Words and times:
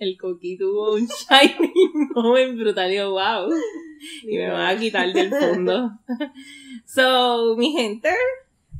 el 0.00 0.18
coquí 0.18 0.58
tuvo 0.58 0.94
un 0.94 1.06
shiny 1.28 1.72
moment 2.14 2.58
brutal 2.58 2.90
y 2.92 2.96
yo, 2.96 3.10
wow. 3.12 3.48
Y 4.22 4.36
me 4.38 4.50
van 4.50 4.76
a 4.76 4.78
quitar 4.78 5.12
del 5.12 5.30
fondo. 5.30 5.92
So, 6.86 7.54
mi 7.56 7.70
gente, 7.70 8.12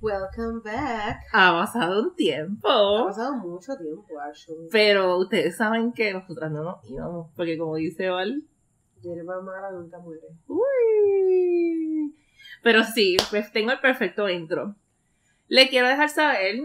Welcome 0.00 0.62
back. 0.64 1.18
ha 1.32 1.52
pasado 1.52 2.00
un 2.02 2.08
Ha 2.10 2.16
tiempo. 2.16 3.04
pasado 3.06 3.34
mucho 3.36 3.76
tiempo, 3.76 4.18
actually. 4.18 4.68
Pero 4.72 5.18
ustedes 5.18 5.56
saben 5.56 5.92
que 5.92 6.12
nosotras 6.12 6.50
no 6.50 6.64
nos 6.64 6.90
íbamos. 6.90 7.30
Porque 7.36 7.56
como 7.58 7.76
dice 7.76 8.08
Val, 8.08 8.42
Hierba 9.02 9.40
mala 9.42 9.70
nunca 9.70 9.98
muere. 9.98 10.26
Uy. 10.48 12.14
Pero 12.62 12.82
sí, 12.84 13.16
pues 13.30 13.52
tengo 13.52 13.70
el 13.72 13.80
perfecto 13.80 14.28
intro. 14.28 14.74
Le 15.48 15.68
quiero 15.68 15.86
dejar 15.88 16.08
saber 16.08 16.56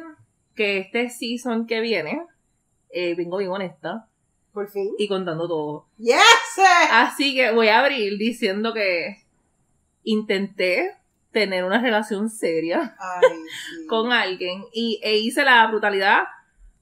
que 0.55 0.79
este 0.79 1.09
season 1.09 1.67
que 1.67 1.81
viene, 1.81 2.25
eh, 2.89 3.15
vengo 3.15 3.37
bien 3.37 3.51
honesta 3.51 4.07
Por 4.55 4.69
fin. 4.69 4.89
y 4.97 5.07
contando 5.07 5.47
todo. 5.47 5.85
¡Yes! 5.99 6.15
Así 6.91 7.35
que 7.35 7.51
voy 7.51 7.67
a 7.67 7.81
abrir 7.81 8.17
diciendo 8.17 8.73
que 8.73 9.17
intenté 10.03 10.95
tener 11.31 11.65
una 11.65 11.81
relación 11.81 12.29
seria 12.29 12.95
Ay, 12.97 13.27
sí. 13.81 13.87
con 13.87 14.13
alguien 14.13 14.63
y 14.71 14.99
e 15.03 15.17
hice 15.17 15.43
la 15.43 15.67
brutalidad 15.67 16.23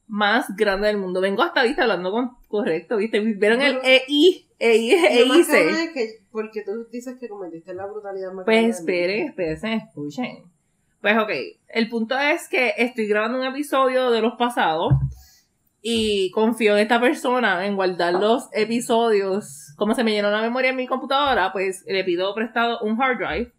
más 0.08 0.56
grande 0.56 0.88
del 0.88 0.98
mundo. 0.98 1.20
Vengo 1.20 1.42
hasta 1.42 1.64
viste 1.64 1.82
hablando 1.82 2.12
con 2.12 2.38
correcto, 2.48 2.98
¿viste? 2.98 3.20
¿Vieron 3.20 3.62
el 3.62 3.80
EI? 3.84 4.46
EI, 4.60 4.90
que 5.94 6.20
porque 6.32 6.62
tú 6.62 6.88
dices 6.92 7.18
que 7.20 7.28
cometiste 7.28 7.74
la 7.74 7.86
brutalidad 7.88 8.32
más 8.32 8.46
Pues 8.46 8.58
grande 8.58 8.68
del 8.68 8.80
espere, 8.80 9.26
espérense, 9.26 9.74
escuchen. 9.74 10.44
Pues 11.02 11.18
ok, 11.18 11.32
el 11.70 11.90
punto 11.90 12.18
es 12.18 12.48
que 12.48 12.74
estoy 12.78 13.08
grabando 13.08 13.40
un 13.40 13.46
episodio 13.46 14.10
de 14.12 14.22
los 14.22 14.36
pasados 14.38 14.94
y 15.86 16.32
confío 16.32 16.78
en 16.78 16.84
esta 16.84 17.02
persona 17.02 17.66
en 17.66 17.76
guardar 17.76 18.14
los 18.14 18.48
episodios. 18.54 19.74
Como 19.76 19.94
se 19.94 20.06
me 20.06 20.14
llenó 20.14 20.32
la 20.32 20.42
memoria 20.42 20.70
en 20.70 20.78
mi 20.78 20.88
computadora, 20.88 21.52
pues 21.52 21.84
le 21.86 22.06
pido 22.06 22.34
prestado 22.34 22.80
un 22.80 23.00
hard 23.00 23.18
drive 23.18 23.54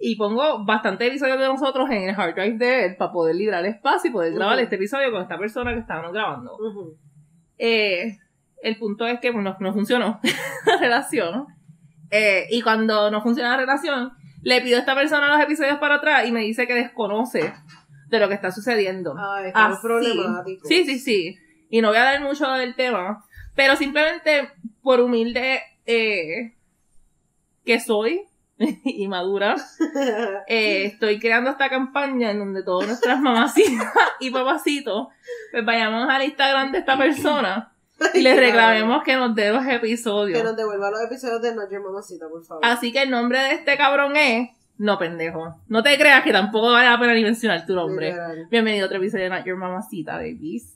y 0.00 0.16
pongo 0.16 0.64
bastantes 0.64 1.08
episodios 1.08 1.38
de 1.38 1.46
nosotros 1.46 1.88
en 1.90 2.08
el 2.08 2.20
hard 2.20 2.34
drive 2.34 2.58
de 2.58 2.86
él 2.86 2.96
para 2.96 3.12
poder 3.12 3.36
librar 3.36 3.64
espacio 3.64 4.10
y 4.10 4.12
poder 4.12 4.34
grabar 4.34 4.58
este 4.58 4.74
episodio 4.74 5.12
con 5.12 5.22
esta 5.22 5.38
persona 5.38 5.72
que 5.72 5.78
estábamos 5.78 6.12
grabando. 6.12 6.58
Eh, 7.56 8.18
el 8.60 8.76
punto 8.76 9.06
es 9.06 9.20
que 9.20 9.30
pues, 9.30 9.44
no, 9.44 9.56
no 9.60 9.72
funcionó 9.72 10.18
la 10.66 10.76
relación. 10.78 11.46
Eh, 12.10 12.46
y 12.50 12.62
cuando 12.62 13.12
no 13.12 13.22
funciona 13.22 13.50
la 13.50 13.58
relación, 13.58 14.10
le 14.42 14.60
pido 14.60 14.78
a 14.78 14.80
esta 14.80 14.96
persona 14.96 15.28
los 15.28 15.40
episodios 15.40 15.78
para 15.78 15.96
atrás 15.96 16.26
y 16.26 16.32
me 16.32 16.40
dice 16.40 16.66
que 16.66 16.74
desconoce 16.74 17.52
de 18.08 18.18
lo 18.18 18.26
que 18.26 18.34
está 18.34 18.50
sucediendo. 18.50 19.14
Ay, 19.16 19.46
está 19.46 19.66
Así. 19.66 19.78
problemático. 19.80 20.66
Sí, 20.66 20.84
sí, 20.84 20.98
sí. 20.98 21.38
Y 21.74 21.82
no 21.82 21.88
voy 21.88 21.96
a 21.96 22.04
dar 22.04 22.20
mucho 22.20 22.48
del 22.52 22.76
tema, 22.76 23.24
pero 23.56 23.74
simplemente 23.74 24.48
por 24.80 25.00
humilde 25.00 25.60
eh, 25.86 26.54
que 27.64 27.80
soy 27.80 28.28
y 28.58 29.08
madura, 29.08 29.56
eh, 30.46 30.84
estoy 30.84 31.18
creando 31.18 31.50
esta 31.50 31.68
campaña 31.68 32.30
en 32.30 32.38
donde 32.38 32.62
todas 32.62 32.86
nuestras 32.86 33.20
mamacitas 33.20 33.92
y 34.20 34.30
papacitos 34.30 35.08
pues 35.50 35.64
vayamos 35.64 36.08
al 36.08 36.22
Instagram 36.22 36.70
de 36.70 36.78
esta 36.78 36.96
persona 36.96 37.72
y 38.14 38.20
le 38.20 38.36
reclamemos 38.36 39.02
que 39.02 39.16
nos 39.16 39.34
dé 39.34 39.50
los 39.50 39.64
Que 39.64 39.74
episodios. 39.74 40.44
nos 40.44 40.56
devuelva 40.56 40.92
los 40.92 41.00
episodios 41.00 41.42
de 41.42 41.56
Not 41.56 41.72
Your 41.72 41.82
Mamacita, 41.82 42.28
por 42.28 42.44
favor. 42.44 42.64
Así 42.64 42.92
que 42.92 43.02
el 43.02 43.10
nombre 43.10 43.40
de 43.40 43.50
este 43.50 43.76
cabrón 43.76 44.14
es... 44.14 44.48
No, 44.78 44.96
pendejo. 44.96 45.56
No 45.66 45.82
te 45.82 45.98
creas 45.98 46.22
que 46.22 46.30
tampoco 46.30 46.70
vale 46.70 46.88
la 46.88 47.00
pena 47.00 47.14
ni 47.14 47.24
mencionar 47.24 47.66
tu 47.66 47.74
nombre. 47.74 48.10
Literal. 48.10 48.46
Bienvenido 48.48 48.84
a 48.84 48.86
otro 48.86 48.98
episodio 48.98 49.24
de 49.24 49.30
Not 49.30 49.44
Your 49.44 49.56
Mamacita, 49.56 50.12
babies. 50.18 50.74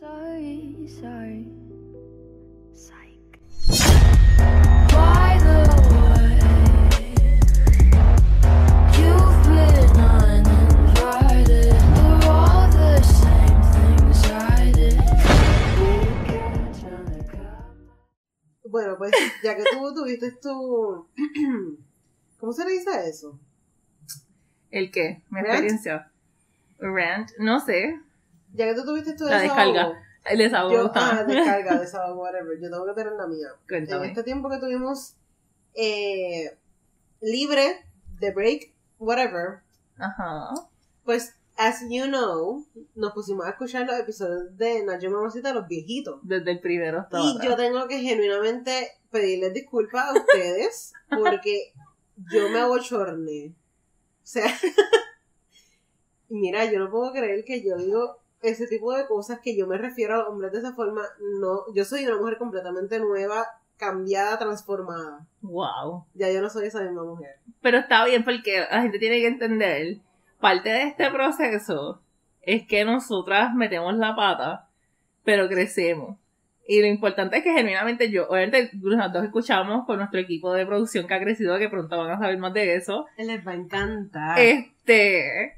I'm 0.00 0.06
sorry, 0.06 0.88
sorry. 1.00 1.46
Psych. 2.72 3.38
By 4.90 5.38
the 5.42 5.58
way, 5.90 6.38
you've 8.98 9.42
been 9.48 9.90
uninvited. 10.00 11.72
They're 11.74 12.30
all 12.30 12.68
the 12.70 13.02
same 13.02 13.62
things 13.74 14.18
I 14.30 14.72
did. 14.72 14.98
We 15.78 15.90
catch 16.26 16.84
on 16.84 17.04
the 17.06 17.24
cup. 17.24 17.66
Bueno, 18.70 18.96
pues 18.98 19.12
ya 19.42 19.56
que 19.56 19.64
tú 19.64 19.94
tuviste 19.94 20.30
tu... 20.40 21.08
¿Cómo 22.38 22.52
se 22.52 22.64
le 22.64 22.70
dice 22.72 23.08
eso? 23.08 23.38
¿El 24.70 24.90
qué? 24.92 25.22
¿Mi 25.30 25.40
Rant? 25.40 25.48
experiencia? 25.48 26.10
Rant. 26.78 27.30
No 27.40 27.58
sé. 27.58 27.98
Ya 28.54 28.66
que 28.66 28.74
tú 28.74 28.84
tuviste 28.84 29.14
tu 29.14 29.24
La 29.24 29.40
desahogo, 29.40 29.72
descarga. 29.72 30.02
El 30.24 30.38
desahogo. 30.38 30.74
Yo, 30.74 30.92
ah, 30.94 31.24
descarga, 31.26 31.78
desahogo, 31.78 32.22
whatever. 32.22 32.58
Yo 32.60 32.70
tengo 32.70 32.86
que 32.86 32.94
tener 32.94 33.12
la 33.14 33.26
mía. 33.26 33.48
En 33.48 33.68
Cuéntame. 33.68 34.06
este 34.08 34.22
tiempo 34.22 34.50
que 34.50 34.58
tuvimos 34.58 35.14
eh, 35.74 36.56
libre, 37.20 37.86
de 38.18 38.32
break, 38.32 38.72
whatever, 38.98 39.60
Ajá. 39.98 40.50
pues, 41.04 41.34
as 41.56 41.80
you 41.88 42.06
know, 42.06 42.64
nos 42.94 43.12
pusimos 43.12 43.46
a 43.46 43.50
escuchar 43.50 43.86
los 43.86 43.98
episodios 43.98 44.56
de 44.56 44.84
Nacho 44.84 45.10
Mamacita, 45.10 45.52
los 45.52 45.66
viejitos. 45.66 46.20
Desde 46.22 46.50
el 46.52 46.60
primero 46.60 47.00
hasta 47.00 47.20
Y 47.20 47.38
yo 47.42 47.56
tengo 47.56 47.86
que 47.88 48.00
genuinamente 48.00 48.92
pedirles 49.10 49.54
disculpas 49.54 50.08
a 50.08 50.12
ustedes 50.12 50.92
porque 51.08 51.72
yo 52.32 52.48
me 52.48 52.60
abochorné. 52.60 53.54
O 54.22 54.30
sea, 54.30 54.46
mira, 56.28 56.64
yo 56.70 56.78
no 56.78 56.90
puedo 56.90 57.12
creer 57.12 57.44
que 57.44 57.62
yo 57.62 57.76
digo 57.76 58.18
ese 58.42 58.66
tipo 58.66 58.92
de 58.94 59.06
cosas 59.06 59.40
que 59.40 59.56
yo 59.56 59.66
me 59.66 59.78
refiero 59.78 60.14
a 60.14 60.18
los 60.18 60.28
hombres 60.28 60.52
de 60.52 60.58
esa 60.58 60.74
forma. 60.74 61.02
No, 61.40 61.62
yo 61.74 61.84
soy 61.84 62.04
una 62.06 62.16
mujer 62.16 62.38
completamente 62.38 62.98
nueva, 62.98 63.46
cambiada, 63.76 64.38
transformada. 64.38 65.26
Wow. 65.42 66.04
Ya 66.14 66.30
yo 66.30 66.40
no 66.40 66.50
soy 66.50 66.66
esa 66.66 66.82
misma 66.82 67.04
mujer. 67.04 67.36
Pero 67.62 67.78
está 67.78 68.04
bien 68.04 68.24
porque 68.24 68.60
la 68.70 68.82
gente 68.82 68.98
tiene 68.98 69.20
que 69.20 69.26
entender, 69.26 69.98
parte 70.40 70.68
de 70.68 70.82
este 70.84 71.10
proceso 71.10 72.00
es 72.42 72.66
que 72.66 72.84
nosotras 72.84 73.54
metemos 73.54 73.96
la 73.96 74.14
pata, 74.14 74.68
pero 75.24 75.48
crecemos. 75.48 76.16
Y 76.66 76.82
lo 76.82 76.86
importante 76.86 77.38
es 77.38 77.42
que 77.42 77.52
genuinamente 77.52 78.10
yo, 78.10 78.28
obviamente 78.28 78.70
nosotros 78.74 79.24
escuchamos 79.24 79.86
con 79.86 79.96
nuestro 79.96 80.20
equipo 80.20 80.52
de 80.52 80.66
producción 80.66 81.06
que 81.06 81.14
ha 81.14 81.20
crecido, 81.20 81.58
que 81.58 81.70
pronto 81.70 81.96
van 81.96 82.10
a 82.10 82.18
saber 82.18 82.36
más 82.36 82.52
de 82.52 82.74
eso. 82.74 83.06
Les 83.16 83.46
va 83.46 83.52
a 83.52 83.54
encantar. 83.54 84.38
Este, 84.38 85.56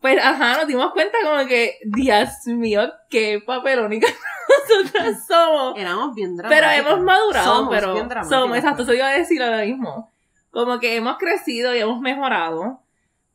pues 0.00 0.18
ajá, 0.22 0.56
nos 0.58 0.66
dimos 0.66 0.92
cuenta 0.92 1.18
como 1.24 1.46
que, 1.46 1.78
Dios 1.84 2.28
mío, 2.46 2.90
qué 3.08 3.42
papelónica 3.44 4.06
nosotras 4.68 5.26
somos. 5.26 5.78
Éramos 5.78 6.14
bien 6.14 6.36
Pero 6.36 6.48
dramáticas. 6.48 6.78
hemos 6.86 7.00
madurado, 7.04 7.54
Somos 7.56 7.74
pero 7.74 7.92
bien 7.94 8.08
somos, 8.28 8.56
exacto, 8.56 8.76
pues. 8.78 8.88
eso 8.88 8.94
iba 8.94 9.08
a 9.08 9.12
decir 9.18 9.42
ahora 9.42 9.64
mismo. 9.64 10.12
Como 10.50 10.80
que 10.80 10.96
hemos 10.96 11.16
crecido 11.18 11.74
y 11.74 11.78
hemos 11.78 12.00
mejorado, 12.00 12.80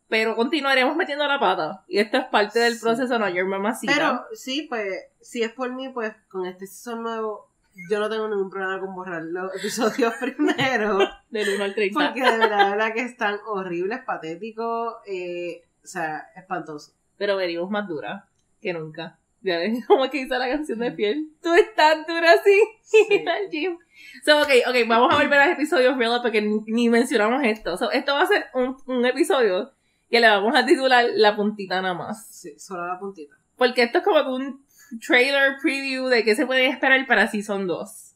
pero 0.09 0.36
continuaremos 0.36 0.96
metiendo 0.96 1.26
la 1.28 1.40
pata. 1.40 1.84
Y 1.88 2.00
esto 2.00 2.18
es 2.18 2.26
parte 2.26 2.59
del 2.59 2.74
Sí. 2.76 2.82
proceso, 2.82 3.18
no, 3.20 3.30
your 3.30 3.46
mamacita. 3.46 3.94
Pero 3.94 4.24
sí, 4.34 4.64
pues, 4.70 4.88
si 5.22 5.42
es 5.44 5.52
por 5.53 5.72
mí, 5.72 5.90
pues 5.90 6.14
con 6.30 6.46
este 6.46 6.68
season 6.68 7.03
nuevo, 7.03 7.47
yo 7.90 8.00
no 8.00 8.09
tengo 8.09 8.28
ningún 8.28 8.50
problema 8.50 8.80
con 8.80 8.94
borrar 8.96 9.22
los 9.24 9.53
episodios 9.56 10.14
primero. 10.20 11.00
Del 11.30 11.56
1 11.56 11.64
al 11.64 11.74
30. 11.76 12.00
Porque 12.06 12.22
de 12.22 12.38
verdad, 12.38 12.66
de 12.66 12.72
verdad 12.72 12.94
que 12.94 13.02
están 13.02 13.40
horribles, 13.47 14.00
patéticos, 14.06 14.96
eh, 15.08 15.64
o 15.85 15.88
sea, 15.88 16.28
espantosos. 16.35 16.94
Pero 17.18 17.38
venimos 17.38 17.69
más 17.69 17.88
dura 17.88 18.28
que 18.62 18.73
nunca. 18.73 19.18
Ya 19.41 19.59
ves, 19.59 19.85
como 19.88 20.09
que 20.09 20.18
hizo 20.22 20.38
la 20.38 20.50
canción 20.50 20.79
de 20.79 20.91
piel. 20.91 21.29
Tú 21.41 21.53
estás 21.53 22.06
dura 22.07 22.34
así. 22.34 22.62
Sí. 22.81 23.23
Al 23.28 23.50
gym. 23.50 23.78
So, 24.25 24.41
ok, 24.41 24.50
ok, 24.68 24.75
vamos 24.88 25.13
a 25.13 25.18
volver 25.22 25.40
a 25.40 25.46
los 25.47 25.56
episodios 25.56 25.97
real 25.97 26.19
porque 26.22 26.41
ni, 26.41 26.59
ni 26.68 26.90
mencionamos 26.90 27.44
esto. 27.46 27.78
So, 27.78 27.91
esto 27.91 28.13
va 28.13 28.23
a 28.23 28.28
ser 28.28 28.47
un, 28.53 28.75
un 28.88 29.06
episodio 29.06 29.72
que 30.09 30.19
le 30.19 30.28
vamos 30.28 30.56
a 30.56 30.66
titular 30.66 31.06
La 31.13 31.35
puntita 31.35 31.81
nada 31.81 31.94
más. 31.94 32.28
Sí, 32.28 32.57
solo 32.59 32.85
la 32.88 33.00
puntita. 33.00 33.35
Porque 33.57 33.84
esto 33.84 34.00
es 34.00 34.03
como 34.03 34.35
un 34.35 34.66
trailer 35.06 35.57
preview 35.62 36.07
de 36.07 36.23
qué 36.23 36.35
se 36.35 36.46
puede 36.46 36.67
esperar 36.67 37.05
para 37.08 37.28
Season 37.28 37.67
2. 37.67 38.16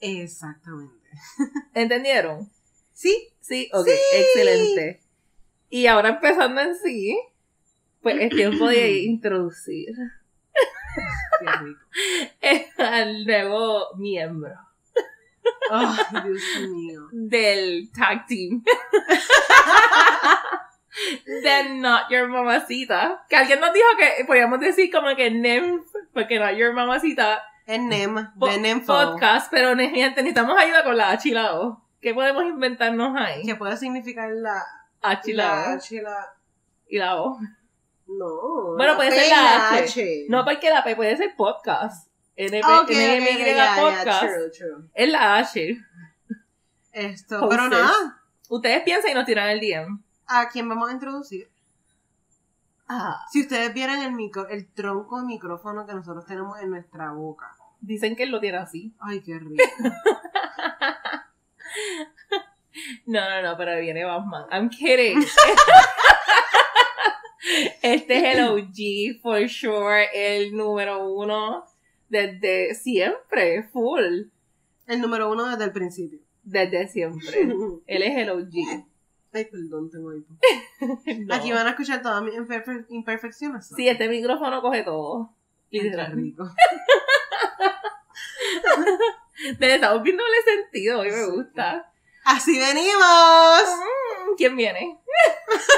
Exactamente. 0.00 1.08
¿Entendieron? 1.74 2.50
Sí, 2.92 3.28
Sí, 3.40 3.68
ok, 3.72 3.86
Sí. 3.86 3.92
excelente. 4.16 5.00
Y 5.74 5.86
ahora 5.86 6.10
empezando 6.10 6.60
en 6.60 6.74
sí, 6.76 7.18
pues 8.02 8.16
es 8.20 8.30
tiempo 8.30 8.68
de 8.68 8.98
introducir 9.04 9.88
qué 12.40 12.68
al 12.78 13.24
nuevo 13.24 13.86
miembro 13.96 14.50
Ay, 15.70 15.86
Dios 16.24 16.68
mío. 16.70 17.00
del 17.12 17.90
tag 17.92 18.26
team. 18.26 18.62
de 21.26 21.68
Not 21.70 22.10
Your 22.10 22.28
Mamacita. 22.28 23.24
Que 23.28 23.36
alguien 23.36 23.58
nos 23.60 23.72
dijo 23.72 23.86
que 23.98 24.24
podíamos 24.26 24.60
decir 24.60 24.90
como 24.92 25.16
que 25.16 25.30
NEM, 25.30 25.82
porque 26.12 26.38
Not 26.38 26.54
Your 26.56 26.74
Mamacita 26.74 27.42
Es 27.66 27.80
NEM, 27.80 28.32
po- 28.38 28.50
NEMFO. 28.50 28.86
podcast, 28.92 29.50
pero 29.50 29.74
gente, 29.76 30.22
necesitamos 30.22 30.58
ayuda 30.58 30.84
con 30.84 30.96
la 30.96 31.10
H 31.12 31.28
y 31.28 31.32
la 31.32 31.54
O. 31.58 31.82
¿Qué 32.00 32.12
podemos 32.12 32.44
inventarnos 32.44 33.16
ahí? 33.16 33.42
Que 33.44 33.54
puede 33.56 33.76
significar 33.78 34.28
la, 34.30 34.62
H 35.02 35.30
y 35.30 35.34
la. 35.34 35.72
H 35.72 36.02
la... 36.02 36.34
Y 36.88 36.98
la 36.98 37.20
O. 37.22 37.38
No. 38.06 38.74
Bueno, 38.76 38.96
puede 38.96 39.10
P 39.10 39.16
ser 39.16 39.30
la 39.30 39.70
H. 39.74 40.26
No, 40.28 40.44
porque 40.44 40.70
la 40.70 40.84
P 40.84 40.94
puede 40.96 41.16
ser 41.16 41.34
podcast. 41.36 42.08
NMY 42.36 42.60
ok, 42.62 42.90
ya, 42.90 43.54
ya, 43.54 43.76
Podcast. 43.78 44.20
true, 44.20 44.50
true. 44.50 44.88
Es 44.94 45.08
la 45.08 45.36
H. 45.38 45.78
Esto, 46.92 47.48
pero 47.48 47.68
nada, 47.68 48.20
Ustedes 48.48 48.82
piensan 48.82 49.12
y 49.12 49.14
nos 49.14 49.24
tiran 49.24 49.48
el 49.50 49.60
DM. 49.60 50.02
¿a 50.26 50.48
quién 50.48 50.68
vamos 50.68 50.90
a 50.90 50.92
introducir? 50.92 51.50
Ah, 52.88 53.24
Si 53.30 53.42
ustedes 53.42 53.72
vieran 53.72 54.02
el 54.02 54.12
micro, 54.12 54.48
el 54.48 54.66
tronco 54.72 55.20
de 55.20 55.26
micrófono 55.26 55.86
que 55.86 55.94
nosotros 55.94 56.26
tenemos 56.26 56.58
en 56.60 56.70
nuestra 56.70 57.12
boca. 57.12 57.54
dicen 57.80 58.16
que 58.16 58.24
él 58.24 58.30
lo 58.30 58.40
tiene 58.40 58.58
así. 58.58 58.94
Ay, 58.98 59.22
qué 59.22 59.38
rico. 59.38 59.62
No, 63.06 63.20
no, 63.28 63.42
no, 63.42 63.56
pero 63.56 63.78
viene 63.80 64.04
Batman. 64.04 64.44
I'm 64.50 64.70
kidding. 64.70 65.22
Este 67.82 68.16
es 68.16 68.36
el 68.38 68.44
OG, 68.48 69.20
for 69.20 69.46
sure, 69.48 70.06
el 70.14 70.56
número 70.56 71.08
uno 71.12 71.64
desde 72.08 72.74
siempre, 72.74 73.64
full, 73.64 74.22
El 74.86 75.00
número 75.00 75.30
uno 75.30 75.48
desde 75.48 75.64
el 75.64 75.72
principio. 75.72 76.20
desde 76.44 76.86
siempre. 76.88 77.40
Él 77.86 78.02
es 78.02 78.16
el 78.16 78.30
OG. 78.30 78.84
Ay, 79.34 79.46
perdón, 79.46 79.90
tengo 79.90 80.14
hipo. 80.14 80.32
No. 81.26 81.34
Aquí 81.34 81.52
van 81.52 81.66
a 81.66 81.70
escuchar 81.70 82.00
todas 82.02 82.22
mis 82.22 82.34
imperfe- 82.34 82.86
imperfecciones. 82.90 83.68
Sí, 83.74 83.88
este 83.88 84.08
micrófono 84.08 84.60
coge 84.62 84.82
todo. 84.84 85.34
Literal. 85.70 86.12
rico. 86.12 86.44
Le 89.58 89.74
estamos 89.74 90.02
viendo 90.02 90.22
el 90.22 90.62
sentido, 90.62 91.00
hoy 91.00 91.10
me 91.10 91.26
gusta. 91.26 91.91
Así 92.24 92.58
venimos. 92.58 93.62
Mm, 93.66 94.34
¿Quién 94.36 94.56
viene? 94.56 94.80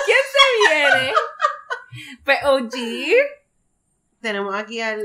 ¿Quién 0.05 0.19
se 0.33 0.69
viene? 0.69 1.13
Pues 2.25 2.39
OG, 2.45 2.75
Tenemos 4.21 4.55
aquí 4.55 4.81
al. 4.81 5.03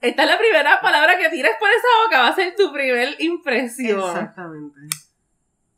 esta 0.00 0.22
es 0.24 0.28
la 0.28 0.38
primera 0.38 0.80
palabra 0.80 1.16
que 1.18 1.28
tiras 1.30 1.56
por 1.58 1.70
esa 1.70 1.86
boca, 2.04 2.20
va 2.20 2.28
a 2.28 2.34
ser 2.34 2.54
tu 2.56 2.72
primer 2.72 3.16
impresión. 3.20 4.00
Exactamente. 4.00 4.80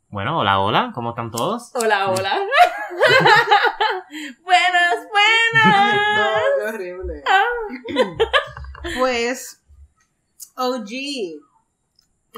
Bueno, 0.09 0.39
hola, 0.39 0.59
hola, 0.59 0.91
¿cómo 0.95 1.09
están 1.09 1.31
todos? 1.31 1.71
Hola, 1.75 2.09
hola. 2.09 2.39
buenas, 4.43 5.07
buenas. 5.11 5.95
No, 6.17 6.27
qué 6.57 6.63
horrible. 6.69 7.23
Ah. 7.27 7.43
Pues, 8.97 9.61
OG. 10.55 10.89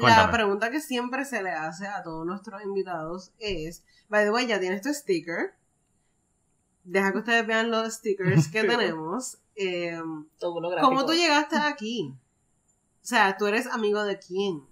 La 0.02 0.30
pregunta 0.30 0.70
que 0.70 0.80
siempre 0.80 1.24
se 1.24 1.42
le 1.42 1.50
hace 1.50 1.86
a 1.86 2.02
todos 2.02 2.26
nuestros 2.26 2.62
invitados 2.62 3.32
es: 3.38 3.84
By 4.08 4.24
the 4.24 4.30
way, 4.30 4.46
ya 4.46 4.60
tienes 4.60 4.82
tu 4.82 4.92
sticker. 4.92 5.54
Deja 6.84 7.12
que 7.12 7.18
ustedes 7.18 7.46
vean 7.46 7.70
los 7.70 7.94
stickers 7.94 8.48
que 8.48 8.64
tenemos. 8.64 9.38
Eh. 9.56 10.00
¿Cómo 10.80 11.06
tú 11.06 11.12
llegaste 11.12 11.56
aquí? 11.56 12.14
O 13.02 13.06
sea, 13.06 13.36
¿tú 13.36 13.46
eres 13.46 13.66
amigo 13.66 14.04
de 14.04 14.18
quién? 14.18 14.62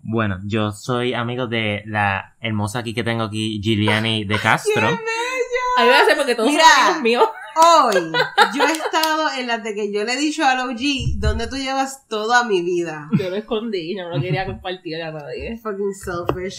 Bueno, 0.00 0.40
yo 0.44 0.72
soy 0.72 1.14
amigo 1.14 1.46
de 1.46 1.82
la 1.86 2.36
hermosa 2.40 2.80
aquí 2.80 2.92
que 2.92 3.04
tengo 3.04 3.22
aquí, 3.22 3.60
Giuliani 3.62 4.24
de 4.24 4.38
Castro. 4.38 4.88
A 4.88 4.90
mí 4.90 5.88
me 5.88 5.94
hace 5.94 6.16
porque 6.16 6.34
todos 6.34 6.50
Mira. 6.50 6.64
son 6.64 6.96
amigos 6.96 7.02
míos. 7.02 7.41
Hoy, 7.54 8.12
yo 8.56 8.64
he 8.64 8.72
estado 8.72 9.28
en 9.38 9.46
las 9.46 9.62
de 9.62 9.74
que 9.74 9.92
yo 9.92 10.04
le 10.04 10.14
he 10.14 10.16
dicho 10.16 10.44
al 10.44 10.60
OG, 10.70 11.18
¿dónde 11.18 11.46
tú 11.48 11.56
llevas 11.56 12.06
toda 12.08 12.44
mi 12.44 12.62
vida? 12.62 13.08
Yo 13.18 13.30
lo 13.30 13.36
escondí, 13.36 13.96
yo 13.96 14.04
no 14.04 14.16
lo 14.16 14.22
quería 14.22 14.46
compartir 14.46 15.02
a 15.02 15.10
nadie. 15.12 15.58
Fucking 15.58 15.94
selfish. 15.94 16.56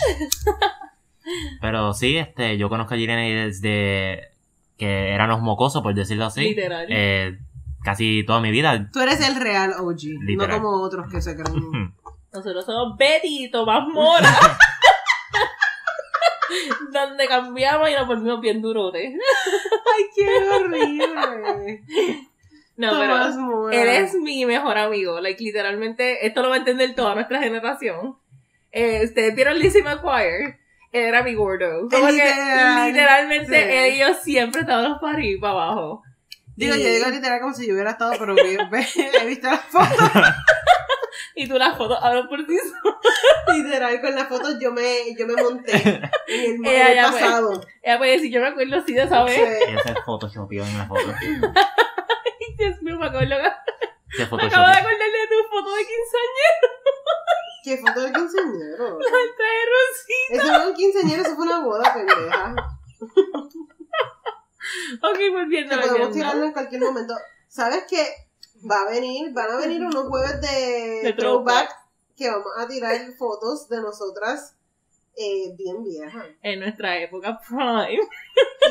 Pero 1.62 1.94
sí, 1.94 2.18
este, 2.18 2.58
yo 2.58 2.70
conozco 2.70 2.94
a 2.94 2.98
Giuliani 2.98 3.34
desde 3.34 4.32
que 4.78 5.14
éramos 5.14 5.42
mocosos, 5.42 5.82
por 5.82 5.94
decirlo 5.96 6.26
así. 6.26 6.42
Literal. 6.42 6.86
Eh, 6.90 7.40
casi 7.84 8.24
toda 8.26 8.42
mi 8.42 8.52
vida. 8.52 8.90
Tú 8.92 9.00
eres 9.00 9.28
el 9.28 9.36
real 9.36 9.74
OG, 9.80 10.02
Literal. 10.26 10.62
no 10.62 10.64
como 10.64 10.82
otros 10.82 11.10
que 11.12 11.22
se 11.22 11.36
creen. 11.36 11.94
Nosotros 12.34 12.66
somos 12.66 12.98
Betty 12.98 13.46
y 13.46 13.52
Tomás 13.52 13.88
Mora. 13.88 14.30
Donde 16.92 17.28
cambiamos 17.28 17.90
y 17.90 17.94
nos 17.94 18.08
volvimos 18.08 18.42
bien 18.42 18.62
durotes. 18.62 19.14
¡Ay, 19.14 20.04
qué 20.16 20.28
horrible! 20.50 21.82
No, 22.76 22.90
Tomás 22.92 23.36
pero 23.36 23.46
Mora. 23.46 23.76
él 23.82 23.88
es 24.04 24.14
mi 24.16 24.46
mejor 24.46 24.78
amigo. 24.78 25.20
Like, 25.22 25.44
literalmente, 25.44 26.26
esto 26.26 26.42
lo 26.42 26.50
va 26.50 26.56
a 26.56 26.60
entender 26.60 26.96
toda 26.96 27.14
nuestra 27.16 27.40
generación. 27.40 28.18
Eh, 28.72 29.02
Ustedes 29.06 29.36
vieron 29.36 29.60
Lizzie 29.60 29.84
McGuire. 29.84 30.60
Él 30.92 31.04
era 31.06 31.22
mi 31.24 31.34
gordo. 31.36 31.88
Como 31.90 32.08
que 32.08 32.14
Literal. 32.14 32.88
literalmente 32.92 33.48
Sí. 33.64 33.78
él 33.78 33.94
y 33.96 34.00
yo 34.00 34.14
siempre 34.16 34.62
estábamos 34.62 35.00
para 35.00 35.14
arriba 35.14 35.38
y 35.38 35.40
para 35.40 35.54
abajo. 35.54 36.04
Digo, 36.56 36.76
Y- 36.76 36.84
yo 36.84 36.90
digo 36.90 37.10
literal 37.10 37.40
como 37.42 37.54
si 37.54 37.68
yo 37.68 37.74
hubiera 37.74 37.92
estado, 37.92 38.14
pero 38.20 38.36
he 39.24 39.26
visto 39.28 39.48
las 39.50 39.62
fotos. 39.62 39.90
Y 41.36 41.48
tú 41.48 41.58
las 41.58 41.78
fotos 41.78 41.98
hablan 42.02 42.28
por 42.28 42.46
ti. 42.46 42.58
Literal, 43.54 44.02
con 44.02 44.16
las 44.16 44.28
fotos 44.28 44.58
yo 44.60 44.72
me, 44.72 45.16
yo 45.18 45.28
me 45.28 45.42
monté 45.42 46.12
en 46.28 46.66
el, 46.66 46.72
Ella 46.74 47.08
el 47.08 47.14
pasado. 47.14 47.66
Ella 47.82 47.98
puede 47.98 48.12
decir, 48.14 48.32
yo 48.32 48.42
me 48.42 48.48
acuerdo 48.48 48.78
así 48.78 48.94
de 48.94 49.04
esa 49.04 49.24
vez. 49.24 49.36
Sí. 49.36 49.74
Ese 49.74 49.96
photoshopeó 50.06 50.64
en 50.64 50.78
la 50.78 50.86
foto. 50.86 51.14
Ay, 51.22 52.56
Dios 52.58 52.82
mío, 52.82 52.98
me 52.98 53.08
acuerdo. 53.08 53.30
Me 53.30 53.36
acabo 53.36 53.58
de 54.18 54.26
photoshopeó. 54.26 54.60
acordar 54.60 55.12
de 55.12 55.28
tu 55.30 55.50
foto 55.50 55.76
de 55.76 55.82
quinceañero. 55.82 56.68
¿Qué 57.64 57.78
foto 57.78 58.02
del 58.02 58.14
quinceañero? 58.14 58.98
Trae 59.00 59.64
Rosita. 59.74 60.34
Eso 60.34 60.48
no 60.48 60.58
es 60.60 60.68
un 60.68 60.74
quinceañero, 60.74 61.22
eso 61.22 61.36
fue 61.36 61.46
una 61.46 61.60
boda, 61.60 61.94
pendeja. 61.94 62.56
Ok, 65.02 65.20
volviendo. 65.32 65.76
Que 65.76 65.88
podemos 65.88 66.12
tirarlo 66.12 66.46
en 66.46 66.52
cualquier 66.52 66.82
momento. 66.82 67.14
¿Sabes 67.48 67.86
qué? 67.90 68.06
Va 68.70 68.82
a 68.82 68.90
venir, 68.90 69.34
van 69.34 69.52
a 69.52 69.58
venir 69.58 69.82
unos 69.82 70.08
jueves 70.08 70.40
de, 70.42 71.02
De 71.04 71.14
throwback 71.14 71.68
throwback. 71.68 71.70
que 72.16 72.30
vamos 72.30 72.52
a 72.58 72.68
tirar 72.68 72.96
fotos 73.18 73.68
de 73.70 73.82
nosotras 73.82 74.56
eh, 75.16 75.54
bien 75.58 75.84
viejas. 75.84 76.26
En 76.42 76.60
nuestra 76.62 76.98
época 76.98 77.40
prime. 77.48 78.00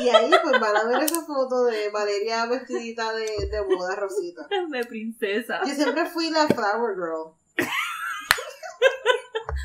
Y 0.01 0.09
ahí 0.09 0.31
pues 0.43 0.59
van 0.59 0.75
a 0.75 0.83
ver 0.85 1.03
esa 1.03 1.21
foto 1.25 1.65
de 1.65 1.89
Valeria 1.89 2.45
vestidita 2.47 3.13
de, 3.13 3.27
de 3.51 3.61
boda 3.61 3.95
rosita. 3.95 4.47
De 4.69 4.83
princesa. 4.85 5.61
Yo 5.65 5.73
siempre 5.73 6.05
fui 6.07 6.29
la 6.31 6.47
flower 6.47 6.95
girl. 6.95 7.33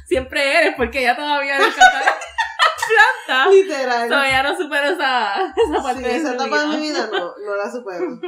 Siempre 0.07 0.59
eres, 0.59 0.75
porque 0.77 1.01
ella 1.01 1.17
todavía 1.17 1.59
le 1.59 1.67
encanta 1.67 2.03
planta. 3.27 3.51
Literal. 3.51 4.09
Todavía 4.09 4.43
no 4.43 4.57
supero 4.57 4.87
esa, 4.91 5.35
esa 5.55 5.83
parte 5.83 5.99
Sí, 6.03 6.05
de 6.09 6.17
esa 6.17 6.35
etapa 6.35 6.61
de 6.61 6.67
mi 6.69 6.77
vida. 6.79 7.07
vida 7.09 7.19
no, 7.19 7.35
no 7.39 7.57
la 7.57 7.71
supero. 7.71 8.21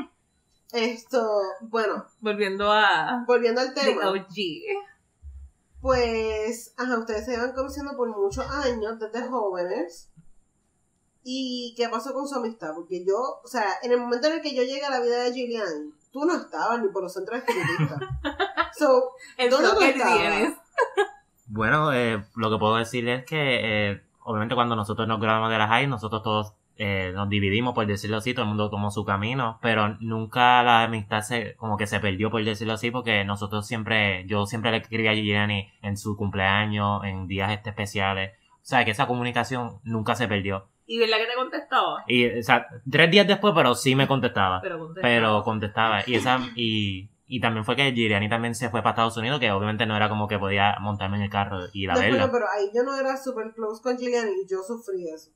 Esto, 0.72 1.20
bueno, 1.62 2.06
Volviendo 2.20 2.70
a 2.70 3.24
volviendo 3.26 3.60
al 3.60 3.74
The 3.74 3.80
tema. 3.80 4.10
OG. 4.10 4.26
Pues, 5.80 6.74
ajá, 6.76 6.98
ustedes 6.98 7.24
se 7.24 7.32
llevan 7.32 7.52
conociendo 7.52 7.96
por 7.96 8.08
muchos 8.08 8.46
años, 8.50 8.98
desde 8.98 9.26
jóvenes. 9.28 10.10
¿Y 11.22 11.74
qué 11.76 11.88
pasó 11.88 12.12
con 12.12 12.26
su 12.28 12.36
amistad? 12.38 12.70
Porque 12.74 13.04
yo, 13.04 13.40
o 13.42 13.46
sea, 13.46 13.64
en 13.82 13.92
el 13.92 13.98
momento 14.00 14.26
en 14.28 14.34
el 14.34 14.42
que 14.42 14.54
yo 14.54 14.62
llegué 14.62 14.84
a 14.84 14.90
la 14.90 15.00
vida 15.00 15.22
de 15.24 15.32
Gillian, 15.32 15.92
tú 16.12 16.24
no 16.24 16.34
estabas 16.36 16.80
ni 16.82 16.88
por 16.88 17.02
los 17.02 17.12
centros 17.12 17.38
espiritistas. 17.38 17.98
So, 18.78 19.10
¿Dónde 19.50 19.68
tú 19.74 19.80
estabas? 19.82 20.18
tienes. 20.18 20.56
Bueno, 21.48 21.92
eh, 21.92 22.24
lo 22.36 22.50
que 22.50 22.56
puedo 22.58 22.76
decir 22.76 23.06
es 23.08 23.26
que, 23.26 23.90
eh, 23.90 24.02
obviamente 24.22 24.54
cuando 24.54 24.74
nosotros 24.76 25.06
nos 25.06 25.20
graduamos 25.20 25.50
de 25.50 25.58
la 25.58 25.68
high, 25.68 25.86
nosotros 25.86 26.22
todos 26.22 26.54
eh, 26.82 27.12
nos 27.14 27.28
dividimos, 27.28 27.74
por 27.74 27.86
decirlo 27.86 28.16
así, 28.16 28.32
todo 28.32 28.44
el 28.44 28.48
mundo 28.48 28.70
tomó 28.70 28.90
su 28.90 29.04
camino, 29.04 29.58
pero 29.60 29.98
nunca 30.00 30.62
la 30.62 30.84
amistad 30.84 31.20
se, 31.20 31.54
como 31.56 31.76
que 31.76 31.86
se 31.86 32.00
perdió, 32.00 32.30
por 32.30 32.42
decirlo 32.42 32.72
así, 32.72 32.90
porque 32.90 33.22
nosotros 33.22 33.66
siempre, 33.66 34.24
yo 34.26 34.46
siempre 34.46 34.70
le 34.70 34.78
escribí 34.78 35.06
a 35.06 35.12
Giuliani 35.12 35.70
en 35.82 35.98
su 35.98 36.16
cumpleaños, 36.16 37.04
en 37.04 37.26
días 37.26 37.52
este 37.52 37.68
especiales, 37.68 38.32
o 38.54 38.58
sea, 38.62 38.86
que 38.86 38.92
esa 38.92 39.06
comunicación 39.06 39.78
nunca 39.84 40.14
se 40.14 40.26
perdió. 40.26 40.68
Y 40.86 40.98
verdad 40.98 41.18
que 41.18 41.26
te 41.26 41.34
contestaba. 41.34 42.02
Y, 42.08 42.38
o 42.38 42.42
sea, 42.42 42.66
tres 42.90 43.10
días 43.10 43.26
después, 43.26 43.52
pero 43.54 43.74
sí 43.74 43.94
me 43.94 44.08
contestaba. 44.08 44.62
Pero 44.62 44.78
contestaba. 44.78 45.14
Pero 45.14 45.44
contestaba. 45.44 46.02
Y 46.06 46.14
esa, 46.14 46.40
y, 46.56 47.10
y 47.26 47.40
también 47.40 47.66
fue 47.66 47.76
que 47.76 47.92
Giuliani 47.92 48.30
también 48.30 48.54
se 48.54 48.70
fue 48.70 48.80
para 48.80 48.92
Estados 48.92 49.18
Unidos, 49.18 49.38
que 49.38 49.52
obviamente 49.52 49.84
no 49.84 49.96
era 49.96 50.08
como 50.08 50.26
que 50.28 50.38
podía 50.38 50.78
montarme 50.80 51.18
en 51.18 51.24
el 51.24 51.30
carro 51.30 51.58
y 51.74 51.82
ir 51.84 51.90
a 51.90 51.94
no, 51.94 52.00
verla. 52.00 52.16
pero, 52.20 52.32
pero 52.32 52.46
ahí 52.48 52.70
yo 52.74 52.84
no 52.84 52.98
era 52.98 53.18
super 53.18 53.52
close 53.52 53.82
con 53.82 53.98
Gillian 53.98 54.28
y 54.28 54.48
yo 54.50 54.62
sufrí 54.62 55.06
eso. 55.10 55.30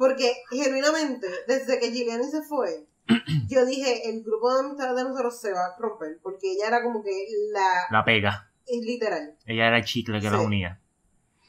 Porque, 0.00 0.32
genuinamente, 0.50 1.26
desde 1.46 1.78
que 1.78 1.92
Gillian 1.92 2.24
se 2.24 2.40
fue, 2.40 2.86
yo 3.50 3.66
dije, 3.66 4.08
el 4.08 4.24
grupo 4.24 4.50
de 4.54 4.60
amistades 4.60 4.96
de 4.96 5.04
nosotros 5.04 5.38
se 5.38 5.52
va 5.52 5.66
a 5.66 5.76
romper. 5.78 6.18
Porque 6.22 6.52
ella 6.52 6.68
era 6.68 6.82
como 6.82 7.04
que 7.04 7.10
la... 7.52 7.84
La 7.90 8.02
pega. 8.02 8.50
Es 8.66 8.80
literal. 8.82 9.36
Ella 9.44 9.66
era 9.66 9.76
el 9.76 9.84
chicle 9.84 10.18
que 10.18 10.28
Sí. 10.28 10.32
la 10.32 10.40
unía. 10.40 10.80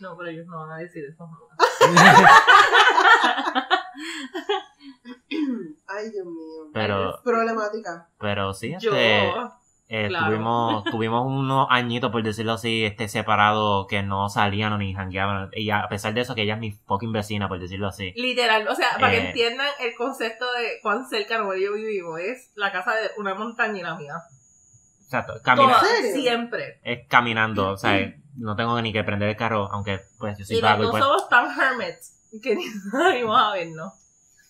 No, 0.02 0.18
pero 0.18 0.32
ellos 0.32 0.48
no 0.48 0.58
van 0.68 0.72
a 0.72 0.78
decir 0.80 1.06
eso. 1.06 1.30
Ay, 5.88 6.10
Dios 6.10 6.26
mío. 6.26 6.70
pero, 6.74 7.22
Problemática. 7.24 8.10
pero 8.20 8.54
sí, 8.54 8.76
Yo. 8.82 8.92
Eh, 9.94 10.08
claro. 10.08 10.28
tuvimos, 10.28 10.84
tuvimos 10.92 11.26
unos 11.26 11.68
añitos, 11.70 12.12
por 12.12 12.24
decirlo 12.24 12.54
así, 12.54 12.86
este 12.86 13.10
separados 13.10 13.88
que 13.88 14.04
no 14.04 14.30
salían 14.30 14.80
ni 14.80 14.94
jangueaban. 14.94 15.50
Y 15.54 15.70
a 15.70 15.86
pesar 15.90 16.14
de 16.14 16.22
eso, 16.22 16.34
que 16.34 16.44
ella 16.44 16.54
es 16.54 16.60
mi 16.62 16.72
fucking 16.72 17.12
vecina, 17.12 17.50
por 17.50 17.60
decirlo 17.60 17.90
así. 17.90 18.14
Literal, 18.16 18.66
o 18.70 18.74
sea, 18.74 18.88
para 19.00 19.12
que 19.12 19.18
Eh. 19.18 19.28
entiendan 19.28 19.68
el 19.82 19.94
concepto 19.96 20.46
de 20.54 20.80
cuán 20.82 21.06
cerca 21.10 21.38
no 21.40 21.54
yo 21.56 21.74
vivimos, 21.74 22.22
es 22.22 22.52
la 22.56 22.72
casa 22.72 22.96
de 22.96 23.12
una 23.18 23.36
montaña 23.36 23.80
y 23.80 23.84
la 23.84 23.96
mía. 23.96 24.14
Exacto, 25.04 25.34
serio? 25.44 26.14
siempre. 26.14 26.80
Es 26.84 27.06
caminando, 27.10 27.72
o 27.72 27.78
sea, 27.78 28.16
no 28.38 28.56
tengo 28.56 28.82
ni 28.82 28.94
que 28.94 29.04
prender 29.04 29.28
el 29.28 29.36
carro, 29.36 29.68
aunque 29.74 30.00
pues 30.18 30.38
yo 30.38 30.46
soy 30.46 30.56
Y 30.56 30.62
vago 30.62 30.84
y 30.84 30.86
no 30.86 30.92
pues... 30.92 31.04
somos 31.04 31.28
tan 31.28 31.48
hermits 31.60 32.18
que 32.42 32.56
ni 32.56 32.64
salimos 32.92 33.38
a 33.38 33.52
vernos. 33.52 33.94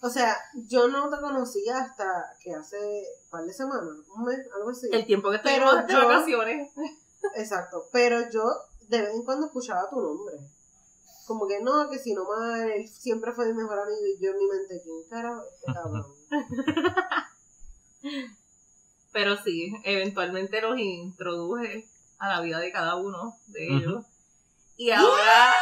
O 0.03 0.09
sea, 0.09 0.35
yo 0.67 0.87
no 0.87 1.09
te 1.09 1.21
conocía 1.21 1.77
hasta 1.79 2.05
que 2.43 2.53
hace 2.55 2.77
un 2.77 3.29
par 3.29 3.43
de 3.45 3.53
semanas, 3.53 3.97
un 4.15 4.23
mes, 4.25 4.39
algo 4.55 4.71
así. 4.71 4.87
El 4.91 5.05
tiempo 5.05 5.29
que 5.31 5.39
Pero 5.39 5.65
estuvimos 5.79 5.87
de 5.87 5.93
yo- 5.93 6.07
vacaciones. 6.07 6.71
Exacto. 7.35 7.87
Pero 7.91 8.29
yo 8.31 8.43
de 8.89 9.01
vez 9.01 9.13
en 9.13 9.23
cuando 9.23 9.45
escuchaba 9.45 9.89
tu 9.89 10.01
nombre. 10.01 10.35
Como 11.27 11.47
que 11.47 11.61
no, 11.61 11.89
que 11.89 11.97
si 11.99 12.13
no 12.13 12.25
mal, 12.25 12.69
él 12.71 12.87
siempre 12.89 13.31
fue 13.31 13.45
mi 13.47 13.53
mejor 13.53 13.79
amigo 13.79 14.01
y 14.05 14.19
yo 14.21 14.31
en 14.31 14.37
mi 14.37 14.47
mente, 14.47 14.81
¿quién 14.83 15.03
carajo 15.09 15.41
es 15.43 15.53
este 15.53 15.73
cabrón? 15.73 16.05
Pero 19.13 19.35
sí, 19.37 19.73
eventualmente 19.83 20.61
los 20.61 20.77
introduje 20.79 21.87
a 22.17 22.29
la 22.29 22.41
vida 22.41 22.59
de 22.59 22.71
cada 22.71 22.95
uno 22.95 23.35
de 23.47 23.67
ellos. 23.67 24.05
Y 24.77 24.89
ahora 24.91 25.53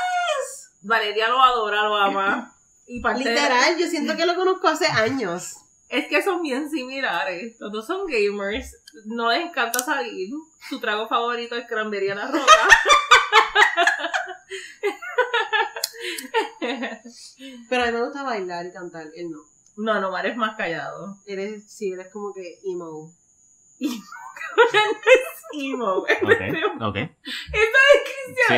Valeria 0.81 1.29
lo 1.29 1.41
adora, 1.41 1.83
lo 1.83 1.95
ama. 1.97 2.55
Y 2.91 2.99
parte 3.01 3.23
de- 3.23 3.29
Literal, 3.29 3.77
yo 3.77 3.87
siento 3.87 4.17
que 4.17 4.25
lo 4.25 4.35
conozco 4.41 4.67
hace 4.67 4.87
años. 4.87 5.55
es 5.89 6.07
que 6.07 6.21
son 6.23 6.41
bien 6.41 6.69
similares. 6.69 7.55
Los 7.59 7.71
dos 7.71 7.85
son 7.87 8.05
gamers. 8.07 8.75
No 9.05 9.31
les 9.31 9.45
encanta 9.45 9.79
salir. 9.79 10.29
Su 10.69 10.79
trago 10.79 11.07
favorito 11.07 11.55
es 11.55 11.67
cranberry 11.67 12.09
a 12.09 12.15
la 12.15 12.27
roca. 12.27 12.67
Pero 17.69 17.83
a 17.83 17.85
mí 17.87 17.91
me 17.91 18.03
gusta 18.03 18.23
bailar 18.23 18.65
y 18.65 18.71
cantar, 18.71 19.07
él 19.15 19.29
no. 19.29 19.39
no, 19.77 19.99
no, 20.01 20.11
Mar 20.11 20.25
es 20.25 20.35
más 20.35 20.55
callado. 20.57 21.17
Él 21.25 21.39
es, 21.39 21.71
sí, 21.71 21.91
él 21.91 21.99
es 21.99 22.11
como 22.11 22.33
que 22.33 22.59
emo. 22.65 23.13
Emo. 25.53 25.93
Ok, 25.97 26.09
ok. 26.81 26.95
Esta 26.97 27.79
Sí, 28.47 28.55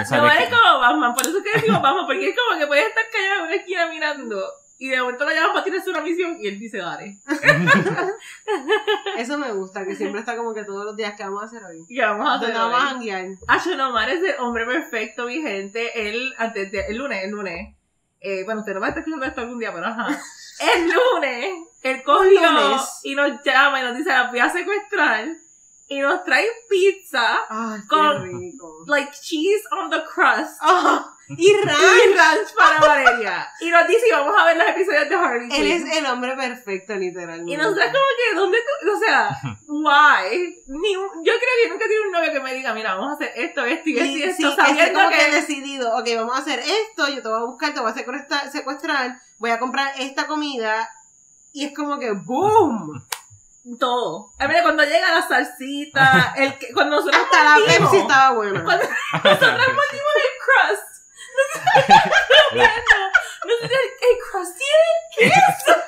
esa 0.00 0.16
No 0.16 0.24
de- 0.24 0.38
es 0.42 0.48
como 0.50 0.78
Batman, 0.80 1.14
por 1.14 1.26
eso 1.26 1.38
es 1.38 1.44
que 1.44 1.52
decimos 1.60 1.80
Batman, 1.82 2.06
porque 2.06 2.28
es 2.30 2.36
como 2.36 2.58
que 2.58 2.66
puede 2.66 2.86
estar 2.88 3.04
callado 3.12 3.40
en 3.40 3.46
una 3.46 3.54
esquina 3.54 3.86
mirando 3.88 4.42
y 4.78 4.88
de 4.88 5.00
momento 5.00 5.24
lo 5.24 5.30
llaman 5.30 5.52
para 5.52 5.64
tirarse 5.64 5.90
una 5.90 6.00
misión 6.00 6.36
y 6.40 6.48
él 6.48 6.58
dice, 6.58 6.78
dale. 6.78 7.16
Eso 9.16 9.38
me 9.38 9.52
gusta, 9.52 9.84
que 9.86 9.94
siempre 9.94 10.20
está 10.20 10.36
como 10.36 10.52
que 10.52 10.64
todos 10.64 10.84
los 10.84 10.96
días 10.96 11.14
que 11.16 11.22
vamos 11.22 11.42
a 11.42 11.46
hacer 11.46 11.62
hoy. 11.64 11.84
Y 11.88 12.00
vamos 12.00 12.28
a 12.28 12.34
hacer 12.34 12.48
¿Dónde 12.52 12.58
vamos 12.60 12.80
a 12.80 12.82
hoy. 12.86 12.90
janguear? 12.92 13.26
Ashonomar 13.46 14.10
es 14.10 14.22
el 14.22 14.34
hombre 14.40 14.66
perfecto, 14.66 15.26
mi 15.26 15.40
gente. 15.40 16.08
Él, 16.08 16.34
antes 16.38 16.72
de, 16.72 16.80
el 16.88 16.96
lunes, 16.98 17.22
el 17.24 17.30
lunes. 17.30 17.76
Eh, 18.26 18.42
bueno, 18.44 18.60
usted 18.60 18.72
no 18.72 18.80
va 18.80 18.86
a 18.86 18.88
estar 18.88 19.00
escuchando 19.02 19.26
esto 19.26 19.40
algún 19.42 19.58
día, 19.58 19.72
pero 19.72 19.86
ajá. 19.86 20.08
El 20.74 20.88
lunes, 20.90 21.52
él 21.82 22.02
cogió 22.04 22.40
lunes. 22.40 22.80
y 23.02 23.14
nos 23.14 23.42
llama 23.44 23.80
y 23.80 23.82
nos 23.82 23.96
dice, 23.98 24.10
la 24.10 24.30
voy 24.30 24.38
a 24.38 24.48
secuestrar. 24.50 25.26
Y 25.88 26.00
nos 26.00 26.24
trae 26.24 26.46
pizza, 26.70 27.38
Ay, 27.50 27.80
Con- 27.88 28.22
rico. 28.22 28.84
like 28.86 29.12
cheese 29.20 29.62
on 29.72 29.90
the 29.90 30.02
crust. 30.04 30.56
Ah, 30.62 31.13
y 31.28 31.54
Ran, 31.62 31.76
Y 31.76 32.14
ranch 32.14 32.54
para 32.56 32.80
Valeria. 32.80 33.48
Y 33.60 33.70
nos 33.70 33.86
dice, 33.88 34.08
y 34.08 34.12
vamos 34.12 34.34
a 34.38 34.44
ver 34.44 34.56
los 34.56 34.68
episodios 34.68 35.08
de 35.08 35.14
Harley 35.14 35.48
él 35.52 35.70
es 35.72 35.96
el 35.96 36.06
hombre 36.06 36.36
perfecto, 36.36 36.94
literalmente. 36.94 37.52
Y 37.52 37.56
nosotros 37.56 37.84
como 37.86 38.04
que, 38.18 38.36
¿dónde 38.36 38.58
tú? 38.58 38.92
O 38.92 38.98
sea, 38.98 39.28
why? 39.68 40.62
Ni 40.66 40.96
un- 40.96 41.24
yo 41.24 41.32
creo 41.32 41.54
que 41.62 41.68
nunca 41.70 41.86
tiene 41.86 42.02
un 42.06 42.12
novio 42.12 42.32
que 42.32 42.40
me 42.40 42.54
diga, 42.54 42.74
mira, 42.74 42.94
vamos 42.94 43.10
a 43.12 43.14
hacer 43.14 43.32
esto, 43.36 43.64
esto 43.64 43.88
y 43.88 43.98
esto 43.98 44.04
y 44.04 44.22
esto, 44.22 44.50
sí, 44.50 44.56
sabiendo 44.56 45.00
que... 45.08 45.16
que 45.16 45.30
decidido, 45.32 45.96
ok, 45.96 46.08
vamos 46.16 46.36
a 46.36 46.40
hacer 46.42 46.58
esto, 46.60 47.08
yo 47.08 47.22
te 47.22 47.28
voy 47.28 47.40
a 47.40 47.44
buscar, 47.44 47.72
te 47.74 47.80
voy 47.80 47.90
a 47.90 47.94
secuestrar, 47.94 48.50
secuestrar, 48.52 49.18
voy 49.38 49.50
a 49.50 49.58
comprar 49.58 49.92
esta 49.98 50.26
comida, 50.26 50.88
y 51.52 51.64
es 51.66 51.74
como 51.74 51.98
que 51.98 52.10
¡boom! 52.12 53.02
Todo. 53.78 54.30
A 54.38 54.46
ver, 54.46 54.62
cuando 54.62 54.84
llega 54.84 55.10
la 55.14 55.26
salsita, 55.26 56.34
el 56.36 56.58
que, 56.58 56.70
cuando 56.74 56.96
nosotros 56.96 57.22
Hasta 57.24 57.44
la 57.44 57.64
Pepsi 57.64 57.96
estaba 57.96 58.32
buena. 58.34 58.62
Cuando 58.62 58.84
nosotros 59.12 59.50
mordimos 59.50 60.14
el 60.16 60.32
crust. 60.44 60.93
Nosotros, 62.54 62.70
nosotros, 63.44 63.70
el 64.00 64.16
crust 64.30 64.56
tiene 64.56 65.30
queso. 65.30 65.72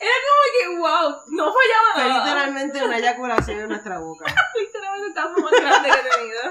Era 0.00 0.16
como 0.26 0.42
que, 0.54 0.64
wow, 0.78 1.06
no 1.28 1.44
fallaba 1.52 1.90
Fue 1.94 2.04
nada. 2.04 2.24
literalmente 2.24 2.82
una 2.84 2.98
eyaculación 2.98 3.60
en 3.60 3.68
nuestra 3.68 3.98
boca. 3.98 4.24
Literalmente 4.58 5.08
estaba 5.08 5.32
más 5.36 5.52
grande 5.52 5.88
que 5.90 5.98
he 5.98 6.02
tenido. 6.10 6.42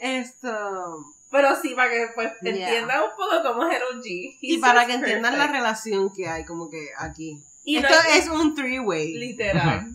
Esto. 0.00 1.04
Pero 1.30 1.56
sí, 1.60 1.74
para 1.74 1.90
que 1.90 2.08
pues 2.14 2.32
Yeah. 2.42 2.52
entiendan 2.68 3.02
un 3.04 3.10
poco 3.10 3.42
cómo 3.42 3.66
es 3.68 3.76
el 3.76 3.82
OG. 3.84 4.04
Y 4.40 4.58
para 4.58 4.86
que 4.86 4.94
entiendan 4.94 5.32
la 5.34 5.44
perfect. 5.44 5.54
relación 5.58 6.12
que 6.12 6.28
hay, 6.28 6.44
como 6.44 6.68
que 6.70 6.88
aquí. 6.98 7.42
Y 7.64 7.80
no 7.80 7.88
Esto 7.88 8.08
es 8.10 8.28
un 8.28 8.54
three-way. 8.54 9.14
Literal. 9.14 9.86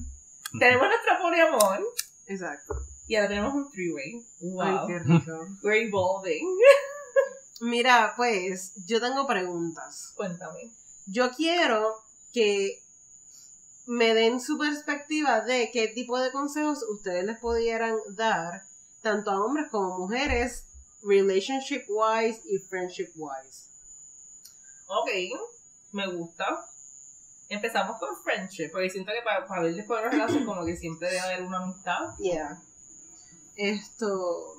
tenemos 0.59 0.87
nuestro 0.87 1.17
poliamor 1.21 1.83
Exacto. 2.27 2.75
Y 3.07 3.15
ahora 3.15 3.29
tenemos 3.29 3.53
un 3.53 3.69
three-way. 3.69 4.25
Wow. 4.41 4.61
Ay, 4.61 4.77
qué 4.87 4.99
rico. 4.99 5.47
We're 5.63 5.87
evolving. 5.87 6.57
Mira, 7.61 8.13
pues, 8.15 8.73
yo 8.85 8.99
tengo 8.99 9.25
preguntas. 9.27 10.13
Cuéntame. 10.15 10.71
Yo 11.05 11.31
quiero 11.31 12.03
que 12.33 12.81
me 13.85 14.13
den 14.13 14.39
su 14.39 14.57
perspectiva 14.57 15.41
de 15.41 15.69
qué 15.71 15.87
tipo 15.87 16.19
de 16.19 16.31
consejos 16.31 16.83
ustedes 16.89 17.23
les 17.23 17.39
pudieran 17.39 17.97
dar, 18.09 18.63
tanto 19.01 19.31
a 19.31 19.43
hombres 19.43 19.69
como 19.69 19.99
mujeres, 19.99 20.65
relationship 21.03 21.85
wise 21.87 22.41
y 22.45 22.57
friendship 22.57 23.11
wise. 23.15 23.69
Ok, 24.87 25.09
me 25.91 26.07
gusta. 26.11 26.67
Empezamos 27.47 27.99
con 27.99 28.15
friendship, 28.23 28.71
porque 28.71 28.89
siento 28.89 29.11
que 29.11 29.21
para, 29.23 29.45
para 29.45 29.61
ver 29.61 29.75
después 29.75 30.01
de 30.01 30.07
una 30.07 30.17
relación 30.17 30.45
como 30.45 30.65
que 30.65 30.75
siempre 30.75 31.09
debe 31.09 31.19
haber 31.19 31.43
una 31.43 31.59
amistad. 31.59 32.17
Yeah. 32.17 32.59
Esto. 33.55 34.53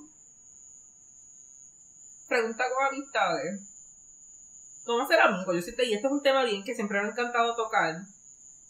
Pregunta 2.28 2.64
con 2.74 2.86
amistades. 2.86 3.60
¿Cómo 4.84 5.06
ser 5.06 5.20
amigo? 5.20 5.52
Yo 5.52 5.62
siento, 5.62 5.82
y 5.82 5.94
esto 5.94 6.08
es 6.08 6.12
un 6.12 6.22
tema 6.22 6.44
bien 6.44 6.64
que 6.64 6.74
siempre 6.74 7.00
me 7.00 7.08
ha 7.08 7.10
encantado 7.10 7.54
tocar. 7.54 7.96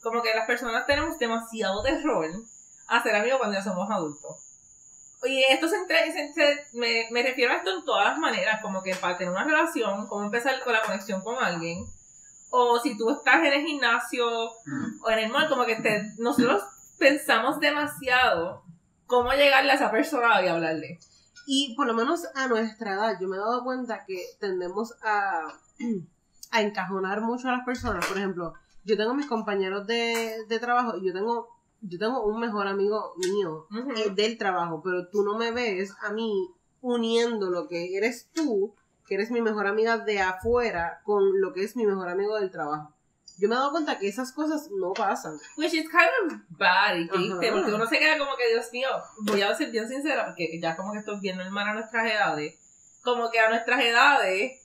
Como 0.03 0.23
que 0.23 0.35
las 0.35 0.47
personas 0.47 0.87
tenemos 0.87 1.19
demasiado 1.19 1.83
terror 1.83 2.27
a 2.87 3.03
ser 3.03 3.15
amigos 3.17 3.39
cuando 3.39 3.57
ya 3.59 3.65
somos 3.65 3.91
adultos. 3.91 4.37
Oye, 5.23 5.45
esto 5.53 5.69
se, 5.69 5.77
entre- 5.77 6.13
se 6.13 6.21
entre- 6.21 6.67
me, 6.73 7.09
me 7.11 7.23
refiero 7.23 7.53
a 7.53 7.57
esto 7.57 7.71
en 7.79 7.85
todas 7.85 8.05
las 8.11 8.19
maneras, 8.19 8.61
como 8.63 8.83
que 8.83 8.95
para 8.95 9.17
tener 9.17 9.33
una 9.33 9.45
relación, 9.45 10.07
cómo 10.07 10.25
empezar 10.25 10.63
con 10.63 10.73
la 10.73 10.83
conexión 10.83 11.21
con 11.23 11.43
alguien. 11.43 11.85
O 12.51 12.79
si 12.79 12.97
tú 12.97 13.11
estás 13.11 13.37
en 13.39 13.53
el 13.53 13.67
gimnasio 13.67 14.27
o 15.01 15.11
en 15.11 15.19
el 15.19 15.31
mall, 15.31 15.49
como 15.49 15.65
que 15.67 15.77
te- 15.77 16.13
nosotros 16.19 16.63
pensamos 16.99 17.59
demasiado 17.61 18.63
cómo 19.07 19.33
llegarle 19.33 19.73
a 19.73 19.75
esa 19.75 19.91
persona 19.91 20.43
y 20.43 20.49
hablarle. 20.49 20.99
Y 21.47 21.75
por 21.77 21.87
lo 21.87 21.95
menos 21.95 22.27
a 22.35 22.49
nuestra 22.49 22.95
edad, 22.95 23.19
yo 23.21 23.29
me 23.29 23.37
he 23.37 23.41
dado 23.41 23.63
cuenta 23.63 24.05
que 24.05 24.21
tendemos 24.41 24.95
a, 25.03 25.47
a 26.51 26.63
encajonar 26.63 27.21
mucho 27.21 27.49
a 27.49 27.53
las 27.53 27.65
personas. 27.65 28.05
Por 28.07 28.19
ejemplo, 28.19 28.55
yo 28.85 28.97
tengo 28.97 29.15
mis 29.15 29.27
compañeros 29.27 29.87
de, 29.87 30.45
de 30.49 30.59
trabajo 30.59 30.97
y 30.97 31.07
yo 31.07 31.13
tengo, 31.13 31.49
yo 31.83 31.99
tengo 31.99 32.25
un 32.25 32.41
mejor 32.41 32.67
amigo 32.67 33.15
mío 33.17 33.67
eh, 33.97 34.11
del 34.11 34.39
trabajo, 34.39 34.81
pero 34.83 35.09
tú 35.09 35.23
no 35.23 35.39
me 35.39 35.53
ves 35.53 35.95
a 36.03 36.13
mí 36.13 36.51
uniendo 36.81 37.51
lo 37.51 37.69
que 37.69 37.97
eres 37.97 38.29
tú, 38.33 38.75
que 39.07 39.15
eres 39.15 39.31
mi 39.31 39.41
mejor 39.41 39.67
amiga 39.67 39.99
de 39.99 40.21
afuera, 40.21 41.01
con 41.05 41.41
lo 41.41 41.53
que 41.53 41.63
es 41.63 41.77
mi 41.77 41.87
mejor 41.87 42.09
amigo 42.09 42.37
del 42.37 42.51
trabajo. 42.51 42.96
Yo 43.39 43.49
me 43.49 43.55
he 43.55 43.59
dado 43.59 43.71
cuenta 43.71 43.99
que 43.99 44.09
esas 44.09 44.33
cosas 44.33 44.69
no 44.71 44.93
pasan. 44.95 45.39
Which 45.57 45.75
is 45.75 45.89
kind 45.91 46.11
of 46.25 46.39
bad 46.51 46.97
y 46.97 47.09
triste, 47.09 47.53
porque 47.53 47.75
uno 47.75 47.87
se 47.87 47.99
queda 47.99 48.19
como 48.19 48.37
que, 48.37 48.49
Dios 48.49 48.67
mío, 48.73 48.89
voy 49.23 49.43
a 49.43 49.55
ser 49.55 49.71
bien 49.71 49.89
sincera, 49.89 50.25
porque 50.27 50.59
ya 50.61 50.75
como 50.75 50.93
que 50.93 51.01
estoy 51.01 51.21
bien 51.21 51.37
normal 51.37 51.69
a 51.69 51.75
nuestras 51.75 52.11
edades, 52.11 52.55
como 53.03 53.31
que 53.31 53.39
a 53.39 53.51
nuestras 53.51 53.81
edades 53.81 54.63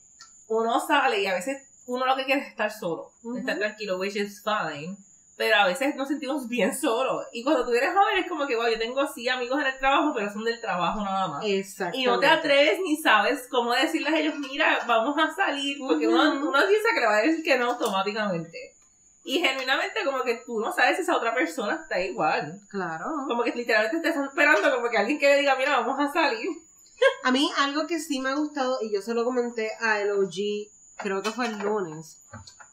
uno 0.48 0.80
sale 0.86 1.22
y 1.22 1.28
a 1.28 1.34
veces 1.34 1.64
uno 1.86 2.06
lo 2.06 2.16
que 2.16 2.26
quiere 2.26 2.42
es 2.42 2.48
estar 2.48 2.72
solo, 2.72 3.12
estar 3.38 3.58
tranquilo, 3.58 3.98
which 3.98 4.16
is 4.16 4.42
fine, 4.44 4.98
pero 5.38 5.56
a 5.56 5.66
veces 5.66 5.96
nos 5.96 6.08
sentimos 6.08 6.48
bien 6.48 6.76
solos. 6.76 7.26
Y 7.32 7.44
cuando 7.44 7.66
tú 7.66 7.72
eres 7.72 7.94
joven 7.94 8.18
es 8.18 8.28
como 8.30 8.46
que, 8.46 8.56
wow, 8.56 8.68
yo 8.68 8.78
tengo 8.78 9.08
sí 9.08 9.28
amigos 9.28 9.60
en 9.60 9.68
el 9.68 9.78
trabajo, 9.80 10.14
pero 10.14 10.32
son 10.32 10.44
del 10.44 10.62
trabajo 10.62 11.02
nada 11.04 11.28
más. 11.28 11.46
Exacto. 11.46 11.98
Y 11.98 12.06
no 12.06 12.20
te 12.20 12.28
atreves 12.28 12.80
ni 12.84 12.98
sabes 12.98 13.48
cómo 13.50 13.74
decirles 13.74 14.14
a 14.14 14.20
ellos, 14.20 14.36
mira, 14.38 14.80
vamos 14.88 15.16
a 15.18 15.34
salir, 15.34 15.78
porque 15.80 16.08
uno, 16.08 16.36
Ujú. 16.36 16.50
uno 16.50 16.60
piensa 16.68 16.90
que 16.94 17.00
le 17.00 17.06
va 17.08 17.18
a 17.18 17.22
decir 17.22 17.44
que 17.44 17.58
no 17.58 17.72
automáticamente. 17.72 18.76
Y 19.24 19.40
genuinamente 19.40 20.04
como 20.04 20.24
que 20.24 20.42
tú 20.46 20.60
no 20.60 20.72
sabes 20.72 20.96
si 20.98 21.04
esa 21.04 21.16
otra 21.16 21.34
persona 21.34 21.76
está 21.76 22.00
igual. 22.02 22.60
Claro. 22.70 23.06
Como 23.28 23.44
que 23.44 23.52
literalmente 23.52 24.00
te 24.00 24.10
estás 24.10 24.28
esperando 24.28 24.74
como 24.76 24.90
que 24.90 24.98
alguien 24.98 25.20
que 25.20 25.28
le 25.28 25.38
diga, 25.38 25.56
mira, 25.56 25.80
vamos 25.80 26.00
a 26.00 26.12
salir. 26.12 26.50
A 27.24 27.32
mí 27.32 27.52
algo 27.58 27.88
que 27.88 28.00
sí 28.00 28.20
me 28.20 28.30
ha 28.30 28.36
gustado, 28.36 28.80
y 28.82 28.94
yo 28.94 29.02
se 29.02 29.14
lo 29.14 29.24
comenté 29.24 29.72
a 29.80 30.00
el 30.02 30.12
OG, 30.12 30.70
creo 30.98 31.22
que 31.24 31.32
fue 31.32 31.48
el 31.48 31.58
lunes, 31.60 32.22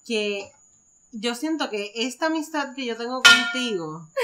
que 0.06 0.50
yo 1.12 1.34
siento 1.34 1.70
que 1.70 1.92
esta 1.94 2.26
amistad 2.26 2.74
que 2.74 2.84
yo 2.86 2.96
tengo 2.96 3.22
contigo, 3.22 4.06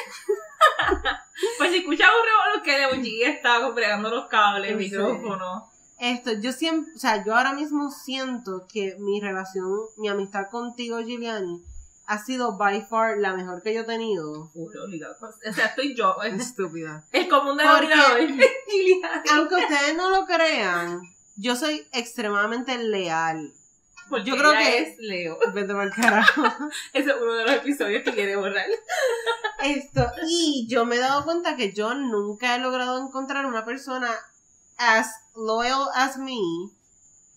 Pues 1.59 1.71
si 1.73 1.79
escuchas 1.79 2.09
un 2.09 2.26
revolver 2.26 2.62
que 2.64 2.79
de 2.79 2.87
OG 2.87 3.35
está 3.37 3.69
bregando 3.69 4.09
los 4.11 4.26
cables, 4.29 4.71
el 4.71 4.76
micrófono. 4.76 5.69
esto, 5.99 6.33
yo 6.33 6.53
siempre, 6.53 6.93
o 6.95 6.99
sea, 6.99 7.25
yo 7.25 7.35
ahora 7.35 7.53
mismo 7.53 7.91
siento 7.91 8.67
que 8.73 8.97
mi 8.99 9.21
relación, 9.21 9.69
mi 9.97 10.09
amistad 10.09 10.49
contigo, 10.50 11.00
Giuliani, 11.00 11.64
ha 12.07 12.19
sido 12.19 12.57
by 12.57 12.83
far 12.87 13.19
la 13.19 13.35
mejor 13.35 13.62
que 13.62 13.75
yo 13.75 13.81
he 13.81 13.85
tenido. 13.85 14.50
Uy, 14.55 14.76
obligado. 14.76 15.17
O 15.21 15.53
sea, 15.53 15.67
estoy 15.67 15.95
yo. 15.97 16.17
Es, 16.23 16.35
Estúpida. 16.41 17.05
es 17.12 17.29
como 17.29 17.53
un 17.53 17.59
Porque- 17.59 17.88
denominador. 17.88 18.21
Aunque 19.33 19.55
ustedes 19.57 19.97
no 19.97 20.11
lo 20.11 20.26
crean, 20.26 21.00
yo 21.37 21.57
soy 21.57 21.87
extremadamente 21.93 22.76
leal. 22.79 23.53
Porque 24.14 24.30
Yo 24.30 24.37
creo 24.37 24.52
que- 24.52 24.78
es 24.78 24.99
Leo. 24.99 25.38
Vete 25.54 25.75
pa'l 25.75 25.90
carajo. 25.90 26.42
Ese 26.92 27.11
es 27.11 27.16
uno 27.21 27.33
de 27.35 27.42
los 27.44 27.52
episodios 27.56 28.04
que 28.04 28.12
quiere 28.14 28.37
borrar. 28.37 28.66
Esto, 29.64 30.06
y 30.28 30.66
yo 30.68 30.85
me 30.85 30.97
he 30.97 30.99
dado 31.00 31.25
cuenta 31.25 31.56
que 31.56 31.73
yo 31.73 31.94
nunca 31.94 32.54
he 32.54 32.59
logrado 32.61 33.04
encontrar 33.04 33.44
una 33.47 33.64
persona 33.64 34.11
as 34.76 35.11
loyal 35.35 35.88
as 35.94 36.16
me 36.18 36.38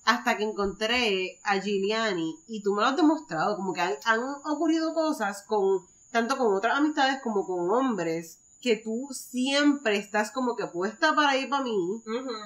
hasta 0.05 0.37
que 0.37 0.43
encontré 0.43 1.39
a 1.43 1.59
Giuliani 1.59 2.35
y 2.47 2.61
tú 2.61 2.73
me 2.73 2.81
lo 2.81 2.87
has 2.89 2.95
demostrado, 2.95 3.55
como 3.55 3.73
que 3.73 3.81
han, 3.81 3.93
han 4.05 4.19
ocurrido 4.45 4.93
cosas 4.93 5.43
con 5.47 5.85
tanto 6.11 6.37
con 6.37 6.53
otras 6.55 6.77
amistades 6.77 7.21
como 7.23 7.45
con 7.45 7.69
hombres 7.71 8.39
que 8.61 8.77
tú 8.77 9.07
siempre 9.11 9.97
estás 9.97 10.31
como 10.31 10.55
que 10.55 10.65
puesta 10.67 11.13
para 11.15 11.37
ir 11.37 11.49
para 11.49 11.63
mí 11.63 12.01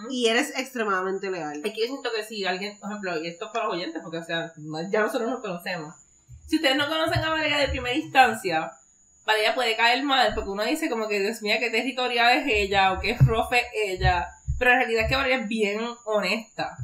y 0.10 0.27
eres 0.27 0.58
extremadamente 0.58 1.32
leal. 1.32 1.62
Que 1.62 1.70
yo 1.70 1.86
siento 1.86 2.10
que 2.15 2.24
si 2.24 2.46
alguien, 2.46 2.77
por 2.80 2.89
ejemplo, 2.89 3.24
y 3.24 3.27
esto 3.27 3.46
es 3.46 3.51
para 3.51 3.65
los 3.65 3.75
oyentes, 3.75 4.01
porque 4.03 4.18
o 4.18 4.24
sea, 4.24 4.51
ya 4.91 5.01
nosotros 5.01 5.30
nos 5.30 5.39
conocemos. 5.39 5.96
Si 6.48 6.58
ustedes 6.58 6.75
no 6.75 6.89
conocen 6.89 7.24
a 7.24 7.30
Valeria 7.30 7.60
de 7.60 7.70
primera 7.70 7.96
instancia, 7.96 8.72
Valeria 9.25 9.56
puede 9.56 9.77
caer 9.77 10.03
mal, 10.03 10.34
porque 10.36 10.50
uno 10.50 10.63
dice 10.65 10.89
como 10.89 11.08
que, 11.08 11.20
Dios 11.20 11.41
mío, 11.41 11.56
qué 11.60 11.70
territorial 11.70 12.39
es 12.39 12.46
ella, 12.48 12.91
o 12.94 13.00
qué 13.00 13.15
profe 13.25 13.60
es 13.60 14.00
ella. 14.00 14.27
Pero 14.60 14.72
en 14.72 14.77
realidad 14.80 15.03
es 15.03 15.10
que 15.10 15.15
Valeria 15.15 15.38
es 15.38 15.48
bien 15.48 15.80
honesta. 16.06 16.75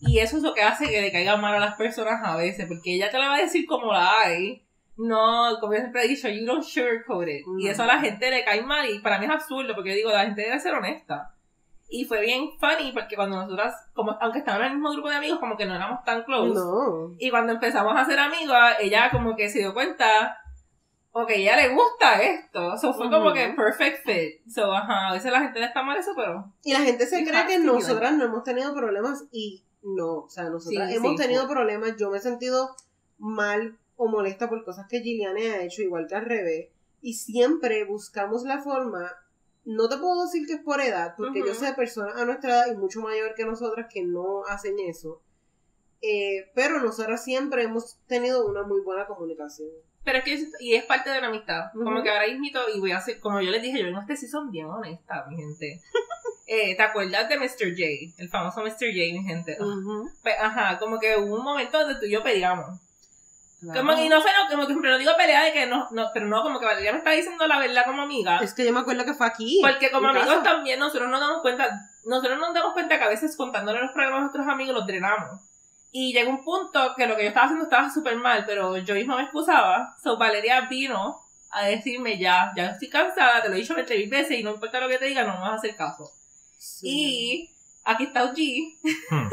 Y 0.00 0.18
eso 0.18 0.36
es 0.36 0.42
lo 0.42 0.54
que 0.54 0.62
hace 0.62 0.88
que 0.88 1.00
le 1.00 1.12
caiga 1.12 1.36
mal 1.36 1.54
a 1.54 1.60
las 1.60 1.76
personas 1.76 2.20
a 2.22 2.36
veces, 2.36 2.66
porque 2.66 2.96
ella 2.96 3.10
te 3.10 3.18
la 3.18 3.28
va 3.28 3.36
a 3.36 3.42
decir 3.42 3.64
como 3.66 3.92
la 3.92 4.20
hay. 4.20 4.65
No, 4.96 5.58
como 5.60 5.74
yo 5.74 5.80
siempre 5.80 6.04
he 6.04 6.08
dicho, 6.08 6.28
you 6.28 6.46
don't 6.46 6.62
sugarcoat 6.62 7.28
it. 7.28 7.44
Y 7.58 7.68
eso 7.68 7.82
a 7.82 7.86
la 7.86 7.98
gente 7.98 8.30
le 8.30 8.44
cae 8.44 8.62
mal, 8.62 8.88
y 8.88 8.98
para 9.00 9.18
mí 9.18 9.26
es 9.26 9.30
absurdo, 9.30 9.74
porque 9.74 9.90
yo 9.90 9.96
digo, 9.96 10.10
la 10.10 10.24
gente 10.24 10.42
debe 10.42 10.58
ser 10.58 10.74
honesta. 10.74 11.32
Y 11.88 12.04
fue 12.04 12.20
bien 12.20 12.50
funny 12.58 12.90
porque 12.92 13.14
cuando 13.14 13.36
nosotras, 13.36 13.74
como, 13.94 14.16
aunque 14.20 14.40
estábamos 14.40 14.66
en 14.66 14.72
el 14.72 14.78
mismo 14.78 14.92
grupo 14.92 15.08
de 15.08 15.16
amigos, 15.16 15.38
como 15.38 15.56
que 15.56 15.66
no 15.66 15.74
éramos 15.74 16.02
tan 16.04 16.24
close. 16.24 16.54
No. 16.54 17.14
Y 17.18 17.30
cuando 17.30 17.52
empezamos 17.52 17.94
a 17.96 18.04
ser 18.04 18.18
amigas, 18.18 18.76
ella 18.80 19.08
como 19.10 19.36
que 19.36 19.48
se 19.48 19.60
dio 19.60 19.72
cuenta, 19.72 20.36
ok, 21.12 21.30
a 21.30 21.34
ella 21.34 21.56
le 21.56 21.68
gusta 21.74 22.20
esto. 22.22 22.76
So 22.76 22.92
fue 22.92 23.08
como 23.08 23.32
que 23.32 23.50
perfect 23.50 24.04
fit. 24.04 24.52
So, 24.52 24.74
ajá, 24.74 25.08
a 25.08 25.12
veces 25.12 25.30
la 25.30 25.40
gente 25.42 25.60
le 25.60 25.66
está 25.66 25.84
mal 25.84 25.96
eso, 25.96 26.10
pero. 26.16 26.52
Y 26.64 26.72
la 26.72 26.80
gente 26.80 27.06
se 27.06 27.24
cree 27.24 27.46
que 27.46 27.58
nosotras 27.60 28.14
no 28.14 28.24
hemos 28.24 28.42
tenido 28.42 28.74
problemas 28.74 29.24
y 29.30 29.62
no, 29.82 30.22
o 30.24 30.28
sea, 30.28 30.44
nosotras 30.50 30.90
Sí, 30.90 30.96
hemos 30.96 31.12
sí, 31.12 31.16
tenido 31.16 31.42
sí. 31.42 31.48
problemas, 31.48 31.94
yo 31.96 32.10
me 32.10 32.18
he 32.18 32.20
sentido 32.20 32.74
mal 33.18 33.78
o 33.96 34.08
molesta 34.08 34.48
por 34.48 34.64
cosas 34.64 34.86
que 34.88 35.00
Gilliane 35.00 35.52
ha 35.52 35.62
hecho, 35.62 35.82
igual 35.82 36.06
que 36.08 36.14
al 36.14 36.24
revés, 36.24 36.68
y 37.02 37.14
siempre 37.14 37.84
buscamos 37.84 38.44
la 38.44 38.58
forma, 38.62 39.10
no 39.64 39.88
te 39.88 39.96
puedo 39.96 40.24
decir 40.24 40.46
que 40.46 40.54
es 40.54 40.60
por 40.60 40.80
edad, 40.80 41.14
porque 41.16 41.40
yo 41.40 41.54
sé 41.54 41.66
de 41.66 41.72
personas 41.74 42.14
a 42.16 42.24
nuestra 42.24 42.50
edad 42.50 42.72
y 42.72 42.76
mucho 42.76 43.00
mayor 43.00 43.34
que 43.34 43.44
nosotras 43.44 43.86
que 43.92 44.02
no 44.02 44.44
hacen 44.46 44.78
eso, 44.78 45.20
eh, 46.02 46.50
pero 46.54 46.80
nosotras 46.80 47.24
siempre 47.24 47.62
hemos 47.62 47.98
tenido 48.06 48.46
una 48.46 48.62
muy 48.62 48.80
buena 48.82 49.06
comunicación. 49.06 49.70
Pero 50.04 50.18
es 50.18 50.24
que 50.24 50.38
yo 50.38 50.44
y 50.60 50.74
es 50.74 50.84
parte 50.84 51.10
de 51.10 51.20
la 51.20 51.26
amistad. 51.26 51.64
Como 51.72 52.00
que 52.02 52.10
ahora 52.10 52.28
mismito, 52.28 52.60
y 52.72 52.78
voy 52.78 52.92
a 52.92 52.98
hacer, 52.98 53.18
como 53.18 53.40
yo 53.40 53.50
les 53.50 53.60
dije, 53.60 53.80
yo 53.80 53.96
a 53.96 54.00
este 54.02 54.16
season 54.16 54.50
bien 54.52 54.66
honesta, 54.66 55.26
mi 55.28 55.36
gente. 55.36 55.80
Eh, 56.48 56.76
¿Te 56.76 56.82
acuerdas 56.84 57.28
de 57.28 57.38
Mr. 57.40 57.70
J? 57.76 58.14
El 58.18 58.28
famoso 58.28 58.60
Mr. 58.60 58.68
J, 58.68 59.12
mi 59.12 59.24
gente. 59.24 59.56
Ujú, 59.60 60.08
Pues, 60.22 60.36
ajá, 60.40 60.78
como 60.78 61.00
que 61.00 61.16
hubo 61.16 61.34
un 61.38 61.42
momento 61.42 61.76
donde 61.80 61.98
tú 61.98 62.06
y 62.06 62.12
yo 62.12 62.22
peleamos. 62.22 62.78
Claro. 63.60 63.80
Como, 63.80 63.92
y 64.00 64.08
no 64.08 64.20
fue, 64.20 64.30
no, 64.32 64.48
como 64.50 64.62
que 64.66 64.72
siempre 64.72 64.90
no 64.90 64.98
digo 64.98 65.12
pelea 65.16 65.44
de 65.44 65.52
que 65.52 65.66
no, 65.66 65.88
no, 65.90 66.10
pero 66.12 66.26
no, 66.26 66.42
como 66.42 66.58
que 66.58 66.66
Valeria 66.66 66.92
me 66.92 66.98
está 66.98 67.10
diciendo 67.10 67.46
la 67.46 67.58
verdad 67.58 67.84
como 67.84 68.02
amiga. 68.02 68.38
Es 68.38 68.54
que 68.54 68.64
yo 68.64 68.72
me 68.72 68.80
acuerdo 68.80 69.04
que 69.04 69.14
fue 69.14 69.26
aquí. 69.26 69.60
Porque 69.62 69.90
como 69.90 70.08
amigos 70.08 70.28
casa. 70.28 70.42
también 70.42 70.78
nosotros 70.78 71.08
nos 71.08 71.20
damos 71.20 71.42
cuenta, 71.42 71.90
nosotros 72.04 72.38
nos 72.38 72.54
damos 72.54 72.72
cuenta 72.72 72.98
que 72.98 73.04
a 73.04 73.08
veces 73.08 73.36
contándole 73.36 73.80
los 73.80 73.92
problemas 73.92 74.18
a 74.18 74.20
nuestros 74.22 74.46
amigos 74.46 74.74
los 74.74 74.86
drenamos. 74.86 75.40
Y 75.92 76.12
llegó 76.12 76.30
un 76.30 76.44
punto 76.44 76.94
que 76.96 77.06
lo 77.06 77.16
que 77.16 77.22
yo 77.22 77.28
estaba 77.28 77.46
haciendo 77.46 77.64
estaba 77.64 77.90
súper 77.90 78.16
mal, 78.16 78.44
pero 78.46 78.76
yo 78.76 78.94
misma 78.94 79.16
me 79.16 79.22
excusaba. 79.22 79.96
So 80.02 80.18
Valeria 80.18 80.62
vino 80.62 81.22
a 81.50 81.66
decirme 81.66 82.18
ya, 82.18 82.52
ya 82.54 82.66
estoy 82.66 82.90
cansada, 82.90 83.42
te 83.42 83.48
lo 83.48 83.54
he 83.54 83.58
dicho 83.58 83.74
20 83.74 83.96
mil 83.96 84.10
veces 84.10 84.38
y 84.38 84.42
no 84.42 84.50
importa 84.50 84.78
lo 84.78 84.88
que 84.88 84.98
te 84.98 85.06
diga, 85.06 85.24
no 85.24 85.34
me 85.34 85.40
vas 85.40 85.52
a 85.52 85.54
hacer 85.54 85.74
caso. 85.74 86.12
Sí. 86.58 86.88
Y 86.88 87.55
aquí 87.86 88.04
está 88.04 88.24
OG. 88.24 88.36
Hmm. 89.10 89.28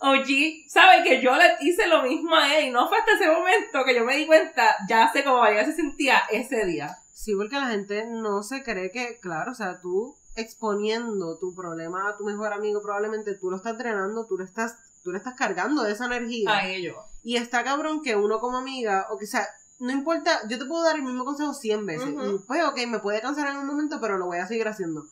OG 0.00 0.68
sabe 0.68 1.02
que 1.04 1.20
yo 1.22 1.34
le 1.36 1.56
hice 1.60 1.86
lo 1.86 2.02
mismo 2.02 2.34
a 2.34 2.56
él 2.56 2.66
y 2.66 2.70
no 2.70 2.88
fue 2.88 2.98
hasta 2.98 3.12
ese 3.12 3.30
momento 3.30 3.84
que 3.84 3.94
yo 3.94 4.04
me 4.04 4.16
di 4.16 4.26
cuenta, 4.26 4.76
ya 4.88 5.10
sé 5.12 5.22
cómo 5.22 5.38
Valeria 5.38 5.64
se 5.64 5.76
sentía 5.76 6.22
ese 6.30 6.64
día. 6.66 6.98
Sí, 7.12 7.34
porque 7.34 7.56
la 7.56 7.68
gente 7.68 8.06
no 8.06 8.42
se 8.42 8.62
cree 8.62 8.90
que, 8.90 9.18
claro, 9.20 9.52
o 9.52 9.54
sea, 9.54 9.80
tú 9.80 10.16
exponiendo 10.36 11.38
tu 11.38 11.54
problema 11.54 12.08
a 12.08 12.16
tu 12.16 12.24
mejor 12.24 12.52
amigo, 12.52 12.82
probablemente 12.82 13.34
tú 13.34 13.50
lo 13.50 13.56
estás 13.56 13.78
drenando, 13.78 14.26
tú 14.26 14.36
lo 14.36 14.44
estás, 14.44 14.76
tú 15.02 15.12
le 15.12 15.18
estás 15.18 15.34
cargando 15.34 15.82
de 15.82 15.92
esa 15.92 16.06
energía. 16.06 16.50
A 16.50 16.68
ello. 16.68 16.96
Y 17.22 17.36
está 17.36 17.62
cabrón 17.62 18.02
que 18.02 18.16
uno 18.16 18.40
como 18.40 18.58
amiga, 18.58 19.06
o 19.10 19.18
que 19.18 19.26
sea, 19.26 19.46
no 19.78 19.92
importa, 19.92 20.40
yo 20.48 20.58
te 20.58 20.64
puedo 20.66 20.82
dar 20.82 20.96
el 20.96 21.02
mismo 21.02 21.24
consejo 21.24 21.54
100 21.54 21.86
veces. 21.86 22.08
Y 22.08 22.38
pues, 22.46 22.64
ok, 22.64 22.78
me 22.88 22.98
puede 22.98 23.20
cansar 23.20 23.48
en 23.48 23.58
un 23.58 23.66
momento, 23.66 24.00
pero 24.00 24.18
lo 24.18 24.26
voy 24.26 24.38
a 24.38 24.46
seguir 24.46 24.68
haciendo. 24.68 25.06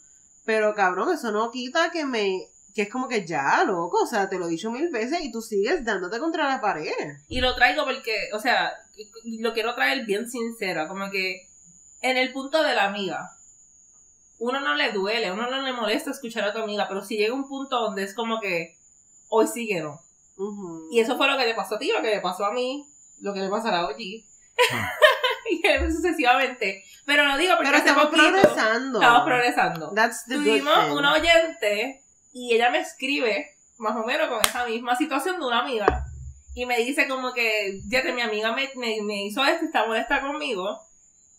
Pero 0.44 0.74
cabrón, 0.74 1.12
eso 1.12 1.30
no 1.30 1.50
quita 1.50 1.90
que 1.90 2.04
me, 2.04 2.48
que 2.74 2.82
es 2.82 2.90
como 2.90 3.08
que 3.08 3.26
ya, 3.26 3.64
loco, 3.64 4.02
o 4.02 4.06
sea, 4.06 4.28
te 4.28 4.38
lo 4.38 4.46
he 4.46 4.50
dicho 4.50 4.70
mil 4.70 4.88
veces 4.90 5.20
y 5.22 5.30
tú 5.30 5.42
sigues 5.42 5.84
dándote 5.84 6.18
contra 6.18 6.48
la 6.48 6.60
pared. 6.60 6.90
Y 7.28 7.40
lo 7.40 7.54
traigo 7.54 7.84
porque, 7.84 8.30
o 8.32 8.38
sea, 8.38 8.72
lo 9.24 9.52
quiero 9.52 9.74
traer 9.74 10.04
bien 10.06 10.28
sincera, 10.28 10.88
como 10.88 11.10
que 11.10 11.48
en 12.00 12.16
el 12.16 12.32
punto 12.32 12.62
de 12.62 12.74
la 12.74 12.84
amiga, 12.84 13.30
uno 14.38 14.60
no 14.60 14.74
le 14.74 14.92
duele, 14.92 15.30
uno 15.30 15.48
no 15.48 15.62
le 15.62 15.72
molesta 15.72 16.10
escuchar 16.10 16.44
a 16.44 16.52
tu 16.52 16.58
amiga, 16.60 16.88
pero 16.88 17.02
si 17.04 17.16
llega 17.16 17.34
un 17.34 17.48
punto 17.48 17.80
donde 17.80 18.04
es 18.04 18.14
como 18.14 18.40
que 18.40 18.76
hoy 19.28 19.46
sí 19.46 19.68
que 19.68 19.80
no. 19.80 20.00
Y 20.90 21.00
eso 21.00 21.16
fue 21.16 21.28
lo 21.30 21.38
que 21.38 21.46
le 21.46 21.54
pasó 21.54 21.76
a 21.76 21.78
ti, 21.78 21.92
lo 21.94 22.02
que 22.02 22.08
le 22.08 22.20
pasó 22.20 22.44
a 22.44 22.52
mí, 22.52 22.86
lo 23.20 23.32
que 23.32 23.40
le 23.40 23.48
pasará 23.48 23.80
a 23.80 23.86
OG. 23.86 23.96
Hmm. 23.96 24.86
y 25.50 25.92
sucesivamente. 25.92 26.84
Pero 27.04 27.24
lo 27.26 27.36
digo 27.36 27.54
porque 27.56 27.70
Pero 27.70 27.78
estamos 27.78 28.06
poquito 28.06 28.30
progresando. 28.30 29.00
estamos 29.00 29.24
progresando. 29.24 29.92
That's 29.94 30.24
the 30.26 30.36
good 30.36 30.44
Tuvimos 30.44 30.86
thing. 30.86 30.96
una 30.96 31.12
oyente 31.12 32.01
y 32.32 32.54
ella 32.54 32.70
me 32.70 32.78
escribe 32.80 33.46
más 33.78 33.96
o 33.96 34.04
menos 34.06 34.28
con 34.28 34.40
esa 34.40 34.64
misma 34.66 34.96
situación 34.96 35.38
de 35.40 35.46
una 35.46 35.60
amiga. 35.60 36.04
Y 36.54 36.66
me 36.66 36.76
dice 36.78 37.08
como 37.08 37.32
que, 37.32 37.80
fíjate, 37.88 38.12
mi 38.12 38.20
amiga 38.20 38.52
me, 38.52 38.70
me, 38.76 39.00
me 39.02 39.24
hizo 39.26 39.44
esto 39.44 39.64
está 39.64 39.86
molesta 39.86 40.20
conmigo. 40.20 40.78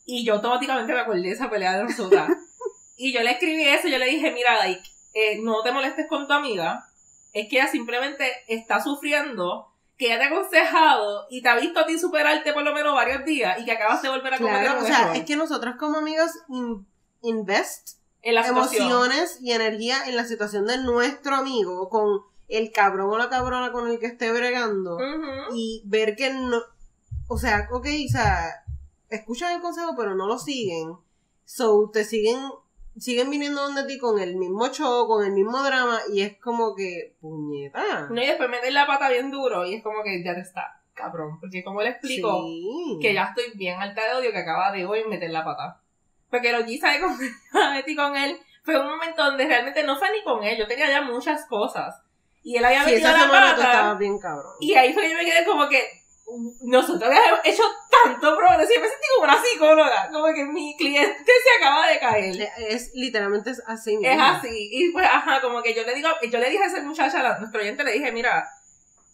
Y 0.06 0.26
yo 0.26 0.36
automáticamente 0.36 0.92
me 0.94 1.00
acordé 1.00 1.22
de 1.22 1.32
esa 1.32 1.50
pelea 1.50 1.78
de 1.78 1.84
nosotras. 1.84 2.30
y 2.98 3.14
yo 3.14 3.22
le 3.22 3.32
escribí 3.32 3.64
eso, 3.68 3.88
yo 3.88 3.98
le 3.98 4.08
dije, 4.08 4.32
mira, 4.32 4.58
like, 4.58 4.84
eh, 5.14 5.40
no 5.42 5.62
te 5.62 5.72
molestes 5.72 6.08
con 6.10 6.28
tu 6.28 6.34
amiga. 6.34 6.84
Es 7.32 7.48
que 7.50 7.56
ella 7.58 7.68
simplemente 7.68 8.32
está 8.48 8.82
sufriendo, 8.82 9.72
que 9.98 10.08
ella 10.08 10.18
te 10.18 10.24
ha 10.26 10.28
aconsejado 10.28 11.28
y 11.30 11.42
te 11.42 11.50
ha 11.50 11.56
visto 11.56 11.80
a 11.80 11.86
ti 11.86 11.98
superarte 11.98 12.52
por 12.54 12.64
lo 12.64 12.74
menos 12.74 12.94
varios 12.96 13.24
días 13.26 13.60
y 13.60 13.66
que 13.66 13.72
acabas 13.72 14.02
de 14.02 14.10
volver 14.10 14.34
a 14.34 14.38
cometer 14.38 14.62
Claro, 14.64 14.82
o 14.82 14.86
sea, 14.86 15.02
error 15.04 15.16
es 15.16 15.24
que 15.26 15.36
nosotras 15.36 15.76
como 15.80 16.00
amigas 16.00 16.32
in- 16.50 16.86
invest 17.22 18.00
en 18.24 18.36
la 18.36 18.48
emociones 18.48 19.40
y 19.42 19.52
energía 19.52 19.98
en 20.08 20.16
la 20.16 20.26
situación 20.26 20.66
de 20.66 20.78
nuestro 20.80 21.36
amigo 21.36 21.90
con 21.90 22.22
el 22.48 22.72
cabrón 22.72 23.10
o 23.12 23.18
la 23.18 23.30
cabrona 23.30 23.72
con 23.72 23.90
el 23.90 24.00
que 24.00 24.06
esté 24.08 24.32
bregando 24.32 24.98
y 25.54 25.82
ver 25.86 26.16
que 26.16 26.32
no, 26.34 26.62
o 27.28 27.38
sea, 27.38 27.68
ok, 27.72 27.86
o 28.08 28.12
sea, 28.12 28.64
escuchan 29.10 29.54
el 29.56 29.62
consejo 29.62 29.94
pero 29.98 30.16
no 30.16 30.26
lo 30.28 30.40
siguen, 30.40 30.96
so 31.46 31.90
te 31.92 32.04
siguen, 32.06 32.40
siguen 32.98 33.30
viniendo 33.30 33.62
donde 33.62 33.84
ti 33.86 33.98
con 33.98 34.20
el 34.20 34.36
mismo 34.38 34.70
show, 34.70 35.08
con 35.08 35.26
el 35.26 35.32
mismo 35.32 35.62
drama 35.64 36.00
y 36.14 36.22
es 36.22 36.38
como 36.38 36.76
que, 36.76 37.16
puñeta. 37.22 38.08
No, 38.10 38.22
y 38.22 38.26
después 38.28 38.50
meten 38.50 38.74
la 38.74 38.88
pata 38.88 39.10
bien 39.10 39.32
duro 39.32 39.66
y 39.66 39.76
es 39.76 39.84
como 39.84 40.02
que 40.04 40.24
ya 40.24 40.34
te 40.34 40.42
está, 40.42 40.80
cabrón. 40.94 41.40
Porque 41.40 41.64
como 41.64 41.82
le 41.82 41.90
explico 41.90 42.44
Sí. 42.46 43.00
que 43.02 43.14
ya 43.14 43.26
estoy 43.36 43.58
bien 43.58 43.80
alta 43.82 44.02
de 44.06 44.16
odio 44.16 44.32
que 44.32 44.38
acaba 44.38 44.72
de 44.72 44.86
hoy 44.86 45.04
meter 45.10 45.30
la 45.32 45.44
pata. 45.44 45.82
Porque 46.34 46.52
lo 46.52 46.62
G 46.66 46.80
sabe 46.82 47.00
con, 47.00 47.16
metí 47.74 47.96
con 47.96 48.16
él. 48.18 48.40
Fue 48.64 48.80
un 48.80 48.88
momento 48.88 49.24
donde 49.24 49.46
realmente 49.46 49.84
no 49.84 49.96
fue 50.00 50.12
ni 50.12 50.24
con 50.24 50.44
él. 50.44 50.58
Yo 50.58 50.66
tenía 50.68 50.90
ya 50.90 51.02
muchas 51.04 51.46
cosas. 51.46 51.94
Y 52.42 52.58
él 52.58 52.66
había 52.66 52.84
Sí, 52.86 52.92
metido 52.94 53.12
la 53.12 53.30
pata. 53.30 53.94
bien 53.94 54.18
cabrón. 54.18 54.54
Y 54.60 54.74
ahí 54.74 54.92
fue 54.94 55.04
que 55.04 55.12
yo 55.12 55.16
me 55.18 55.26
quedé 55.26 55.46
como 55.46 55.70
que 55.70 55.88
nosotros 56.64 57.04
habíamos 57.04 57.42
hecho 57.44 57.62
tanto 58.04 58.36
progreso. 58.36 58.74
Yo 58.74 58.82
me 58.82 58.88
sentí 58.90 59.06
como 59.14 59.32
una 59.32 59.44
psicóloga. 59.44 60.10
Como 60.12 60.34
que 60.34 60.44
mi 60.46 60.76
cliente 60.76 61.24
se 61.44 61.64
acaba 61.64 61.88
de 61.88 62.00
caer. 62.00 62.52
Es, 62.58 62.90
literalmente 62.96 63.52
es 63.52 63.62
así 63.68 63.94
Es 63.94 64.00
mismo. 64.00 64.24
así. 64.26 64.70
Y 64.72 64.92
pues, 64.92 65.06
ajá, 65.06 65.40
como 65.40 65.62
que 65.62 65.76
yo 65.76 65.84
le 65.84 65.94
digo, 65.94 66.10
yo 66.32 66.40
le 66.40 66.50
dije 66.50 66.64
a 66.64 66.68
esa 66.68 66.82
muchacha, 66.82 67.20
a 67.20 67.38
nuestro 67.38 67.62
oyente, 67.62 67.84
le 67.84 67.92
dije, 67.92 68.12
mira, 68.12 68.50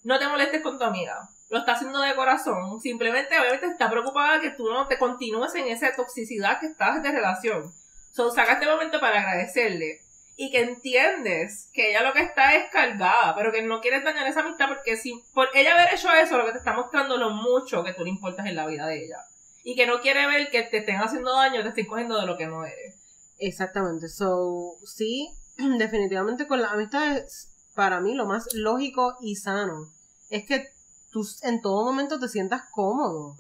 no 0.04 0.18
te 0.18 0.28
molestes 0.30 0.62
con 0.62 0.80
tu 0.80 0.86
amiga. 0.86 1.28
Lo 1.50 1.60
está 1.60 1.74
haciendo 1.74 2.00
de 2.00 2.16
corazón. 2.16 2.80
Simplemente, 2.80 3.40
obviamente, 3.40 3.68
está 3.68 3.90
preocupada 3.90 4.40
que 4.40 4.52
tú 4.52 4.70
no 4.70 4.88
te 4.88 4.98
continúes 4.98 5.54
en 5.56 5.68
esa 5.68 5.92
toxicidad 5.96 6.60
que 6.60 6.68
estás 6.68 7.02
de 7.02 7.12
relación. 7.12 7.74
So, 8.12 8.32
saca 8.32 8.54
este 8.54 8.68
momento 8.68 9.00
para 9.00 9.20
agradecerle. 9.20 10.02
y 10.42 10.52
que 10.52 10.62
entiendes 10.62 11.70
que 11.74 11.90
ella 11.90 12.02
lo 12.02 12.14
que 12.14 12.22
está 12.22 12.56
es 12.56 12.72
cargada, 12.72 13.36
pero 13.36 13.52
que 13.52 13.62
no 13.62 13.82
quieres 13.82 14.06
dañar 14.06 14.26
esa 14.26 14.40
amistad 14.40 14.70
porque 14.70 14.96
si 14.96 15.22
por 15.34 15.50
ella 15.54 15.74
haber 15.74 15.94
hecho 15.94 16.10
eso, 16.14 16.38
lo 16.38 16.46
que 16.46 16.54
te 16.54 16.60
está 16.60 16.72
mostrando 16.72 17.18
lo 17.18 17.32
mucho 17.32 17.84
que 17.84 17.92
tú 17.92 18.06
le 18.06 18.12
importas 18.12 18.46
en 18.46 18.56
la 18.56 18.66
vida 18.66 18.88
de 18.88 19.04
ella. 19.04 19.18
Y 19.66 19.76
que 19.76 19.86
no 19.86 20.00
quiere 20.00 20.26
ver 20.28 20.50
que 20.50 20.64
te 20.64 20.78
estén 20.78 20.96
haciendo 20.96 21.36
daño, 21.36 21.62
te 21.62 21.70
estén 21.70 21.88
cogiendo 21.88 22.18
de 22.18 22.26
lo 22.26 22.38
que 22.38 22.48
no 22.48 22.64
eres. 22.64 22.96
Exactamente. 23.38 24.08
So, 24.08 24.78
sí, 24.86 25.30
definitivamente 25.58 26.48
con 26.48 26.62
las 26.62 26.72
amistades, 26.72 27.50
para 27.76 28.00
mí 28.00 28.14
lo 28.14 28.26
más 28.26 28.48
lógico 28.54 29.18
y 29.20 29.36
sano 29.36 29.92
es 30.30 30.46
que 30.46 30.70
tú 31.12 31.26
en 31.43 31.62
todo 31.62 31.86
momento 31.86 32.19
te 32.19 32.28
sientas 32.28 32.63
cómodo 32.72 33.36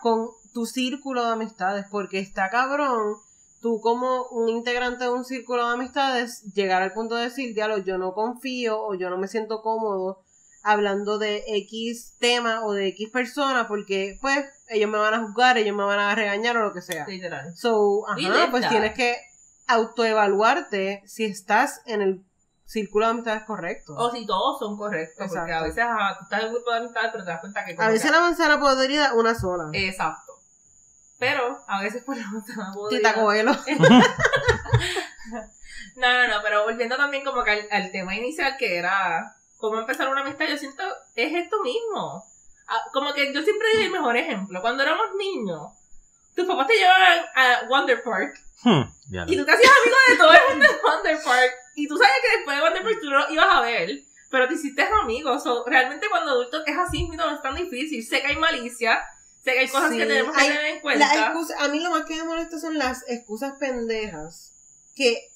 con 0.00 0.30
tu 0.52 0.66
círculo 0.66 1.24
de 1.24 1.32
amistades, 1.32 1.86
porque 1.90 2.18
está 2.18 2.50
cabrón 2.50 3.16
tú 3.60 3.80
como 3.80 4.26
un 4.28 4.48
integrante 4.48 5.04
de 5.04 5.10
un 5.10 5.24
círculo 5.24 5.66
de 5.66 5.74
amistades 5.74 6.42
llegar 6.52 6.82
al 6.82 6.92
punto 6.92 7.14
de 7.14 7.24
decir, 7.24 7.54
diablo, 7.54 7.78
yo 7.78 7.96
no 7.96 8.12
confío 8.12 8.82
o 8.82 8.94
yo 8.94 9.08
no 9.08 9.18
me 9.18 9.28
siento 9.28 9.62
cómodo 9.62 10.24
hablando 10.64 11.18
de 11.18 11.44
X 11.46 12.16
tema 12.18 12.64
o 12.64 12.72
de 12.72 12.88
X 12.88 13.10
persona 13.10 13.68
porque 13.68 14.18
pues 14.20 14.44
ellos 14.68 14.90
me 14.90 14.98
van 14.98 15.14
a 15.14 15.24
juzgar, 15.24 15.58
ellos 15.58 15.76
me 15.76 15.84
van 15.84 16.00
a 16.00 16.14
regañar 16.14 16.56
o 16.56 16.64
lo 16.64 16.72
que 16.72 16.82
sea. 16.82 17.06
Literal. 17.06 17.54
So, 17.56 18.02
ajá, 18.08 18.48
pues 18.50 18.68
tienes 18.68 18.94
que 18.94 19.16
autoevaluarte 19.68 21.02
si 21.06 21.24
estás 21.24 21.82
en 21.86 22.02
el 22.02 22.24
círculo 22.72 23.04
de 23.06 23.10
amistades 23.12 23.42
correcto. 23.44 23.94
O 23.96 24.10
si 24.10 24.24
todos 24.26 24.58
son 24.58 24.76
correctos, 24.78 25.28
porque 25.30 25.52
a 25.52 25.62
veces 25.62 25.84
ajá, 25.84 26.16
tú 26.18 26.24
estás 26.24 26.40
en 26.40 26.46
un 26.46 26.54
grupo 26.54 26.70
de 26.72 26.78
amistades, 26.78 27.10
pero 27.12 27.24
te 27.24 27.30
das 27.30 27.40
cuenta 27.40 27.64
que... 27.64 27.76
a 27.78 27.88
veces 27.88 28.10
que- 28.10 28.16
la 28.16 28.20
manzana 28.22 28.58
podrida 28.58 29.12
una 29.14 29.34
sola. 29.34 29.68
Exacto. 29.74 30.32
Pero 31.18 31.62
a 31.68 31.80
veces 31.82 32.02
por 32.02 32.16
la 32.16 32.26
manzana 32.28 32.72
Tita 32.90 33.14
podrida- 33.14 33.14
Coelho. 33.14 33.52
No, 35.96 36.08
no, 36.10 36.26
no, 36.28 36.42
pero 36.42 36.64
volviendo 36.64 36.96
también 36.96 37.22
como 37.24 37.44
que 37.44 37.50
al, 37.50 37.68
al 37.70 37.90
tema 37.92 38.14
inicial 38.16 38.56
que 38.58 38.76
era 38.78 39.36
cómo 39.58 39.78
empezar 39.78 40.08
una 40.08 40.22
amistad, 40.22 40.46
yo 40.48 40.56
siento, 40.56 40.82
es 41.14 41.32
esto 41.34 41.62
mismo. 41.62 42.24
Ah, 42.66 42.80
como 42.92 43.12
que 43.12 43.32
yo 43.32 43.42
siempre 43.42 43.68
doy 43.74 43.84
el 43.84 43.90
mejor 43.90 44.16
ejemplo. 44.16 44.60
Cuando 44.62 44.82
éramos 44.82 45.06
niños, 45.18 45.70
tus 46.34 46.46
papás 46.46 46.66
te 46.66 46.74
llevaban 46.74 47.18
a 47.34 47.66
Wonder 47.68 48.02
Park 48.02 48.38
Hmm, 48.64 48.82
ya 49.10 49.24
y 49.26 49.36
tú 49.36 49.44
te 49.44 49.50
hacías 49.52 49.72
amigo 49.82 49.96
de 50.08 50.16
todo 50.16 50.32
el 50.32 50.40
mundo 50.50 50.66
en 50.70 50.82
Wonder 50.82 51.18
Park 51.24 51.52
y 51.74 51.88
tú 51.88 51.96
sabes 51.96 52.14
que 52.22 52.36
después 52.36 52.56
de 52.56 52.62
Wonder 52.62 52.82
Park 52.84 52.98
tú 53.00 53.10
no 53.10 53.18
lo 53.18 53.30
ibas 53.32 53.46
a 53.50 53.60
ver, 53.60 53.90
pero 54.30 54.46
te 54.48 54.54
hiciste 54.54 54.82
amigo. 55.02 55.38
So, 55.40 55.64
realmente 55.66 56.06
cuando 56.08 56.30
adultos 56.30 56.62
es 56.66 56.76
así, 56.78 56.98
mismo, 57.08 57.16
no 57.26 57.34
es 57.34 57.42
tan 57.42 57.54
difícil. 57.56 58.06
Sé 58.06 58.20
que 58.20 58.28
hay 58.28 58.36
malicia, 58.36 59.02
sé 59.44 59.52
que 59.52 59.58
hay 59.58 59.68
cosas 59.68 59.90
Sí, 59.90 59.98
que 59.98 60.06
tenemos 60.06 60.34
que 60.36 60.40
hay- 60.42 60.48
tener 60.48 60.64
en 60.66 60.74
La 60.76 60.80
cuenta. 60.80 61.26
excusa- 61.32 61.56
a 61.58 61.68
mí 61.68 61.80
lo 61.80 61.90
más 61.90 62.04
que 62.04 62.14
me 62.16 62.24
molesta 62.24 62.58
son 62.60 62.78
las 62.78 63.04
excusas 63.08 63.54
pendejas. 63.58 64.52
Que, 64.94 65.30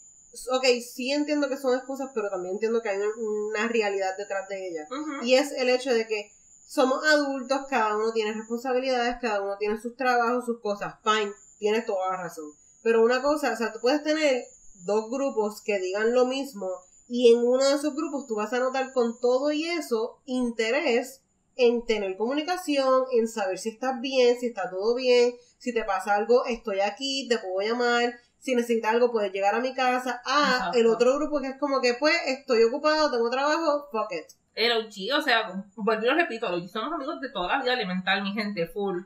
ok, 0.53 0.65
sí 0.95 1.11
entiendo 1.13 1.49
que 1.49 1.57
son 1.57 1.75
excusas, 1.77 2.11
pero 2.15 2.31
también 2.31 2.55
entiendo 2.55 2.81
que 2.81 2.91
hay 2.91 2.99
una, 2.99 3.67
realidad 3.69 4.17
detrás 4.17 4.49
de 4.49 4.69
ellas. 4.69 4.89
Y 5.23 5.35
es 5.35 5.51
el 5.53 5.69
hecho 5.69 5.93
de 5.93 6.07
que 6.07 6.33
somos 6.67 7.05
adultos, 7.07 7.61
cada 7.71 7.97
uno 7.97 8.13
tiene 8.13 8.33
responsabilidades, 8.33 9.17
cada 9.21 9.41
uno 9.41 9.57
tiene 9.57 9.81
sus 9.81 9.97
trabajos, 9.97 10.45
sus 10.45 10.61
cosas. 10.61 10.97
Fine, 11.03 11.33
tienes 11.59 11.87
toda 11.87 12.11
la 12.11 12.23
razón. 12.25 12.53
Pero 12.83 13.03
una 13.03 13.23
cosa, 13.23 13.53
o 13.53 13.57
sea, 13.57 13.73
tú 13.73 13.79
puedes 13.81 14.03
tener 14.03 14.45
dos 14.85 15.09
grupos 15.11 15.63
que 15.63 15.79
digan 15.79 16.13
lo 16.13 16.27
mismo 16.27 16.69
y 17.09 17.33
en 17.33 17.39
uno 17.39 17.65
de 17.65 17.75
esos 17.75 17.95
grupos 17.95 18.27
tú 18.27 18.35
vas 18.35 18.53
a 18.53 18.59
notar 18.59 18.93
con 18.93 19.19
todo 19.21 19.53
y 19.53 19.65
eso 19.65 20.21
interés 20.27 21.23
en 21.55 21.87
tener 21.87 22.17
comunicación, 22.17 23.05
en 23.13 23.29
saber 23.29 23.59
si 23.59 23.71
estás 23.71 24.01
bien, 24.01 24.39
si 24.39 24.47
está 24.47 24.69
todo 24.69 24.95
bien, 24.95 25.35
si 25.59 25.73
te 25.73 25.85
pasa 25.85 26.15
algo, 26.15 26.45
estoy 26.45 26.81
aquí, 26.81 27.27
te 27.29 27.39
puedo 27.39 27.67
llamar, 27.67 28.13
si 28.39 28.55
necesitas 28.55 28.93
algo 28.93 29.11
puedes 29.11 29.33
llegar 29.33 29.55
a 29.55 29.61
mi 29.61 29.73
casa. 29.73 30.21
Ah, 30.27 30.55
Exacto. 30.57 30.79
el 30.79 30.87
otro 30.89 31.17
grupo 31.17 31.41
que 31.41 31.49
es 31.49 31.59
como 31.59 31.81
que 31.81 31.95
pues 31.95 32.15
estoy 32.27 32.65
ocupado, 32.65 33.11
tengo 33.11 33.31
trabajo, 33.31 33.89
fuck 33.91 34.13
it. 34.13 34.27
El 34.57 34.73
OG, 34.73 35.17
o 35.17 35.21
sea, 35.21 35.53
vuelvo 35.77 36.03
y 36.03 36.09
lo 36.09 36.15
repito, 36.15 36.49
los 36.49 36.63
OG 36.63 36.69
somos 36.69 36.93
amigos 36.95 37.21
de 37.21 37.29
toda 37.29 37.57
la 37.57 37.63
vida 37.63 37.75
elemental, 37.75 38.23
mi 38.23 38.33
gente, 38.33 38.67
full. 38.67 39.03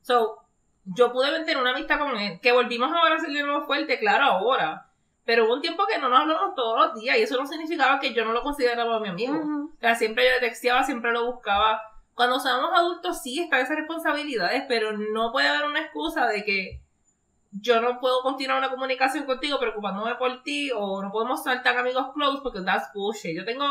So, 0.00 0.38
yo 0.86 1.12
pude 1.12 1.30
tener 1.44 1.58
una 1.58 1.72
amistad 1.72 1.98
con 1.98 2.16
él, 2.16 2.40
que 2.40 2.50
volvimos 2.50 2.90
ahora 2.90 3.16
a 3.16 3.20
ser 3.20 3.30
de 3.30 3.42
nuevo 3.42 3.66
fuerte, 3.66 3.98
claro, 3.98 4.24
ahora. 4.24 4.86
Pero 5.26 5.44
hubo 5.44 5.54
un 5.54 5.60
tiempo 5.60 5.84
que 5.86 5.98
no 5.98 6.08
nos 6.08 6.20
hablamos 6.20 6.54
todos 6.54 6.78
los 6.78 7.00
días 7.00 7.18
y 7.18 7.22
eso 7.22 7.36
no 7.36 7.46
significaba 7.46 8.00
que 8.00 8.14
yo 8.14 8.24
no 8.24 8.32
lo 8.32 8.42
consideraba 8.42 8.98
mi 9.00 9.08
amigo. 9.08 9.34
Ujú. 9.34 9.72
O 9.76 9.80
sea, 9.80 9.94
siempre 9.96 10.24
yo 10.24 10.30
le 10.30 10.40
texteaba, 10.40 10.82
siempre 10.84 11.12
lo 11.12 11.26
buscaba. 11.26 11.82
Cuando 12.14 12.40
somos 12.40 12.70
adultos 12.72 13.20
sí 13.20 13.40
están 13.40 13.60
esas 13.60 13.76
responsabilidades, 13.76 14.64
pero 14.66 14.96
no 14.96 15.30
puede 15.30 15.48
haber 15.48 15.66
una 15.66 15.80
excusa 15.80 16.26
de 16.26 16.44
que 16.44 16.80
yo 17.50 17.80
no 17.80 18.00
puedo 18.00 18.22
continuar 18.22 18.58
una 18.58 18.70
comunicación 18.70 19.24
contigo 19.24 19.58
preocupándome 19.58 20.14
por 20.14 20.42
ti 20.42 20.70
o 20.74 21.02
no 21.02 21.10
podemos 21.10 21.42
ser 21.42 21.62
tan 21.62 21.76
amigos 21.76 22.06
close 22.14 22.40
porque 22.42 22.62
that's 22.62 22.90
bullshit. 22.94 23.36
Yo 23.36 23.44
tengo 23.44 23.64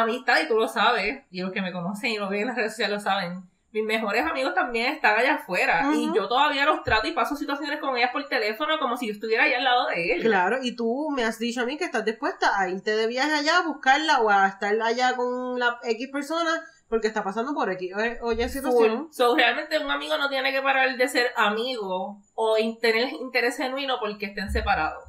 amistad 0.00 0.38
y 0.42 0.48
tú 0.48 0.56
lo 0.56 0.68
sabes, 0.68 1.22
y 1.30 1.42
los 1.42 1.52
que 1.52 1.62
me 1.62 1.72
conocen 1.72 2.10
y 2.10 2.18
lo 2.18 2.28
ven 2.28 2.42
en 2.42 2.46
las 2.48 2.56
redes 2.56 2.72
sociales 2.72 2.98
lo 2.98 3.00
saben. 3.00 3.42
Mis 3.72 3.84
mejores 3.84 4.26
amigos 4.26 4.54
también 4.54 4.92
están 4.92 5.18
allá 5.18 5.36
afuera 5.36 5.90
y 5.94 6.14
yo 6.14 6.28
todavía 6.28 6.66
los 6.66 6.82
trato 6.82 7.08
y 7.08 7.12
paso 7.12 7.36
situaciones 7.36 7.80
con 7.80 7.96
ellas 7.96 8.10
por 8.12 8.28
teléfono 8.28 8.78
como 8.78 8.98
si 8.98 9.06
yo 9.06 9.14
estuviera 9.14 9.44
allá 9.44 9.56
al 9.56 9.64
lado 9.64 9.86
de 9.86 10.12
él. 10.12 10.22
Claro, 10.22 10.58
y 10.62 10.76
tú 10.76 11.08
me 11.10 11.24
has 11.24 11.38
dicho 11.38 11.62
a 11.62 11.64
mí 11.64 11.78
que 11.78 11.84
estás 11.84 12.04
dispuesta 12.04 12.50
a 12.58 12.68
irte 12.68 12.94
de 12.94 13.06
viaje 13.06 13.32
allá 13.32 13.58
a 13.58 13.66
buscarla 13.66 14.20
o 14.20 14.28
a 14.28 14.46
estar 14.46 14.78
allá 14.82 15.16
con 15.16 15.58
la 15.58 15.78
X 15.84 16.08
persona 16.12 16.50
porque 16.90 17.08
está 17.08 17.24
pasando 17.24 17.54
por 17.54 17.70
X 17.70 17.92
o, 18.20 18.26
o 18.26 18.32
Y 18.32 18.46
situación. 18.50 19.08
So, 19.10 19.34
realmente 19.34 19.78
un 19.78 19.90
amigo 19.90 20.18
no 20.18 20.28
tiene 20.28 20.52
que 20.52 20.60
parar 20.60 20.94
de 20.94 21.08
ser 21.08 21.28
amigo 21.38 22.20
o 22.34 22.56
tener 22.78 23.08
interés 23.14 23.56
genuino 23.56 23.94
porque 23.98 24.26
estén 24.26 24.50
separados. 24.50 25.02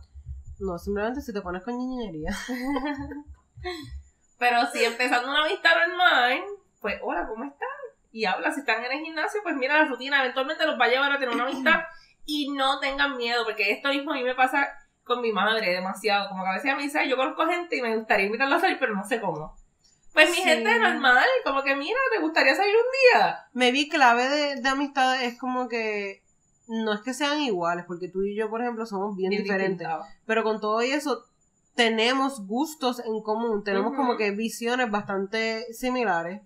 No, 0.60 0.78
simplemente 0.78 1.20
si 1.20 1.34
te 1.34 1.42
pones 1.42 1.64
con 1.64 1.78
ñiñería. 1.78 2.32
Pero 4.40 4.66
si 4.72 4.84
empezando 4.84 5.30
una 5.30 5.46
amistad 5.46 5.72
normal, 5.88 6.42
pues 6.82 6.96
hola, 7.02 7.28
¿cómo 7.28 7.44
están? 7.46 7.68
Y 8.12 8.26
habla, 8.26 8.52
si 8.52 8.60
están 8.60 8.84
en 8.84 8.92
el 8.92 9.00
gimnasio, 9.04 9.42
pues 9.44 9.56
mira 9.56 9.78
la 9.78 9.86
rutina, 9.86 10.22
eventualmente 10.22 10.66
los 10.66 10.80
va 10.80 10.86
a 10.86 10.90
llevar 10.90 11.12
a 11.12 11.20
tener 11.20 11.34
una 11.34 11.44
amistad 11.46 11.80
y 12.26 12.52
no 12.52 12.80
tengan 12.80 13.18
miedo, 13.18 13.44
porque 13.46 13.72
esto 13.72 13.90
mismo 13.90 14.12
a 14.12 14.16
mí 14.16 14.24
me 14.24 14.36
pasa 14.36 14.70
con 15.04 15.22
mi 15.22 15.32
madre 15.32 15.72
demasiado, 15.72 16.30
como 16.30 16.44
que 16.44 16.50
a 16.50 16.54
veces 16.54 16.76
me 16.76 16.84
dice, 16.84 17.00
"Ay, 17.00 17.10
yo 17.10 17.18
conozco 17.18 17.46
gente 17.48 17.76
y 17.78 17.82
me 17.82 17.96
gustaría 17.98 18.26
invitarla 18.28 18.56
a 18.58 18.60
salir, 18.62 18.78
pero 18.80 18.96
no 18.96 19.04
sé 19.06 19.20
cómo. 19.20 19.56
Pues 20.14 20.30
mi 20.30 20.36
Sí. 20.38 20.44
gente 20.44 20.70
es 20.72 20.80
normal, 20.80 21.26
como 21.44 21.64
que 21.64 21.76
mira, 21.76 21.98
¿te 22.14 22.20
gustaría 22.22 22.56
salir 22.56 22.76
un 22.76 23.20
día? 23.20 23.46
Me 23.54 23.72
vi 23.72 23.90
clave 23.90 24.30
de, 24.30 24.56
de 24.62 24.70
amistades 24.70 25.24
es 25.24 25.40
como 25.40 25.68
que 25.68 26.22
no 26.68 26.94
es 26.94 27.02
que 27.02 27.14
sean 27.14 27.42
iguales, 27.42 27.84
porque 27.88 28.08
tú 28.10 28.22
y 28.24 28.36
yo, 28.36 28.50
por 28.50 28.62
ejemplo, 28.62 28.86
somos 28.86 29.18
bien, 29.18 29.32
diferentes. 29.32 29.80
distinta. 29.80 30.00
Pero 30.26 30.44
con 30.44 30.62
todo 30.62 30.82
y 30.84 30.92
eso, 30.92 31.26
tenemos 31.76 32.46
gustos 32.46 33.00
en 33.00 33.22
común, 33.22 33.64
tenemos 33.64 33.94
como 33.96 34.18
que 34.18 34.32
visiones 34.32 34.90
bastante 34.92 35.74
similares. 35.74 36.42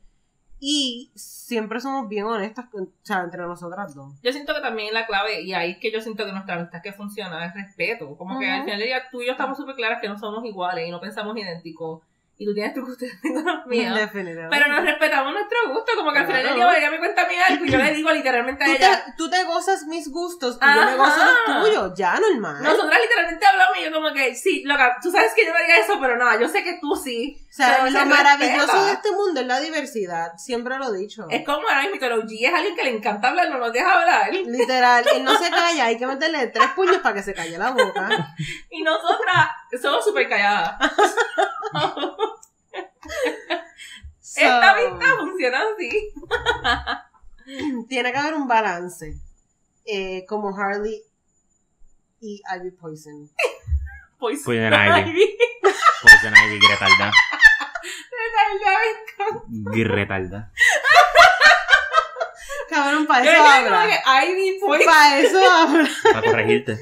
Y 0.60 1.12
siempre 1.14 1.80
somos 1.80 2.10
bien 2.10 2.26
honestas, 2.26 2.66
o 2.74 2.88
sea, 3.04 3.22
entre 3.22 3.44
nosotras 3.44 3.94
dos. 3.94 4.16
Yo 4.24 4.32
siento 4.32 4.56
que 4.56 4.62
también 4.62 4.92
la 4.92 5.06
clave, 5.06 5.44
y 5.44 5.54
ahí 5.54 5.74
es 5.74 5.78
que 5.78 5.92
yo 5.92 6.02
siento 6.02 6.26
que 6.26 6.32
nuestra 6.32 6.56
amistad 6.56 6.82
que 6.82 6.94
funciona, 6.94 7.46
es 7.46 7.54
respeto. 7.54 8.18
Como 8.18 8.40
que 8.40 8.50
al 8.50 8.64
final 8.64 8.80
del 8.80 8.88
día 8.88 9.04
tú 9.12 9.22
y 9.22 9.28
yo 9.28 9.34
estamos 9.34 9.56
súper 9.56 9.76
claras 9.76 10.02
que 10.02 10.10
no 10.10 10.18
somos 10.18 10.44
iguales 10.46 10.88
y 10.88 10.92
no 10.92 11.00
pensamos 11.00 11.38
idénticos. 11.38 12.02
Y 12.40 12.46
tú 12.46 12.54
tienes 12.54 12.74
tu 12.74 12.86
gusto 12.86 13.04
y 13.04 13.10
yo 13.12 13.16
tengo 13.22 13.42
los 13.42 13.66
míos. 13.66 13.96
Pero 14.14 14.68
nos 14.68 14.84
respetamos 14.84 15.34
nuestro 15.34 15.58
gusto, 15.70 15.92
como 15.96 16.12
que 16.14 16.20
al 16.20 16.28
final 16.28 16.44
del 16.44 16.56
día 16.56 16.78
ella 16.78 16.92
me 16.92 17.00
cuenta 17.00 17.24
a 17.24 17.28
mí 17.28 17.34
algo 17.36 17.66
y 17.66 17.70
yo 17.70 17.78
le 17.80 17.94
digo 17.94 18.12
literalmente 18.12 18.64
a 18.64 18.68
tú 18.68 18.74
ella. 18.74 19.06
te, 19.06 19.14
tú 19.18 19.30
te 19.30 19.44
gozas 19.46 19.86
mis 19.86 20.10
gustos 20.10 20.60
y 20.62 20.66
yo 20.66 20.86
me 20.86 20.96
gozo 20.98 21.18
los 21.48 21.64
tuyos, 21.64 21.94
ya 21.96 22.20
normal. 22.20 22.62
Nosotras 22.62 23.00
literalmente 23.02 23.46
hablamos 23.46 23.78
y 23.80 23.84
yo 23.86 23.92
como 23.92 24.14
que, 24.14 24.36
sí, 24.36 24.64
loca, 24.66 24.98
tú 25.02 25.12
sabes 25.12 25.34
que 25.34 25.46
yo 25.46 25.52
no 25.52 25.58
haría 25.58 25.78
eso, 25.78 26.00
pero 26.00 26.16
no, 26.16 26.40
yo 26.40 26.48
sé 26.48 26.64
que 26.64 26.78
tú 26.80 26.96
sí. 26.96 27.44
o 27.50 27.54
sea, 27.54 27.86
lo 27.90 28.00
se 28.00 28.06
maravilloso 28.06 28.60
respeta. 28.60 28.86
de 28.86 28.92
este 28.92 29.12
mundo 29.12 29.42
es 29.42 29.48
la 29.48 29.60
diversidad, 29.60 30.34
siempre 30.38 30.78
lo 30.78 30.94
he 30.94 30.98
dicho. 31.00 31.26
Es 31.32 31.44
como 31.44 31.68
ahora 31.68 31.82
mismo, 31.90 31.96
es 31.96 32.54
alguien 32.54 32.76
que 32.76 32.84
le 32.84 32.96
encanta 32.96 33.30
hablar, 33.30 33.50
no 33.50 33.58
nos 33.58 33.74
deja 33.74 34.00
hablar. 34.00 34.32
Literal, 34.32 35.06
él 35.16 35.24
no 35.24 35.36
se 35.40 35.50
calla, 35.50 35.86
hay 35.86 35.98
que 35.98 36.06
meterle 36.06 36.48
tres 36.48 36.68
puños 36.76 36.98
para 36.98 37.16
que 37.16 37.24
se 37.24 37.34
calle 37.34 37.58
la 37.58 37.72
boca. 37.72 38.36
Y 38.70 38.84
nosotras 38.84 39.48
somos 39.82 40.04
súper 40.04 40.28
calladas. 40.30 40.78
So, 44.20 44.42
Esta 44.42 44.72
amistad 44.72 45.16
funciona 45.20 45.60
así. 45.74 46.14
tiene 47.88 48.12
que 48.12 48.18
haber 48.18 48.34
un 48.36 48.48
balance. 48.48 49.16
eh, 49.86 50.26
como 50.28 50.56
Harley 50.56 51.02
y 52.20 52.42
Ivy 52.56 52.72
Poison. 52.72 53.32
Pues, 54.20 54.44
Poison 54.44 54.74
Ivy. 54.74 55.38
Poison 56.02 56.34
Ivy, 56.46 56.60
Gretalda. 56.60 57.12
Gretalda. 59.50 60.52
Cabrón, 62.70 63.08
para 63.08 63.32
eso 63.32 63.44
habla. 63.44 63.88
que 63.88 64.28
Ivy. 64.32 64.60
Para 64.86 65.20
eso 65.20 65.40
habla. 65.52 65.90
Para 66.12 66.22
corregirte. 66.32 66.78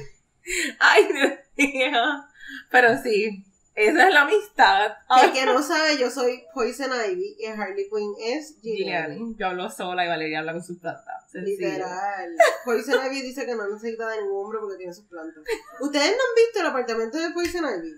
Ay, 0.80 1.08
Dios 1.12 1.32
mío. 1.56 2.24
Pero 2.70 3.00
sí, 3.02 3.44
esa 3.76 4.08
es 4.08 4.14
la 4.14 4.22
amistad. 4.22 4.96
El 5.22 5.32
que 5.32 5.44
no 5.44 5.62
sabe, 5.62 5.98
yo 5.98 6.10
soy 6.10 6.44
Poison 6.54 6.90
Ivy 6.90 7.36
y 7.38 7.44
Harley 7.44 7.88
Quinn 7.90 8.14
es. 8.18 8.56
Giuliani. 8.62 9.36
Yo 9.38 9.48
hablo 9.48 9.68
sola 9.68 10.04
y 10.04 10.08
Valeria 10.08 10.38
habla 10.38 10.54
con 10.54 10.64
sus 10.64 10.78
plantas. 10.78 11.30
Sencillo. 11.30 11.68
Literal. 11.68 12.36
Poison 12.64 13.06
Ivy 13.06 13.20
dice 13.20 13.44
que 13.44 13.54
no 13.54 13.68
necesita 13.68 14.08
de 14.08 14.22
ningún 14.22 14.46
hombre 14.46 14.60
porque 14.60 14.78
tiene 14.78 14.94
sus 14.94 15.04
plantas. 15.04 15.44
¿Ustedes 15.80 16.06
no 16.06 16.12
han 16.12 16.34
visto 16.36 16.60
el 16.60 16.66
apartamento 16.66 17.18
de 17.18 17.30
Poison 17.32 17.64
Ivy? 17.64 17.92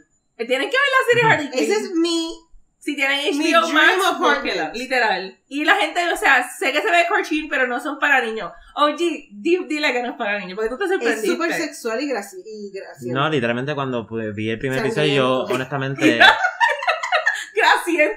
Tienen 0.47 0.71
que 0.71 0.77
ver 0.77 0.91
la 0.91 1.07
serie 1.09 1.31
Harley 1.31 1.51
Quinn. 1.51 1.63
Ese 1.63 1.81
es 1.81 1.93
mi. 1.93 2.33
Si 2.81 2.95
tienen 2.97 3.19
HBO 3.37 3.69
Max, 3.73 4.19
búsquela, 4.19 4.73
literal. 4.73 5.37
Y 5.49 5.65
la 5.65 5.75
gente, 5.77 6.01
o 6.13 6.17
sea, 6.17 6.49
sé 6.49 6.73
que 6.73 6.81
se 6.81 6.91
ve 6.91 7.05
cartoon, 7.09 7.49
pero 7.51 7.67
no 7.67 7.81
son 7.81 7.99
para 7.99 8.21
niños. 8.25 8.51
OG, 8.77 8.97
di- 8.97 9.65
dile 9.69 9.93
que 9.93 10.03
no 10.03 10.11
es 10.11 10.17
para 10.17 10.39
niños, 10.39 10.55
porque 10.55 10.71
tú 10.71 10.79
te 10.79 10.85
Es 10.85 10.91
sorprendiste. 10.93 11.27
súper 11.27 11.53
sexual 11.53 12.01
y, 12.01 12.09
graci 12.09 12.37
y 12.47 12.71
gracioso. 12.73 13.13
No, 13.15 13.29
literalmente 13.29 13.75
cuando 13.75 14.07
pues, 14.07 14.35
vi 14.35 14.49
el 14.51 14.59
primer 14.59 14.79
episodio, 14.79 15.15
yo 15.15 15.39
honestamente. 15.55 16.19
Gracias. 17.55 18.13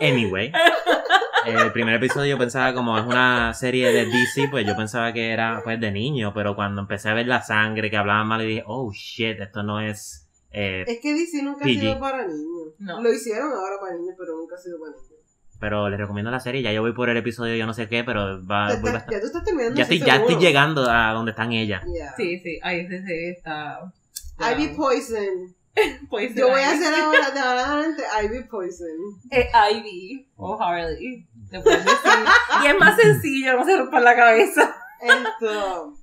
Anyway. 0.00 0.52
El 1.46 1.72
primer 1.72 1.94
episodio 1.94 2.30
yo 2.34 2.38
pensaba 2.38 2.74
como 2.74 2.98
es 2.98 3.04
una 3.04 3.54
serie 3.54 3.92
de 3.92 4.04
DC, 4.06 4.48
pues 4.50 4.66
yo 4.66 4.76
pensaba 4.76 5.12
que 5.12 5.30
era 5.30 5.60
pues 5.62 5.80
de 5.80 5.92
niño, 5.92 6.32
pero 6.34 6.56
cuando 6.56 6.80
empecé 6.82 7.08
a 7.08 7.14
ver 7.14 7.26
la 7.28 7.40
sangre 7.40 7.88
que 7.88 7.96
hablaban 7.96 8.26
mal 8.26 8.42
y 8.42 8.46
dije, 8.46 8.64
oh 8.66 8.90
shit, 8.92 9.40
esto 9.40 9.62
no 9.62 9.80
es 9.80 10.25
eh, 10.56 10.84
Es 10.86 10.98
que 11.00 11.14
DC 11.14 11.42
nunca 11.42 11.64
PG. 11.64 11.76
ha 11.76 11.80
sido 11.80 12.00
para 12.00 12.26
niños. 12.26 12.74
No. 12.78 13.00
Lo 13.02 13.12
hicieron 13.12 13.52
ahora 13.52 13.76
para 13.80 13.96
niños, 13.96 14.14
pero 14.18 14.34
nunca 14.36 14.56
ha 14.56 14.58
sido 14.58 14.78
para 14.80 14.92
niños. 14.92 15.12
pero 15.60 15.88
les 15.88 15.98
recomiendo 16.00 16.30
la 16.30 16.40
serie, 16.40 16.62
ya 16.62 16.72
yo 16.72 16.82
voy 16.82 16.92
por 16.92 17.08
el 17.08 17.16
episodio 17.16 17.54
yo 17.56 17.66
no 17.66 17.72
sé 17.74 17.88
qué, 17.88 18.04
pero 18.04 18.44
va, 18.46 18.68
Ya, 19.10 19.20
tú 19.20 19.26
estás 19.26 19.44
terminando. 19.44 19.76
ya 19.76 19.82
estoy, 19.84 19.98
ya 20.00 20.14
estoy 20.16 20.28
seguro. 20.28 20.40
llegando 20.40 20.90
a 20.90 21.12
donde 21.12 21.30
están 21.30 21.52
ellas. 21.52 21.82
Yeah. 21.86 22.14
Sí, 22.16 22.38
sí. 22.40 22.58
Ay, 22.62 22.80
ese 22.80 23.02
serie 23.02 23.30
está... 23.32 23.92
Ivy 24.52 24.68
Poison. 24.76 25.54
Pues, 26.08 26.34
Yo 26.34 26.48
voy 26.48 26.62
a 26.62 26.70
hacer 26.70 26.94
ahora 26.94 27.30
de 27.32 27.38
ahora 27.38 27.64
adelante 27.72 28.02
Ivy 28.24 28.44
Poison. 28.44 28.88
Eh, 29.30 29.46
Ivy 29.74 30.26
o 30.36 30.58
Harley. 30.58 31.26
Le 31.50 31.60
puedes 31.60 31.84
decir. 31.84 32.10
y 32.64 32.66
es 32.66 32.78
más 32.78 32.96
sencillo, 32.98 33.56
no 33.58 33.64
se 33.66 33.76
rompan 33.76 34.02
la 34.04 34.16
cabeza. 34.16 34.74
Esto. 35.02 35.95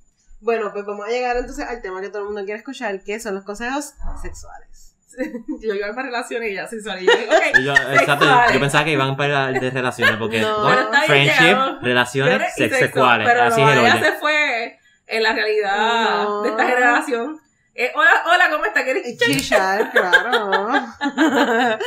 Bueno, 0.44 0.70
pues 0.74 0.84
vamos 0.84 1.06
a 1.06 1.10
llegar 1.10 1.36
entonces 1.38 1.66
al 1.66 1.80
tema 1.80 2.02
que 2.02 2.10
todo 2.10 2.18
el 2.20 2.24
mundo 2.26 2.44
quiere 2.44 2.58
escuchar, 2.58 3.02
que 3.02 3.18
son 3.18 3.34
los 3.34 3.44
consejos 3.44 3.94
sexuales. 4.20 4.94
Yo 5.62 5.72
iba 5.74 5.88
para 5.94 6.02
relaciones 6.08 6.50
y 6.50 6.54
ya 6.54 6.66
sexual. 6.66 7.00
Y 7.02 7.06
yo 7.06 7.12
digo, 7.16 7.32
ok. 7.32 7.58
Y 7.58 7.64
yo, 7.64 7.72
exacto, 7.72 8.26
yo 8.52 8.58
pensaba 8.60 8.84
que 8.84 8.90
iban 8.90 9.16
para 9.16 9.46
de 9.52 9.70
relaciones, 9.70 10.16
porque 10.16 10.40
No. 10.40 10.60
bueno, 10.64 10.76
Pero 10.76 10.80
está 10.82 10.98
bien, 10.98 11.06
friendship, 11.28 11.44
llegamos. 11.44 11.82
relaciones 11.82 12.36
y 12.36 12.42
sex- 12.42 12.56
sexo, 12.58 12.78
sexuales, 12.78 13.28
Pero 13.28 13.42
así 13.44 13.60
no, 13.60 13.70
es 13.70 13.76
el 13.78 13.84
ella 13.86 14.00
se 14.02 14.12
fue 14.18 14.78
en 15.06 15.22
la 15.22 15.32
realidad 15.32 16.24
No. 16.24 16.42
de 16.42 16.48
esta 16.50 16.66
generación. 16.66 17.40
Eh, 17.76 17.92
hola, 17.94 18.10
hola, 18.26 18.50
¿cómo 18.50 18.64
está? 18.66 18.82
¿Quieres 18.84 19.16
Chishar, 19.18 19.90
claro. 19.92 20.50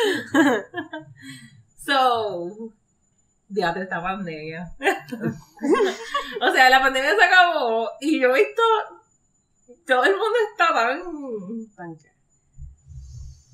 So, 1.86 2.74
diatre 3.48 3.84
esta 3.84 4.02
pandemia. 4.02 4.72
o 6.42 6.52
sea, 6.52 6.70
la 6.70 6.80
pandemia 6.82 7.16
se 7.16 7.24
acabó 7.24 7.90
y 8.02 8.20
yo 8.20 8.36
he 8.36 8.40
visto 8.46 8.62
todo 9.86 10.04
el 10.04 10.12
mundo 10.12 10.38
está 10.52 10.74
tan 10.74 11.02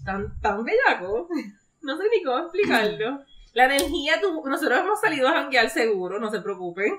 tan, 0.06 0.39
tan 0.41 0.63
bellaco. 0.63 1.27
No 1.82 1.97
sé 1.97 2.03
ni 2.12 2.23
cómo 2.23 2.39
explicarlo. 2.39 3.23
La 3.53 3.65
energía, 3.65 4.19
tu- 4.19 4.43
nosotros 4.47 4.79
hemos 4.79 4.99
salido 4.99 5.27
a 5.27 5.34
janguear 5.34 5.69
seguro, 5.69 6.19
no 6.19 6.32
se 6.32 6.41
preocupen. 6.41 6.91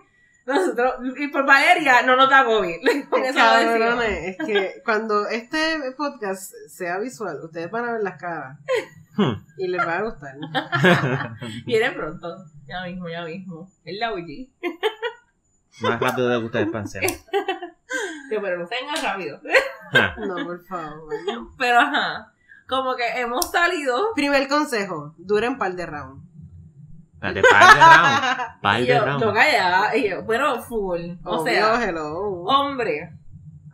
Nosotros, 0.47 0.95
y 1.17 1.29
por 1.29 1.47
Valeria, 1.47 2.03
no 2.03 2.17
nos 2.17 2.29
da 2.29 2.45
COVID. 2.45 2.77
Con. 3.11 3.23
Cabrones, 3.35 4.37
es 4.39 4.47
que 4.47 4.83
cuando 4.85 5.27
este 5.27 5.81
podcast 5.97 6.53
sea 6.69 6.99
visual, 6.99 7.41
ustedes 7.43 7.71
van 7.71 7.89
a 7.89 7.93
ver 7.93 8.03
las 8.03 8.21
caras 8.21 8.59
Hmm. 9.17 9.35
y 9.59 9.69
les 9.69 9.87
va 9.87 9.99
a 9.99 10.03
gustar. 10.03 10.35
Viene 11.67 11.91
pronto. 11.93 12.37
Ya 12.67 12.83
mismo, 12.85 13.09
ya 13.09 13.25
mismo. 13.25 13.71
Es 13.85 13.97
la 13.99 14.13
OG. 14.13 14.49
Más 15.83 16.01
rápido 16.01 16.29
de 16.29 16.39
ustedes 16.39 16.69
pensen. 16.71 17.03
Yo, 18.33 18.41
pero 18.43 18.59
no 18.59 18.67
tengan 18.67 19.03
rápido. 19.03 19.41
No, 20.27 20.35
por 20.45 20.65
favor. 20.65 21.13
Pero 21.59 21.79
ajá. 21.81 22.33
Como 22.69 22.97
que 22.97 23.07
hemos 23.21 23.51
salido. 23.51 24.13
Primer 24.15 24.49
consejo, 24.49 25.15
duren 25.19 25.59
par 25.59 25.75
de 25.75 25.87
round. 25.87 26.25
Espérate, 27.15 27.43
par 27.51 27.75
de 27.75 27.81
round. 27.81 28.61
Par 28.63 28.81
Y 28.81 28.87
de 28.87 28.95
yo, 28.95 29.05
round. 29.05 29.23
yo 29.23 29.33
callada. 29.35 29.97
Y 29.97 30.09
yo, 30.11 30.23
bueno, 30.25 30.61
full. 30.63 31.01
O 31.25 31.37
Obvio, 31.41 31.53
sea, 31.55 31.85
hello. 31.89 32.19
hombre. 32.45 33.13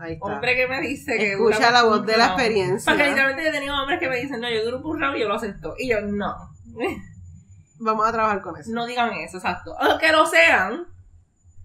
Ahí 0.00 0.14
está. 0.14 0.24
Hombre 0.26 0.56
que 0.56 0.66
me 0.66 0.80
dice 0.80 1.16
que. 1.18 1.32
Escucha 1.32 1.70
la 1.70 1.82
voz 1.84 2.06
de 2.06 2.16
la 2.16 2.26
experiencia. 2.26 2.90
Porque 2.90 3.06
literalmente 3.08 3.48
he 3.48 3.52
tenido 3.52 3.74
hombres 3.80 3.98
que 4.00 4.08
me 4.08 4.16
dicen, 4.16 4.40
no, 4.40 4.48
yo 4.50 4.64
duro 4.64 4.80
un 4.88 5.00
round 5.00 5.16
y 5.16 5.20
yo 5.20 5.28
lo 5.28 5.34
acepto. 5.34 5.74
Y 5.78 5.90
yo, 5.90 6.00
no. 6.00 6.34
Vamos 7.78 8.06
a 8.08 8.12
trabajar 8.12 8.40
con 8.42 8.56
eso. 8.56 8.70
No 8.72 8.86
digan 8.86 9.12
eso, 9.12 9.38
exacto. 9.38 9.74
Aunque 9.78 10.10
lo 10.12 10.26
sean, 10.26 10.86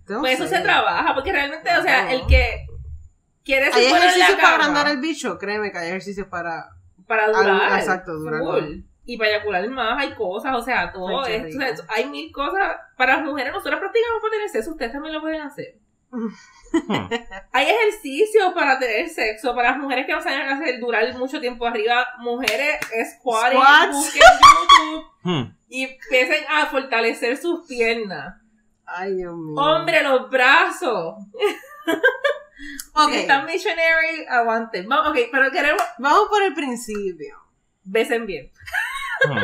No 0.07 0.19
pues 0.19 0.39
eso 0.39 0.47
se 0.47 0.61
trabaja. 0.61 1.13
Porque 1.13 1.31
realmente, 1.31 1.69
o 1.77 1.81
sea, 1.81 2.11
el 2.11 2.25
que 2.27 2.65
quiere 3.43 3.65
Hay 3.67 3.71
se 3.71 3.89
pone 3.89 3.89
en 3.89 3.95
ejercicios 4.09 4.29
la 4.37 4.41
para 4.43 4.55
agrandar 4.55 4.87
el 4.89 4.97
bicho, 4.99 5.37
créeme 5.37 5.71
que 5.71 5.77
hay 5.77 5.87
ejercicios 5.89 6.27
para. 6.27 6.69
para 7.07 7.25
Algo- 7.25 7.41
durar. 7.41 7.79
exacto, 7.79 8.13
durar. 8.13 8.41
Y 9.07 9.17
para 9.17 9.29
eyacular 9.29 9.69
más 9.69 9.99
hay 10.01 10.15
cosas, 10.15 10.55
o 10.55 10.61
sea, 10.63 10.91
todo 10.91 11.23
Ay, 11.23 11.35
esto. 11.35 11.57
o 11.57 11.61
sea, 11.61 11.71
rico. 11.71 11.83
hay 11.89 12.05
mil 12.09 12.31
cosas. 12.31 12.75
Para 12.97 13.17
las 13.17 13.25
mujeres, 13.25 13.53
nosotros 13.53 13.79
practicamos 13.79 14.21
para 14.21 14.31
tener 14.31 14.49
sexo, 14.49 14.71
ustedes 14.71 14.91
también 14.91 15.13
lo 15.13 15.21
pueden 15.21 15.41
hacer. 15.41 15.75
Hmm. 16.11 17.07
Hay 17.51 17.67
ejercicios 17.69 18.53
para 18.53 18.77
tener 18.79 19.09
sexo, 19.09 19.55
para 19.55 19.71
las 19.71 19.79
mujeres 19.79 20.05
que 20.05 20.13
no 20.13 20.21
saben 20.21 20.41
hacer 20.41 20.79
durar 20.79 21.13
mucho 21.17 21.39
tiempo 21.41 21.65
arriba, 21.65 22.07
mujeres 22.19 22.79
squatting, 23.17 23.59
Squats. 23.59 23.91
busquen 23.93 24.21
YouTube 24.21 25.05
Hmm. 25.23 25.55
y 25.69 25.83
empiecen 25.83 26.45
a 26.49 26.67
fortalecer 26.67 27.35
sus 27.37 27.65
piernas. 27.67 28.35
Ay, 28.85 29.15
Dios 29.15 29.35
mío. 29.35 29.55
Hombre, 29.61 30.03
los 30.03 30.29
brazos. 30.29 31.15
Ok, 32.93 33.11
Si 33.11 33.17
están 33.17 33.45
missionary, 33.45 34.25
aguanten. 34.29 34.87
Vamos, 34.87 35.11
ok, 35.11 35.27
pero 35.29 35.51
queremos. 35.51 35.83
vamos 35.99 36.29
por 36.29 36.41
el 36.41 36.53
principio. 36.53 37.37
Besen 37.83 38.25
bien. 38.25 38.49
Hmm. 39.27 39.43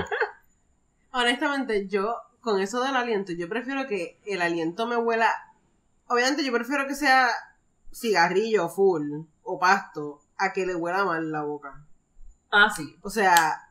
Honestamente, 1.12 1.88
yo, 1.88 2.16
con 2.40 2.62
eso 2.62 2.82
del 2.82 2.96
aliento, 2.96 3.34
yo 3.34 3.50
prefiero 3.50 3.86
que 3.88 4.18
el 4.26 4.42
aliento 4.42 4.88
me 4.88 4.96
huela. 4.96 5.30
Obviamente, 6.12 6.44
yo 6.44 6.52
prefiero 6.52 6.88
que 6.88 6.96
sea 6.96 7.30
cigarrillo 7.94 8.70
full 8.70 9.22
o 9.44 9.60
pasto 9.60 10.22
a 10.38 10.54
que 10.54 10.66
le 10.66 10.76
huela 10.76 11.04
mal 11.06 11.32
la 11.32 11.44
boca. 11.44 11.84
Ah, 12.52 12.70
sí. 12.76 12.98
O 13.02 13.10
sea, 13.10 13.62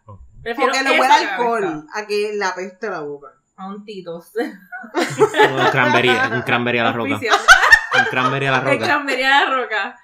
Prefiero 0.42 0.72
porque 0.72 0.82
le 0.88 0.98
huela 1.00 1.14
alcohol 1.16 1.62
cabeza. 1.62 1.86
a 1.94 2.06
que 2.06 2.32
le 2.34 2.44
apeste 2.44 2.88
la 2.90 3.00
boca. 3.00 3.28
A 3.56 3.66
un 3.68 3.84
titos. 3.84 4.32
Un 4.34 5.70
cranberry, 5.70 6.08
un 6.08 6.40
cranberry 6.42 6.78
a 6.78 6.84
la 6.84 6.92
roca. 6.92 7.16
Un 7.16 8.04
cranberry 8.10 8.46
a 8.46 8.50
la 8.52 8.58
El 8.58 8.64
roca. 8.64 8.84
cranberry 8.86 9.22
a 9.22 9.44
la 9.44 9.54
roca. 9.56 9.98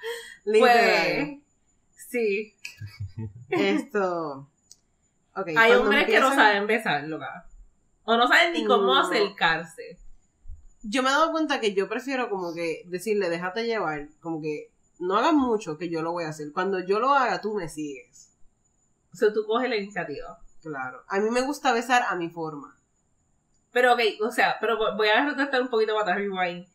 Literal. 0.45 1.41
Pues, 1.89 2.07
sí. 2.09 2.55
Esto. 3.49 4.47
Ok, 5.35 5.47
Hay 5.57 5.71
hombres 5.73 6.05
que 6.05 6.19
no 6.19 6.33
saben 6.35 6.67
besar, 6.67 7.03
loca. 7.05 7.45
O 8.03 8.15
no 8.15 8.27
saben 8.27 8.53
ni 8.53 8.63
cómo 8.65 8.93
No. 8.93 8.99
acercarse. 9.07 9.97
Yo 10.89 11.03
me 11.03 11.09
he 11.09 11.11
dado 11.11 11.31
cuenta 11.31 11.59
que 11.59 11.73
yo 11.73 11.89
prefiero 11.89 12.29
como 12.29 12.53
que 12.53 12.83
decirle, 12.85 13.29
déjate 13.29 13.65
llevar, 13.65 14.07
como 14.21 14.41
que 14.41 14.71
no 14.99 15.17
hagas 15.17 15.33
mucho 15.33 15.77
que 15.77 15.89
yo 15.89 16.01
lo 16.01 16.11
voy 16.11 16.23
a 16.23 16.29
hacer. 16.29 16.51
Cuando 16.53 16.79
yo 16.79 16.99
lo 16.99 17.13
haga, 17.13 17.41
tú 17.41 17.53
me 17.53 17.67
sigues. 17.67 18.29
O 19.13 19.15
sea, 19.17 19.33
tú 19.33 19.45
coges 19.45 19.69
la 19.69 19.75
iniciativa. 19.75 20.39
Claro. 20.61 21.03
A 21.07 21.19
mí 21.19 21.29
me 21.29 21.41
gusta 21.41 21.73
besar 21.73 22.03
a 22.09 22.15
mi 22.15 22.29
forma. 22.29 22.75
Pero 23.71 23.93
ok, 23.93 23.99
o 24.21 24.31
sea, 24.31 24.57
pero 24.59 24.77
voy 24.95 25.07
a 25.09 25.25
retratar 25.25 25.61
un 25.61 25.69
poquito 25.69 25.93
para 25.93 26.15
rewind. 26.15 26.65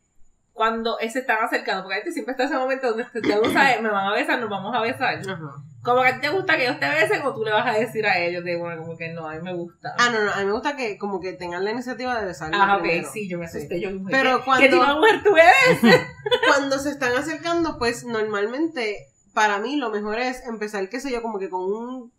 Cuando 0.53 0.99
se 0.99 1.21
están 1.21 1.43
acercando, 1.43 1.83
porque 1.83 1.99
a 1.99 2.03
ti 2.03 2.13
siempre 2.13 2.33
está 2.33 2.45
ese 2.45 2.57
momento 2.57 2.89
donde 2.89 3.05
te 3.05 3.23
te 3.23 3.39
gusta, 3.39 3.81
me 3.81 3.89
van 3.89 4.07
a 4.09 4.13
besar, 4.13 4.39
nos 4.39 4.51
vamos 4.51 4.75
a 4.75 4.83
besar. 4.83 5.19
Ajá. 5.19 5.63
Como 5.83 6.01
que 6.03 6.09
a 6.09 6.15
ti 6.15 6.21
te 6.21 6.29
gusta 6.29 6.57
que 6.57 6.65
ellos 6.65 6.79
te 6.79 6.89
besen 6.89 7.23
o 7.23 7.35
tú 7.35 7.45
le 7.45 7.51
vas 7.53 7.67
a 7.67 7.73
decir 7.77 8.07
a 8.07 8.17
ellos 8.19 8.45
de, 8.45 8.57
bueno, 8.57 8.83
como 8.83 8.97
que 8.97 9.09
no, 9.13 9.29
a 9.29 9.35
mí 9.35 9.41
me 9.43 9.53
gusta. 9.53 9.95
Ah, 9.99 10.11
no, 10.11 10.23
no, 10.23 10.31
a 10.33 10.37
mí 10.39 10.45
me 10.47 10.53
gusta 10.53 10.77
que 10.77 10.97
como 10.97 11.21
que 11.21 11.33
tengan 11.33 11.65
la 11.65 11.73
iniciativa 11.73 12.21
de 12.21 12.27
besar. 12.27 12.53
Ah, 12.55 12.77
ok, 12.77 12.83
primero. 12.83 13.11
sí, 13.13 13.29
yo 13.29 13.39
me 13.39 13.47
asusté. 13.47 13.81
Yo 13.81 13.91
dije, 13.91 14.05
Pero 14.11 14.39
¿qué- 14.39 14.45
cuando- 14.45 14.63
¿Qué 14.63 14.69
tipo 14.71 14.87
de 14.87 14.95
mujer 14.95 15.23
tú 15.25 15.37
eres? 15.37 16.07
Cuando 16.47 16.79
se 16.79 16.91
están 16.91 17.15
acercando, 17.17 17.79
pues 17.79 18.05
normalmente 18.05 19.09
para 19.35 19.59
mí 19.59 19.77
lo 19.77 19.91
mejor 19.91 20.19
es 20.21 20.47
empezar, 20.47 20.89
qué 20.89 21.01
sé 21.01 21.11
yo, 21.11 21.21
como 21.23 21.39
que 21.39 21.51
con 21.51 21.63
un 21.65 22.13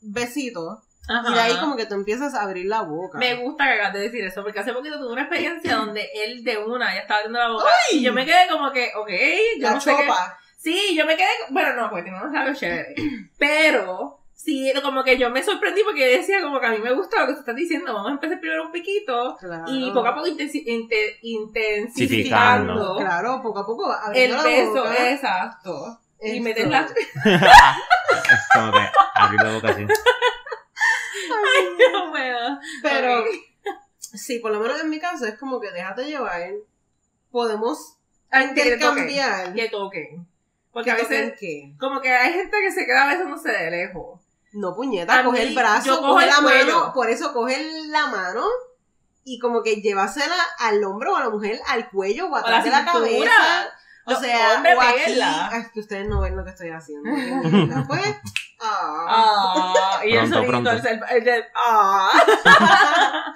besito 0.00 0.82
y 1.28 1.34
de 1.34 1.40
ahí 1.40 1.56
como 1.60 1.76
que 1.76 1.86
tú 1.86 1.94
empiezas 1.94 2.34
a 2.34 2.42
abrir 2.42 2.66
la 2.66 2.82
boca. 2.82 3.18
Me 3.18 3.34
gusta 3.34 3.64
que 3.66 3.72
acabas 3.74 3.92
de 3.94 4.00
decir 4.00 4.24
eso, 4.24 4.42
porque 4.42 4.60
hace 4.60 4.72
poquito 4.72 4.98
tuve 4.98 5.12
una 5.12 5.22
experiencia 5.22 5.74
donde 5.76 6.08
él 6.14 6.44
de 6.44 6.56
una 6.58 6.94
ya 6.94 7.00
estaba 7.00 7.18
abriendo 7.20 7.38
la 7.38 7.48
boca 7.50 7.64
y 7.92 8.02
yo 8.02 8.12
me 8.12 8.24
quedé 8.24 8.48
como 8.50 8.70
que, 8.72 8.92
ok, 8.96 9.10
yo 9.58 9.62
la 9.68 9.74
no 9.74 9.80
sé 9.80 9.90
qué-. 9.96 10.06
Sí, 10.62 10.94
yo 10.94 11.06
me 11.06 11.16
quedé, 11.16 11.26
bueno, 11.50 11.74
no, 11.74 11.88
porque 11.88 12.02
tiene 12.02 12.18
unos 12.18 12.32
labios 12.32 12.58
chéveres, 12.60 12.94
pero 13.38 14.20
sí, 14.34 14.70
como 14.82 15.02
que 15.02 15.16
yo 15.16 15.30
me 15.30 15.42
sorprendí 15.42 15.82
porque 15.82 16.00
yo 16.00 16.18
decía 16.18 16.42
como 16.42 16.60
que 16.60 16.66
a 16.66 16.70
mí 16.72 16.78
me 16.78 16.92
gusta 16.92 17.20
lo 17.20 17.26
que 17.28 17.32
tú 17.34 17.38
estás 17.40 17.56
diciendo, 17.56 17.94
vamos 17.94 18.10
a 18.10 18.14
empezar 18.14 18.40
primero 18.40 18.66
un 18.66 18.72
piquito 18.72 19.36
Claro. 19.38 19.64
y 19.68 19.90
poco 19.90 20.06
a 20.08 20.14
poco 20.14 20.26
intensi- 20.26 20.64
inte- 20.66 21.18
Intensificando. 21.22 22.96
Claro, 22.98 23.40
poco 23.42 23.60
a 23.60 23.66
poco. 23.66 23.90
el 24.14 24.36
beso, 24.36 24.74
boca. 24.84 25.10
exacto. 25.12 25.98
Y 26.22 26.32
Esto. 26.32 26.42
meter 26.44 26.68
la... 26.68 26.86
Como 28.54 28.72
que 28.72 28.88
abrir 29.14 29.42
la 29.42 29.52
boca 29.54 29.68
así. 29.70 29.86
No 31.92 32.10
puedo. 32.10 32.58
Pero 32.82 33.24
sí, 33.98 34.38
por 34.40 34.52
lo 34.52 34.60
menos 34.60 34.80
en 34.82 34.90
mi 34.90 34.98
caso 35.00 35.24
es 35.26 35.38
como 35.38 35.60
que 35.60 35.70
déjate 35.70 36.04
llevar. 36.04 36.42
Podemos 37.30 37.96
Ay, 38.30 38.48
que 38.54 38.62
toquen, 38.62 38.72
intercambiar. 38.74 39.54
que 39.54 39.68
toquen. 39.68 40.26
Porque 40.72 40.90
a 40.90 40.96
¿Que 40.96 41.02
veces, 41.02 41.34
qué? 41.38 41.74
como 41.80 42.00
que 42.00 42.12
hay 42.12 42.32
gente 42.32 42.56
que 42.60 42.70
se 42.72 42.86
queda 42.86 43.06
besándose 43.06 43.50
de 43.50 43.70
lejos. 43.70 44.20
No, 44.52 44.74
puñeta, 44.74 45.20
A 45.20 45.24
coge 45.24 45.42
mí, 45.42 45.48
el 45.48 45.54
brazo, 45.54 46.00
coge 46.00 46.26
la 46.26 46.36
cuello. 46.36 46.78
mano, 46.78 46.92
por 46.92 47.08
eso 47.10 47.32
coge 47.32 47.56
la 47.88 48.06
mano 48.08 48.44
y 49.24 49.38
como 49.38 49.62
que 49.62 49.76
llevásela 49.80 50.34
al 50.58 50.82
hombro 50.84 51.12
o 51.12 51.16
a 51.16 51.20
la 51.20 51.30
mujer 51.30 51.60
al 51.68 51.88
cuello 51.90 52.26
o 52.26 52.28
O 52.28 52.32
la 52.32 52.38
atrás 52.40 52.64
de 52.64 52.70
la 52.70 52.78
cintura. 52.78 53.00
cabeza. 53.02 53.70
O 54.06 54.14
sea, 54.16 54.54
hombres, 54.56 54.76
o 54.76 54.80
aquí. 54.80 55.20
Ay, 55.22 55.60
es 55.60 55.70
que 55.72 55.80
ustedes 55.80 56.08
no 56.08 56.20
ven 56.20 56.36
lo 56.36 56.42
que 56.44 56.50
estoy 56.50 56.70
haciendo. 56.70 57.10
Pues, 57.88 58.16
ah. 58.60 60.00
Y 60.04 60.16
el 60.16 60.28
Pronto, 60.28 60.34
sonido, 60.36 60.50
pronto. 60.52 60.70
el, 60.70 60.86
el, 60.86 61.02
el 61.16 61.24
del, 61.24 61.44
ah. 61.54 62.12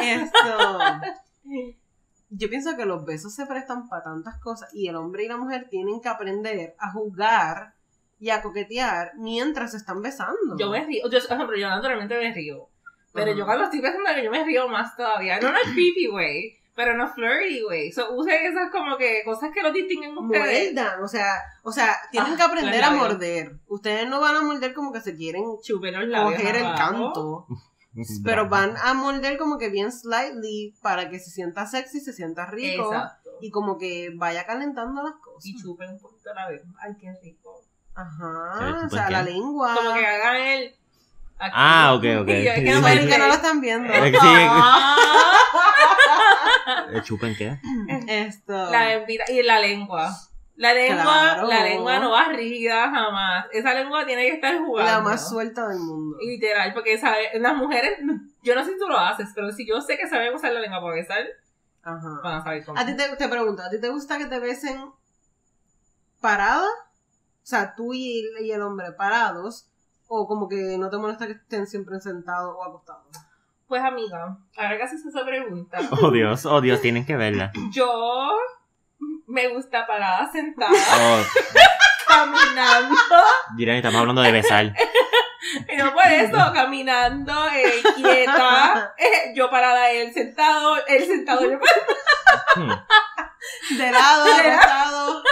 Esto. 0.00 1.00
Yo 2.28 2.48
pienso 2.48 2.76
que 2.76 2.84
los 2.86 3.04
besos 3.04 3.34
se 3.34 3.46
prestan 3.46 3.88
para 3.88 4.02
tantas 4.02 4.40
cosas 4.40 4.68
y 4.74 4.88
el 4.88 4.96
hombre 4.96 5.24
y 5.24 5.28
la 5.28 5.36
mujer 5.36 5.68
tienen 5.70 6.00
que 6.00 6.08
aprender 6.08 6.74
a 6.78 6.90
jugar 6.90 7.74
y 8.18 8.30
a 8.30 8.42
coquetear 8.42 9.12
mientras 9.16 9.72
se 9.72 9.76
están 9.76 10.02
besando. 10.02 10.56
Yo 10.58 10.70
me 10.70 10.84
río, 10.84 11.08
yo, 11.08 11.18
por 11.26 11.36
ejemplo, 11.36 11.56
yo 11.56 11.68
naturalmente 11.68 12.18
me 12.18 12.32
río. 12.32 12.68
Pero 13.12 13.32
yo 13.32 13.44
cuando 13.46 13.64
estoy 13.64 13.80
pensando 13.80 14.10
que 14.14 14.24
yo 14.24 14.30
me 14.30 14.44
río 14.44 14.68
más 14.68 14.96
todavía. 14.96 15.40
No 15.40 15.48
en 15.48 15.54
el 15.56 15.72
creepy 15.72 16.08
way, 16.08 16.58
pero 16.74 16.92
el 16.92 17.08
flirty 17.08 17.64
way. 17.64 17.90
So, 17.92 18.14
usen 18.14 18.44
esas 18.44 18.70
como 18.70 18.96
que 18.98 19.22
cosas 19.24 19.50
que 19.54 19.62
los 19.62 19.72
distinguen 19.72 20.16
ustedes. 20.16 20.74
Muerdan, 20.74 21.02
o 21.02 21.08
sea, 21.08 21.26
o 21.62 21.72
sea, 21.72 21.96
tienen 22.10 22.34
Ah, 22.34 22.36
que 22.36 22.42
aprender 22.42 22.84
a 22.84 22.90
morder. 22.90 23.58
Ustedes 23.68 24.08
no 24.08 24.20
van 24.20 24.36
a 24.36 24.42
morder 24.42 24.74
como 24.74 24.92
que 24.92 25.00
se 25.00 25.16
quieren 25.16 25.44
Chupen 25.62 25.94
los 25.94 26.08
labios 26.08 26.40
coger 26.40 26.56
el 26.56 26.74
canto, 26.74 27.46
pero 28.24 28.48
van 28.48 28.74
a 28.82 28.94
morder 28.94 29.38
como 29.38 29.58
que 29.58 29.68
bien 29.70 29.90
slightly 29.92 30.74
para 30.82 31.08
que 31.10 31.18
se 31.18 31.30
sienta 31.30 31.66
sexy, 31.66 32.00
se 32.00 32.12
sienta 32.12 32.46
rico 32.46 32.92
Exacto. 32.92 33.30
y 33.40 33.50
como 33.50 33.78
que 33.78 34.10
vaya 34.16 34.44
calentando 34.46 35.02
las 35.02 35.14
cosas. 35.16 35.46
Y 35.46 35.56
chupen 35.60 35.90
un 35.90 35.98
poquito 36.00 36.32
la 36.34 36.48
vez. 36.48 36.62
Ay, 36.80 36.92
qué 37.00 37.12
rico. 37.22 37.62
¿Que 37.94 38.00
Ajá, 38.02 38.82
o 38.86 38.90
sea, 38.90 39.06
qué? 39.06 39.12
la 39.12 39.22
lengua. 39.22 39.74
Como 39.74 39.94
que 39.94 40.06
hagan 40.06 40.36
el. 40.36 40.74
aquí. 41.38 41.52
Ah, 41.54 41.94
ok, 41.94 42.04
ok. 42.22 42.28
Y 42.28 42.44
yo, 42.44 42.50
es 42.52 42.60
que 42.60 42.66
Sí, 42.74 42.80
no 42.80 42.88
sí. 42.88 43.08
Que 43.08 43.18
no 43.18 43.26
lo 43.28 43.34
están 43.34 43.60
viendo. 43.60 43.92
Es 43.92 44.02
que 44.12 44.18
sí, 44.20 44.26
Ah, 44.26 44.96
¿eh, 46.92 47.02
¿Chupen 47.02 47.34
qué? 47.36 47.58
Esto. 48.08 48.70
la 48.70 48.84
bebida 48.86 49.24
y 49.28 49.42
la 49.42 49.60
lengua. 49.60 50.14
La 50.56 50.72
lengua, 50.72 51.02
Claro. 51.04 51.48
la 51.48 51.62
lengua 51.64 51.98
no 51.98 52.10
va 52.12 52.28
rígida 52.28 52.90
jamás. 52.90 53.46
Esa 53.52 53.74
lengua 53.74 54.06
tiene 54.06 54.22
que 54.22 54.34
estar 54.34 54.56
jugando. 54.58 54.90
la 54.90 55.00
más 55.00 55.28
suelta 55.28 55.68
del 55.68 55.78
mundo. 55.80 56.16
Literal, 56.20 56.72
porque 56.72 56.96
sabe, 56.98 57.38
las 57.38 57.54
mujeres, 57.56 57.98
yo 58.42 58.54
no 58.54 58.64
sé 58.64 58.72
si 58.72 58.78
tú 58.78 58.88
lo 58.88 58.98
haces, 58.98 59.28
pero 59.34 59.52
si 59.52 59.66
yo 59.66 59.80
sé 59.82 59.96
que 59.98 60.08
saben 60.08 60.34
usar 60.34 60.52
la 60.52 60.60
lengua 60.60 60.80
para 60.80 60.94
besar, 60.94 61.24
Ajá. 61.82 62.20
van 62.22 62.34
a 62.36 62.42
saber 62.42 62.64
cómo. 62.64 62.78
A 62.80 62.86
ti 62.86 62.96
te, 62.96 63.16
te 63.16 63.28
pregunto, 63.28 63.62
¿a 63.62 63.68
ti 63.70 63.80
te 63.80 63.88
gusta 63.90 64.16
que 64.18 64.26
te 64.26 64.38
besen 64.38 64.90
parada? 66.20 66.66
O 66.66 67.48
sea, 67.48 67.74
tú 67.76 67.92
y 67.94 68.24
el, 68.38 68.44
y 68.46 68.52
el 68.52 68.62
hombre 68.62 68.92
parados. 68.92 69.68
O 70.08 70.28
como 70.28 70.48
que 70.48 70.76
no 70.78 70.88
te 70.88 70.96
molesta 70.98 71.26
que 71.26 71.32
estén 71.32 71.66
siempre 71.66 72.00
sentados 72.00 72.54
o 72.56 72.64
acostados. 72.64 73.04
Pues 73.66 73.82
amiga, 73.82 74.38
ahora 74.56 74.76
que 74.76 74.82
haces 74.84 75.04
esa 75.04 75.24
pregunta, 75.24 75.78
Oh 76.00 76.12
Dios, 76.12 76.46
oh 76.46 76.60
Dios, 76.60 76.80
tienen 76.80 77.04
que 77.04 77.16
verla. 77.16 77.50
yo 77.72 78.30
me 79.26 79.48
gusta 79.48 79.86
parada, 79.86 80.30
sentada, 80.32 80.72
Oh, 80.72 81.22
caminando, 82.08 82.96
dirán, 83.56 83.76
estamos 83.76 84.00
hablando 84.00 84.22
de 84.22 84.32
besar. 84.32 84.72
no 85.78 85.92
por 85.92 86.06
eso, 86.06 86.52
caminando, 86.54 87.32
eh, 87.48 87.82
quieta, 87.96 88.94
eh, 88.98 89.32
yo 89.34 89.50
parada, 89.50 89.90
él 89.90 90.12
sentado, 90.12 90.76
él 90.86 91.06
sentado, 91.06 91.50
yo 91.50 91.58
Hmm. 92.56 92.70
De 93.76 93.90
lado, 93.90 94.24
De 94.24 94.56
lado. 94.56 95.22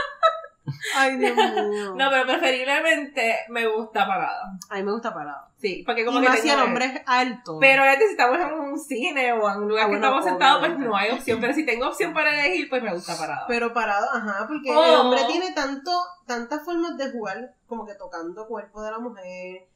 Ay, 0.96 1.16
Dios 1.16 1.34
mío. 1.36 1.94
No, 1.94 2.10
pero 2.10 2.26
preferiblemente 2.26 3.36
me 3.48 3.66
gusta 3.66 4.06
parada. 4.06 4.52
A 4.70 4.74
mí 4.76 4.82
me 4.82 4.92
gusta 4.92 5.12
parado. 5.14 5.46
Sí, 5.56 5.82
porque 5.86 6.04
como 6.04 6.18
y 6.18 6.22
que 6.22 6.28
más 6.28 6.40
si 6.40 6.50
el 6.50 6.60
hombre 6.60 6.84
es 6.84 7.02
alto. 7.06 7.58
Pero 7.58 7.84
es 7.84 7.96
que 7.98 8.04
si 8.06 8.10
estamos 8.12 8.38
en 8.38 8.52
un 8.52 8.78
cine 8.78 9.32
o 9.32 9.50
en 9.50 9.58
un 9.62 9.68
lugar 9.68 9.84
Ah, 9.84 9.86
que 9.86 9.92
bueno, 9.92 10.06
estamos 10.06 10.24
sentados, 10.24 10.60
pues 10.66 10.78
no 10.78 10.94
hay 10.96 11.10
opción. 11.12 11.40
Pero 11.40 11.54
si 11.54 11.64
tengo 11.64 11.86
opción 11.88 12.12
para 12.12 12.32
elegir, 12.38 12.68
pues 12.68 12.82
me 12.82 12.92
gusta 12.92 13.16
parada. 13.16 13.44
Pero 13.48 13.72
parado, 13.72 14.06
ajá, 14.12 14.46
porque 14.46 14.70
Oh. 14.70 14.84
el 14.84 14.94
hombre 14.94 15.20
tiene 15.30 15.52
tanto, 15.52 15.90
tantas 16.26 16.62
formas 16.64 16.96
de 16.98 17.10
jugar, 17.12 17.54
como 17.66 17.86
que 17.86 17.94
tocando 17.94 18.46
cuerpo 18.46 18.82
de 18.82 18.90
la 18.90 18.98
mujer, 18.98 19.66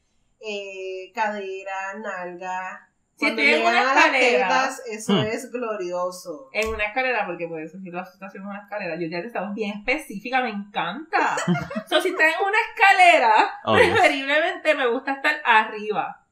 eh, 0.41 1.11
cadera, 1.15 1.95
nalga. 1.99 2.88
Si 3.19 3.27
estoy 3.27 3.47
en 3.55 3.67
una 3.67 3.81
escalera. 3.83 4.49
tetas, 4.49 4.83
eso 4.89 5.13
Hmm. 5.15 5.27
es 5.27 5.51
glorioso. 5.51 6.49
En 6.53 6.69
una 6.69 6.85
escalera, 6.85 7.27
porque 7.27 7.49
puede 7.49 7.63
decir 7.63 7.81
la 7.93 8.05
situación 8.05 8.45
en 8.45 8.49
una 8.51 8.61
escalera. 8.63 8.95
Yo 8.97 9.09
ya 9.09 9.21
te 9.21 9.27
estaba 9.27 9.53
bien 9.53 9.79
específica, 9.79 10.41
me 10.41 10.51
encanta. 10.51 11.37
so, 11.89 12.01
si 12.01 12.11
estás 12.11 12.27
en 12.39 12.47
una 12.47 12.59
escalera, 12.71 13.51
Oh, 13.65 13.75
preferiblemente 13.75 14.75
me 14.75 14.87
gusta 14.89 15.13
estar 15.15 15.37
arriba. 15.45 16.25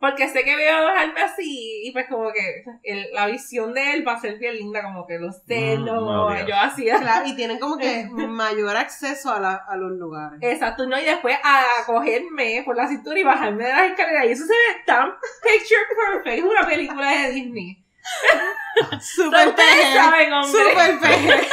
Porque 0.00 0.28
sé 0.28 0.44
que 0.44 0.54
voy 0.54 0.64
a 0.64 0.80
bajarme 0.80 1.20
así 1.22 1.82
y 1.84 1.90
pues 1.92 2.06
como 2.08 2.30
que 2.30 2.64
el- 2.84 3.08
la 3.12 3.26
visión 3.26 3.74
de 3.74 3.94
él 3.94 4.06
va 4.06 4.12
a 4.12 4.20
ser 4.20 4.38
bien 4.38 4.54
linda, 4.56 4.82
como 4.82 5.06
que 5.06 5.18
los 5.18 5.42
celos, 5.44 6.00
Mm, 6.44 6.46
yo 6.48 6.54
hacía. 6.56 6.98
Claro, 7.00 7.26
y 7.26 7.34
tienen 7.34 7.58
como 7.58 7.76
que 7.78 8.06
mayor 8.28 8.76
acceso 8.76 9.32
a, 9.32 9.40
la- 9.40 9.64
a 9.68 9.76
los 9.76 9.90
lugares. 9.92 10.38
Exacto, 10.40 10.86
¿no? 10.86 10.98
Y 11.00 11.04
después 11.04 11.36
a 11.42 11.64
cogerme 11.86 12.62
por 12.64 12.76
la 12.76 12.86
cintura 12.86 13.18
y 13.18 13.24
bajarme 13.24 13.64
de 13.64 13.72
las 13.72 13.90
escaleras. 13.90 14.24
Y 14.26 14.30
eso 14.30 14.44
se 14.44 14.52
ve 14.52 14.82
tan 14.86 15.10
picture 15.42 15.80
perfect. 16.12 16.38
Es 16.38 16.44
una 16.44 16.66
película 16.66 17.10
de 17.10 17.30
Disney. 17.32 17.84
Super 19.00 19.48
Ustedes 19.48 19.94
saben, 19.94 20.32
hombre. 20.32 20.50
Super 20.50 21.00
peje. 21.00 21.28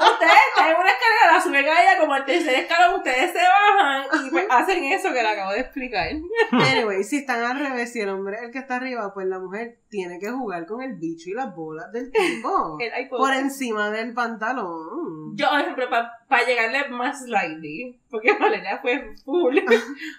Ustedes 0.00 0.38
están 0.50 0.70
en 0.70 0.76
una 0.76 0.90
escalera, 0.90 1.32
la 1.32 1.40
suben 1.40 1.68
a 1.68 1.82
ella 1.82 1.98
como 1.98 2.16
el 2.16 2.24
tercer 2.24 2.54
escalón, 2.54 2.94
ustedes 2.96 3.32
se 3.32 3.38
bajan 3.38 4.04
y 4.24 4.30
pues 4.30 4.46
hacen 4.50 4.84
eso 4.84 5.08
que 5.12 5.22
le 5.22 5.28
acabo 5.28 5.52
de 5.52 5.60
explicar. 5.60 6.08
Anyway, 6.52 7.04
si 7.04 7.18
están 7.18 7.42
al 7.42 7.58
revés, 7.58 7.92
si 7.92 8.00
el 8.00 8.08
hombre 8.08 8.36
es 8.36 8.42
el 8.44 8.50
que 8.50 8.58
está 8.58 8.76
arriba, 8.76 9.12
pues 9.12 9.26
la 9.26 9.38
mujer 9.38 9.78
tiene 9.88 10.18
que 10.18 10.30
jugar 10.30 10.66
con 10.66 10.82
el 10.82 10.94
bicho 10.94 11.30
y 11.30 11.34
las 11.34 11.54
bolas 11.54 11.92
del 11.92 12.10
tipo. 12.10 12.78
Por 13.10 13.34
encima 13.34 13.90
del 13.90 14.14
pantalón. 14.14 15.36
Yo, 15.36 15.48
por 15.48 15.60
ejemplo, 15.60 15.86
para 16.28 16.46
llegarle 16.46 16.88
más 16.88 17.24
slightly, 17.24 17.98
porque 18.10 18.32
Valeria 18.32 18.78
fue 18.78 19.14
full 19.24 19.58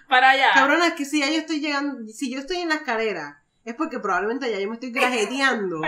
para 0.08 0.30
allá. 0.30 0.50
Cabrona, 0.54 0.88
es 0.88 0.94
que 0.94 1.04
si 1.04 1.20
ya 1.20 1.28
yo 1.28 1.38
estoy 1.38 1.60
llegando, 1.60 2.08
si 2.08 2.32
yo 2.32 2.38
estoy 2.38 2.58
en 2.58 2.68
la 2.68 2.76
escalera, 2.76 3.41
es 3.64 3.74
porque 3.74 3.98
probablemente 3.98 4.50
ya 4.50 4.58
yo 4.58 4.68
me 4.68 4.74
estoy 4.74 4.90
grajeteando. 4.92 5.80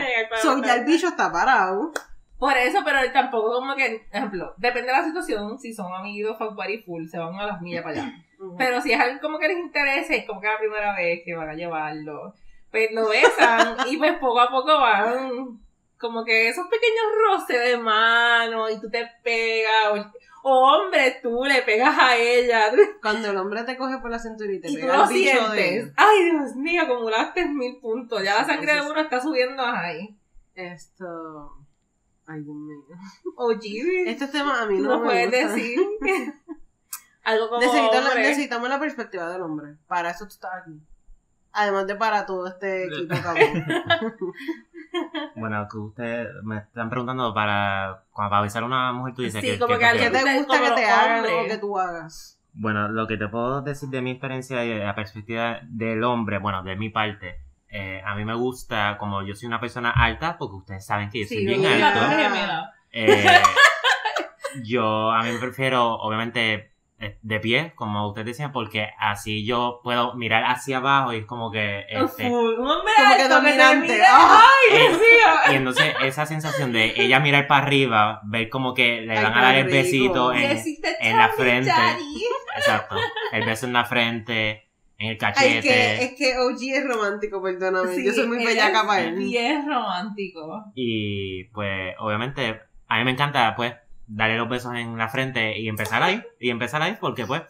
So, 0.43 0.63
ya 0.63 0.77
el 0.77 0.85
bicho 0.85 1.09
está 1.09 1.31
parado. 1.31 1.93
Por 2.39 2.57
eso, 2.57 2.81
pero 2.85 2.99
tampoco 3.13 3.55
como 3.55 3.75
que, 3.75 4.07
ejemplo, 4.13 4.55
depende 4.59 4.89
de 4.89 4.99
la 4.99 5.05
situación, 5.05 5.59
si 5.59 5.73
son 5.73 5.93
amigos 5.95 6.37
fuck 6.37 6.55
buddy 6.55 6.83
full, 6.83 7.07
se 7.07 7.19
van 7.19 7.35
a 7.37 7.47
las 7.47 7.61
millas 7.61 7.83
para 7.83 8.03
allá. 8.03 8.13
Pero 8.59 8.83
si 8.83 8.93
es 8.93 9.01
algo 9.01 9.21
como 9.21 9.39
que 9.39 9.49
les 9.49 9.57
interesa, 9.57 10.15
es 10.15 10.27
como 10.27 10.41
que 10.41 10.49
la 10.49 10.59
primera 10.59 10.95
vez 10.95 11.23
que 11.25 11.35
van 11.35 11.49
a 11.49 11.55
llevarlo, 11.55 12.35
pues 12.71 12.91
lo 12.93 13.09
besan 13.09 13.77
y 13.89 13.97
pues 13.97 14.19
poco 14.19 14.41
a 14.41 14.51
poco 14.51 14.79
van 14.79 15.59
como 15.97 16.25
que 16.25 16.49
esos 16.49 16.67
pequeños 16.67 17.05
roces 17.25 17.61
de 17.65 17.79
mano 17.79 18.69
y 18.69 18.79
tú 18.79 18.91
te 18.91 19.09
pegas, 19.23 19.93
o 19.93 20.13
hombre, 20.53 21.19
tú 21.23 21.45
le 21.45 21.63
pegas 21.63 21.97
a 21.99 22.17
ella 22.17 22.71
Cuando 23.03 23.31
el 23.31 23.37
hombre 23.37 23.65
te 23.65 23.77
coge 23.77 23.99
por 23.99 24.11
la 24.11 24.19
cinturita 24.19 24.69
y 24.69 24.75
te 24.75 24.81
tú 24.81 24.87
pega 24.87 24.97
lo 24.99 25.05
el 25.05 25.15
bicho 25.15 25.49
de 25.53 25.93
Ay, 25.97 26.31
Dios 26.31 26.55
mío, 26.57 26.83
acumulaste 26.83 27.47
mil 27.49 27.79
puntos. 27.81 28.23
Ya 28.23 28.35
la 28.37 28.45
sangre 28.45 28.73
de 28.73 28.79
eso 28.79 28.87
sí. 28.87 28.91
uno 28.93 29.01
está 29.01 29.21
subiendo 29.21 29.63
ahí. 29.65 30.17
esto. 30.55 31.53
Ay, 32.27 32.43
Dios 32.43 32.57
mío. 32.57 32.79
Oye, 33.37 34.11
Este 34.11 34.27
tema 34.29 34.63
a 34.63 34.67
mí 34.67 34.77
tú 34.79 34.85
no 34.85 34.91
no 34.91 35.01
me 35.01 35.07
puedes 35.07 35.31
gusta. 35.31 35.49
decir 35.57 35.79
algo 37.25 37.49
como 37.49 37.61
hombre. 37.67 38.23
necesitamos 38.23 38.69
la 38.69 38.79
perspectiva 38.79 39.31
del 39.31 39.43
hombre. 39.43 39.77
Para 39.87 40.11
eso 40.11 40.25
tú 40.25 40.31
estás 40.35 40.51
aquí. 40.63 40.79
Además 41.55 41.87
de 41.87 41.95
para 41.95 42.27
todo 42.27 42.47
este 42.49 42.85
equipo 42.89 43.15
cabrón. 43.23 43.65
Bueno, 45.35 45.67
que 45.69 45.77
ustedes 45.77 46.29
me 46.45 46.59
están 46.59 46.89
preguntando 46.89 47.35
para, 47.35 48.05
cuando 48.13 48.31
para 48.31 48.43
besar 48.43 48.63
a 48.63 48.67
una 48.67 48.93
mujer, 48.93 49.15
tú 49.15 49.23
dices 49.23 49.41
Sí, 49.41 49.51
que, 49.53 49.59
como 49.59 49.73
que 49.75 49.79
¿Qué 49.81 49.85
alguien- 49.87 50.13
te 50.13 50.37
gusta 50.39 50.61
que 50.63 50.71
te 50.71 50.87
hagan 50.87 51.25
o 51.25 51.47
que 51.49 51.59
tú 51.59 51.77
hagas? 51.79 52.39
Bueno, 52.53 52.87
lo 52.87 53.09
que 53.09 53.17
te 53.17 53.27
puedo 53.27 53.61
decir 53.63 53.89
de 53.89 54.01
mi 54.01 54.13
experiencia 54.13 54.65
y 54.65 54.69
de 54.69 54.85
la 54.85 54.95
perspectiva 54.95 55.59
del 55.65 56.05
hombre, 56.05 56.39
bueno, 56.39 56.63
de 56.63 56.77
mi 56.77 56.91
parte, 56.91 57.41
eh, 57.69 58.01
a 58.07 58.15
mí 58.15 58.25
me 58.25 58.35
gusta, 58.37 58.97
como 58.97 59.23
yo 59.23 59.35
soy 59.35 59.49
una 59.49 59.59
persona 59.59 59.91
alta, 59.91 60.39
porque 60.39 60.55
ustedes 60.59 60.87
saben 60.87 61.11
que 61.11 61.23
yo 61.23 61.27
soy 61.27 61.39
Sí, 61.39 61.45
bien 61.47 61.67
alto, 61.67 62.01
eh, 62.93 63.27
yo 64.63 65.11
a 65.11 65.23
mí 65.25 65.33
me 65.33 65.39
prefiero, 65.41 65.95
obviamente, 65.95 66.71
de 67.23 67.41
pie, 67.41 67.73
como 67.75 68.09
ustedes 68.09 68.27
decían, 68.27 68.53
porque 68.53 68.89
así 68.99 69.45
yo 69.45 69.81
puedo 69.83 70.15
mirar 70.15 70.45
hacia 70.45 70.79
abajo 70.79 71.13
y 71.13 71.19
es 71.19 71.27
como 71.27 71.51
que... 71.51 71.85
Este, 71.89 72.27
hombre 72.27 72.57
Como 72.57 72.83
que 72.85 73.03
alto 73.03 73.17
que 73.17 73.23
te 73.23 73.29
dominante. 73.29 73.93
mira. 73.93 74.07
¡Ay, 74.11 74.79
Dios 74.79 75.01
Eh, 75.01 75.53
y 75.53 75.55
entonces 75.57 75.95
esa 76.03 76.27
sensación 76.27 76.73
de 76.73 76.95
ella 76.97 77.21
mirar 77.21 77.47
para 77.47 77.65
arriba, 77.67 78.21
ver 78.25 78.49
como 78.49 78.75
que 78.75 79.01
le 79.03 79.17
Ay, 79.17 79.23
van 79.25 79.35
a 79.39 79.43
dar 79.43 79.55
el 79.57 79.65
rico. 79.67 79.77
besito 79.77 80.35
Y 80.35 80.45
en, 80.45 81.17
la 81.19 81.29
frente. 81.31 81.71
Exacto. 82.57 82.97
El 83.33 83.45
beso 83.45 83.67
en 83.67 83.73
la 83.73 83.85
frente, 83.85 84.71
en 84.99 85.09
el 85.09 85.13
Ay, 85.13 85.17
cachete. 85.19 85.59
es 85.59 85.65
que, 85.65 86.05
es 86.05 86.15
que 86.15 86.39
OG 86.39 86.79
es 86.79 86.87
romántico, 86.87 87.43
perdóname. 87.43 87.95
Sí, 87.95 88.05
yo 88.05 88.13
soy 88.13 88.27
muy 88.27 88.45
bellaca 88.45 88.81
es 88.81 88.87
para 88.87 89.01
él. 89.03 89.15
Bien 89.17 89.69
romántico. 89.69 90.65
Y 90.75 91.45
pues, 91.45 91.95
obviamente, 91.99 92.61
a 92.89 92.99
mí 92.99 93.05
me 93.05 93.11
encanta, 93.13 93.55
pues, 93.57 93.75
darle 94.07 94.37
los 94.37 94.49
besos 94.49 94.75
en 94.75 94.97
la 94.97 95.09
frente 95.09 95.59
y 95.59 95.69
empezar 95.69 96.03
ahí. 96.03 96.23
Y 96.41 96.51
empezar 96.51 96.83
ahí 96.83 96.97
porque 97.01 97.27
pues... 97.27 97.43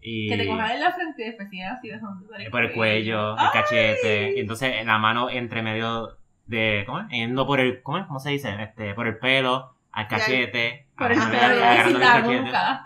Y 0.00 0.28
Que 0.28 0.36
te 0.36 0.46
cojan 0.46 0.70
en 0.70 0.80
la 0.80 0.92
frente 0.92 1.22
y 1.22 1.26
después 1.26 1.48
así 1.72 1.90
besando 1.90 2.26
por 2.50 2.64
el 2.64 2.72
cuello, 2.72 3.32
el 3.32 3.38
¡Ay! 3.38 3.48
cachete. 3.52 4.36
Y 4.36 4.40
entonces 4.40 4.74
en 4.76 4.86
la 4.86 4.98
mano 4.98 5.28
entre 5.28 5.62
medio 5.62 6.16
de... 6.46 6.84
¿Cómo 6.86 7.00
es? 7.00 7.08
Yendo 7.08 7.46
por 7.46 7.60
el... 7.60 7.82
¿Cómo 7.82 7.98
es? 7.98 8.06
¿Cómo 8.06 8.20
se 8.20 8.30
dice? 8.30 8.54
Este, 8.62 8.94
por 8.94 9.06
el 9.08 9.18
pelo, 9.18 9.74
al 9.92 10.06
cachete. 10.06 10.86
Por 10.96 11.10
el 11.12 11.18
pelo, 11.18 11.98
la 11.98 12.20
nuca. 12.22 12.84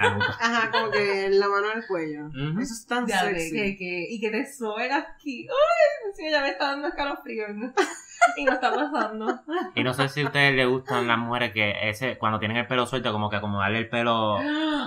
Ajá, 0.00 0.70
como 0.70 0.90
que 0.90 1.26
en 1.26 1.40
la 1.40 1.48
mano 1.48 1.68
del 1.68 1.86
cuello. 1.86 2.28
Eso 2.60 2.72
es 2.74 2.86
tan 2.86 3.06
Ya 3.06 3.20
sexy. 3.22 3.50
que, 3.52 3.76
que, 3.76 4.06
y 4.10 4.20
que 4.20 4.30
te 4.30 4.46
soben 4.46 4.92
aquí. 4.92 5.48
¡Ay! 5.48 6.12
Sí, 6.14 6.30
ya 6.30 6.40
me 6.42 6.50
está 6.50 6.68
dando 6.68 6.88
escalofrío. 6.88 7.48
¿no? 7.48 7.72
y 8.36 8.44
no 8.44 8.52
está 8.52 8.72
pasando. 8.72 9.40
Y 9.74 9.82
no 9.82 9.94
sé 9.94 10.08
si 10.08 10.22
a 10.22 10.26
ustedes 10.26 10.54
les 10.54 10.68
gustan 10.68 11.06
las 11.06 11.18
mujeres 11.18 11.52
que 11.52 11.88
ese 11.88 12.18
cuando 12.18 12.38
tienen 12.38 12.56
el 12.56 12.66
pelo 12.66 12.86
suelto, 12.86 13.12
como 13.12 13.30
que 13.30 13.36
acomodarle 13.36 13.78
el 13.78 13.88
pelo 13.88 14.38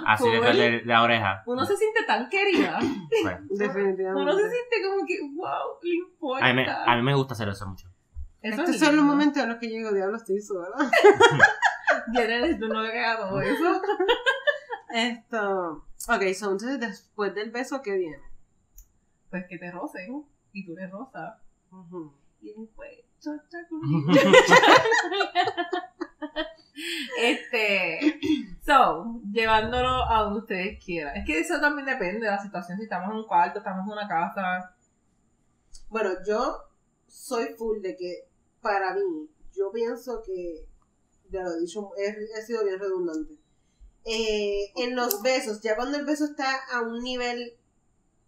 así 0.06 0.30
detrás 0.30 0.58
de, 0.58 0.72
de 0.72 0.86
la 0.86 1.04
oreja. 1.04 1.44
Uno 1.46 1.66
se 1.66 1.78
siente 1.78 2.04
tan 2.04 2.30
querida. 2.30 2.80
Pues, 2.80 3.38
Definitivamente. 3.50 4.22
Uno 4.22 4.34
se 4.34 4.50
siente 4.50 4.76
como 4.88 5.06
que, 5.06 5.20
wow, 5.36 5.78
le 5.82 5.96
importa. 5.96 6.46
a, 6.46 6.50
mí 6.50 6.56
me, 6.56 6.70
a 6.70 6.96
mí 6.96 7.02
me 7.02 7.14
gusta 7.14 7.34
hacer 7.34 7.50
eso 7.50 7.68
mucho. 7.68 7.88
Eso 8.42 8.62
Estos 8.62 8.76
es 8.76 8.82
son 8.82 8.96
los 8.96 9.06
momentos 9.06 9.44
en 9.44 9.50
los 9.50 9.58
que 9.60 9.70
yo 9.70 9.76
digo, 9.76 9.94
diablo, 9.94 10.18
estoy 10.18 10.42
sola. 10.42 10.70
Ya 12.14 12.26
necesito 12.26 12.66
un 12.66 12.72
novio 12.72 12.92
que 12.92 13.04
todo 13.18 13.42
eso. 13.42 13.82
Esto. 14.94 15.86
Ok, 16.10 16.34
so, 16.34 16.52
entonces 16.52 16.80
después 16.80 17.34
del 17.36 17.52
beso, 17.52 17.82
¿qué 17.82 17.98
viene? 17.98 18.24
Pues 19.30 19.46
que 19.48 19.58
te 19.58 19.72
rocen. 19.72 20.26
Y 20.54 20.66
tú 20.66 20.74
le 20.74 20.88
rosas. 20.88 21.36
Ujú. 21.72 22.14
Y 22.42 22.54
después. 22.54 22.90
este, 27.19 28.19
so, 28.65 29.22
llevándolo 29.32 30.09
a 30.09 30.24
donde 30.24 30.39
ustedes 30.39 30.84
quieran. 30.84 31.15
Es 31.17 31.26
que 31.26 31.39
eso 31.39 31.59
también 31.59 31.86
depende 31.86 32.26
de 32.26 32.32
la 32.32 32.41
situación. 32.41 32.80
Si 32.80 32.86
estamos 32.86 33.11
en 33.11 33.17
un 33.17 33.28
cuarto, 33.28 33.59
estamos 33.59 33.86
en 33.86 33.93
una 33.93 34.07
casa. 34.07 34.74
Bueno, 35.89 36.09
yo 36.26 36.57
soy 37.07 37.53
full 37.57 37.82
de 37.82 37.95
que 37.95 38.28
para 38.61 38.95
mí, 38.95 39.30
yo 39.55 39.72
pienso 39.72 40.24
que, 40.24 40.65
ya 41.30 41.43
lo 41.43 41.51
he 41.51 41.59
dicho, 41.59 41.91
he, 41.97 42.07
he 42.07 42.41
sido 42.41 42.63
bien 42.63 42.80
redundante. 42.80 43.36
Eh, 44.03 44.72
en 44.78 44.95
los 44.95 45.22
besos, 45.22 45.61
ya 45.61 45.76
cuando 45.76 45.95
el 45.97 46.05
beso 46.05 46.26
está 46.26 46.47
a 46.74 46.82
un 46.82 47.03
nivel 47.03 47.55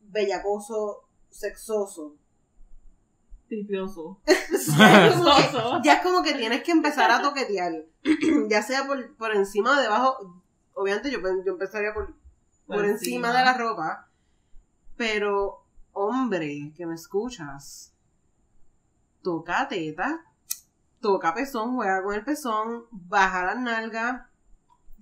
bellacoso, 0.02 1.10
sexoso, 1.32 2.16
Tripioso. 3.48 4.20
ya 4.26 5.08
es 5.08 5.14
como 5.16 5.36
que- 5.36 5.42
Sexoso. 5.44 5.82
ya 5.84 5.94
es 5.96 6.02
como 6.04 6.24
que 6.24 6.34
tienes 6.34 6.64
que 6.64 6.72
empezar 6.72 7.12
a 7.12 7.22
toquetear, 7.22 7.74
ya 8.50 8.62
sea 8.64 8.86
por, 8.86 9.16
por 9.16 9.36
encima 9.36 9.72
o 9.78 9.82
debajo, 9.82 10.42
obviamente 10.74 11.12
yo, 11.12 11.20
yo 11.46 11.52
empezaría 11.54 11.94
por, 11.94 12.14
por 12.68 12.86
encima 12.86 13.28
de 13.38 13.44
la 13.44 13.54
ropa, 13.58 14.08
pero 14.98 15.64
hombre, 15.92 16.72
que 16.76 16.86
me 16.86 16.96
escuchas, 16.96 17.94
toca 19.22 19.68
teta, 19.68 20.26
toca 21.00 21.34
pezón, 21.34 21.76
juega 21.76 22.02
con 22.04 22.14
el 22.16 22.24
pezón, 22.24 22.86
baja 22.92 23.46
las 23.46 23.60
nalgas, 23.60 24.26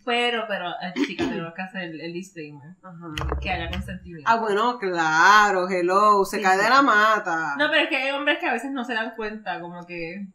Pero, 0.05 0.45
pero, 0.47 0.69
eh, 0.69 0.93
chica, 1.05 1.27
tenemos 1.27 1.53
que 1.53 1.61
hacer 1.61 1.83
el, 1.83 2.01
el 2.01 2.13
disclaimer. 2.13 2.75
Ajá. 2.81 3.39
Que 3.39 3.51
haya 3.51 3.69
consentimiento. 3.69 4.29
Ah, 4.29 4.37
bueno, 4.37 4.77
claro, 4.79 5.69
hello, 5.69 6.25
se 6.25 6.37
Sí, 6.37 6.43
cae 6.43 6.57
sí. 6.57 6.63
de 6.63 6.69
la 6.69 6.81
mata. 6.81 7.55
No, 7.57 7.69
pero 7.69 7.83
es 7.83 7.89
que 7.89 7.97
hay 7.97 8.11
hombres 8.11 8.39
que 8.39 8.47
a 8.47 8.53
veces 8.53 8.71
no 8.71 8.83
se 8.83 8.93
dan 8.93 9.13
cuenta, 9.15 9.59
como 9.59 9.85
que. 9.85 10.27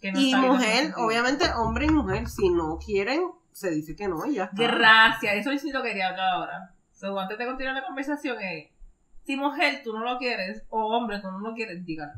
que 0.00 0.12
no 0.12 0.18
y 0.20 0.34
mujer, 0.34 0.92
obviamente, 0.96 1.44
hombre 1.56 1.86
y 1.86 1.90
mujer, 1.90 2.28
si 2.28 2.48
no 2.50 2.78
quieren, 2.78 3.22
se 3.52 3.70
dice 3.70 3.94
que 3.94 4.08
no 4.08 4.26
y 4.26 4.34
ya 4.34 4.44
está. 4.44 4.56
Gracias, 4.62 5.34
eso 5.36 5.56
sí 5.58 5.70
lo 5.70 5.82
quería 5.82 6.08
hablar 6.08 6.28
ahora. 6.34 6.70
So, 6.92 7.18
antes 7.18 7.38
de 7.38 7.46
continuar 7.46 7.74
la 7.76 7.86
conversación, 7.86 8.36
es. 8.40 8.70
Si 9.24 9.36
mujer 9.36 9.80
tú 9.82 9.92
no 9.96 10.04
lo 10.04 10.18
quieres, 10.18 10.64
o 10.68 10.84
hombre 10.96 11.18
tú 11.20 11.30
no 11.30 11.38
lo 11.38 11.54
quieres, 11.54 11.84
dígalo. 11.86 12.12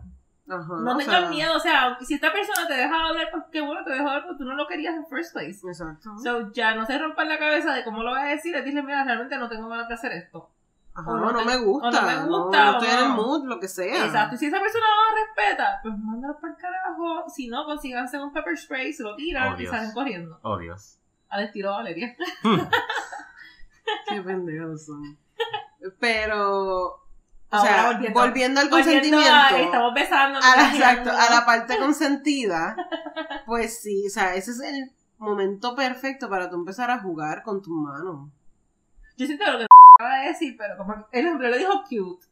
Ajá, 0.49 0.75
No 0.81 0.95
o 0.95 0.97
tengas 0.97 1.21
sea, 1.23 1.29
miedo, 1.29 1.57
o 1.57 1.61
sea, 1.61 1.99
si 2.01 2.15
esta 2.15 2.33
persona 2.33 2.69
te 2.69 2.75
deja 2.75 3.07
hablar, 3.09 3.29
pues 3.33 3.45
qué 3.51 3.61
bueno, 3.61 3.83
te 3.85 3.91
dejó 3.91 4.07
hablar, 4.09 4.25
porque 4.27 4.39
tú 4.39 4.45
no 4.45 4.55
lo 4.55 4.67
querías 4.69 4.95
en 4.95 5.07
first 5.07 5.33
place. 5.33 5.59
Exacto. 5.67 6.17
So, 6.23 6.53
ya 6.53 6.75
no 6.75 6.87
se 6.87 6.97
rompan 6.99 7.29
la 7.29 7.39
cabeza 7.39 7.73
de 7.75 7.83
cómo 7.85 8.03
lo 8.05 8.13
vas 8.13 8.25
a 8.25 8.29
decir, 8.29 8.55
es 8.55 8.63
decirle, 8.63 8.83
mira, 8.83 9.03
realmente 9.05 9.37
no 9.39 9.49
tengo 9.49 9.69
ganas 9.69 9.89
de 9.89 9.95
hacer 9.95 10.13
esto. 10.13 10.51
Ajá, 10.95 11.11
o 11.11 11.17
no, 11.17 11.33
no 11.33 11.39
te- 11.41 11.45
me 11.45 11.57
gusta. 11.59 11.89
o 11.89 11.91
no 11.91 12.03
me 12.03 12.15
no- 12.15 12.27
gusta, 12.45 12.65
No, 12.65 12.71
estoy 12.79 12.89
en 12.89 13.05
el 13.05 13.09
mood, 13.13 13.45
lo 13.47 13.61
que 13.61 13.69
sea. 13.69 14.07
Exacto, 14.07 14.35
y 14.37 14.39
si 14.39 14.47
esa 14.47 14.61
persona 14.61 14.85
no 14.89 15.11
lo 15.11 15.25
respeta, 15.27 15.81
pues 15.83 15.99
mándalo 15.99 16.39
para 16.41 16.53
el 16.55 16.59
carajo. 16.59 17.29
Si 17.29 17.49
no, 17.49 17.65
consíganse 17.65 18.19
un 18.19 18.33
pepper 18.33 18.57
spray, 18.57 18.93
se 18.93 19.03
lo 19.03 19.15
tiran 19.17 19.55
Oh, 19.55 19.61
y 19.61 19.67
salen 19.67 19.93
corriendo. 19.93 20.39
Oh, 20.43 20.57
Dios. 20.59 20.99
Al 21.29 21.43
estilo 21.43 21.73
Valeria. 21.73 22.17
Qué 24.09 24.23
pendejos 24.23 24.87
son. 24.87 25.19
Pero, 26.01 27.06
o 27.51 27.59
sea, 27.61 27.87
volviendo- 27.93 28.21
volviendo, 28.21 28.61
al 28.61 28.69
Volviendo 28.69 28.93
consentimiento. 29.19 29.33
a- 29.57 29.61
estamos 29.61 29.95
besando. 29.95 30.39
a 30.43 30.57
la, 30.57 30.69
exacto, 30.75 31.11
a 31.11 31.31
la 31.31 31.47
parte 31.47 31.77
consentida, 31.79 32.77
pues 33.47 33.81
sí, 33.83 34.05
o 34.07 34.11
sea, 34.11 34.35
ese 34.35 34.51
es 34.53 34.61
el 34.61 34.91
momento 35.19 35.75
perfecto 35.75 36.29
para 36.29 36.51
tú 36.51 36.57
empezar 36.57 36.91
a 36.91 36.99
jugar 36.99 37.43
con 37.43 37.63
tus 37.63 37.73
manos. 37.75 38.29
Yo 39.17 39.27
siento 39.27 39.51
lo 39.51 39.59
que 39.59 39.67
acaba 39.99 40.19
de 40.21 40.29
decir, 40.29 40.57
pero 40.59 40.77
como 40.77 41.07
el 41.13 41.27
hombre 41.29 41.51
lo 41.51 41.57
dijo 41.57 41.83
cute. 41.89 42.27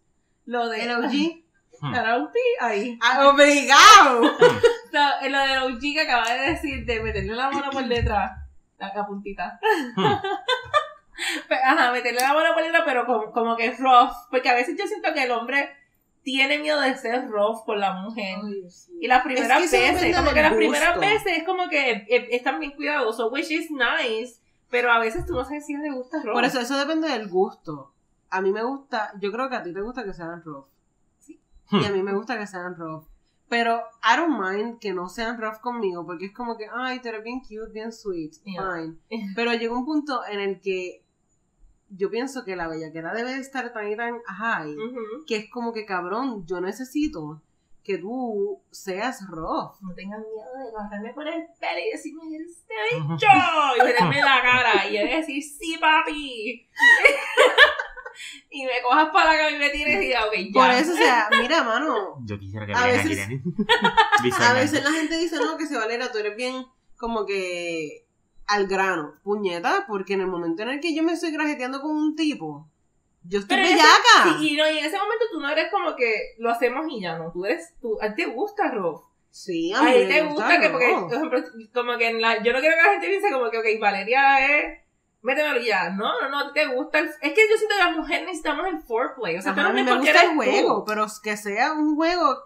Lo 0.47 0.69
de. 0.69 0.83
El 0.85 0.91
OG, 0.91 1.13
Era 1.95 2.17
un 2.19 2.31
pi 2.31 2.39
ahí. 2.61 2.99
¡ah, 3.03 3.29
obligado. 3.29 4.21
No, 4.93 5.29
lo 5.29 5.39
del 5.39 5.59
OG 5.75 5.81
que 5.81 6.01
acaba 6.03 6.31
de 6.33 6.51
decir 6.53 6.85
de 6.87 7.01
meterle 7.03 7.35
la 7.35 7.51
mano 7.51 7.71
por 7.71 7.87
detrás. 7.87 8.33
La, 8.79 8.93
la 8.95 9.07
puntita. 9.07 9.59
Pe- 11.49 11.55
Ajá, 11.57 11.93
meterle 11.93 12.21
la 12.21 12.35
mano 12.35 12.55
por 12.55 12.63
detrás, 12.63 12.83
pero 12.85 13.07
como, 13.07 13.33
como 13.33 13.57
que 13.57 13.71
rough. 13.73 14.13
Porque 14.31 14.49
a 14.49 14.55
veces 14.55 14.77
yo 14.79 14.87
siento 14.87 15.13
que 15.15 15.25
el 15.25 15.31
hombre 15.33 15.71
tiene 16.23 16.59
miedo 16.59 16.81
de 16.81 16.97
ser 16.97 17.29
rough 17.29 17.65
con 17.65 17.81
la 17.81 17.93
mujer. 18.03 18.39
Y 19.01 19.07
las 19.07 19.23
primeras 19.23 19.63
Es 19.65 19.71
que 19.71 19.89
eso 19.89 19.95
veces, 20.01 20.17
como 20.17 20.33
que 20.33 20.43
las 20.43 20.55
primeras 20.55 20.99
veces 20.99 21.39
es 21.39 21.45
como 21.45 21.69
que 21.69 21.91
eh, 22.09 22.29
están 22.31 22.59
bien 22.61 22.73
cuidadosos, 22.73 23.31
which 23.33 23.51
is 23.51 23.71
nice, 23.71 24.41
pero 24.71 24.91
a 24.91 24.99
veces 24.99 25.27
tú 25.27 25.35
no 25.35 25.45
sabes 25.45 25.67
si 25.67 25.77
le 25.77 25.91
gusta 25.91 26.23
rough. 26.23 26.33
Por 26.35 26.45
eso, 26.45 26.61
eso 26.61 26.79
depende 26.79 27.09
del 27.09 27.29
gusto. 27.29 27.93
A 28.31 28.41
mí 28.41 28.51
me 28.53 28.63
gusta, 28.63 29.13
yo 29.21 29.31
creo 29.31 29.49
que 29.51 29.57
a 29.57 29.63
ti 29.63 29.73
te 29.73 29.81
gusta 29.83 30.03
que 30.05 30.13
sean 30.15 30.43
rough. 30.43 30.67
Sí. 31.19 31.39
Y 31.71 31.85
a 31.85 31.91
mí 31.91 32.03
me 32.03 32.15
gusta 32.15 32.39
que 32.39 32.47
sean 32.47 32.75
rough. 32.77 33.05
Pero 33.49 33.83
I 34.03 34.17
don't 34.17 34.41
mind 34.41 34.79
que 34.81 34.95
no 34.95 35.09
sean 35.11 35.39
rough 35.39 35.61
conmigo, 35.61 36.05
porque 36.07 36.27
es 36.27 36.33
como 36.33 36.57
que, 36.57 36.67
ay, 36.75 37.01
tú 37.01 37.09
eres 37.11 37.23
bien 37.23 37.41
cute, 37.41 37.71
bien 37.73 37.93
sweet, 37.93 38.33
Yeah. 38.45 38.63
fine. 38.75 38.97
Pero 39.37 39.53
llega 39.53 39.75
un 39.77 39.85
punto 39.85 40.25
en 40.27 40.41
el 40.41 40.61
que 40.63 41.04
yo 41.97 42.11
pienso 42.11 42.45
que 42.45 42.57
la 42.57 42.69
bellaquera 42.69 43.13
debe 43.15 43.37
estar 43.37 43.73
tan 43.73 43.91
y 43.91 43.97
tan 43.97 44.21
high, 44.23 44.75
Ujú. 44.75 45.25
que 45.27 45.37
es 45.37 45.51
como 45.51 45.73
que, 45.73 45.85
cabrón, 45.87 46.45
yo 46.47 46.61
necesito 46.61 47.43
que 47.83 47.99
tú 47.99 48.63
seas 48.71 49.27
rough. 49.29 49.77
No 49.83 49.95
tengan 49.95 50.21
miedo 50.23 50.49
de 50.57 50.77
agarrarme 50.77 51.13
por 51.13 51.29
el 51.29 51.45
pelo 51.61 51.81
y 51.87 51.91
decirme, 51.93 52.23
eres 52.35 52.51
este 52.59 52.75
bicho, 52.95 53.27
y 53.79 53.85
meterme 53.85 54.21
la 54.23 54.41
cara, 54.43 54.89
y 54.89 54.95
yo 54.97 55.05
decir, 55.17 55.43
sí, 55.43 55.77
papi. 55.79 56.67
y 58.51 58.65
me 58.65 58.81
cojas 58.83 59.11
para 59.13 59.33
acá 59.33 59.51
y 59.51 59.59
me 59.59 59.71
tires 59.71 59.97
y 59.97 60.07
diga, 60.07 60.25
ok, 60.27 60.33
ya. 60.53 60.53
Por 60.53 60.71
eso, 60.71 60.93
o 60.93 60.97
sea, 60.97 61.29
mira, 61.41 61.63
mano, 61.63 62.17
Yo 62.25 62.39
quisiera 62.39 62.65
que 62.67 62.73
A 62.73 62.87
veces- 62.87 63.29
A 64.41 64.53
veces 64.55 64.83
la 64.83 64.93
gente 64.93 65.19
dice, 65.19 65.37
no, 65.37 65.57
que 65.57 65.67
se 65.67 65.77
Valera, 65.77 66.11
tú 66.11 66.19
eres 66.19 66.37
bien 66.37 66.65
como 66.97 67.27
que 67.27 68.04
al 68.47 68.67
grano. 68.67 69.15
Puñeta, 69.23 69.85
porque 69.87 70.15
en 70.15 70.21
el 70.23 70.27
momento 70.27 70.63
en 70.63 70.69
el 70.71 70.81
que 70.81 70.95
yo 70.95 71.03
me 71.03 71.13
estoy 71.13 71.31
grajeteando 71.33 71.81
con 71.81 71.93
un 71.97 72.15
tipo, 72.17 72.69
yo 73.25 73.39
estoy 73.41 73.57
Pero 73.57 73.69
ese- 73.69 73.75
bellaca. 73.77 74.39
Sí, 74.39 74.53
y, 74.53 74.57
no, 74.57 74.71
y 74.71 74.79
en 74.79 74.85
ese 74.85 74.99
momento 74.99 75.25
tú 75.33 75.41
no 75.41 75.49
eres 75.49 75.71
como 75.71 75.97
que 75.97 76.35
lo 76.39 76.51
hacemos 76.51 76.87
y 76.91 77.01
ya 77.01 77.17
no. 77.19 77.33
Tú 77.33 77.45
eres, 77.47 77.75
tú, 77.81 77.97
a 78.03 78.15
ti 78.15 78.25
te 78.25 78.27
gusta 78.31 78.71
rough. 78.71 79.03
Sí, 79.31 79.73
a 79.73 79.81
A 79.81 79.83
mí 79.83 79.93
ti 79.93 79.99
me 80.01 80.07
te 80.07 80.23
gusta 80.27 80.61
que, 80.61 80.69
porque, 80.71 80.87
por 81.09 81.13
ejemplo, 81.13 81.43
como 81.75 81.99
que 81.99 82.09
en 82.09 82.21
la, 82.21 82.43
yo 82.43 82.53
no 82.53 82.61
quiero 82.61 82.77
que 82.77 82.83
la 82.87 82.93
gente 82.93 83.09
piense 83.09 83.33
como 83.33 83.51
que, 83.51 83.59
ok, 83.59 83.67
Valeria 83.81 84.47
es, 84.47 84.79
métemelo 85.23 85.61
ya. 85.61 85.91
No, 85.91 86.21
no, 86.21 86.29
no, 86.29 86.39
a 86.41 86.53
ti 86.53 86.61
te 86.61 86.67
gusta. 86.67 86.99
el- 87.01 87.09
es 87.09 87.33
que 87.33 87.49
yo 87.51 87.57
siento 87.57 87.75
que 87.77 87.83
las 87.85 87.97
mujeres 87.97 88.27
necesitamos 88.27 88.67
el 88.69 88.79
foreplay. 88.83 89.37
O 89.39 89.43
sea, 89.43 89.53
Ajá, 89.53 89.67
a 89.69 89.73
mí 89.73 89.83
me 89.83 89.97
gusta 89.97 90.23
el 90.23 90.37
juego, 90.37 90.77
tú. 90.81 90.85
pero 90.87 91.07
que 91.23 91.37
sea 91.37 91.73
un 91.73 91.97
juego 91.97 92.37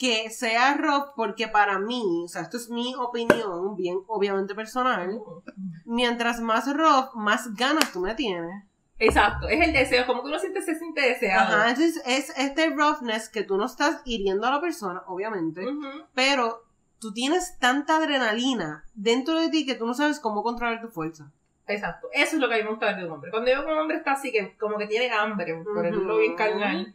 que 0.00 0.30
sea 0.30 0.72
rough, 0.78 1.10
porque 1.14 1.46
para 1.46 1.78
mí, 1.78 2.22
o 2.24 2.28
sea, 2.28 2.40
esto 2.40 2.56
es 2.56 2.70
mi 2.70 2.94
opinión, 2.94 3.76
bien 3.76 3.98
obviamente 4.06 4.54
personal, 4.54 5.20
mientras 5.84 6.40
más 6.40 6.74
rough, 6.74 7.14
más 7.14 7.54
ganas 7.54 7.92
tú 7.92 8.00
me 8.00 8.14
tienes. 8.14 8.64
Exacto, 8.98 9.46
es 9.46 9.60
el 9.60 9.74
deseo, 9.74 10.06
como 10.06 10.22
que 10.22 10.28
uno 10.28 10.38
siente, 10.38 10.62
se 10.62 10.74
siente 10.74 11.02
deseado. 11.02 11.54
Ajá, 11.54 11.68
entonces 11.68 12.02
es 12.06 12.32
este 12.38 12.70
roughness 12.70 13.28
que 13.28 13.42
tú 13.42 13.58
no 13.58 13.66
estás 13.66 14.00
hiriendo 14.06 14.46
a 14.46 14.52
la 14.52 14.60
persona, 14.62 15.02
obviamente, 15.06 15.66
pero 16.14 16.64
tú 16.98 17.12
tienes 17.12 17.58
tanta 17.58 17.98
adrenalina 17.98 18.84
dentro 18.94 19.38
de 19.38 19.50
ti 19.50 19.66
que 19.66 19.74
tú 19.74 19.86
no 19.86 19.92
sabes 19.92 20.18
cómo 20.18 20.42
controlar 20.42 20.80
tu 20.80 20.88
fuerza. 20.88 21.30
Exacto, 21.66 22.08
eso 22.14 22.36
es 22.36 22.40
lo 22.40 22.48
que 22.48 22.54
a 22.54 22.58
mí 22.58 22.64
me 22.64 22.70
gusta 22.70 22.86
ver 22.86 22.96
de 22.96 23.04
un 23.04 23.12
hombre. 23.12 23.30
Cuando 23.30 23.50
yo 23.50 23.58
veo 23.58 23.66
que 23.66 23.72
un 23.72 23.78
hombre 23.80 23.98
está 23.98 24.12
así, 24.12 24.32
que 24.32 24.56
como 24.56 24.78
que 24.78 24.86
tiene 24.86 25.10
hambre, 25.10 25.62
por 25.62 25.82
decirlo 25.82 26.16
bien 26.16 26.30
Ujú. 26.30 26.38
carnal, 26.38 26.94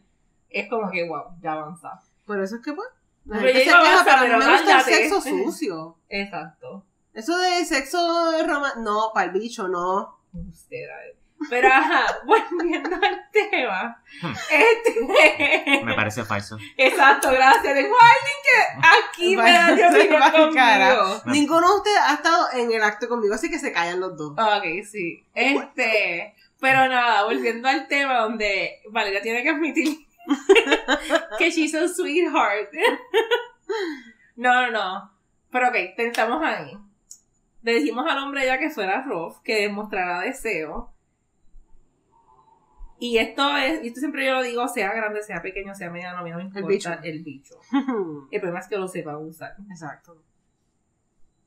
es 0.50 0.68
como 0.68 0.90
que, 0.90 1.08
wow, 1.08 1.22
ya 1.40 1.52
avanza. 1.52 2.00
Por 2.26 2.40
eso 2.42 2.56
es 2.56 2.62
que, 2.62 2.72
pues, 2.72 2.88
la 3.24 3.38
Pero 3.38 3.52
gente 3.52 3.64
yo 3.64 3.70
se 3.70 3.76
digo, 3.76 3.82
queja, 3.82 3.92
avanza, 3.92 4.04
pero 4.04 4.34
a 4.34 4.38
mí 4.38 4.44
pero 4.44 4.52
me 4.52 4.58
gusta 4.58 4.78
el 4.78 4.84
sexo 4.84 5.20
sucio. 5.20 5.98
Exacto. 6.08 6.86
Eso 7.14 7.38
de 7.38 7.64
sexo 7.64 8.32
romántico. 8.46 8.80
No, 8.82 9.10
para 9.14 9.26
el 9.26 9.32
bicho, 9.32 9.68
no. 9.68 10.18
Usted, 10.32 10.84
a 10.90 10.96
ver. 10.96 11.16
Pero 11.50 11.68
ajá, 11.68 12.06
volviendo 12.26 12.96
al 12.96 13.30
tema. 13.30 14.02
Hmm. 14.22 14.32
Este. 14.50 15.84
Me 15.84 15.94
parece 15.94 16.24
falso. 16.24 16.56
Exacto, 16.76 17.30
gracias. 17.30 17.74
Tengo 17.74 17.94
a 17.94 18.06
alguien 18.06 18.36
que 18.42 18.88
aquí 19.10 19.36
me 19.36 19.52
da 19.52 19.70
de 19.90 20.08
vaya, 20.08 20.32
conmigo. 20.32 20.54
cara. 20.54 21.22
Ninguno 21.26 21.68
de 21.68 21.76
ustedes 21.76 21.98
ha 22.00 22.14
estado 22.14 22.46
en 22.54 22.72
el 22.72 22.82
acto 22.82 23.08
conmigo, 23.08 23.34
así 23.34 23.50
que 23.50 23.58
se 23.58 23.72
callan 23.72 24.00
los 24.00 24.16
dos. 24.16 24.32
Ok, 24.32 24.64
sí. 24.90 25.26
Este. 25.34 26.34
Pero 26.58 26.88
nada, 26.88 27.24
volviendo 27.24 27.68
al 27.68 27.86
tema 27.86 28.20
donde 28.20 28.80
Valeria 28.90 29.20
tiene 29.20 29.42
que 29.42 29.50
admitir 29.50 30.05
que 31.38 31.50
she's 31.50 31.74
a 31.74 31.88
sweetheart. 31.88 32.70
No, 34.36 34.52
no, 34.52 34.70
no. 34.70 35.10
Pero 35.50 35.68
ok, 35.68 35.74
pensamos 35.96 36.42
ahí. 36.44 36.76
Le 37.62 37.74
dijimos 37.76 38.06
al 38.06 38.18
hombre 38.18 38.44
ya 38.44 38.58
que 38.58 38.68
fuera 38.68 39.02
rough, 39.02 39.38
que 39.42 39.62
demostrara 39.62 40.20
deseo. 40.20 40.92
Y 42.98 43.18
esto 43.18 43.56
es, 43.56 43.82
y 43.82 43.88
esto 43.88 44.00
siempre 44.00 44.26
yo 44.26 44.34
lo 44.34 44.42
digo, 44.42 44.68
sea 44.68 44.92
grande, 44.92 45.22
sea 45.22 45.42
pequeño, 45.42 45.74
sea 45.74 45.90
mediano, 45.90 46.18
a 46.18 46.22
mí 46.22 46.30
no 46.30 46.36
me 46.36 46.44
importa 46.44 46.68
bicho. 46.68 46.90
el 47.02 47.22
bicho. 47.22 47.58
El 48.30 48.40
problema 48.40 48.60
es 48.60 48.68
que 48.68 48.76
lo 48.76 48.88
sepa 48.88 49.18
usar. 49.18 49.56
Exacto. 49.70 50.22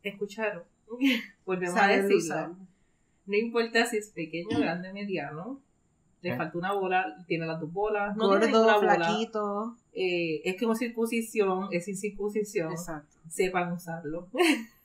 ¿Escucharon? 0.03 0.63
Volvemos 1.45 1.80
a 1.80 1.88
decirlo. 1.88 2.55
No 3.25 3.36
importa 3.36 3.86
si 3.86 3.97
es 3.97 4.09
pequeño, 4.09 4.59
grande, 4.59 4.91
mediano. 4.91 5.61
Le 6.22 6.32
Eh. 6.32 6.38
falta 6.38 6.57
una 6.57 6.74
bola, 6.74 7.15
tiene 7.28 7.45
las 7.45 7.59
dos 7.59 7.72
bolas. 7.72 8.15
No 8.15 8.30
tiene 8.30 8.45
Gordo, 8.51 8.57
ninguna 8.59 8.76
bola. 8.78 8.95
flaquito. 8.95 9.76
Eh, 9.93 10.41
es 10.43 10.59
como 10.59 10.76
circuncisión, 10.76 11.70
es 11.72 11.86
sin 11.86 11.95
circuncisión. 11.97 12.72
Exacto. 12.72 13.15
Sepan 13.30 13.72
usarlo. 13.72 14.28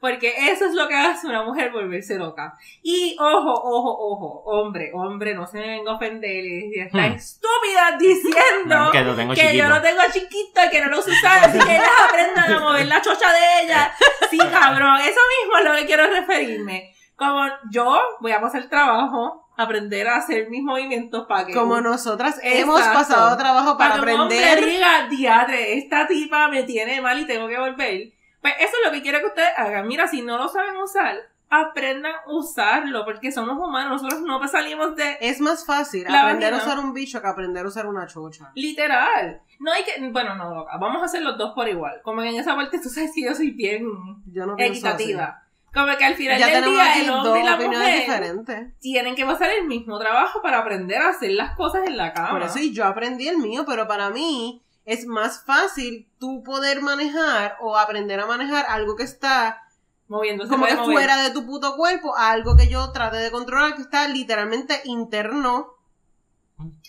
Porque 0.00 0.34
eso 0.50 0.66
es 0.66 0.74
lo 0.74 0.86
que 0.88 0.94
hace 0.94 1.26
una 1.26 1.42
mujer 1.42 1.72
volverse 1.72 2.16
loca. 2.18 2.54
Y 2.82 3.16
ojo, 3.18 3.52
ojo, 3.54 3.96
ojo, 3.98 4.42
hombre, 4.44 4.90
hombre, 4.92 5.34
no 5.34 5.46
se 5.46 5.58
me 5.58 5.66
venga 5.68 5.92
a 5.92 5.94
ofender 5.94 6.44
y 6.44 6.78
está 6.78 6.98
Hmm. 7.08 7.12
estúpida 7.14 7.96
diciendo 7.98 8.90
Que 8.92 9.00
lo 9.02 9.14
tengo 9.16 9.32
que 9.34 9.40
chiquito. 9.40 9.56
yo 9.64 9.68
lo 9.70 9.80
tengo 9.80 10.00
chiquito 10.12 10.60
y 10.66 10.70
que 10.70 10.80
no 10.82 10.90
lo 10.90 10.98
uso 10.98 11.10
usar, 11.10 11.44
así 11.48 11.58
que 11.58 11.76
ellas 11.76 11.88
aprendan 12.08 12.52
a 12.52 12.60
mover 12.60 12.86
la 12.86 13.00
chocha 13.00 13.32
de 13.32 13.64
ella. 13.64 13.90
Sí, 14.30 14.36
cabrón, 14.38 15.00
eso 15.00 15.20
mismo 15.40 15.58
es 15.58 15.64
lo 15.64 15.74
que 15.76 15.86
quiero 15.86 16.06
referirme. 16.08 16.92
Como 17.16 17.46
yo 17.70 17.98
voy 18.20 18.32
a 18.32 18.40
pasar 18.42 18.68
trabajo, 18.68 19.45
aprender 19.56 20.06
a 20.08 20.16
hacer 20.16 20.48
mis 20.50 20.62
movimientos 20.62 21.26
para 21.26 21.46
que 21.46 21.54
Como 21.54 21.80
nosotras 21.80 22.38
hemos 22.42 22.78
Exacto. 22.80 22.98
pasado 22.98 23.36
trabajo 23.36 23.76
para, 23.78 23.96
para 23.96 24.04
que 24.06 24.12
aprender. 24.12 24.64
diga, 24.64 25.06
diadre, 25.08 25.78
esta 25.78 26.06
tipa 26.06 26.48
me 26.48 26.62
tiene 26.64 27.00
mal 27.00 27.18
y 27.18 27.26
tengo 27.26 27.48
que 27.48 27.58
volver. 27.58 28.12
Pues 28.42 28.54
eso 28.58 28.72
es 28.80 28.86
lo 28.86 28.92
que 28.92 29.02
quiero 29.02 29.18
que 29.20 29.26
ustedes 29.26 29.48
hagan. 29.56 29.86
Mira, 29.88 30.06
si 30.06 30.22
no 30.22 30.36
lo 30.38 30.48
saben 30.48 30.76
usar, 30.76 31.16
aprendan 31.48 32.12
a 32.12 32.30
usarlo, 32.32 33.04
porque 33.04 33.32
somos 33.32 33.56
humanos, 33.56 34.02
nosotros 34.02 34.20
no 34.22 34.46
salimos 34.48 34.94
de 34.96 35.16
Es 35.20 35.40
más 35.40 35.64
fácil 35.64 36.06
aprender 36.06 36.52
a 36.52 36.56
vagina. 36.58 36.72
usar 36.74 36.84
un 36.84 36.92
bicho 36.92 37.20
que 37.22 37.26
aprender 37.28 37.64
a 37.64 37.68
usar 37.68 37.86
una 37.86 38.06
chocha. 38.06 38.50
literal. 38.54 39.40
No 39.58 39.72
hay 39.72 39.84
que, 39.84 39.92
bueno, 40.10 40.34
no, 40.34 40.54
loca, 40.54 40.76
vamos 40.76 41.00
a 41.02 41.06
hacer 41.06 41.22
los 41.22 41.38
dos 41.38 41.52
por 41.54 41.66
igual. 41.68 42.00
Como 42.02 42.20
que 42.20 42.28
en 42.28 42.36
esa 42.36 42.54
parte 42.54 42.78
tú 42.80 42.88
sabes 42.90 43.12
que 43.14 43.22
yo 43.24 43.34
soy 43.34 43.52
bien 43.52 43.86
Yo 44.26 44.44
no 44.44 44.54
equitativa. 44.58 45.42
Como 45.76 45.94
que 45.98 46.04
al 46.06 46.14
final 46.14 46.38
Ya 46.38 46.46
del 46.46 46.70
día 46.70 46.90
aquí 46.90 47.00
el 47.00 47.06
dos 47.08 47.26
hombre 47.26 47.40
y 47.40 47.44
la 47.44 47.56
mujer 47.56 48.00
diferentes. 48.00 48.78
tienen 48.80 49.14
que 49.14 49.26
pasar 49.26 49.50
el 49.50 49.66
mismo 49.66 49.98
trabajo 49.98 50.40
para 50.40 50.60
aprender 50.60 51.02
a 51.02 51.10
hacer 51.10 51.32
las 51.32 51.54
cosas 51.54 51.86
en 51.86 51.98
la 51.98 52.14
cama. 52.14 52.30
Por 52.30 52.42
eso 52.44 52.58
y 52.58 52.72
yo 52.72 52.86
aprendí 52.86 53.28
el 53.28 53.36
mío, 53.36 53.64
pero 53.66 53.86
para 53.86 54.08
mí 54.08 54.62
es 54.86 55.04
más 55.06 55.44
fácil 55.44 56.08
tú 56.18 56.42
poder 56.42 56.80
manejar 56.80 57.58
o 57.60 57.76
aprender 57.76 58.18
a 58.20 58.26
manejar 58.26 58.64
algo 58.70 58.96
que 58.96 59.02
está 59.02 59.64
moviéndose 60.08 60.48
como 60.48 60.64
que 60.64 60.76
mover. 60.76 60.94
fuera 60.94 61.22
de 61.22 61.30
tu 61.32 61.44
puto 61.44 61.76
cuerpo 61.76 62.16
a 62.16 62.30
algo 62.30 62.56
que 62.56 62.68
yo 62.68 62.90
trate 62.92 63.18
de 63.18 63.30
controlar 63.30 63.74
que 63.74 63.82
está 63.82 64.08
literalmente 64.08 64.80
interno. 64.84 65.74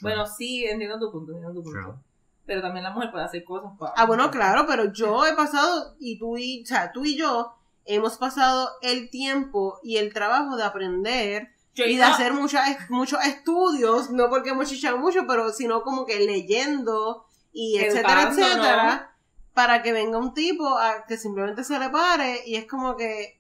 Bueno, 0.02 0.26
sí, 0.26 0.64
entiendo 0.66 0.98
tu 0.98 1.12
punto, 1.12 1.34
entiendo 1.34 1.60
tu 1.60 1.64
punto. 1.64 2.00
Pero 2.46 2.62
también 2.62 2.86
la 2.86 2.92
mujer 2.92 3.12
puede 3.12 3.26
hacer 3.26 3.44
cosas 3.44 3.72
para... 3.78 3.92
Ah, 3.98 4.06
bueno, 4.06 4.32
claro, 4.32 4.66
pero 4.66 4.94
yo 4.94 5.26
he 5.26 5.34
pasado 5.34 5.98
y 6.00 6.18
tú 6.18 6.38
y, 6.38 6.64
o 6.64 6.66
sea, 6.66 6.94
tú 6.94 7.04
y 7.04 7.18
yo 7.18 7.58
hemos 7.88 8.18
pasado 8.18 8.70
el 8.82 9.10
tiempo 9.10 9.80
y 9.84 9.98
el 9.98 10.14
trabajo 10.14 10.56
de 10.58 10.64
aprender 10.64 11.50
Yo 11.74 11.86
y 11.86 11.98
de 11.98 12.04
hacer 12.04 12.34
muchas, 12.34 12.90
muchos 12.90 13.24
estudios, 13.26 14.10
no 14.12 14.30
porque 14.30 14.50
hemos 14.52 14.70
chichado 14.70 14.98
mucho, 14.98 15.26
pero 15.28 15.52
sino 15.52 15.82
como 15.84 16.06
que 16.06 16.20
leyendo 16.20 17.26
y 17.54 17.78
etcétera, 17.80 18.24
etcétera, 18.30 19.16
para 19.54 19.82
que 19.82 19.92
venga 19.94 20.18
un 20.20 20.34
tipo 20.34 20.78
a 20.78 21.06
que 21.08 21.18
simplemente 21.18 21.64
se 21.64 21.80
le 21.80 21.90
pare 21.90 22.42
y 22.46 22.56
es 22.56 22.66
como 22.68 22.96
que, 22.96 23.36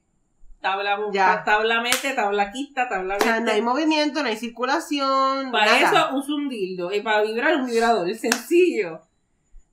Tabla, 0.59 0.97
Ya. 1.13 1.43
tabla 1.43 1.81
mete, 1.81 2.13
tabla 2.13 2.51
quita, 2.51 2.89
tabla 2.89 3.17
o 3.17 3.19
sea, 3.19 3.33
mete. 3.33 3.45
no 3.45 3.51
hay 3.51 3.61
movimiento, 3.61 4.23
no 4.23 4.27
hay 4.29 4.37
circulación, 4.37 5.51
Para 5.51 5.79
nada. 5.79 6.07
eso 6.09 6.15
uso 6.17 6.35
un 6.35 6.49
dildo 6.49 6.91
y 6.91 7.01
para 7.01 7.21
vibrar 7.21 7.55
un 7.57 7.67
vibrador, 7.67 8.09
es 8.09 8.21
sencillo. 8.21 9.01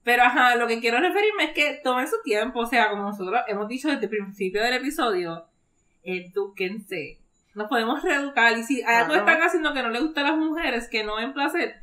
Pero 0.04 0.22
ajá, 0.22 0.54
lo 0.56 0.66
que 0.66 0.80
quiero 0.80 1.00
referirme 1.00 1.44
es 1.44 1.50
que 1.52 1.80
tomen 1.82 2.06
su 2.06 2.16
tiempo, 2.22 2.60
o 2.60 2.66
sea, 2.66 2.90
como 2.90 3.02
nosotros 3.04 3.40
hemos 3.48 3.66
dicho 3.68 3.88
desde 3.88 4.04
el 4.04 4.10
principio 4.10 4.62
del 4.62 4.74
episodio, 4.74 5.46
edúquense. 6.02 7.18
Nos 7.54 7.68
podemos 7.68 8.02
reeducar 8.02 8.56
y 8.58 8.62
si 8.64 8.82
algo 8.82 9.14
Claro. 9.14 9.26
están 9.30 9.42
haciendo 9.42 9.72
que 9.72 9.82
no 9.82 9.88
le 9.90 10.00
gusta 10.00 10.20
a 10.20 10.24
las 10.24 10.36
mujeres, 10.36 10.88
que 10.88 11.04
no 11.04 11.16
ven 11.16 11.32
placer, 11.32 11.82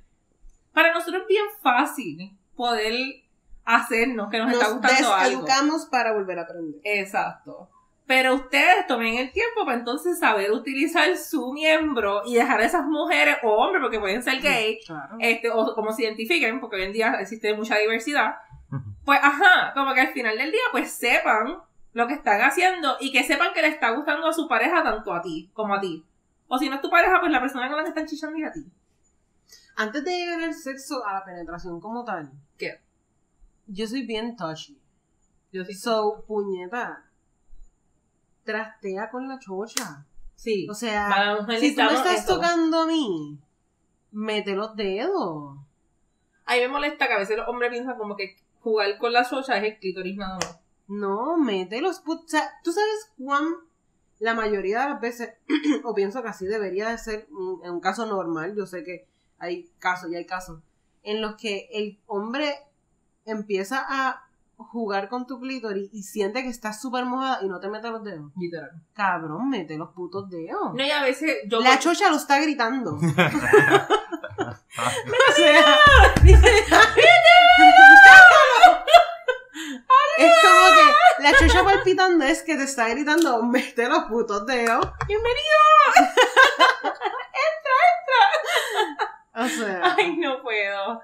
para 0.72 0.94
nosotros 0.94 1.24
es 1.24 1.28
bien 1.28 1.46
fácil 1.64 2.38
poder 2.56 2.94
hacernos 3.66 4.30
que 4.30 4.38
nos, 4.38 4.52
está 4.52 4.66
Nos 4.66 4.74
gustando 4.82 5.14
algo. 5.14 5.24
deseducamos 5.42 5.86
para 5.88 6.14
volver 6.14 6.38
a 6.40 6.44
aprender. 6.44 6.80
Exacto. 6.84 7.70
Pero 8.12 8.36
ustedes 8.36 8.86
tomen 8.88 9.16
el 9.16 9.32
tiempo 9.32 9.64
para 9.64 9.78
entonces 9.78 10.20
saber 10.20 10.52
utilizar 10.52 11.16
su 11.16 11.54
miembro 11.54 12.24
y 12.26 12.36
dejar 12.36 12.60
a 12.60 12.66
esas 12.66 12.84
mujeres 12.86 13.38
o 13.42 13.52
hombres, 13.54 13.82
porque 13.82 14.02
pueden 14.02 14.22
ser 14.22 14.42
gay, 14.42 14.80
Claro. 14.86 15.16
este, 15.20 15.50
o 15.50 15.74
como 15.74 15.94
se 15.94 16.04
identifiquen, 16.04 16.60
porque 16.60 16.76
hoy 16.76 16.84
en 16.84 16.92
día 16.92 17.14
existe 17.22 17.54
mucha 17.56 17.78
diversidad. 17.78 18.36
Pues, 19.06 19.18
ajá, 19.24 19.72
como 19.74 19.94
que 19.94 20.02
al 20.02 20.10
final 20.10 20.38
del 20.38 20.52
día, 20.52 20.60
pues 20.74 20.92
sepan 20.92 21.60
lo 21.94 22.06
que 22.06 22.16
están 22.16 22.42
haciendo 22.42 22.98
y 23.00 23.14
que 23.14 23.24
sepan 23.24 23.54
que 23.54 23.62
le 23.62 23.70
está 23.70 23.92
gustando 23.92 24.28
a 24.28 24.34
su 24.34 24.46
pareja 24.46 24.84
tanto 24.84 25.14
a 25.14 25.22
ti 25.22 25.50
como 25.54 25.74
a 25.76 25.80
ti. 25.80 26.04
O 26.50 26.58
si 26.60 26.68
no 26.68 26.76
es 26.76 26.82
tu 26.82 26.90
pareja, 26.90 27.18
pues 27.22 27.32
la 27.32 27.40
persona 27.40 27.70
con 27.70 27.78
la 27.78 27.84
que 27.84 27.90
están 27.92 28.08
chichando 28.08 28.38
es 28.40 28.46
a 28.46 28.52
ti. 28.52 28.66
Antes 29.78 30.04
de 30.04 30.12
llegar 30.18 30.42
al 30.42 30.54
sexo, 30.54 31.06
a 31.08 31.14
la 31.14 31.24
penetración 31.24 31.80
como 31.80 32.04
tal. 32.04 32.30
¿Qué? 32.58 32.82
Yo 33.68 33.88
soy 33.88 34.06
bien 34.06 34.36
touchy. 34.36 34.78
Yo 35.54 35.64
sí. 35.64 35.74
So, 35.76 36.26
puñeta. 36.28 37.06
Trastea 38.44 39.10
con 39.10 39.28
la 39.28 39.40
chocha. 39.40 40.06
Sí. 40.36 40.68
O 40.70 40.74
sea, 40.74 41.38
si 41.60 41.76
tú 41.76 41.82
me 41.82 41.94
estás 41.94 42.24
eso. 42.24 42.36
tocando 42.36 42.82
a 42.82 42.86
mí, 42.88 43.40
mete 44.12 44.56
los 44.56 44.76
dedos. 44.76 45.58
A 46.46 46.56
mí 46.56 46.60
me 46.62 46.68
molesta 46.68 47.08
que 47.08 47.14
a 47.14 47.20
veces 47.20 47.38
los 47.38 47.48
hombres 47.48 47.70
piensan 47.70 47.98
como 47.98 48.16
que 48.16 48.38
jugar 48.60 48.98
con 48.98 49.14
la 49.14 49.24
socha 49.24 49.58
es 49.58 49.64
el 49.64 49.80
clítoris 49.80 50.18
nada 50.18 50.36
más. 50.36 50.60
No, 50.88 51.38
mete 51.38 51.82
los 51.82 52.02
O 52.06 52.24
sea, 52.26 52.52
tú 52.64 52.72
sabes 52.72 53.12
cuán 53.18 53.46
la 54.20 54.36
mayoría 54.36 54.82
de 54.82 54.90
las 54.90 55.02
veces, 55.02 55.34
o 55.84 55.96
pienso 55.96 56.22
que 56.22 56.30
así 56.30 56.46
debería 56.46 56.90
de 56.90 56.98
ser 56.98 57.28
en 57.64 57.72
un 57.72 57.80
caso 57.80 58.06
normal, 58.06 58.56
yo 58.56 58.66
sé 58.66 58.84
que 58.84 59.08
hay 59.40 59.70
casos 59.80 60.12
y 60.12 60.16
hay 60.16 60.26
casos, 60.26 60.62
en 61.02 61.22
los 61.22 61.36
que 61.36 61.70
el 61.72 62.00
hombre 62.06 62.56
empieza 63.26 63.84
a 63.88 64.28
jugar 64.70 65.10
con 65.10 65.28
tu 65.28 65.40
clítoris 65.40 65.90
y 65.94 66.04
siente 66.04 66.44
que 66.44 66.50
estás 66.50 66.82
súper 66.82 67.06
mojada 67.06 67.40
y 67.42 67.48
no 67.48 67.60
te 67.60 67.70
mete 67.70 67.90
los 67.90 68.04
dedos. 68.04 68.32
Literal. 68.38 68.72
Cabrón, 68.94 69.50
mete 69.50 69.78
los 69.78 69.90
putos 69.90 70.30
dedos. 70.30 70.74
No, 70.74 70.84
y 70.84 70.92
a 70.92 71.02
veces 71.02 71.38
yo. 71.48 71.60
La 71.60 71.80
chocha 71.80 72.10
lo 72.10 72.18
está 72.18 72.40
gritando. 72.42 72.92
o 74.78 75.34
sea, 75.36 75.80
dice, 76.24 76.66
es 80.18 80.32
como 80.42 80.68
que 80.76 81.24
la 81.24 81.38
chocha 81.38 81.64
palpitando 81.64 82.26
es 82.26 82.44
que 82.44 82.56
te 82.56 82.64
está 82.64 82.88
gritando, 82.90 83.44
mete 83.44 83.88
los 83.88 84.04
putos 84.06 84.46
dedos. 84.46 84.88
¡Bienvenido! 85.08 85.58
O 89.34 89.48
sea, 89.48 89.96
Ay, 89.98 90.18
no 90.18 90.42
puedo. 90.42 91.02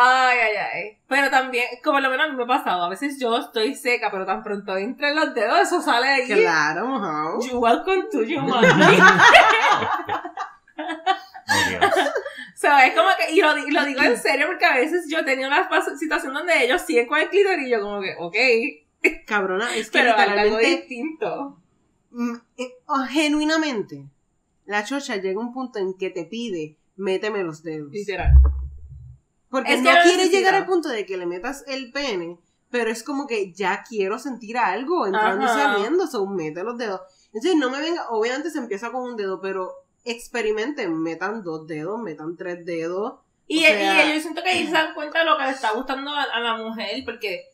Ay, 0.00 0.38
ay, 0.38 0.56
ay. 0.56 0.98
Pero 1.08 1.28
también, 1.30 1.64
como 1.82 1.98
lo 1.98 2.08
menos 2.10 2.26
a 2.26 2.30
mí 2.30 2.36
me 2.36 2.44
ha 2.44 2.46
pasado, 2.46 2.84
a 2.84 2.88
veces 2.88 3.18
yo 3.18 3.36
estoy 3.36 3.74
seca, 3.74 4.10
pero 4.12 4.24
tan 4.24 4.42
pronto 4.44 4.76
entre 4.76 5.12
los 5.14 5.34
dedos, 5.34 5.58
eso 5.60 5.80
sale 5.82 6.06
ahí. 6.08 6.26
claro, 6.28 6.86
mojado. 6.86 7.40
You 7.40 7.58
welcome 7.58 8.04
to 8.12 8.22
you. 8.22 8.38
Oh, 8.40 8.60
Dios. 11.68 11.82
So, 12.54 12.68
es 12.76 12.92
como 12.94 13.08
que, 13.18 13.32
y 13.34 13.40
lo, 13.40 13.54
di- 13.54 13.70
lo 13.70 13.84
digo 13.84 14.02
en 14.02 14.16
serio 14.18 14.46
porque 14.48 14.64
a 14.66 14.74
veces 14.76 15.06
yo 15.08 15.24
tenía 15.24 15.46
una 15.46 15.68
pas- 15.70 15.96
situación 15.96 16.34
donde 16.34 16.64
ellos 16.64 16.82
siguen 16.82 17.06
con 17.06 17.18
el 17.18 17.28
clítoris 17.30 17.66
y 17.66 17.70
yo 17.70 17.80
como 17.80 18.00
que, 18.00 18.14
ok, 18.18 18.36
Cabrona, 19.26 19.74
es 19.76 19.90
que 19.90 19.98
pero 20.00 20.16
algo 20.16 20.58
distinto. 20.58 21.58
mm, 22.10 22.34
eh, 22.58 22.72
oh, 22.86 23.04
genuinamente, 23.08 24.04
la 24.66 24.82
chocha 24.84 25.16
llega 25.16 25.40
a 25.40 25.44
un 25.44 25.52
punto 25.54 25.78
en 25.78 25.94
que 25.96 26.10
te 26.10 26.24
pide, 26.24 26.76
méteme 26.96 27.44
los 27.44 27.62
dedos. 27.62 27.92
Literal. 27.92 28.32
Porque 29.50 29.74
Es 29.74 29.82
no 29.82 29.90
quiere 30.02 30.28
llegar 30.28 30.54
al 30.54 30.66
punto 30.66 30.88
de 30.88 31.06
que 31.06 31.16
le 31.16 31.26
metas 31.26 31.64
el 31.66 31.90
pene 31.92 32.38
pero 32.70 32.90
es 32.90 33.02
como 33.02 33.26
que 33.26 33.50
ya 33.54 33.82
quiero 33.88 34.18
sentir 34.18 34.58
algo 34.58 35.06
entrando 35.06 35.42
y 35.46 35.48
saliendo, 35.48 36.06
so 36.06 36.26
mete 36.26 36.62
los 36.62 36.76
dedos. 36.76 37.00
Entonces 37.32 37.56
no 37.56 37.70
me 37.70 37.80
venga, 37.80 38.10
obviamente 38.10 38.50
se 38.50 38.58
empieza 38.58 38.90
con 38.92 39.04
un 39.04 39.16
dedo, 39.16 39.40
pero 39.40 39.72
experimenten, 40.04 40.94
metan 41.02 41.42
dos 41.42 41.66
dedos, 41.66 41.98
metan 42.00 42.36
tres 42.36 42.64
dedos. 42.66 43.14
Y, 43.46 43.64
O 43.64 43.68
sea- 43.68 44.04
y 44.10 44.14
yo 44.14 44.20
siento 44.20 44.42
que 44.42 44.52
ellos 44.52 44.66
se 44.68 44.74
dan 44.74 44.94
cuenta 44.94 45.20
de 45.20 45.24
lo 45.24 45.38
que 45.38 45.44
le 45.44 45.50
está 45.50 45.72
gustando 45.72 46.10
a, 46.10 46.24
a 46.24 46.40
la 46.40 46.56
mujer, 46.56 47.02
porque 47.06 47.44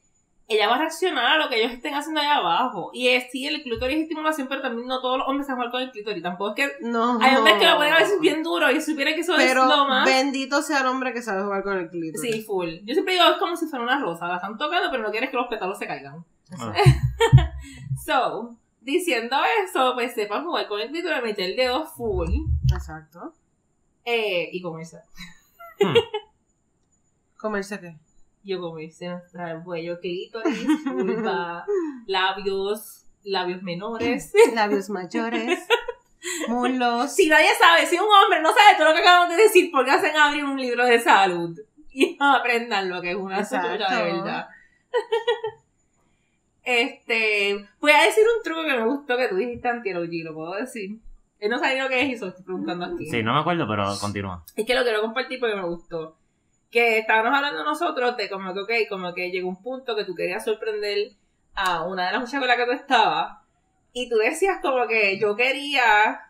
ella 0.47 0.69
va 0.69 0.75
a 0.75 0.79
reaccionar 0.79 1.25
a 1.25 1.39
lo 1.43 1.49
que 1.49 1.59
ellos 1.61 1.73
estén 1.73 1.95
haciendo 1.95 2.21
allá 2.21 2.37
abajo. 2.37 2.91
Y 2.93 3.09
es 3.09 3.31
sí, 3.33 3.47
el 3.47 3.63
clítoris 3.63 3.97
es 3.97 4.03
estimulación, 4.03 4.47
pero 4.47 4.61
también 4.61 4.87
no 4.87 5.01
todos 5.01 5.19
los 5.19 5.29
hombres 5.29 5.47
se 5.47 5.55
jugar 5.55 5.71
con 5.71 5.83
el 5.83 5.91
clítoris. 5.91 6.23
Tampoco 6.23 6.55
es 6.55 6.57
que 6.57 6.87
No. 6.87 7.19
hay 7.21 7.37
hombres 7.37 7.55
que 7.59 7.67
lo 7.67 7.77
ponen 7.77 7.93
a 7.95 7.99
veces 7.99 8.21
bien 8.21 8.43
duro 8.43 8.71
y 8.71 8.81
supiera 8.81 9.15
que 9.15 9.21
eso 9.21 9.33
Pero 9.37 9.63
es 9.63 9.69
lo 9.69 9.89
más. 9.89 10.05
bendito 10.05 10.61
sea 10.61 10.81
el 10.81 10.87
hombre 10.87 11.13
que 11.15 11.23
sabe 11.23 11.43
jugar 11.45 11.63
con 11.63 11.79
el 11.79 11.89
clítoris. 11.89 12.21
Sí, 12.21 12.43
full. 12.43 12.69
Yo 12.85 12.93
siempre 12.95 13.15
digo, 13.15 13.25
es 13.27 13.39
como 13.39 13.57
si 13.57 13.67
fuera 13.67 13.85
una 13.85 13.99
rosa. 13.99 14.29
La 14.29 14.37
están 14.37 14.59
tocando, 14.59 14.91
pero 14.91 15.03
no 15.03 15.11
quieres 15.11 15.31
que 15.31 15.37
los 15.37 15.47
pétalos 15.49 15.79
se 15.79 15.87
caigan. 15.87 16.25
Ah. 16.61 16.73
So, 18.05 18.59
diciendo 18.83 19.37
eso, 19.65 19.93
pues 19.95 20.13
sepan 20.15 20.45
jugar 20.45 20.69
con 20.69 20.79
el 20.79 20.91
clítoris, 20.91 21.23
meter 21.23 21.51
el 21.51 21.57
dedo 21.57 21.87
full 21.87 22.29
Exacto. 22.71 23.33
eh, 24.05 24.51
y 24.53 24.61
comerse. 24.61 24.99
Hmm. 25.81 25.95
¿Comerse 27.39 27.81
qué? 27.81 27.97
Yo 28.45 28.61
comerse 28.61 29.09
nuestra 29.09 29.63
cuello, 29.65 29.99
clítoris, 30.01 30.67
vulva, 30.85 31.65
labios, 32.07 33.07
labios 33.23 33.63
menores. 33.63 34.33
Labios 34.55 34.91
mayores, 34.91 35.67
mulos. 36.49 37.13
Si 37.13 37.27
nadie 37.29 37.49
sabe, 37.59 37.87
si 37.87 37.97
un 37.97 38.05
hombre 38.05 38.43
no 38.43 38.51
sabe 38.51 38.77
todo 38.77 38.89
lo 38.89 38.95
que 38.95 39.01
acabamos 39.01 39.35
de 39.35 39.43
decir, 39.43 39.71
¿por 39.71 39.85
qué 39.85 39.93
hacen 39.93 40.15
abrir 40.15 40.45
un 40.45 40.61
libro 40.61 40.85
de 40.85 41.01
salud? 41.01 41.59
Y 41.91 42.17
aprendan 42.21 42.91
lo 42.91 43.01
que 43.01 43.13
es 43.13 43.17
una 43.17 43.45
suya 43.45 43.89
de 43.89 44.13
verdad. 44.13 44.49
Este, 46.63 47.67
voy 47.81 47.93
a 47.93 48.05
decir 48.05 48.25
un 48.37 48.43
truco 48.43 48.63
que 48.63 48.77
me 48.77 48.85
gustó 48.87 49.17
que 49.17 49.29
tú 49.29 49.37
dijiste 49.37 49.69
OG, 49.69 50.25
lo 50.25 50.35
puedo 50.35 50.55
decir. 50.55 50.99
Él 51.39 51.51
no 51.51 51.59
sabe 51.59 51.75
ni 51.75 51.81
lo 51.81 51.89
que 51.89 52.01
es 52.01 52.09
y 52.09 52.15
se 52.17 52.25
lo 52.25 52.31
estoy 52.31 52.45
preguntando 52.45 52.87
aquí. 52.87 53.07
Sí, 53.07 53.23
no 53.23 53.35
me 53.35 53.41
acuerdo, 53.41 53.67
pero 53.69 53.85
continúa. 54.01 54.45
Es 54.57 54.65
que 54.65 54.75
lo 54.75 54.83
quiero 54.83 55.03
compartir 55.03 55.41
porque 55.41 55.57
me 55.57 55.65
gustó. 55.65 56.17
Que 56.75 56.99
estábamos 56.99 57.33
hablando 57.33 57.63
nosotros 57.63 58.17
de 58.17 58.29
como 58.29 58.53
que, 58.53 58.61
ok, 58.61 58.89
como 58.89 59.15
que 59.15 59.31
llegó 59.31 59.49
un 59.49 59.63
punto 59.63 59.95
que 59.95 60.05
tú 60.05 60.13
querías 60.13 60.45
sorprender 60.45 61.13
a 61.55 61.85
una 61.85 62.07
de 62.07 62.13
las 62.13 62.21
muchachas 62.21 62.41
con 62.41 62.49
la 62.49 62.57
que 62.57 62.65
tú 62.65 62.73
estabas. 62.73 63.39
Y 63.93 64.09
tú 64.09 64.17
decías 64.17 64.59
como 64.61 64.89
que 64.89 65.17
yo 65.21 65.37
quería 65.37 66.21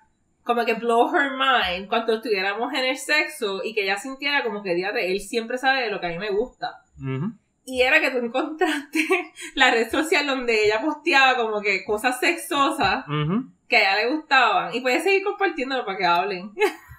como 0.42 0.66
que 0.66 0.74
blow 0.74 1.11
her 1.16 1.30
mind 1.30 1.88
cuando 1.88 2.16
estuviéramos 2.16 2.74
en 2.74 2.84
el 2.84 2.99
sexo 2.99 3.64
y 3.64 3.72
que 3.72 3.84
ella 3.84 3.97
sintiera 3.97 4.42
como 4.42 4.62
que, 4.62 4.74
de 4.74 5.12
él 5.12 5.20
siempre 5.20 5.57
sabe 5.57 5.84
de 5.84 5.90
lo 5.90 5.99
que 5.99 6.09
a 6.09 6.11
mí 6.11 6.18
me 6.18 6.28
gusta. 6.28 6.82
Ujú. 6.99 7.32
Y 7.64 7.80
era 7.80 8.03
que 8.03 8.11
tú 8.11 8.18
encontraste 8.18 9.01
la 9.55 9.70
red 9.70 9.90
social 9.90 10.26
donde 10.26 10.66
ella 10.66 10.82
posteaba 10.82 11.36
como 11.36 11.62
que 11.62 11.86
cosas 11.86 12.20
sexosas 12.20 13.07
que 13.66 13.76
a 13.78 13.80
ella 13.80 14.05
le 14.05 14.14
gustaban. 14.14 14.74
Y 14.74 14.82
puedes 14.82 15.03
seguir 15.03 15.24
compartiéndolo 15.24 15.86
para 15.86 15.97
que 15.97 16.05
hablen. 16.05 16.53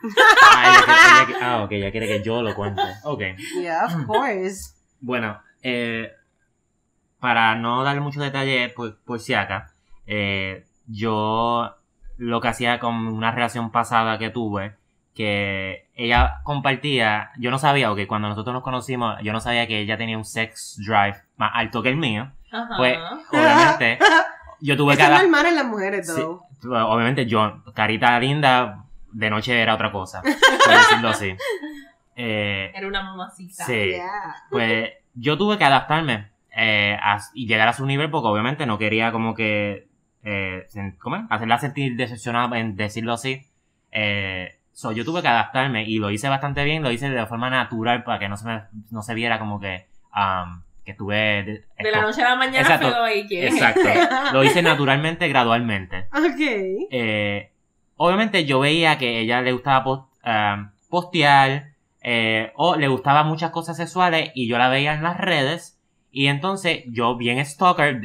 Ah, 0.53 1.25
ella 1.27 1.27
ella 1.29 1.37
ah, 1.41 1.63
ok, 1.63 1.71
ya 1.71 1.91
quiere 1.91 2.07
que 2.07 2.23
yo 2.23 2.41
lo 2.41 2.53
cuente. 2.55 2.81
Ok. 3.03 3.21
Yeah, 3.61 3.85
of 3.85 4.05
course. 4.05 4.73
Bueno, 4.99 5.39
eh, 5.61 6.11
para 7.19 7.55
no 7.55 7.83
darle 7.83 8.01
mucho 8.01 8.21
detalle 8.21 8.69
por, 8.69 8.97
por 9.03 9.19
si 9.19 9.33
acá, 9.33 9.71
eh, 10.05 10.65
yo 10.87 11.75
lo 12.17 12.41
que 12.41 12.47
hacía 12.47 12.79
con 12.79 12.95
una 13.07 13.31
relación 13.31 13.71
pasada 13.71 14.17
que 14.17 14.29
tuve, 14.29 14.75
que 15.13 15.87
ella 15.95 16.39
compartía, 16.43 17.31
yo 17.37 17.49
no 17.51 17.57
sabía, 17.57 17.91
ok, 17.91 18.01
cuando 18.07 18.27
nosotros 18.29 18.53
nos 18.53 18.63
conocimos, 18.63 19.15
yo 19.23 19.31
no 19.33 19.39
sabía 19.39 19.67
que 19.67 19.79
ella 19.79 19.97
tenía 19.97 20.17
un 20.17 20.25
sex 20.25 20.77
drive 20.85 21.15
más 21.37 21.51
alto 21.53 21.81
que 21.81 21.89
el 21.89 21.97
mío, 21.97 22.31
Ajá. 22.51 22.75
pues 22.77 22.97
obviamente 23.31 23.99
yo 24.61 24.77
tuve 24.77 24.95
que 24.97 25.03
es 25.03 25.09
normal 25.09 25.45
en 25.47 25.55
las 25.55 25.65
mujeres, 25.65 26.07
Sí, 26.13 26.21
though. 26.21 26.41
obviamente 26.87 27.25
yo, 27.25 27.63
carita 27.73 28.19
linda, 28.19 28.84
de 29.15 29.29
noche 29.29 29.59
era 29.61 29.73
otra 29.75 29.91
cosa, 29.91 30.21
por 30.21 30.31
decirlo 30.77 31.09
así. 31.09 31.35
Eh, 32.17 32.71
Era 32.73 32.87
una 32.87 33.03
mamacita. 33.03 33.65
sí 33.65 33.73
Yeah. 33.89 34.35
pues 34.49 34.89
yo 35.15 35.37
tuve 35.37 35.57
que 35.57 35.65
adaptarme 35.65 36.29
eh, 36.55 36.97
a- 37.01 37.19
y 37.33 37.45
llegar 37.45 37.67
a 37.67 37.73
su 37.73 37.85
nivel 37.85 38.09
porque 38.09 38.29
obviamente 38.29 38.65
no 38.65 38.77
quería 38.77 39.11
como 39.11 39.35
que 39.35 39.89
eh, 40.23 40.65
¿cómo 41.01 41.17
es? 41.17 41.23
hacerla 41.29 41.57
sentir 41.57 41.97
decepcionada 41.97 42.57
en 42.57 42.77
decirlo 42.77 43.11
así 43.11 43.45
eh, 43.91 44.55
so, 44.71 44.93
yo 44.93 45.03
tuve 45.03 45.21
que 45.23 45.27
adaptarme 45.27 45.83
y 45.83 45.99
lo 45.99 46.09
hice 46.09 46.29
bastante 46.29 46.63
bien 46.63 46.83
lo 46.83 46.91
hice 46.91 47.09
de 47.09 47.25
forma 47.25 47.49
natural 47.49 48.05
para 48.05 48.17
que 48.17 48.29
no 48.29 48.37
se 48.37 48.45
me, 48.47 48.61
no 48.91 49.01
se 49.01 49.13
viera 49.13 49.37
como 49.37 49.59
que 49.59 49.85
um, 50.15 50.61
que 50.85 50.91
estuve 50.91 51.15
de, 51.43 51.65
De 51.83 51.91
la 51.91 51.99
noche 52.01 52.21
a 52.21 52.29
la 52.29 52.35
mañana 52.37 52.59
Exacto. 52.61 53.07
exacto 53.07 53.89
lo 54.33 54.41
hice 54.45 54.61
naturalmente 54.61 55.27
gradualmente 55.27 56.07
Ok. 56.13 56.39
eh, 56.91 57.51
obviamente 57.97 58.45
yo 58.45 58.59
veía 58.59 58.97
que 58.97 59.17
a 59.17 59.19
ella 59.19 59.41
le 59.41 59.51
gustaba 59.51 59.83
post- 59.83 60.09
ah, 60.23 60.71
postear 60.89 61.69
eh, 62.01 62.51
o 62.55 62.75
le 62.75 62.87
gustaban 62.87 63.27
muchas 63.27 63.51
cosas 63.51 63.77
sexuales 63.77 64.31
y 64.35 64.47
yo 64.47 64.57
la 64.57 64.69
veía 64.69 64.93
en 64.93 65.03
las 65.03 65.17
redes. 65.17 65.79
Y 66.11 66.27
entonces 66.27 66.83
yo 66.87 67.17
bien 67.17 67.43
stalker 67.45 67.99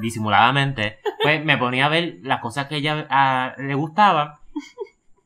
disimuladamente 0.00 0.98
pues 1.22 1.44
me 1.44 1.58
ponía 1.58 1.86
a 1.86 1.88
ver 1.88 2.18
las 2.22 2.40
cosas 2.40 2.66
que 2.66 2.76
a 2.76 2.78
ella 2.78 3.06
ah, 3.10 3.54
le 3.58 3.74
gustaban 3.74 4.34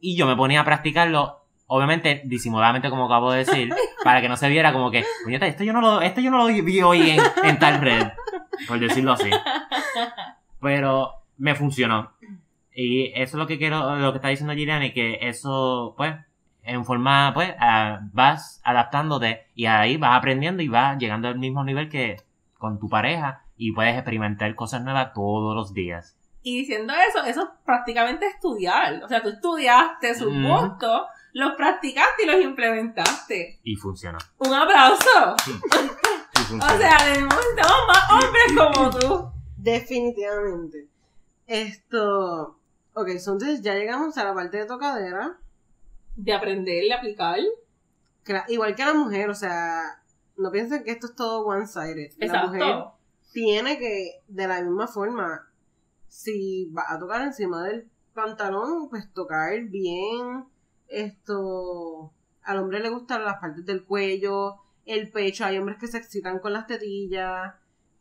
y 0.01 0.17
yo 0.17 0.27
me 0.27 0.35
ponía 0.37 0.61
a 0.63 0.65
practicarlo 0.65 1.41
obviamente 1.67 2.23
disimuladamente 2.25 2.89
como 2.89 3.07
acabo 3.07 3.31
de 3.33 3.39
decir 3.45 3.75
para 4.05 4.21
que 4.23 4.29
no 4.31 4.37
se 4.39 4.49
viera 4.49 4.73
como 4.73 4.91
que 4.91 5.05
"Puñeta, 5.23 5.47
esto 5.47 5.65
yo 5.65 5.73
no 5.75 5.81
lo 5.83 6.01
esto 6.01 6.21
yo 6.23 6.31
no 6.31 6.39
lo 6.39 6.47
vi 6.47 6.81
hoy 6.83 7.11
en, 7.11 7.21
en 7.43 7.59
tal 7.59 7.81
red 7.83 8.07
por 8.69 8.79
decirlo 8.79 9.13
así. 9.13 9.31
Pero 10.61 11.13
me 11.37 11.55
funcionó 11.55 12.13
y 12.75 13.13
eso 13.15 13.23
es 13.23 13.35
lo 13.35 13.47
que 13.47 13.59
quiero, 13.59 13.97
lo 13.97 14.13
que 14.13 14.19
está 14.19 14.29
diciendo 14.29 14.55
Gillian, 14.55 14.83
y 14.83 14.93
que 14.93 15.19
eso, 15.23 15.95
pues, 15.97 16.15
en 16.63 16.85
forma, 16.85 17.33
pues, 17.35 17.55
vas 18.13 18.61
adaptándote 18.65 19.47
y 19.55 19.67
ahí 19.67 19.97
vas 19.97 20.19
aprendiendo 20.19 20.63
y 20.63 20.69
vas 20.69 20.99
llegando 20.99 21.29
al 21.29 21.39
mismo 21.39 21.63
nivel 21.63 21.89
que 21.89 22.17
con 22.59 22.79
tu 22.79 22.89
pareja 22.89 23.45
y 23.57 23.73
puedes 23.73 23.95
experimentar 23.95 24.55
cosas 24.55 24.83
nuevas 24.83 25.13
todos 25.13 25.55
los 25.55 25.73
días. 25.73 26.17
Y 26.43 26.59
diciendo 26.59 26.93
eso, 27.09 27.25
eso 27.25 27.43
es 27.43 27.49
prácticamente 27.65 28.27
estudiar. 28.27 29.03
O 29.03 29.09
sea, 29.09 29.23
tú 29.23 29.31
estudiaste 29.31 30.15
sus 30.15 30.33
gustos, 30.33 31.03
los 31.33 31.53
practicaste 31.55 32.25
y 32.25 32.27
los 32.27 32.41
implementaste. 32.43 33.61
Y 33.63 33.77
funcionó. 33.77 34.19
Un 34.39 34.53
aplauso. 34.53 35.37
O 36.53 36.77
sea, 36.77 36.99
necesitamos 36.99 37.79
más 37.89 38.11
hombres 38.11 38.53
como 38.55 38.91
tú. 38.91 39.33
Definitivamente. 39.57 40.89
Esto. 41.47 42.59
Ok, 42.95 43.09
entonces 43.09 43.61
ya 43.63 43.75
llegamos 43.75 44.17
a 44.19 44.25
la 44.25 44.35
parte 44.35 44.59
de 44.59 44.67
tocadera. 44.67 45.37
De 46.17 46.33
aprender 46.33 46.85
y 46.85 46.93
aplicar. 46.93 47.39
que 48.25 48.33
la- 48.33 48.45
igual 48.49 48.75
que 48.75 48.85
la 48.85 48.95
mujer, 48.95 49.29
o 49.29 49.35
sea, 49.35 50.03
no 50.39 50.51
piensen 50.51 50.83
que 50.85 50.93
esto 50.93 51.09
es 51.09 51.15
todo 51.15 51.45
one-sided. 51.47 52.13
La 52.19 52.47
mujer 52.47 52.63
tiene 53.35 53.79
que, 53.79 54.23
de 54.29 54.49
la 54.49 54.63
misma 54.63 54.87
forma, 54.89 55.47
si 56.09 56.71
va 56.73 56.85
a 56.89 56.99
tocar 56.99 57.21
encima 57.23 57.63
del 57.65 57.87
pantalón, 58.15 58.89
pues 58.89 59.13
tocar 59.13 59.61
bien. 59.65 60.45
Esto. 60.89 62.13
Al 62.43 62.59
hombre 62.59 62.81
le 62.81 62.89
gustan 62.91 63.25
las 63.25 63.39
partes 63.41 63.65
del 63.67 63.85
cuello, 63.85 64.57
el 64.87 65.11
pecho. 65.11 65.45
Hay 65.45 65.59
hombres 65.59 65.79
que 65.79 65.87
se 65.89 65.99
excitan 65.99 66.39
con 66.39 66.53
las 66.53 66.67
tetillas. 66.67 67.55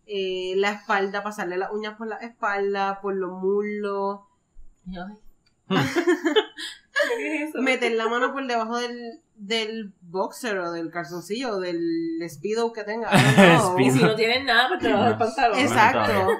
eh, 0.05 0.53
la 0.57 0.71
espalda, 0.71 1.23
pasarle 1.23 1.55
las 1.57 1.71
uñas 1.71 1.95
por 1.97 2.07
la 2.07 2.17
espalda, 2.17 2.99
por 3.01 3.15
los 3.15 3.31
muslos. 3.31 4.19
Ay. 4.87 5.17
¿Qué 7.17 7.43
es 7.43 7.49
eso? 7.49 7.61
meter 7.61 7.91
la 7.93 8.07
mano 8.07 8.31
por 8.33 8.45
debajo 8.45 8.77
del, 8.77 9.21
del 9.35 9.93
boxer 10.01 10.57
o 10.59 10.71
del 10.71 10.91
calzoncillo 10.91 11.53
o 11.53 11.59
del 11.59 11.79
speedo 12.29 12.71
que 12.73 12.83
tenga. 12.83 13.09
Y 13.79 13.91
si 13.91 14.03
no 14.03 14.15
tienes 14.15 14.43
nada, 14.45 14.69
pues 14.69 14.81
te 14.81 14.93
vas 14.93 15.07
al 15.07 15.17
pantalón. 15.17 15.59
Exacto. 15.59 16.39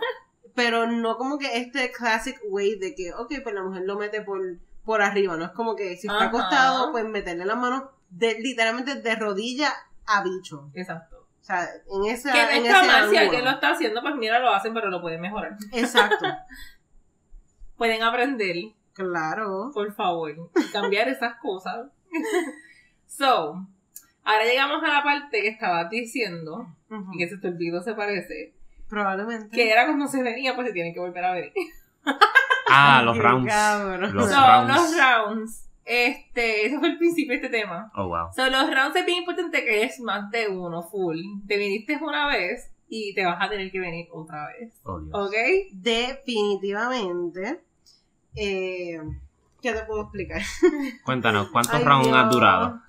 Pero 0.56 0.88
no 0.88 1.18
como 1.18 1.40
que 1.40 1.58
este 1.58 1.92
classic 1.92 2.40
way 2.48 2.78
de 2.78 2.94
que, 2.94 3.12
ok, 3.14 3.34
pues 3.42 3.56
la 3.56 3.64
mujer 3.64 3.84
lo 3.86 3.98
mete 3.98 4.22
por, 4.22 4.40
por 4.86 5.02
arriba, 5.02 5.36
no 5.36 5.46
es 5.46 5.52
como 5.52 5.76
que 5.76 5.98
si 5.98 6.08
está 6.08 6.18
Ajá. 6.18 6.26
acostado, 6.26 6.92
pues 6.92 7.06
meterle 7.06 7.46
la 7.46 7.56
mano 7.56 7.92
de, 8.10 8.40
literalmente 8.40 8.96
de 8.96 9.16
rodilla 9.16 9.74
a 10.06 10.24
bicho. 10.24 10.70
Exacto. 10.76 11.28
O 11.42 11.46
sea, 11.46 11.68
en 11.92 12.06
ese, 12.06 12.32
Que 12.32 12.42
no 12.42 12.50
en 12.52 12.66
está 12.66 12.80
ese 12.80 12.88
mal 12.88 13.10
si 13.10 13.18
alguien 13.18 13.44
lo 13.44 13.52
está 13.52 13.72
haciendo, 13.72 14.02
pues 14.02 14.16
mira, 14.16 14.40
lo 14.40 14.50
hacen, 14.54 14.74
pero 14.74 14.90
lo 14.90 15.02
pueden 15.02 15.20
mejorar. 15.20 15.58
Exacto. 15.74 16.26
Pueden 17.84 18.02
aprender, 18.02 18.56
Claro. 18.94 19.72
por 19.74 19.92
favor, 19.94 20.32
y 20.32 20.72
cambiar 20.72 21.10
esas 21.10 21.36
cosas. 21.42 21.88
So, 23.06 23.68
ahora 24.24 24.46
llegamos 24.46 24.82
a 24.82 24.88
la 24.88 25.04
parte 25.04 25.42
que 25.42 25.50
estabas 25.50 25.90
diciendo, 25.90 26.66
y 27.12 27.18
que 27.18 27.28
se 27.28 27.38
te 27.40 27.50
olvidó, 27.50 27.82
se 27.84 27.94
parece, 27.94 28.54
Probablemente. 28.88 29.50
que 29.54 29.70
era 29.70 29.86
cuando 29.86 30.08
se 30.08 30.24
venía, 30.24 30.56
pues 30.56 30.68
se 30.68 30.74
tienen 30.74 30.94
que 30.94 31.02
volver 31.02 31.26
a 31.26 31.34
ver. 31.34 31.52
Ah, 32.70 33.02
los 33.06 33.18
rounds. 33.18 33.54
Los 34.14 34.32
so, 34.32 34.40
rounds. 34.48 34.76
los 34.76 34.98
rounds. 34.98 35.70
Este, 35.84 36.66
ese 36.68 36.80
fue 36.80 36.88
el 36.88 36.98
principio 36.98 37.38
de 37.38 37.46
este 37.46 37.50
tema. 37.50 37.92
Oh, 37.96 38.08
wow. 38.08 38.30
So, 38.34 38.50
los 38.50 38.74
rounds 38.74 38.96
es 38.96 39.06
bien 39.06 39.18
importante 39.20 39.66
que 39.66 39.84
es 39.84 40.00
más 40.00 40.32
de 40.32 40.48
uno, 40.48 40.84
full. 40.84 41.20
Te 41.50 41.58
viniste 41.58 42.00
una 42.02 42.28
vez 42.28 42.72
y 42.88 43.14
te 43.14 43.26
vas 43.26 43.38
a 43.42 43.50
tener 43.50 43.70
que 43.72 43.80
venir 43.82 44.08
otra 44.12 44.48
vez. 44.48 44.72
Oh, 44.86 45.00
Dios. 45.02 45.14
¿Ok? 45.14 45.34
Definitivamente. 45.74 47.60
Eh, 48.36 49.00
¿Qué 49.62 49.72
te 49.74 49.84
puedo 49.86 50.02
explicar? 50.04 50.42
Cuéntanos, 51.06 51.50
¿cuántos 51.50 51.76
Ay, 51.76 51.84
rounds 51.84 52.08
Dios. 52.08 52.18
has 52.18 52.30
durado? 52.32 52.82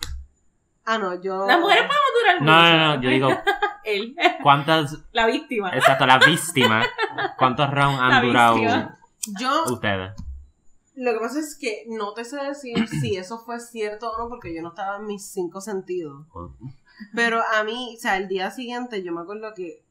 Ah, 0.84 0.98
no, 0.98 1.20
yo. 1.22 1.46
Las 1.46 1.60
mujeres 1.60 1.84
podemos 1.84 2.12
durar 2.20 2.42
No, 2.42 2.52
mucho. 2.52 2.76
no, 2.76 2.96
no, 2.96 3.02
yo 3.02 3.10
digo, 3.10 3.28
Él, 3.84 4.16
¿cuántas, 4.42 4.98
la 5.12 5.26
víctima. 5.26 5.70
exacto, 5.74 6.06
las 6.06 6.24
víctimas, 6.26 6.86
cuántos 7.38 7.70
rounds 7.70 7.98
La 8.00 8.06
han 8.18 8.26
durado 8.26 8.54
víctima. 8.56 8.98
Yo, 9.40 9.64
ustedes? 9.72 10.12
lo 10.96 11.12
que 11.12 11.18
pasa 11.18 11.40
es 11.40 11.56
que 11.60 11.84
no 11.88 12.12
te 12.14 12.24
sé 12.24 12.36
decir 12.36 12.86
si 13.00 13.16
eso 13.16 13.38
fue 13.38 13.60
cierto 13.60 14.10
o 14.10 14.18
no, 14.18 14.28
porque 14.28 14.54
yo 14.54 14.62
no 14.62 14.70
estaba 14.70 14.96
en 14.96 15.06
mis 15.06 15.26
cinco 15.26 15.60
sentidos. 15.60 16.26
Pero 17.14 17.42
a 17.56 17.64
mí, 17.64 17.94
o 17.96 18.00
sea, 18.00 18.16
el 18.16 18.28
día 18.28 18.50
siguiente 18.50 19.02
yo 19.02 19.12
me 19.12 19.20
acuerdo 19.22 19.52
que 19.54 19.83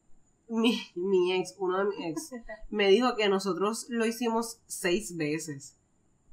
mi, 0.48 0.80
mi 0.94 1.32
ex, 1.32 1.54
uno 1.58 1.78
de 1.78 1.84
mis 1.86 1.98
ex, 2.06 2.30
me 2.70 2.88
dijo 2.88 3.16
que 3.16 3.28
nosotros 3.28 3.86
lo 3.88 4.06
hicimos 4.06 4.60
seis 4.66 5.16
veces. 5.16 5.76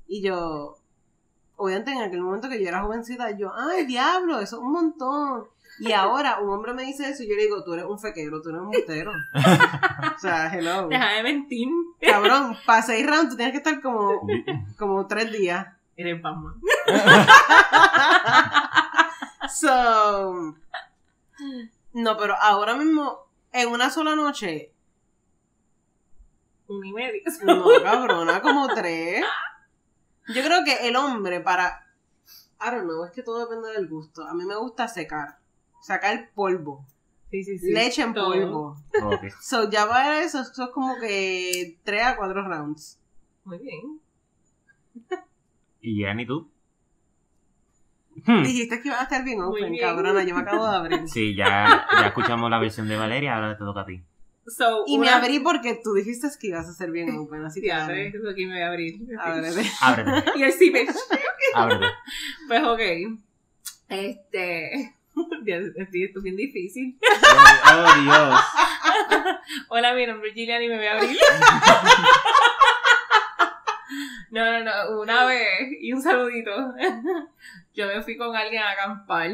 Y 0.08 0.22
yo, 0.22 0.78
obviamente 1.56 1.92
en 1.92 2.02
aquel 2.02 2.22
momento 2.22 2.50
que 2.50 2.62
yo 2.62 2.68
era 2.68 2.82
jovencita, 2.82 3.32
yo, 3.38 3.52
ay, 3.56 3.86
diablo, 3.86 4.40
eso 4.40 4.58
es 4.58 4.62
un 4.62 4.72
montón. 4.72 5.48
Y 5.80 5.94
ahora 5.94 6.40
un 6.42 6.50
hombre 6.50 6.74
me 6.74 6.84
dice 6.84 7.10
eso 7.10 7.24
y 7.24 7.30
yo 7.30 7.36
le 7.36 7.44
digo, 7.44 7.64
tú 7.64 7.74
eres 7.74 7.86
un 7.86 7.98
fequero, 7.98 8.42
tú 8.42 8.50
eres 8.50 8.62
un 8.62 8.68
mutero. 8.68 9.12
o 10.16 10.20
sea, 10.20 10.54
hello. 10.54 10.90
Deja 10.90 11.14
de 11.14 11.24
mentir. 11.24 11.70
Cabrón, 12.02 12.58
para 12.66 12.82
seis 12.82 13.08
rounds 13.08 13.30
tú 13.30 13.38
tienes 13.38 13.54
que 13.54 13.60
estar 13.60 13.82
como, 13.82 14.28
como 14.78 15.08
tres 15.08 15.32
días. 15.32 15.68
Eres 15.96 16.22
Batman. 16.22 16.56
So, 19.50 20.56
no, 21.94 22.18
pero 22.18 22.36
ahora 22.40 22.76
mismo, 22.76 23.28
en 23.52 23.70
una 23.70 23.90
sola 23.90 24.16
noche, 24.16 24.74
Un 26.68 26.86
y 26.86 26.94
medio. 26.94 27.22
no, 27.44 27.66
cabrona, 27.84 28.42
como 28.42 28.68
tres. 28.74 29.24
Yo 30.34 30.42
creo 30.44 30.64
que 30.64 30.88
el 30.88 30.96
hombre 30.96 31.42
para, 31.42 31.88
I 32.62 32.72
don't 32.72 32.84
know, 32.84 33.04
es 33.06 33.12
que 33.12 33.24
todo 33.24 33.40
depende 33.40 33.72
del 33.72 33.88
gusto. 33.90 34.24
A 34.26 34.34
mí 34.34 34.46
me 34.46 34.56
gusta 34.56 34.88
secar, 34.88 35.40
sacar 35.82 36.32
polvo, 36.34 36.86
Sí, 37.30 37.44
sí, 37.46 37.58
sí. 37.58 37.72
leche 37.72 38.02
en 38.02 38.14
Todo. 38.14 38.32
polvo. 38.34 38.76
Ok. 39.04 39.30
So, 39.42 39.70
ya 39.70 39.88
para 39.88 40.22
eso, 40.24 40.42
eso 40.42 40.64
es 40.66 40.70
como 40.72 41.00
que 41.00 41.80
tres 41.84 42.04
a 42.04 42.18
cuatro 42.18 42.46
rounds. 42.48 43.00
Muy 43.46 43.58
bien. 43.58 44.00
¿Y 45.82 45.96
Jenny, 46.04 46.28
tú? 46.28 46.51
Hmm. 48.26 48.44
Dijiste 48.44 48.82
que 48.82 48.88
iba 48.90 49.00
a 49.00 49.04
estar 49.04 49.24
bien 49.24 49.42
open, 49.42 49.72
bien. 49.72 49.84
cabrona, 49.84 50.24
yo 50.24 50.36
me 50.36 50.42
acabo 50.42 50.70
de 50.70 50.76
abrir. 50.76 51.08
Sí, 51.08 51.36
ya, 51.36 51.86
ya 52.00 52.08
escuchamos 52.08 52.50
la 52.50 52.60
versión 52.60 52.88
de 52.88 52.98
Valeria, 52.98 53.36
ahora 53.36 53.58
te 53.58 53.64
toca 53.64 53.82
a 53.82 53.86
ti. 53.86 54.02
So, 54.48 54.84
Y 54.88 54.98
me 54.98 55.08
abrí 55.10 55.40
porque 55.40 55.80
tú 55.84 55.94
dijiste 55.94 56.28
que 56.40 56.48
ibas 56.48 56.68
a 56.68 56.74
ser 56.74 56.92
bien 56.92 57.16
open, 57.16 57.46
así 57.46 57.62
que 57.62 57.68
dale. 57.70 58.08
eso 58.08 58.30
aquí 58.30 58.46
me 58.46 58.54
voy 58.54 58.62
a 58.64 58.68
abrir. 58.70 58.96
Ábrete. 59.20 59.72
Ábrete, 59.82 60.32
Y 60.36 60.44
el 60.44 60.52
zipper. 60.54 60.88
ábrete. 61.54 61.86
Pues 62.48 62.64
ok. 62.64 62.80
Este. 63.90 64.96
Esto 65.46 66.20
es 66.20 66.24
bien 66.24 66.36
difícil. 66.36 66.98
Oh, 67.04 68.02
Dios. 68.02 68.40
Hola, 69.70 69.94
mi 69.94 70.08
nombre 70.08 70.30
es 70.30 70.34
Gillian 70.36 70.64
y 70.64 70.68
me 70.70 70.78
voy 70.78 70.86
a 70.88 70.94
abrir. 70.98 71.18
No, 74.32 74.46
no, 74.46 74.64
no. 74.64 75.02
Una 75.02 75.26
vez, 75.26 75.70
y 75.82 75.92
un 75.92 76.02
saludito. 76.02 76.52
Yo 77.74 77.88
me 77.88 78.02
fui 78.02 78.18
con 78.18 78.36
alguien 78.36 78.62
a 78.62 78.72
acampar. 78.72 79.32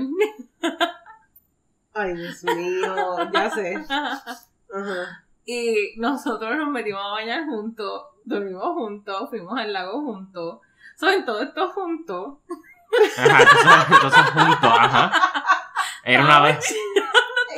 Ay, 1.94 2.14
Dios 2.14 2.44
mío, 2.44 2.96
ya 3.34 3.50
sé. 3.50 3.76
Ajá. 3.90 5.24
Y 5.46 5.94
nosotros 5.98 6.58
nos 6.58 6.70
metimos 6.70 7.02
a 7.04 7.12
bañar 7.12 7.46
juntos, 7.46 8.04
dormimos 8.26 8.74
juntos, 8.74 9.30
fuimos 9.30 9.58
al 9.58 9.72
lago 9.74 10.02
juntos. 10.02 10.60
Son 11.00 11.26
todo 11.26 11.42
esto 11.42 11.70
juntos. 11.70 12.38
Ajá, 13.18 13.42
entonces, 13.42 13.92
entonces 13.92 14.22
juntos, 14.32 14.72
ajá. 14.80 15.12
Era 16.04 16.24
una 16.24 16.42
vez. 16.42 16.76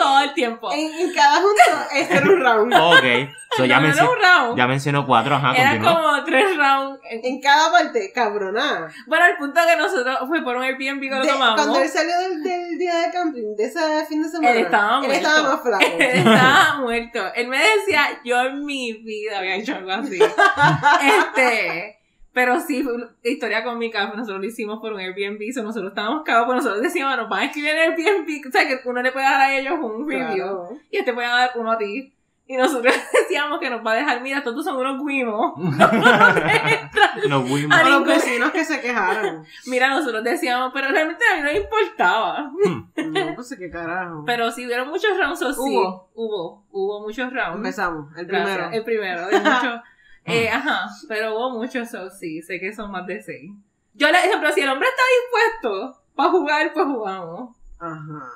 Todo 0.10 0.20
el 0.22 0.34
tiempo. 0.34 0.72
En, 0.72 0.94
en 1.00 1.14
cada 1.14 1.36
junto, 1.42 1.62
este 1.94 2.18
era 2.18 2.26
un 2.30 2.40
round. 2.42 2.74
Ok. 2.74 3.30
So, 3.58 3.66
ya, 3.66 3.80
No, 3.80 3.82
no 3.82 3.88
era 3.88 3.96
mencionó, 3.96 4.12
un 4.12 4.18
round. 4.22 4.58
ya 4.60 4.68
mencionó 4.68 5.08
cuatro, 5.08 5.36
ajá, 5.36 5.56
Eran 5.56 5.80
continúa. 5.80 6.02
como 6.12 6.24
tres 6.24 6.56
rounds. 6.58 7.00
En 7.10 7.42
cada 7.42 7.72
parte, 7.72 8.12
cabrona. 8.14 8.88
Bueno, 9.08 9.26
el 9.26 9.38
punto 9.38 9.60
que 9.68 9.76
nosotros 9.76 10.18
fue 10.28 10.44
por 10.44 10.56
un 10.56 10.64
Airbnb 10.64 11.02
que 11.02 11.10
lo 11.10 11.22
De- 11.24 11.28
tomamos. 11.30 11.56
cuando 11.56 11.80
él 11.82 11.90
salió 11.90 12.16
del, 12.20 12.44
del 12.44 12.78
día 12.78 12.96
de 13.00 13.12
camping, 13.12 13.56
de 13.58 13.66
ese 13.66 14.06
fin 14.08 14.22
de 14.22 14.30
semana, 14.30 14.52
Él 14.52 14.66
estaba 14.66 15.00
él 15.00 15.08
muerto. 15.08 15.28
estaba 15.28 15.50
más 15.56 15.62
flaco. 15.64 15.84
Él 16.00 16.18
estaba 16.20 16.78
muerto. 16.80 17.34
Él 17.36 17.48
me 17.48 17.58
decía, 17.58 18.20
yo 18.24 18.40
en 18.42 18.66
mi 18.66 18.94
vida 18.94 19.40
había 19.40 19.56
hecho 19.56 19.76
algo 19.76 19.92
así. 19.94 20.20
este, 21.02 21.99
pero 22.40 22.58
sí, 22.62 22.82
fue 22.84 22.94
una 22.94 23.10
historia 23.22 23.66
cómica. 23.66 24.06
Nosotros 24.16 24.40
lo 24.40 24.46
hicimos 24.46 24.80
por 24.80 24.94
un 24.94 25.00
Airbnb. 25.02 25.52
so 25.54 25.62
nosotros 25.62 25.92
estábamos 25.92 26.24
cagados, 26.24 26.48
pero 26.48 26.56
nosotros 26.56 26.82
decíamos, 26.82 27.18
nos 27.18 27.28
van 27.28 27.42
a 27.42 27.46
escribir 27.48 27.72
en 27.72 27.80
Airbnb. 27.92 28.48
O 28.48 28.52
sea, 28.52 28.66
que 28.66 28.80
uno 28.86 29.02
le 29.02 29.12
puede 29.12 29.26
dar 29.26 29.42
a 29.42 29.58
ellos 29.58 29.74
un 29.82 30.08
review 30.10 30.36
Claro. 30.36 30.70
y 30.90 30.98
este 30.98 31.14
puede 31.14 31.28
dar 31.28 31.52
uno 31.56 31.72
a 31.74 31.78
ti. 31.78 32.14
Y 32.48 32.56
nosotros 32.56 32.94
decíamos 33.14 33.60
que 33.60 33.70
nos 33.70 33.86
va 33.86 33.92
a 33.92 33.96
dejar, 33.96 34.22
mira, 34.22 34.42
todos 34.42 34.64
son 34.64 34.78
unos 34.78 35.06
guimos. 35.06 35.54
Nos 37.28 37.48
fuimos. 37.50 37.78
A 37.78 37.86
O 37.86 37.90
los 37.90 38.06
vecinos 38.08 38.52
que 38.52 38.64
se 38.64 38.80
quejaron. 38.80 39.44
Mira, 39.68 39.90
nosotros 39.90 40.24
decíamos, 40.24 40.72
pero 40.74 40.88
realmente 40.90 41.24
a 41.32 41.36
mí 41.36 41.42
no 41.44 41.52
me 41.52 41.58
importaba. 41.58 42.50
No, 42.96 43.36
pues 43.36 43.54
qué 43.60 43.70
carajo. 43.70 44.24
Pero 44.26 44.50
sí, 44.52 44.66
hubieron 44.66 44.88
muchos 44.90 45.18
rounds, 45.18 45.42
o 45.42 45.52
sí. 45.54 45.60
Hubo. 45.60 46.10
Hubo, 46.16 46.66
hubo 46.72 47.02
muchos 47.02 47.32
rounds. 47.34 47.58
Empezamos, 47.58 48.16
el 48.18 48.26
Gracias. 48.26 48.56
primero. 48.58 48.72
El 48.74 48.84
primero, 48.84 49.28
de 49.28 49.40
muchos. 49.40 49.82
Eh, 50.30 50.50
ajá, 50.50 50.88
pero 51.08 51.36
hubo 51.36 51.52
muchos, 51.52 51.90
so 51.90 52.10
sí, 52.10 52.42
sé 52.42 52.60
que 52.60 52.74
son 52.74 52.92
más 52.92 53.06
de 53.08 53.22
seis. 53.22 53.52
Yo 53.94 54.10
le 54.12 54.18
ejemplo, 54.20 54.52
si 54.54 54.62
el 54.62 54.70
hombre 54.70 54.88
está 54.88 55.02
dispuesto 55.22 56.02
para 56.16 56.30
jugar, 56.30 56.74
pues 56.74 56.86
jugamos. 56.86 57.56
Ajá. 57.80 58.30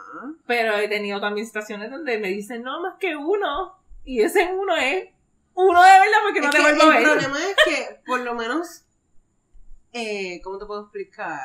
Pero 0.47 0.75
he 0.77 0.87
tenido 0.87 1.19
también 1.19 1.45
situaciones 1.45 1.91
donde 1.91 2.17
me 2.17 2.29
dicen, 2.29 2.63
no, 2.63 2.81
más 2.81 2.95
que 2.99 3.15
uno. 3.15 3.75
Y 4.05 4.21
ese 4.21 4.51
uno 4.53 4.75
es 4.75 5.09
uno 5.53 5.81
de 5.83 5.89
verdad 5.91 6.17
porque 6.23 6.41
no 6.41 6.45
Es 6.47 6.51
te 6.51 6.57
que 6.57 6.63
vuelvo 6.63 6.83
a 6.83 6.85
el 6.97 7.03
ver. 7.03 7.03
problema 7.03 7.37
es 7.39 7.55
que, 7.65 7.99
por 8.05 8.19
lo 8.21 8.33
menos, 8.35 8.85
eh, 9.93 10.41
¿cómo 10.43 10.57
te 10.57 10.65
puedo 10.65 10.81
explicar? 10.83 11.39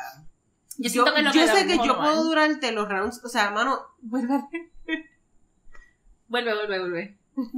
Yo 0.77 0.83
Yo, 0.85 0.89
siento 0.89 1.13
que 1.13 1.21
lo 1.21 1.31
yo 1.31 1.47
sé 1.47 1.67
que 1.67 1.77
yo 1.77 1.85
normal. 1.85 2.07
puedo 2.11 2.23
durarte 2.23 2.71
los 2.71 2.87
rounds, 2.89 3.21
o 3.23 3.29
sea, 3.29 3.51
mano, 3.51 3.79
Vuelve, 4.01 4.43
vuelve, 6.27 6.53
vuelve. 6.55 6.79
vuelve. 6.79 7.17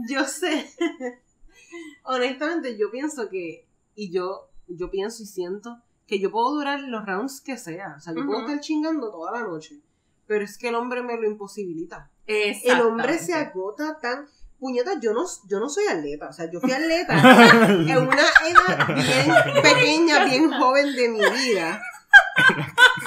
yo 0.10 0.24
sé. 0.26 0.70
Honestamente, 2.04 2.78
yo 2.78 2.92
pienso 2.92 3.30
que, 3.30 3.68
y 3.96 4.12
yo, 4.12 4.50
yo 4.68 4.90
pienso 4.90 5.24
y 5.24 5.26
siento 5.26 5.82
que 6.08 6.20
yo 6.20 6.32
puedo 6.32 6.52
durar 6.52 6.82
los 6.82 7.06
rounds 7.06 7.42
que 7.42 7.58
sea. 7.58 7.96
O 7.98 8.02
sea, 8.02 8.14
yo 8.14 8.26
puedo 8.26 8.42
estar 8.42 8.60
chingando 8.60 9.12
toda 9.12 9.32
la 9.32 9.42
noche. 9.42 9.80
Pero 10.28 10.44
es 10.44 10.58
que 10.58 10.70
el 10.70 10.76
hombre 10.76 11.02
me 11.02 11.16
lo 11.18 11.26
imposibilita. 11.26 12.10
El 12.26 12.82
hombre 12.82 13.18
se 13.18 13.34
agota 13.34 13.98
tan. 14.00 14.28
Puñeta, 14.60 15.00
yo 15.00 15.12
no, 15.14 15.26
yo 15.50 15.60
no 15.60 15.70
soy 15.70 15.86
atleta. 15.88 16.30
O 16.30 16.34
sea, 16.34 16.50
yo 16.52 16.60
fui 16.60 16.72
atleta 16.72 17.14
en 17.64 17.98
una 17.98 18.22
edad 18.22 18.88
bien 18.96 19.64
pequeña, 19.64 20.26
bien 20.26 20.52
joven 20.52 20.96
de 20.96 21.10
mi 21.10 21.20
vida. 21.20 21.82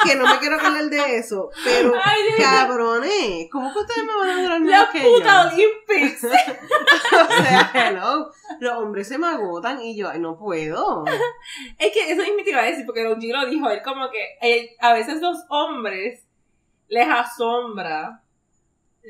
Que 0.05 0.17
no 0.17 0.27
me 0.27 0.39
quiero 0.39 0.61
hablar 0.61 0.87
de 0.87 1.19
eso. 1.19 1.51
Pero, 1.65 1.95
Ay, 2.03 2.23
cabrones, 2.39 3.49
¿cómo 3.51 3.73
que 3.73 3.81
ustedes 3.81 4.05
me 4.05 4.17
van 4.17 4.31
a 4.31 4.43
durar 4.43 4.61
La 4.61 4.67
menos 4.67 4.89
que 4.91 5.01
puta 5.03 5.51
yo? 5.51 5.57
Olympics. 5.57 6.25
O 7.15 7.43
sea, 7.43 7.71
hello. 7.75 8.33
Los 8.61 8.75
hombres 8.75 9.09
se 9.09 9.19
me 9.19 9.27
agotan 9.27 9.81
y 9.83 9.97
yo, 9.97 10.09
ay, 10.11 10.19
no 10.21 10.39
puedo. 10.39 11.05
Es 11.79 11.93
que 11.93 12.11
eso 12.13 12.23
mismo 12.23 12.39
te 12.45 12.51
iba 12.51 12.61
a 12.61 12.65
decir, 12.65 12.87
porque 12.87 13.05
Don 13.05 13.21
G 13.21 13.31
lo 13.33 13.47
dijo, 13.51 13.69
él 13.71 13.83
como 13.83 14.11
que 14.11 14.37
él- 14.41 14.71
a 14.81 14.93
veces 14.95 15.21
los 15.21 15.39
hombres 15.49 16.27
les 16.89 17.09
asombra 17.09 18.23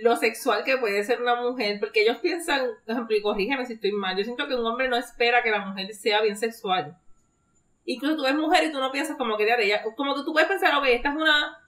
lo 0.02 0.16
sexual 0.16 0.64
que 0.64 0.76
puede 0.78 1.04
ser 1.04 1.22
una 1.22 1.36
mujer, 1.40 1.78
porque 1.78 2.02
ellos 2.02 2.18
piensan, 2.18 2.62
por 2.84 2.92
ejemplo, 2.94 3.16
y 3.16 3.22
corrígeme 3.22 3.64
si 3.66 3.74
estoy 3.74 3.92
mal, 3.92 4.16
yo 4.16 4.24
siento 4.24 4.48
que 4.48 4.54
un 4.56 4.66
hombre 4.66 4.88
no 4.88 4.96
espera 4.96 5.42
que 5.42 5.50
la 5.52 5.64
mujer 5.64 5.94
sea 5.94 6.20
bien 6.20 6.36
sexual. 6.36 6.96
Incluso 7.84 8.16
tú 8.16 8.22
ves 8.24 8.34
mujer 8.34 8.64
y 8.64 8.72
tú 8.72 8.80
no 8.80 8.90
piensas 8.90 9.16
como 9.16 9.36
que 9.36 9.44
de 9.44 9.64
ella, 9.64 9.82
como 9.96 10.14
que 10.16 10.22
tú 10.24 10.32
puedes 10.32 10.48
pensar, 10.48 10.74
ok, 10.76 10.84
esta 10.86 11.10
es 11.10 11.14
una, 11.14 11.58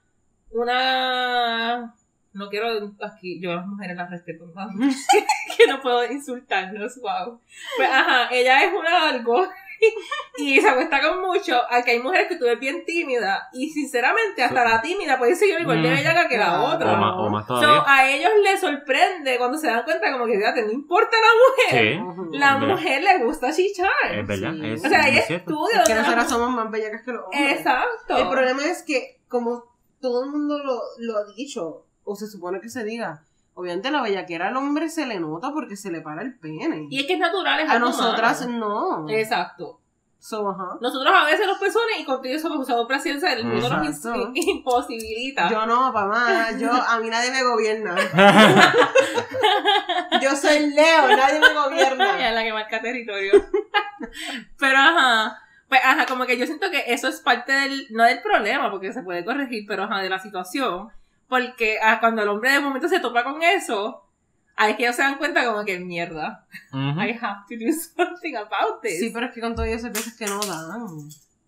una, 0.51 1.95
no 2.33 2.49
quiero 2.49 2.67
aquí, 3.01 3.39
yo 3.39 3.51
a 3.51 3.55
las 3.57 3.67
mujeres 3.67 3.95
las 3.95 4.09
respeto, 4.09 4.45
¿no? 4.47 4.53
que 5.67 5.73
no 5.73 5.81
puedo 5.81 6.05
insultarnos, 6.11 6.99
wow. 7.01 7.39
Pues 7.77 7.89
ajá, 7.89 8.29
ella 8.31 8.63
es 8.63 8.73
una 8.73 9.09
algo 9.09 9.47
y 10.37 10.59
se 10.59 10.67
acuesta 10.67 10.99
con 11.01 11.21
mucho, 11.21 11.59
aunque 11.69 11.91
hay 11.91 11.99
mujeres 11.99 12.27
que 12.27 12.35
tú 12.37 12.45
ves 12.45 12.59
bien 12.59 12.83
tímida 12.85 13.47
y 13.53 13.69
sinceramente 13.69 14.43
hasta 14.43 14.63
la 14.65 14.81
tímida 14.81 15.17
puede 15.19 15.35
ser 15.35 15.59
igual 15.59 15.83
de 15.83 15.89
Mm. 15.89 15.95
bellaca 15.95 16.27
que 16.27 16.37
la 16.37 16.45
Claro. 16.45 16.63
O 16.63 16.75
otra. 16.75 16.93
más, 16.97 17.13
o 17.15 17.29
más 17.29 17.45
So, 17.47 17.53
todavía. 17.59 17.83
a 17.85 18.09
ellos 18.09 18.31
les 18.43 18.59
sorprende 18.59 19.37
cuando 19.37 19.57
se 19.57 19.67
dan 19.67 19.83
cuenta 19.83 20.11
como 20.11 20.25
que 20.25 20.37
fíjate, 20.37 20.63
no 20.63 20.71
importa 20.71 21.15
la 21.17 21.73
mujer, 21.77 21.99
Sí, 22.31 22.37
la 22.37 22.53
es 22.55 22.59
mujer 22.61 23.03
le 23.03 23.23
gusta 23.23 23.53
chichar. 23.53 23.89
es 24.13 24.25
verdad. 24.27 24.53
Sí. 24.53 24.67
Es, 24.67 24.85
o 24.85 24.89
sea, 24.89 25.03
hay 25.03 25.17
es 25.19 25.29
estudios. 25.29 25.83
Que 25.85 25.93
de 25.93 25.95
la- 25.95 26.01
nosotras 26.01 26.29
somos 26.29 26.49
más 26.49 26.71
bellacas 26.71 27.01
que 27.03 27.11
los 27.11 27.23
hombres. 27.25 27.51
Exacto. 27.59 28.17
El 28.17 28.29
problema 28.29 28.63
es 28.65 28.81
que, 28.81 29.19
como 29.27 29.63
todo 30.01 30.23
el 30.23 30.31
mundo 30.31 30.57
lo, 30.63 30.81
lo 30.99 31.17
ha 31.19 31.25
dicho, 31.35 31.85
o 32.03 32.15
se 32.15 32.25
supone 32.27 32.61
que 32.61 32.69
se 32.69 32.83
diga, 32.83 33.23
Obviamente 33.59 33.89
la 33.89 34.03
bellaquera 34.03 34.49
al 34.49 34.55
hombre 34.55 34.87
se 34.87 35.07
le 35.07 35.19
nota 35.19 35.51
porque 35.51 35.75
se 35.75 35.89
le 35.89 36.01
para 36.01 36.21
el 36.21 36.37
pene. 36.37 36.85
Y 36.91 36.99
es 36.99 37.07
que 37.07 37.13
es 37.13 37.19
natural, 37.19 37.59
es 37.59 37.67
a 37.67 37.73
algo 37.73 37.87
nosotras 37.87 38.45
humano. 38.45 39.05
no. 39.07 39.09
Exacto. 39.09 39.81
So, 40.19 40.47
ajá. 40.47 40.77
Nosotros 40.79 41.11
a 41.11 41.25
veces 41.25 41.47
los 41.47 41.57
pezones 41.57 41.99
y 41.99 42.05
contigo 42.05 42.37
somos 42.37 42.59
usados 42.59 42.87
presidencia 42.87 43.31
del 43.31 43.45
mundo 43.45 43.67
nos 43.67 44.05
imposibilita. 44.35 45.49
Yo 45.49 45.65
no, 45.65 45.91
mamá, 45.91 46.51
yo, 46.59 46.71
a 46.71 46.99
mí 46.99 47.09
nadie 47.09 47.31
me 47.31 47.41
gobierna. 47.41 47.95
Yo 50.21 50.35
soy 50.35 50.69
Leo, 50.69 51.07
nadie 51.07 51.39
me 51.39 51.47
Ella 51.47 51.63
gobierna. 51.63 52.19
es 52.29 52.35
la 52.35 52.43
que 52.43 52.53
marca 52.53 52.79
territorio. 52.79 53.43
pero 54.59 54.77
ajá. 54.77 55.39
Pues 55.67 55.81
ajá, 55.83 56.05
como 56.05 56.27
que 56.27 56.37
yo 56.37 56.45
siento 56.45 56.69
que 56.71 56.93
eso 56.93 57.07
es 57.07 57.19
parte 57.21 57.51
del, 57.51 57.87
no 57.89 58.03
del 58.03 58.21
problema, 58.21 58.71
porque 58.71 58.93
se 58.93 59.01
puede 59.01 59.25
corregir, 59.25 59.65
pero 59.67 59.83
ajá, 59.83 59.99
de 59.99 60.09
la 60.09 60.19
situación. 60.19 60.89
Porque 61.27 61.77
ah, 61.81 61.99
cuando 61.99 62.21
el 62.21 62.29
hombre 62.29 62.51
de 62.51 62.59
momento 62.59 62.87
se 62.87 62.99
topa 62.99 63.23
con 63.23 63.41
eso, 63.43 64.05
ahí 64.55 64.71
es 64.71 64.77
que 64.77 64.83
ellos 64.83 64.95
se 64.95 65.01
dan 65.01 65.17
cuenta 65.17 65.45
como 65.45 65.63
que 65.65 65.79
mierda. 65.79 66.45
Ujú. 66.71 67.01
I 67.01 67.17
have 67.21 67.45
to 67.49 67.55
do 67.55 67.71
something 67.95 68.35
about 68.35 68.81
this. 68.81 68.99
Sí, 68.99 69.11
pero 69.13 69.27
es 69.27 69.33
que 69.33 69.41
con 69.41 69.55
todo 69.55 69.65
eso 69.65 69.87
hay 69.87 69.93
veces 69.93 70.17
que 70.17 70.25
no 70.25 70.39
dan. 70.39 70.87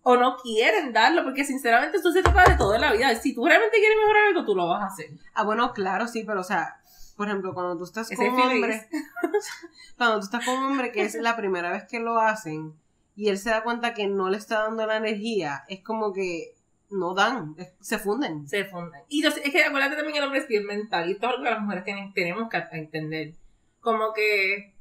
O 0.02 0.16
no 0.16 0.36
quieren 0.38 0.92
darlo, 0.92 1.24
porque 1.24 1.44
sinceramente 1.44 1.98
esto 1.98 2.10
se 2.10 2.22
trata 2.22 2.50
de 2.50 2.56
todo 2.56 2.74
en 2.74 2.80
la 2.80 2.92
vida. 2.92 3.14
Si 3.16 3.34
tú 3.34 3.44
realmente 3.44 3.76
quieres 3.78 3.98
mejorar 3.98 4.24
algo, 4.28 4.44
tú 4.44 4.54
lo 4.54 4.68
vas 4.68 4.82
a 4.82 4.86
hacer. 4.86 5.10
Ah, 5.34 5.44
bueno, 5.44 5.72
claro, 5.72 6.08
sí, 6.08 6.24
pero 6.26 6.40
o 6.40 6.44
sea, 6.44 6.80
por 7.16 7.28
ejemplo, 7.28 7.52
cuando 7.52 7.76
tú 7.76 7.84
estás 7.84 8.08
con 8.08 8.26
un 8.26 8.34
feliz. 8.34 8.54
hombre, 8.54 8.88
cuando 9.98 10.20
tú 10.20 10.24
estás 10.24 10.44
con 10.44 10.56
un 10.56 10.64
hombre 10.72 10.90
que 10.90 11.02
es 11.02 11.14
la 11.16 11.36
primera 11.36 11.70
vez 11.70 11.84
que 11.84 12.00
lo 12.00 12.18
hacen 12.18 12.74
y 13.14 13.28
él 13.28 13.36
se 13.36 13.50
da 13.50 13.62
cuenta 13.62 13.92
que 13.92 14.06
no 14.06 14.30
le 14.30 14.38
está 14.38 14.60
dando 14.60 14.86
la 14.86 14.96
energía, 14.96 15.64
es 15.68 15.82
como 15.84 16.14
que 16.14 16.54
no 16.90 17.14
dan, 17.14 17.56
se 17.80 17.98
funden. 17.98 18.48
se 18.48 18.64
funden. 18.64 19.02
Y 19.08 19.22
yo 19.22 19.28
es 19.28 19.38
que 19.38 19.62
acuérdate 19.64 19.96
también 19.96 20.12
que 20.12 20.18
el 20.18 20.24
hombre 20.24 20.40
es 20.40 20.48
bien 20.48 20.66
mental 20.66 21.08
y 21.08 21.12
es 21.12 21.22
algo 21.22 21.42
que 21.42 21.50
las 21.50 21.60
mujeres 21.60 21.84
tienen, 21.84 22.12
tenemos 22.12 22.48
que 22.48 22.62
entender. 22.72 23.34
Como 23.80 24.12
que 24.12 24.74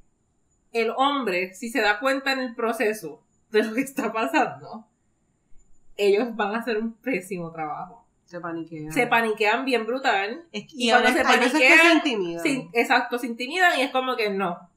el 0.72 0.92
hombre, 0.96 1.54
si 1.54 1.70
se 1.70 1.82
da 1.82 2.00
cuenta 2.00 2.32
en 2.32 2.40
el 2.40 2.56
proceso 2.56 3.24
de 3.52 3.64
lo 3.64 3.74
que 3.74 3.82
está 3.82 4.12
pasando, 4.12 4.86
ellos 5.98 6.36
van 6.36 6.56
a 6.56 6.60
hacer 6.60 6.78
un 6.78 6.94
pésimo 6.94 7.52
trabajo. 7.52 8.06
Se 8.26 8.40
paniquean. 8.40 8.92
Se 8.92 9.08
paniquean 9.08 9.66
bien 9.66 9.86
brutal. 9.86 10.46
Es 10.52 10.64
que- 10.64 10.76
y 10.76 10.88
y, 10.88 10.92
cuando 10.92 11.10
se 11.10 11.16
que 11.16 11.20
se 11.24 11.24
paniquean, 11.38 11.98
intimidan. 11.98 12.70
Exacto, 12.74 13.18
se 13.18 13.28
intimidan 13.28 13.80
y 13.80 13.82
es 13.82 13.92
como 13.92 14.16
que 14.16 14.30
no. 14.30 14.70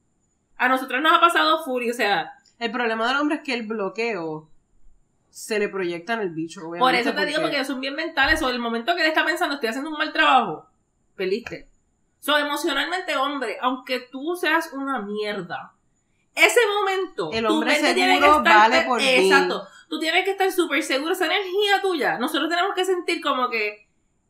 A 0.56 0.68
nosotros 0.68 1.02
nos 1.02 1.12
ha 1.12 1.20
pasado 1.20 1.62
furia, 1.64 1.92
o 1.92 1.96
sea, 1.96 2.32
El 2.58 2.70
problema 2.70 3.08
del 3.08 3.16
hombre 3.16 3.36
es 3.36 3.42
que 3.42 3.54
el 3.54 3.66
bloqueo 3.66 4.48
se 5.32 5.58
le 5.58 5.68
proyecta 5.68 6.12
en 6.12 6.20
el 6.20 6.30
bicho, 6.30 6.60
obviamente. 6.60 6.80
por 6.80 6.94
eso 6.94 7.14
te 7.14 7.26
digo, 7.26 7.40
porque 7.40 7.56
ellos 7.56 7.66
son 7.66 7.80
bien 7.80 7.94
mentales, 7.94 8.42
o 8.42 8.50
el 8.50 8.58
momento 8.58 8.94
que 8.94 9.00
él 9.00 9.08
está 9.08 9.24
pensando, 9.24 9.54
estoy 9.54 9.70
haciendo 9.70 9.90
un 9.90 9.96
mal 9.96 10.12
trabajo, 10.12 10.66
perdiste. 11.16 11.68
So, 12.20 12.36
emocionalmente, 12.38 13.16
hombre, 13.16 13.56
aunque 13.60 13.98
tú 14.00 14.36
seas 14.36 14.72
una 14.72 15.00
mierda, 15.00 15.72
ese 16.34 16.60
momento, 16.78 17.30
El 17.32 17.46
tu 17.46 17.52
hombre 17.54 17.72
mente 17.72 17.94
tiene 17.94 18.14
que 18.18 18.20
seguro 18.22 18.38
estar- 18.38 18.70
vale 18.70 18.82
por. 18.82 19.00
Exacto. 19.00 19.66
Tú 19.88 19.98
tienes 19.98 20.24
que 20.24 20.30
estar 20.32 20.50
súper 20.52 20.82
seguro, 20.82 21.12
esa 21.12 21.26
energía 21.26 21.80
tuya. 21.82 22.18
Nosotros 22.18 22.48
tenemos 22.48 22.74
que 22.74 22.84
sentir 22.84 23.20
como 23.20 23.50
que 23.50 23.86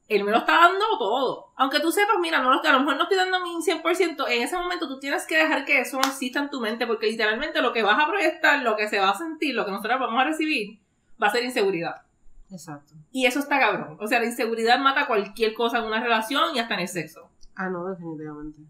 él 0.09 0.25
me 0.25 0.31
lo 0.33 0.39
está 0.39 0.53
dando 0.55 0.85
todo. 0.99 1.53
Aunque 1.57 1.81
tú 1.81 1.93
sepas, 1.93 2.17
mira, 2.21 2.41
no 2.43 2.51
lo, 2.51 2.61
a 2.65 2.73
lo 2.73 2.81
mejor 2.81 2.97
no 2.97 3.03
estoy 3.05 3.19
dando 3.19 3.41
mi 3.41 3.55
100%, 3.63 4.25
en 4.29 4.43
ese 4.43 4.57
momento 4.57 4.89
tú 4.89 4.99
tienes 4.99 5.27
que 5.27 5.37
dejar 5.37 5.65
que 5.65 5.81
eso 5.81 5.99
exista 6.01 6.41
en 6.41 6.51
tu 6.51 6.61
mente, 6.61 6.87
porque 6.87 7.07
literalmente 7.07 7.61
lo 7.63 7.73
que 7.73 7.83
vas 7.83 8.03
a 8.03 8.07
proyectar, 8.09 8.61
lo 8.63 8.75
que 8.77 8.89
se 8.89 8.99
va 8.99 9.11
a 9.11 9.19
sentir, 9.19 9.55
lo 9.55 9.65
que 9.65 9.71
nosotros 9.71 10.01
vamos 10.01 10.21
a 10.21 10.25
recibir, 10.25 10.81
va 11.23 11.29
a 11.29 11.31
ser 11.31 11.45
inseguridad. 11.45 12.03
Exacto. 12.51 12.95
Y 13.13 13.27
eso 13.27 13.39
está 13.39 13.59
cabrón. 13.59 13.97
O 14.01 14.07
sea, 14.07 14.19
la 14.21 14.27
inseguridad 14.27 14.79
mata 14.79 15.07
cualquier 15.07 15.55
cosa 15.55 15.79
en 15.79 15.85
una 15.85 16.03
relación 16.03 16.55
y 16.55 16.59
hasta 16.59 16.75
en 16.75 16.81
el 16.81 16.89
sexo. 16.89 17.29
Ah, 17.57 17.69
no, 17.71 17.87
definitivamente. 17.87 18.61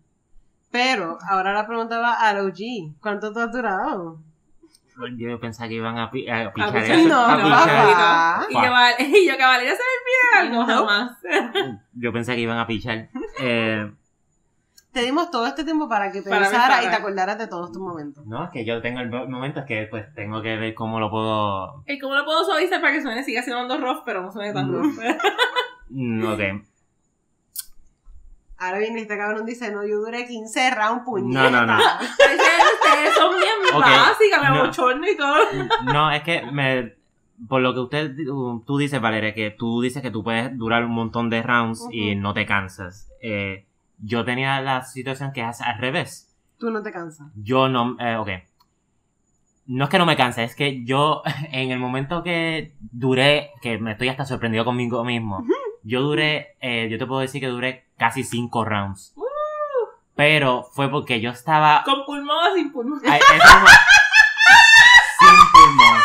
Pero 0.70 1.18
ahora 1.28 1.52
la 1.52 1.66
pregunta 1.66 1.98
va 1.98 2.14
al 2.14 2.38
OG. 2.46 2.98
¿Cuánto 3.00 3.32
tú 3.32 3.40
has 3.40 3.52
durado? 3.52 4.18
Yo 5.16 5.40
pensaba 5.40 5.68
que 5.68 5.74
iban 5.76 5.98
a, 5.98 6.10
pi- 6.10 6.28
a 6.28 6.52
pichar 6.52 6.76
eso. 6.76 7.08
No, 7.08 7.24
a 7.26 7.36
no, 7.36 7.44
pichar. 7.44 7.66
papá. 7.66 8.46
Y 8.50 8.54
yo, 8.54 9.16
y 9.18 9.26
yo 9.28 9.36
que 9.36 9.42
Valeria 9.42 9.72
se 9.74 9.82
me 9.82 10.40
olvida 10.44 10.60
algo, 10.60 10.66
No. 10.66 10.86
jamás. 10.86 11.18
Yo 11.94 12.12
pensé 12.12 12.34
que 12.34 12.40
iban 12.42 12.58
a 12.58 12.66
pichar. 12.66 13.08
Eh, 13.40 13.90
Te 14.92 15.00
dimos 15.02 15.30
todo 15.30 15.46
este 15.46 15.64
tiempo 15.64 15.88
para 15.88 16.12
que 16.12 16.20
Para 16.22 16.40
pensaras 16.42 16.68
pensar. 16.80 16.84
y 16.84 16.88
te 16.90 16.94
acordaras 16.96 17.38
de 17.38 17.46
todos 17.46 17.72
tus 17.72 17.80
momentos. 17.80 18.26
no, 18.26 18.44
es 18.44 18.50
que 18.50 18.64
yo 18.66 18.82
tengo 18.82 19.00
el 19.00 19.08
mo- 19.10 19.26
momento, 19.26 19.60
es 19.60 19.66
que 19.66 19.86
pues 19.90 20.12
tengo 20.14 20.42
que 20.42 20.56
ver 20.56 20.74
cómo 20.74 21.00
lo 21.00 21.10
puedo... 21.10 21.82
¿Y 21.86 21.98
cómo 21.98 22.14
lo 22.14 22.24
puedo 22.26 22.44
suavizar 22.44 22.80
para 22.80 22.92
que 22.92 23.00
suene? 23.02 23.24
Siga 23.24 23.42
siendo 23.42 23.78
rough, 23.78 24.02
pero 24.04 24.20
no 24.22 24.30
suene 24.30 24.52
tan 24.52 24.70
rough. 24.70 24.94
Mm, 25.88 26.24
ok. 26.26 26.40
Ahora 28.58 28.78
viene 28.78 29.00
este 29.00 29.16
cabrón 29.18 29.44
dice, 29.44 29.72
no, 29.72 29.84
yo 29.86 29.96
duré 29.98 30.24
15 30.26 30.70
rounds, 30.70 30.98
No, 30.98 31.04
puñeta. 31.04 31.50
no, 31.50 31.66
no. 31.66 31.76
Ustedes 31.78 33.14
son 33.18 33.34
bien 33.36 33.74
Ok, 33.74 33.80
básicas, 33.82 34.42
me 34.42 34.48
no. 34.50 34.62
abochorno 34.62 35.10
y 35.10 35.16
todo. 35.16 35.36
No, 35.92 36.10
es 36.12 36.22
que 36.22 36.42
me, 36.52 36.94
por 37.48 37.60
lo 37.60 37.74
que 37.74 37.80
usted 37.80 38.14
tú, 38.64 38.78
dices, 38.78 39.00
Valeria, 39.00 39.34
que 39.34 39.50
tú 39.50 39.80
dices 39.80 40.00
que 40.02 40.10
tú 40.12 40.22
puedes 40.22 40.56
durar 40.56 40.84
un 40.84 40.92
montón 40.92 41.28
de 41.28 41.42
rounds 41.42 41.88
y 41.90 42.14
no 42.14 42.34
te 42.34 42.46
cansas. 42.46 43.10
Eh, 43.20 43.66
yo 44.02 44.24
tenía 44.24 44.60
la 44.60 44.82
situación 44.82 45.32
que 45.32 45.48
es 45.48 45.60
al 45.60 45.78
revés. 45.78 46.28
Tú 46.58 46.70
no 46.70 46.82
te 46.82 46.92
cansas. 46.92 47.28
Yo 47.36 47.68
no, 47.68 47.96
eh, 47.98 48.16
ok. 48.16 48.28
No 49.66 49.84
es 49.84 49.90
que 49.90 49.98
no 49.98 50.06
me 50.06 50.16
canse, 50.16 50.42
es 50.42 50.56
que 50.56 50.84
yo 50.84 51.22
en 51.52 51.70
el 51.70 51.78
momento 51.78 52.22
que 52.22 52.74
duré, 52.80 53.52
que 53.62 53.78
me 53.78 53.92
estoy 53.92 54.08
hasta 54.08 54.24
sorprendido 54.26 54.64
conmigo 54.64 55.04
mismo, 55.04 55.46
yo 55.84 56.02
duré, 56.02 56.56
eh, 56.60 56.88
yo 56.90 56.98
te 56.98 57.06
puedo 57.06 57.20
decir 57.20 57.40
que 57.40 57.46
duré 57.46 57.86
casi 57.96 58.24
cinco 58.24 58.64
rounds. 58.64 59.14
Pero 60.14 60.64
fue 60.74 60.90
porque 60.90 61.22
yo 61.22 61.30
estaba 61.30 61.82
Con 61.84 62.04
pulmón 62.04 62.36
o 62.36 62.54
sin 62.54 62.70
pulmón. 62.70 63.00
Ay, 63.08 63.18
Sin 65.18 65.36
pulmón. 65.52 66.00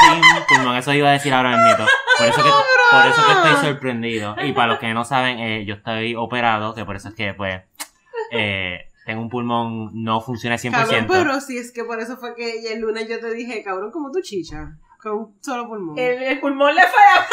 Sin 0.00 0.20
pulmón. 0.48 0.76
Eso 0.76 0.92
iba 0.92 1.10
a 1.10 1.12
decir 1.12 1.32
ahora 1.32 1.50
mismo. 1.50 1.86
Por 2.18 2.26
eso 2.28 2.42
que, 2.42 2.50
por 2.50 3.06
eso 3.06 3.22
que 3.26 3.32
estoy 3.32 3.66
sorprendido. 3.70 4.36
Y 4.44 4.52
para 4.52 4.68
los 4.68 4.78
que 4.78 4.92
no 4.92 5.04
saben, 5.04 5.38
eh, 5.38 5.64
yo 5.64 5.74
estoy 5.76 6.14
operado, 6.14 6.74
que 6.74 6.84
por 6.84 6.96
eso 6.96 7.08
es 7.08 7.14
que, 7.14 7.34
pues, 7.34 7.62
eh, 8.32 8.88
tengo 9.06 9.22
un 9.22 9.28
pulmón, 9.30 9.90
no 9.94 10.20
funciona 10.20 10.56
100%. 10.58 10.72
Cabrón, 10.72 11.06
pero 11.08 11.40
sí, 11.40 11.56
es 11.58 11.72
que 11.72 11.84
por 11.84 12.00
eso 12.00 12.16
fue 12.16 12.34
que 12.34 12.72
el 12.72 12.80
lunes 12.80 13.08
yo 13.08 13.18
te 13.20 13.32
dije, 13.32 13.62
cabrón, 13.62 13.90
como 13.90 14.10
tu 14.10 14.20
chicha. 14.20 14.72
Con 15.00 15.12
un 15.12 15.38
solo 15.40 15.66
pulmón. 15.68 15.96
El, 15.98 16.22
el 16.24 16.40
pulmón 16.40 16.74
le 16.74 16.82
falla 16.82 17.26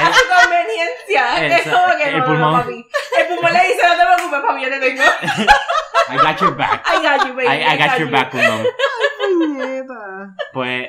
a 0.00 0.12
su 0.12 0.20
conveniencia. 0.42 1.46
Es 1.46 1.66
Eso, 1.66 1.76
como 1.76 1.96
que 1.96 2.08
el 2.08 2.12
no, 2.14 2.18
no, 2.18 2.24
pulmón. 2.26 2.52
no, 2.52 2.58
papi. 2.58 2.86
El 3.18 3.26
pulmón 3.28 3.52
le 3.52 3.60
dice, 3.60 3.80
no 3.88 3.94
te 3.96 4.14
preocupes, 4.14 4.40
papi, 4.40 4.62
yo 4.62 4.68
te 4.70 4.80
tengo. 4.80 5.02
I 6.10 6.16
got 6.16 6.40
your 6.40 6.56
back. 6.56 6.84
I 6.86 7.02
got 7.02 7.26
you, 7.26 7.34
baby. 7.34 7.46
I, 7.48 7.74
I 7.74 7.78
got 7.78 7.98
your 7.98 8.08
you. 8.08 8.12
back, 8.12 8.30
pulmón. 8.30 8.66
Puñeta. 9.38 10.34
Pues, 10.52 10.88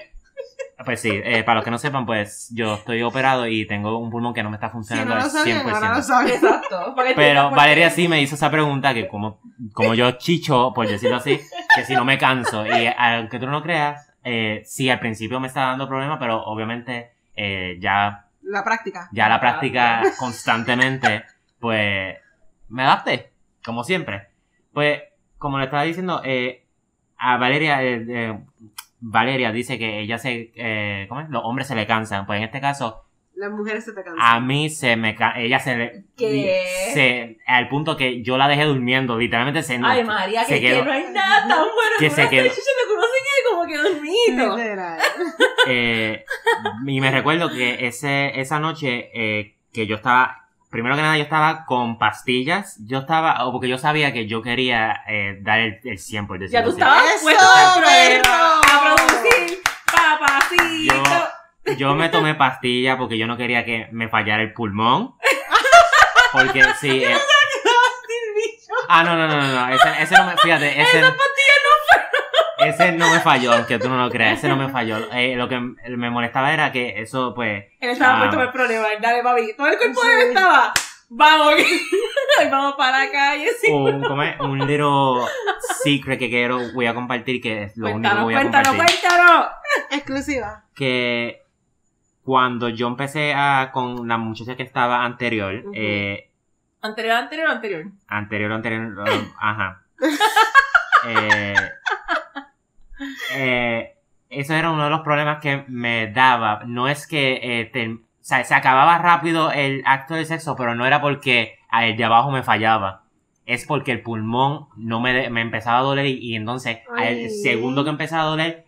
pues 0.83 0.99
sí, 1.01 1.09
eh, 1.13 1.43
para 1.43 1.55
los 1.55 1.63
que 1.63 1.71
no 1.71 1.77
sepan, 1.77 2.05
pues, 2.05 2.49
yo 2.53 2.75
estoy 2.75 3.01
operado 3.01 3.47
y 3.47 3.65
tengo 3.65 3.97
un 3.97 4.09
pulmón 4.09 4.33
que 4.33 4.43
no 4.43 4.49
me 4.49 4.57
está 4.57 4.69
funcionando 4.69 5.13
no 5.13 5.19
lo 5.19 5.25
al 5.25 5.31
sabían, 5.31 5.65
100%. 5.65 5.73
ahora 5.73 5.95
lo 5.95 6.01
saben. 6.01 6.33
Exacto. 6.33 6.95
Pero 7.15 7.51
Valeria 7.51 7.89
sí 7.89 8.07
me 8.07 8.21
hizo 8.21 8.35
esa 8.35 8.51
pregunta 8.51 8.93
que 8.93 9.07
como, 9.07 9.39
como 9.73 9.93
yo 9.93 10.11
chicho, 10.13 10.73
por 10.73 10.87
decirlo 10.87 11.17
así, 11.17 11.39
que 11.75 11.85
si 11.85 11.93
no 11.93 12.03
me 12.03 12.17
canso. 12.17 12.65
Y 12.65 12.89
aunque 12.97 13.39
tú 13.39 13.47
no 13.47 13.63
creas, 13.63 14.11
eh, 14.23 14.63
sí, 14.65 14.89
al 14.89 14.99
principio 14.99 15.39
me 15.39 15.47
está 15.47 15.61
dando 15.67 15.87
problemas, 15.87 16.17
pero 16.19 16.43
obviamente 16.43 17.11
eh, 17.35 17.77
ya, 17.79 18.25
La 18.41 18.63
práctica. 18.63 19.07
ya 19.11 19.29
la 19.29 19.39
práctica 19.39 20.01
constantemente, 20.17 21.23
pues 21.59 22.17
me 22.69 22.83
adapté, 22.83 23.31
como 23.63 23.83
siempre. 23.83 24.27
Pues, 24.73 25.01
como 25.37 25.57
le 25.57 25.65
estaba 25.65 25.83
diciendo, 25.83 26.21
eh, 26.25 26.65
a 27.17 27.37
Valeria, 27.37 27.81
eh, 27.83 28.05
eh, 28.09 28.39
Valeria 28.99 29.51
dice 29.51 29.77
que 29.77 29.99
ella 29.99 30.17
se, 30.17 30.51
eh, 30.55 31.05
¿cómo 31.09 31.21
es? 31.21 31.29
Los 31.29 31.43
hombres 31.43 31.67
se 31.67 31.75
le 31.75 31.85
cansan. 31.87 32.25
Pues 32.25 32.37
en 32.37 32.43
este 32.45 32.61
caso, 32.61 33.03
Las 33.35 33.51
mujeres 33.51 33.83
se 33.85 33.91
te 33.93 34.03
cansan. 34.03 34.21
a 34.21 34.39
mí 34.39 34.69
se 34.69 34.95
me 34.95 35.13
ca- 35.15 35.33
ella 35.37 35.59
se 35.59 35.75
le 35.75 36.03
¿Qué? 36.17 36.61
se 36.93 37.37
al 37.45 37.67
punto 37.67 37.97
que 37.97 38.23
yo 38.23 38.37
la 38.37 38.47
dejé 38.47 38.63
durmiendo, 38.63 39.17
literalmente 39.17 39.61
se 39.63 39.79
Ay, 39.83 40.03
María, 40.03 40.43
se 40.45 40.55
que, 40.55 40.61
que 40.61 40.67
quedó 40.67 40.85
no 40.85 40.91
hay 40.91 41.05
nada 41.11 41.47
tan 41.47 41.59
bueno 41.59 41.95
Que 41.99 42.09
se 42.09 42.29
quedó. 42.29 42.43
me 42.43 42.49
conocen 42.87 43.21
que 43.25 43.49
como 43.51 43.67
que 43.67 43.77
dormido. 43.77 44.57
Literal. 44.57 44.99
eh, 45.67 46.25
y 46.87 47.01
me 47.01 47.11
recuerdo 47.11 47.49
que 47.49 47.85
ese 47.87 48.39
esa 48.39 48.59
noche 48.59 49.09
eh, 49.13 49.55
que 49.73 49.85
yo 49.87 49.97
estaba 49.97 50.41
primero 50.69 50.95
que 50.95 51.01
nada 51.01 51.15
yo 51.17 51.23
estaba 51.23 51.65
con 51.65 51.97
pastillas, 51.97 52.77
yo 52.85 52.99
estaba 52.99 53.45
o 53.45 53.51
porque 53.53 53.67
yo 53.69 53.77
sabía 53.77 54.11
que 54.13 54.27
yo 54.27 54.41
quería 54.41 55.03
eh, 55.07 55.37
dar 55.41 55.59
el, 55.59 55.79
el 55.83 55.99
100 55.99 56.27
por 56.27 56.39
Ya 56.49 56.63
tú 56.63 56.69
así. 56.69 56.79
estabas 56.79 57.03
¡Eso, 57.15 57.23
puesto 57.23 57.43
producir 58.95 59.61
papacito. 59.91 60.95
Yo, 61.65 61.73
yo 61.73 61.95
me 61.95 62.09
tomé 62.09 62.35
pastillas 62.35 62.97
porque 62.97 63.17
yo 63.17 63.27
no 63.27 63.37
quería 63.37 63.65
que 63.65 63.87
me 63.91 64.09
fallara 64.09 64.41
el 64.43 64.53
pulmón. 64.53 65.15
Porque 66.31 66.63
sí. 66.79 67.03
eh, 67.03 67.17
ah, 68.89 69.03
no, 69.03 69.15
no, 69.15 69.27
no, 69.27 69.37
no, 69.37 69.47
no. 69.47 69.73
Ese, 69.75 70.01
ese 70.03 70.15
no 70.15 70.25
me. 70.25 70.37
Fíjate, 70.37 70.81
ese. 70.81 71.01
Ese 72.57 72.93
no 72.93 73.09
me 73.11 73.19
falló, 73.19 73.51
aunque 73.53 73.77
tú 73.77 73.89
no 73.89 73.97
lo 73.97 74.09
creas. 74.09 74.39
Ese 74.39 74.47
no 74.47 74.55
me 74.55 74.69
falló. 74.69 74.97
Eh, 75.11 75.35
lo 75.35 75.47
que 75.49 75.59
me 75.59 76.09
molestaba 76.09 76.53
era 76.53 76.71
que 76.71 76.99
eso, 77.01 77.33
pues. 77.35 77.65
Él 77.81 77.89
estaba 77.89 78.15
Ah. 78.15 78.19
puesto 78.19 78.37
por 78.37 78.45
el 78.45 78.51
problema. 78.51 78.87
Dale, 79.01 79.21
papi. 79.21 79.53
Todo 79.57 79.67
el 79.67 79.77
cuerpo 79.77 80.01
Sí. 80.01 80.07
de 80.07 80.13
él 80.21 80.27
estaba. 80.29 80.73
Vamos, 81.09 81.53
vamos 82.51 82.75
para 82.75 83.05
la 83.05 83.11
calle. 83.11 83.47
Sí. 83.61 83.71
un, 83.71 84.01
¿cómo 84.03 84.23
es? 84.23 84.39
un 84.39 84.59
little 84.59 85.25
secret 85.83 86.17
que 86.19 86.29
quiero, 86.29 86.59
voy 86.73 86.87
a 86.87 86.93
compartir, 86.93 87.41
que 87.41 87.63
es 87.63 87.77
lo 87.77 87.91
único 87.91 88.15
que 88.15 88.21
voy 88.23 88.33
a 88.33 88.37
cuéntanos, 88.39 88.67
compartir. 88.69 88.99
cuéntanos. 89.01 89.47
Exclusiva. 89.91 90.63
Que 90.75 91.43
cuando 92.23 92.69
yo 92.69 92.87
empecé 92.87 93.33
a, 93.35 93.69
con 93.71 94.07
la 94.07 94.17
muchacha 94.17 94.55
que 94.55 94.63
estaba 94.63 95.05
anterior, 95.05 95.53
Ujú. 95.63 95.71
eh, 95.75 96.31
Anterior, 96.81 97.15
anterior, 97.17 97.47
anterior. 97.49 97.85
anterior, 98.07 98.51
anterior, 98.51 99.07
eh, 99.07 99.27
ajá. 99.39 99.81
Eh, 101.07 101.53
eh, 103.35 103.95
eso 104.29 104.53
era 104.55 104.71
uno 104.71 104.85
de 104.85 104.89
los 104.89 105.01
problemas 105.01 105.39
que 105.39 105.65
me 105.67 106.07
daba. 106.11 106.63
No 106.65 106.87
es 106.87 107.05
que 107.05 107.39
eh, 107.43 107.65
te- 107.65 107.99
sea, 108.27 108.43
se 108.43 108.53
acababa 108.55 108.97
rápido 108.97 109.51
el 109.51 109.83
acto 109.85 110.15
de 110.15 110.25
sexo, 110.25 110.55
pero 110.55 110.73
no 110.75 110.85
era 110.85 110.99
porque 111.01 111.59
el 111.71 111.95
de 111.95 112.03
abajo 112.05 112.31
me 112.31 112.43
fallaba. 112.43 113.03
Es 113.45 113.65
porque 113.65 113.91
el 113.91 114.01
pulmón 114.01 114.67
no 114.75 114.99
me, 114.99 115.29
me 115.29 115.41
empezaba 115.41 115.77
a 115.79 115.83
doler 115.83 116.07
y, 116.07 116.17
y 116.19 116.35
entonces 116.35 116.79
Ay. 116.95 117.25
al 117.25 117.29
segundo 117.29 117.83
que 117.83 117.91
empezaba 117.91 118.23
a 118.23 118.27
doler, 118.27 118.65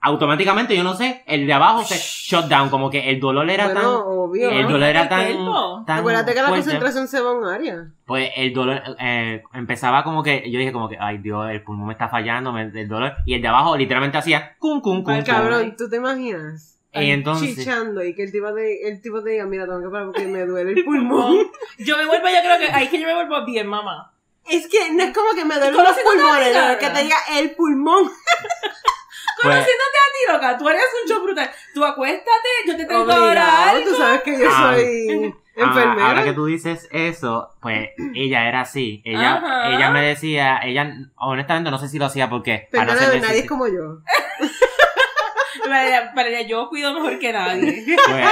automáticamente, 0.00 0.76
yo 0.76 0.84
no 0.84 0.94
sé, 0.94 1.22
el 1.26 1.46
de 1.46 1.52
abajo 1.52 1.82
se 1.82 1.96
shut 1.98 2.46
down, 2.46 2.68
como 2.70 2.88
que 2.88 3.10
el 3.10 3.18
dolor 3.20 3.50
era 3.50 3.64
Bueno, 3.66 3.80
tan... 3.80 3.90
obvio. 4.06 4.50
El 4.50 4.68
dolor 4.68 4.88
era 4.88 5.08
tan, 5.08 5.26
tan 5.84 5.98
Acuérdate 5.98 6.32
que 6.34 6.40
la 6.40 6.48
fuerte. 6.48 6.64
concentración 6.64 7.08
se 7.08 7.20
va 7.20 7.30
a 7.30 7.34
un 7.34 7.44
área. 7.46 7.88
Pues 8.06 8.30
el 8.36 8.54
dolor 8.54 8.80
eh, 9.00 9.42
empezaba 9.54 10.04
como 10.04 10.22
que, 10.22 10.50
yo 10.50 10.58
dije 10.58 10.72
como 10.72 10.88
que, 10.88 10.96
ay 11.00 11.18
Dios, 11.18 11.50
el 11.50 11.62
pulmón 11.62 11.88
me 11.88 11.92
está 11.92 12.08
fallando, 12.08 12.52
me- 12.52 12.62
el 12.62 12.88
dolor. 12.88 13.14
Y 13.26 13.34
el 13.34 13.42
de 13.42 13.48
abajo 13.48 13.76
literalmente 13.76 14.18
hacía, 14.18 14.56
cum, 14.58 14.80
cum, 14.80 15.02
cum, 15.02 15.14
Ay. 15.14 15.24
Cabrón, 15.24 15.74
¿tú 15.76 15.88
te 15.90 15.96
imaginas? 15.96 16.77
Y 16.94 17.10
entonces, 17.10 17.54
Chichando 17.56 18.02
y 18.02 18.14
que 18.14 18.24
el 18.24 18.32
tipo 18.32 18.52
te, 18.54 18.88
el 18.88 19.00
tipo 19.02 19.22
te 19.22 19.30
diga, 19.30 19.44
mira, 19.44 19.64
tengo 19.66 19.80
que 19.82 19.88
parar 19.88 20.06
porque 20.06 20.26
me 20.26 20.44
duele 20.46 20.72
el 20.72 20.84
pulmón. 20.84 21.46
Yo 21.78 21.96
me 21.96 22.06
vuelvo, 22.06 22.26
yo 22.28 22.40
creo 22.42 22.58
que 22.58 22.66
ahí 22.74 22.84
es 22.84 22.90
que 22.90 23.00
yo 23.00 23.06
me 23.06 23.14
vuelvo 23.14 23.44
bien, 23.44 23.66
mamá. 23.66 24.12
es 24.48 24.66
que 24.68 24.92
no 24.92 25.04
es 25.04 25.12
como 25.14 25.30
que 25.34 25.44
me 25.44 25.54
duelen 25.56 25.74
¿Cómo 25.74 25.86
los 25.88 25.96
no 25.96 26.02
pulmones, 26.02 26.56
no, 26.56 26.78
que 26.78 26.88
te 26.90 27.02
diga 27.02 27.16
el 27.38 27.50
pulmón. 27.54 28.04
pues, 29.42 29.42
Conociéndote 29.42 29.98
a 29.98 30.12
ti, 30.12 30.32
loca, 30.32 30.58
tú 30.58 30.68
harías 30.68 30.84
un 31.02 31.08
show 31.10 31.22
brutal. 31.22 31.50
Tú 31.74 31.84
acuéstate, 31.84 32.48
yo 32.66 32.76
te 32.76 32.84
traigo 32.86 33.10
ahora 33.12 33.70
algo. 33.70 33.90
tú 33.90 33.94
sabes 33.96 34.22
que 34.22 34.38
yo 34.38 34.48
Ah. 34.50 34.72
soy 34.74 35.34
ah, 35.58 35.62
enfermera. 35.62 36.08
ahora 36.08 36.24
que 36.24 36.32
tú 36.32 36.46
dices 36.46 36.88
eso, 36.90 37.50
pues 37.60 37.90
ella 38.14 38.48
era 38.48 38.62
así. 38.62 39.02
Ella, 39.04 39.34
Ajá. 39.34 39.70
ella 39.76 39.90
me 39.90 40.02
decía, 40.02 40.60
ella, 40.64 40.90
honestamente 41.16 41.70
no 41.70 41.78
sé 41.78 41.88
si 41.88 41.98
lo 41.98 42.06
hacía 42.06 42.28
porque, 42.30 42.68
para 42.72 42.94
no 42.94 42.98
ser 42.98 43.20
nadie 43.20 43.40
es 43.40 43.48
como 43.48 43.66
yo. 43.68 43.98
Para, 45.64 46.12
para 46.14 46.42
yo 46.42 46.68
cuido 46.68 46.94
mejor 46.94 47.18
que 47.18 47.32
nadie. 47.32 47.84
pues, 48.08 48.24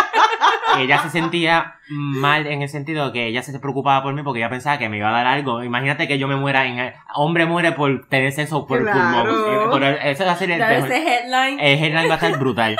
ella 0.79 1.03
se 1.03 1.11
sentía 1.11 1.75
mal 1.89 2.47
en 2.47 2.63
el 2.63 2.69
sentido 2.69 3.07
de 3.07 3.13
que 3.13 3.27
ella 3.27 3.43
se 3.43 3.59
preocupaba 3.59 4.03
por 4.03 4.15
mí 4.15 4.23
porque 4.23 4.41
ella 4.41 4.51
pensaba 4.51 4.79
que 4.79 4.89
me 4.89 4.99
iba 4.99 5.09
a 5.09 5.13
dar 5.13 5.27
algo. 5.27 5.63
Imagínate 5.63 6.09
que 6.09 6.19
yo 6.19 6.29
me 6.29 6.37
muera 6.37 6.67
en, 6.67 6.93
hombre 7.15 7.47
muere 7.47 7.73
por 7.73 8.07
tener 8.09 8.33
sexo 8.33 8.67
por 8.67 8.79
el 8.79 8.85
Claro. 8.85 9.31
pulmón. 9.33 9.55
Eh, 9.55 9.67
por 9.71 9.83
el- 9.85 9.99
eso 10.03 10.25
va 10.25 10.33
a 10.33 10.37
ser 10.37 10.51
el, 10.51 10.61
ese 10.61 10.97
headline. 10.97 11.59
el 11.61 11.79
headline 11.85 12.09
va 12.09 12.15
a 12.15 12.17
estar 12.17 12.39
brutal. 12.39 12.77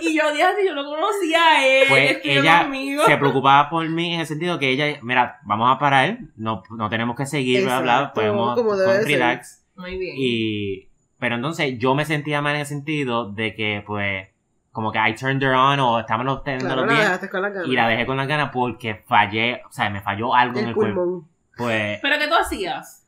Y 0.00 0.16
yo, 0.16 0.32
Dios, 0.32 0.50
yo 0.66 0.74
lo 0.74 0.84
conocía 0.84 1.52
a 1.52 1.64
él. 1.66 1.84
Pues 1.88 2.10
escribió 2.12 2.40
ella 2.42 2.62
conmigo. 2.62 3.04
se 3.06 3.16
preocupaba 3.16 3.70
por 3.70 3.88
mí 3.88 4.14
en 4.14 4.20
el 4.20 4.26
sentido 4.26 4.58
que 4.58 4.70
ella, 4.70 4.98
mira, 5.02 5.38
vamos 5.44 5.74
a 5.74 5.78
parar, 5.78 6.18
no, 6.36 6.62
no 6.70 6.88
tenemos 6.88 7.16
que 7.16 7.24
seguir, 7.24 7.62
bla, 7.64 7.80
bla, 7.80 7.92
Exacto, 7.98 8.14
podemos 8.20 8.54
como 8.56 8.74
ser. 8.76 9.04
relax. 9.04 9.64
Muy 9.76 9.96
bien. 9.96 10.14
Y, 10.18 10.88
pero 11.18 11.36
entonces 11.36 11.78
yo 11.78 11.94
me 11.94 12.04
sentía 12.04 12.40
mal 12.42 12.54
en 12.54 12.60
el 12.60 12.66
sentido 12.66 13.30
de 13.32 13.54
que, 13.54 13.82
pues, 13.86 14.28
como 14.72 14.92
que 14.92 14.98
I 14.98 15.14
turned 15.14 15.42
her 15.42 15.54
on 15.54 15.80
o 15.80 16.00
estábamos 16.00 16.44
teniendo 16.44 16.66
Claro, 16.66 16.82
los 16.82 16.86
la 16.88 16.92
días 16.94 17.04
dejaste 17.06 17.30
con 17.30 17.42
la 17.42 17.48
ganas. 17.48 17.68
y 17.68 17.72
la 17.72 17.88
dejé 17.88 18.06
con 18.06 18.16
las 18.18 18.28
ganas 18.28 18.50
porque 18.52 19.02
fallé, 19.06 19.62
o 19.68 19.72
sea, 19.72 19.88
me 19.90 20.00
falló 20.02 20.34
algo 20.34 20.58
en 20.58 20.64
El 20.64 20.68
el 20.70 20.74
cuerpo. 20.74 21.00
pulmón. 21.00 21.28
Pues, 21.56 21.98
Pero 22.02 22.18
¿qué 22.18 22.28
tú 22.28 22.34
hacías? 22.34 23.02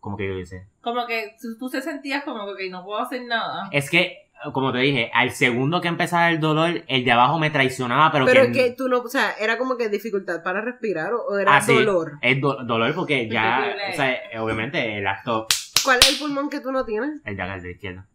como 0.00 0.16
que 0.16 0.26
yo 0.26 0.38
hice. 0.38 0.66
Como 0.80 1.06
que 1.06 1.36
tú, 1.60 1.70
te 1.70 1.80
sentías 1.80 2.24
como 2.24 2.54
que 2.56 2.68
no 2.70 2.82
puedo 2.84 2.98
hacer 3.00 3.22
nada. 3.24 3.68
Es 3.70 3.88
que, 3.88 4.30
como 4.52 4.72
te 4.72 4.78
dije, 4.78 5.10
al 5.14 5.30
segundo 5.30 5.80
que 5.80 5.86
empezaba 5.86 6.28
el 6.30 6.40
dolor, 6.40 6.82
el 6.88 7.04
de 7.04 7.12
abajo 7.12 7.38
me 7.38 7.50
traicionaba, 7.50 8.10
pero, 8.10 8.24
Pero 8.24 8.46
que, 8.46 8.52
que 8.52 8.70
tú 8.72 8.88
no, 8.88 8.98
o 8.98 9.08
sea, 9.08 9.32
era 9.38 9.58
como 9.58 9.76
que 9.76 9.88
dificultad 9.90 10.42
para 10.42 10.60
respirar 10.60 11.12
o, 11.12 11.20
o 11.28 11.38
era 11.38 11.54
Ah, 11.56 11.60
sí. 11.60 11.74
dolor. 11.74 12.12
es 12.20 12.40
do- 12.40 12.64
dolor 12.64 12.92
porque 12.96 13.28
ya, 13.28 13.76
o 13.92 13.94
sea, 13.94 14.16
obviamente 14.40 14.98
el 14.98 15.06
acto 15.06 15.46
¿Cuál 15.84 15.98
es 16.00 16.10
el 16.12 16.18
pulmón 16.18 16.48
que 16.50 16.60
tú 16.60 16.72
no 16.72 16.84
tienes? 16.84 17.20
El 17.24 17.36
de 17.36 17.42
acá, 17.42 17.54
el 17.56 17.62
de 17.62 17.70
izquierda. 17.72 18.06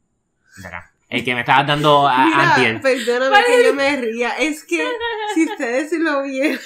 El 0.58 0.62
de 0.64 0.68
acá. 0.68 0.92
El 1.10 1.24
que 1.24 1.34
me 1.34 1.40
estabas 1.40 1.66
dando 1.68 2.06
a, 2.06 2.26
Mira, 2.26 2.54
antier. 2.56 2.82
perdóname 2.82 3.30
¿Cuál 3.30 3.46
que 3.46 3.64
yo 3.64 3.74
me 3.74 3.96
ría. 3.96 4.30
Es 4.40 4.66
que 4.66 4.86
si 5.34 5.46
ustedes 5.46 5.94
lo 5.94 6.24
vieran. 6.24 6.60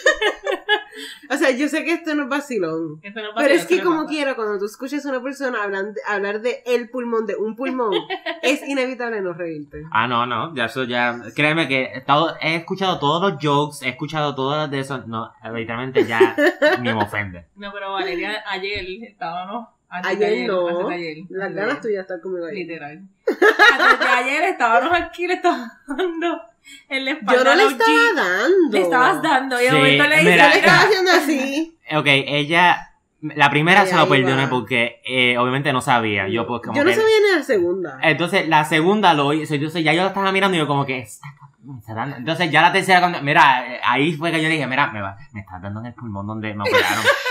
o 1.29 1.37
sea, 1.37 1.51
yo 1.51 1.67
sé 1.69 1.83
que 1.85 1.93
esto 1.93 2.15
no 2.15 2.23
es 2.23 2.29
vacilón. 2.29 2.99
Esto 3.03 3.21
no 3.21 3.29
Pero 3.35 3.53
es 3.53 3.67
que 3.67 3.83
como 3.83 4.07
quiera, 4.07 4.35
cuando 4.35 4.57
tú 4.57 4.65
escuchas 4.65 5.05
a 5.05 5.09
una 5.09 5.21
persona 5.21 5.59
hablan- 5.63 5.93
hablar 6.07 6.41
de 6.41 6.63
el 6.65 6.89
pulmón, 6.89 7.27
de 7.27 7.35
un 7.35 7.55
pulmón, 7.55 7.93
es 8.41 8.67
inevitable 8.67 9.21
no 9.21 9.33
reírte. 9.33 9.83
Ah, 9.91 10.07
no, 10.07 10.25
no, 10.25 10.55
ya 10.55 10.65
eso 10.65 10.85
ya, 10.85 11.21
créeme 11.35 11.67
que 11.67 11.83
he, 11.83 11.97
estado- 11.99 12.35
he 12.41 12.55
escuchado 12.55 12.97
todos 12.97 13.21
los 13.33 13.39
jokes, 13.43 13.85
he 13.85 13.89
escuchado 13.89 14.33
todas 14.33 14.71
de 14.71 14.79
eso, 14.79 15.03
no, 15.05 15.31
literalmente 15.53 16.03
ya 16.07 16.35
ni 16.79 16.91
me 16.91 17.03
ofende. 17.03 17.45
No, 17.57 17.71
pero 17.71 17.91
Valeria, 17.93 18.43
ayer 18.47 18.83
estábamos. 19.03 19.67
Antes 19.91 20.11
Ayer 20.11 20.47
no. 20.47 20.67
antes 20.67 20.87
de 20.87 20.93
ayer, 20.95 21.17
Las 21.29 21.53
ganas 21.53 21.81
tuyas 21.81 22.01
estar 22.01 22.21
conmigo 22.21 22.45
ahí. 22.45 22.55
Literal. 22.63 23.01
Antes 23.27 23.99
de 23.99 24.05
ayer 24.07 24.43
estábamos 24.43 24.93
aquí, 24.99 25.27
le 25.27 25.33
estábamos 25.35 25.69
dando 25.87 26.41
en 26.89 27.05
la 27.05 27.11
espalda. 27.11 27.33
Yo 27.37 27.43
no 27.43 27.55
le 27.55 27.63
estaba 27.63 27.89
G. 27.91 28.15
dando. 28.15 28.69
Le 28.77 28.81
estabas 28.81 29.21
dando 29.21 29.59
y 29.61 29.63
de 29.65 29.69
Sí, 29.69 29.75
momento 29.75 30.03
le 30.07 30.17
Yo 30.17 30.29
le 30.29 30.35
estaba 30.55 30.79
haciendo 30.81 31.11
así. 31.11 31.77
Ok, 31.93 32.05
ella, 32.07 32.87
la 33.21 33.49
primera 33.49 33.85
se 33.85 33.95
lo 33.97 34.07
perdoné 34.07 34.47
porque 34.47 35.01
eh, 35.05 35.37
obviamente 35.37 35.73
no 35.73 35.81
sabía. 35.81 36.29
Yo 36.29 36.47
pues 36.47 36.61
como 36.63 36.77
Yo 36.77 36.83
no 36.85 36.89
que- 36.89 36.95
sabía 36.95 37.15
ni 37.31 37.37
la 37.37 37.43
segunda. 37.43 37.99
Entonces 38.01 38.47
la 38.47 38.63
segunda 38.63 39.13
lo 39.13 39.33
hizo, 39.33 39.53
entonces 39.55 39.83
ya 39.83 39.91
yo 39.93 40.03
lo 40.03 40.07
estaba 40.07 40.31
mirando 40.31 40.55
y 40.55 40.59
yo 40.61 40.67
como 40.67 40.85
que 40.85 40.99
está, 40.99 41.27
me 41.65 41.79
está 41.79 41.93
dando. 41.93 42.15
Entonces 42.15 42.49
ya 42.49 42.61
la 42.61 42.71
tercera 42.71 43.01
cuando, 43.01 43.21
mira, 43.21 43.75
eh, 43.75 43.81
ahí 43.83 44.13
fue 44.13 44.31
que 44.31 44.37
yo 44.41 44.47
le 44.47 44.53
dije, 44.55 44.67
mira, 44.67 44.87
me 44.91 45.01
va, 45.01 45.17
me 45.33 45.41
estás 45.41 45.61
dando 45.61 45.81
en 45.81 45.87
el 45.87 45.93
pulmón 45.93 46.25
donde 46.27 46.53
me 46.53 46.61
operaron. 46.63 47.03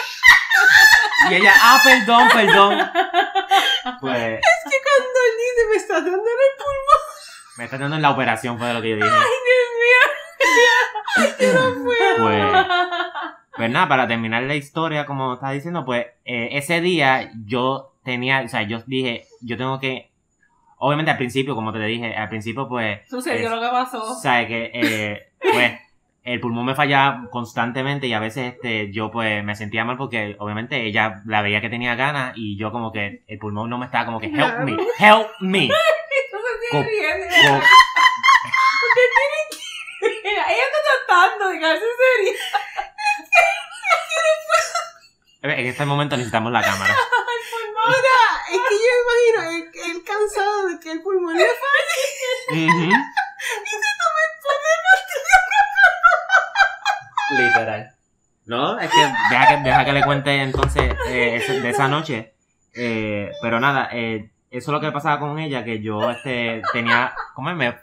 y 1.31 1.35
ella, 1.35 1.53
ah, 1.61 1.81
perdón, 1.85 2.29
perdón. 2.33 2.79
Pues 4.01 4.19
Es 4.39 4.71
que 4.71 4.79
cuando 4.83 5.19
él 5.27 5.35
dice 5.39 5.69
me 5.71 5.77
está 5.77 5.95
dando 5.95 6.11
en 6.11 6.17
el 6.17 6.57
pulmón. 6.57 7.01
me 7.59 7.65
está 7.65 7.79
dando 7.79 7.97
en 7.97 8.03
la 8.03 8.11
operación 8.11 8.59
fue 8.59 8.73
lo 8.73 8.81
que 8.81 8.91
yo 8.91 8.97
dije. 8.97 9.09
Pues, 12.19 12.67
pues 13.57 13.71
nada, 13.71 13.89
para 13.89 14.07
terminar 14.09 14.43
la 14.45 14.55
historia, 14.55 15.07
como 15.07 15.35
estaba 15.35 15.53
diciendo, 15.53 15.85
pues 15.85 16.07
eh, 16.25 16.49
ese 16.53 16.81
día 16.81 17.31
yo 17.45 17.95
tenía, 18.05 18.43
o 18.45 18.49
sea, 18.49 18.63
yo 18.63 18.83
dije, 18.87 19.27
yo 19.43 19.57
tengo 19.57 19.79
que, 19.81 20.11
obviamente 20.79 21.11
al 21.11 21.17
principio, 21.19 21.55
como 21.55 21.73
te 21.73 21.79
dije, 21.81 22.15
al 22.17 22.29
principio 22.29 22.69
pues... 22.69 23.01
Sucedió 23.09 23.47
es- 23.49 23.51
lo 23.55 23.61
que 23.61 23.69
pasó. 23.69 24.15
sabe 24.15 24.47
que 24.47 24.71
eh, 24.73 25.33
pues 25.41 25.73
el 26.23 26.39
pulmón 26.41 26.67
me 26.67 26.75
fallaba 26.75 27.29
constantemente 27.31 28.07
y 28.07 28.13
a 28.13 28.21
veces 28.21 28.53
este 28.55 28.93
yo 28.93 29.11
pues 29.11 29.43
me 29.43 29.57
sentía 29.57 29.85
mal 29.85 29.97
porque 29.97 30.37
obviamente 30.39 30.85
ella 30.85 31.23
la 31.25 31.41
veía 31.43 31.61
que 31.63 31.71
tenía 31.71 31.95
ganas 31.95 32.35
y 32.37 32.59
yo 32.59 32.71
como 32.73 32.93
que 32.93 33.23
el 33.27 33.39
pulmón 33.39 33.71
no 33.71 33.79
me 33.79 33.87
estaba 33.87 34.05
como 34.07 34.21
que 34.21 34.27
help 34.27 34.59
me 34.61 34.77
help 34.99 35.29
me 35.41 35.69
Co- 36.71 36.79
Ella 36.79 37.17
está 40.67 40.79
tratando 41.07 41.49
de 41.49 41.59
quedarse 41.59 41.85
seria. 41.85 42.35
en 45.43 45.67
este 45.67 45.85
momento 45.87 46.17
necesitamos 46.17 46.53
la 46.53 46.63
cámara. 46.63 46.95
Mira, 47.89 48.19
es 48.51 48.61
que 48.69 48.75
yo 48.75 48.95
me 49.09 49.15
imagino 49.33 49.41
el, 49.51 49.63
el 49.97 50.05
cansado 50.05 50.69
de 50.69 50.79
que 50.81 50.93
el 50.93 51.01
pulmón 51.03 51.35
le 51.37 51.45
Ujú. 52.53 52.93
literal 57.39 57.83
no 58.47 58.79
es 58.81 58.91
que 58.91 59.13
deja 59.81 59.85
que, 59.85 59.93
le 60.01 60.05
cuente 60.05 60.43
entonces 60.43 60.95
eh, 61.09 61.37
ese- 61.37 61.61
de 61.61 61.71
esa 61.71 61.89
noche 61.89 62.35
Eh, 62.75 63.33
pero 63.43 63.59
nada 63.61 63.89
eh, 63.93 64.31
eso 64.51 64.71
es 64.71 64.73
lo 64.75 64.81
que 64.81 64.93
pasaba 64.93 65.19
con 65.19 65.39
ella 65.39 65.65
que 65.65 65.81
yo 65.83 66.11
este 66.11 66.63
tenía 66.73 67.13
¿cómo 67.35 67.51
es? 67.51 67.57
me 67.57 67.79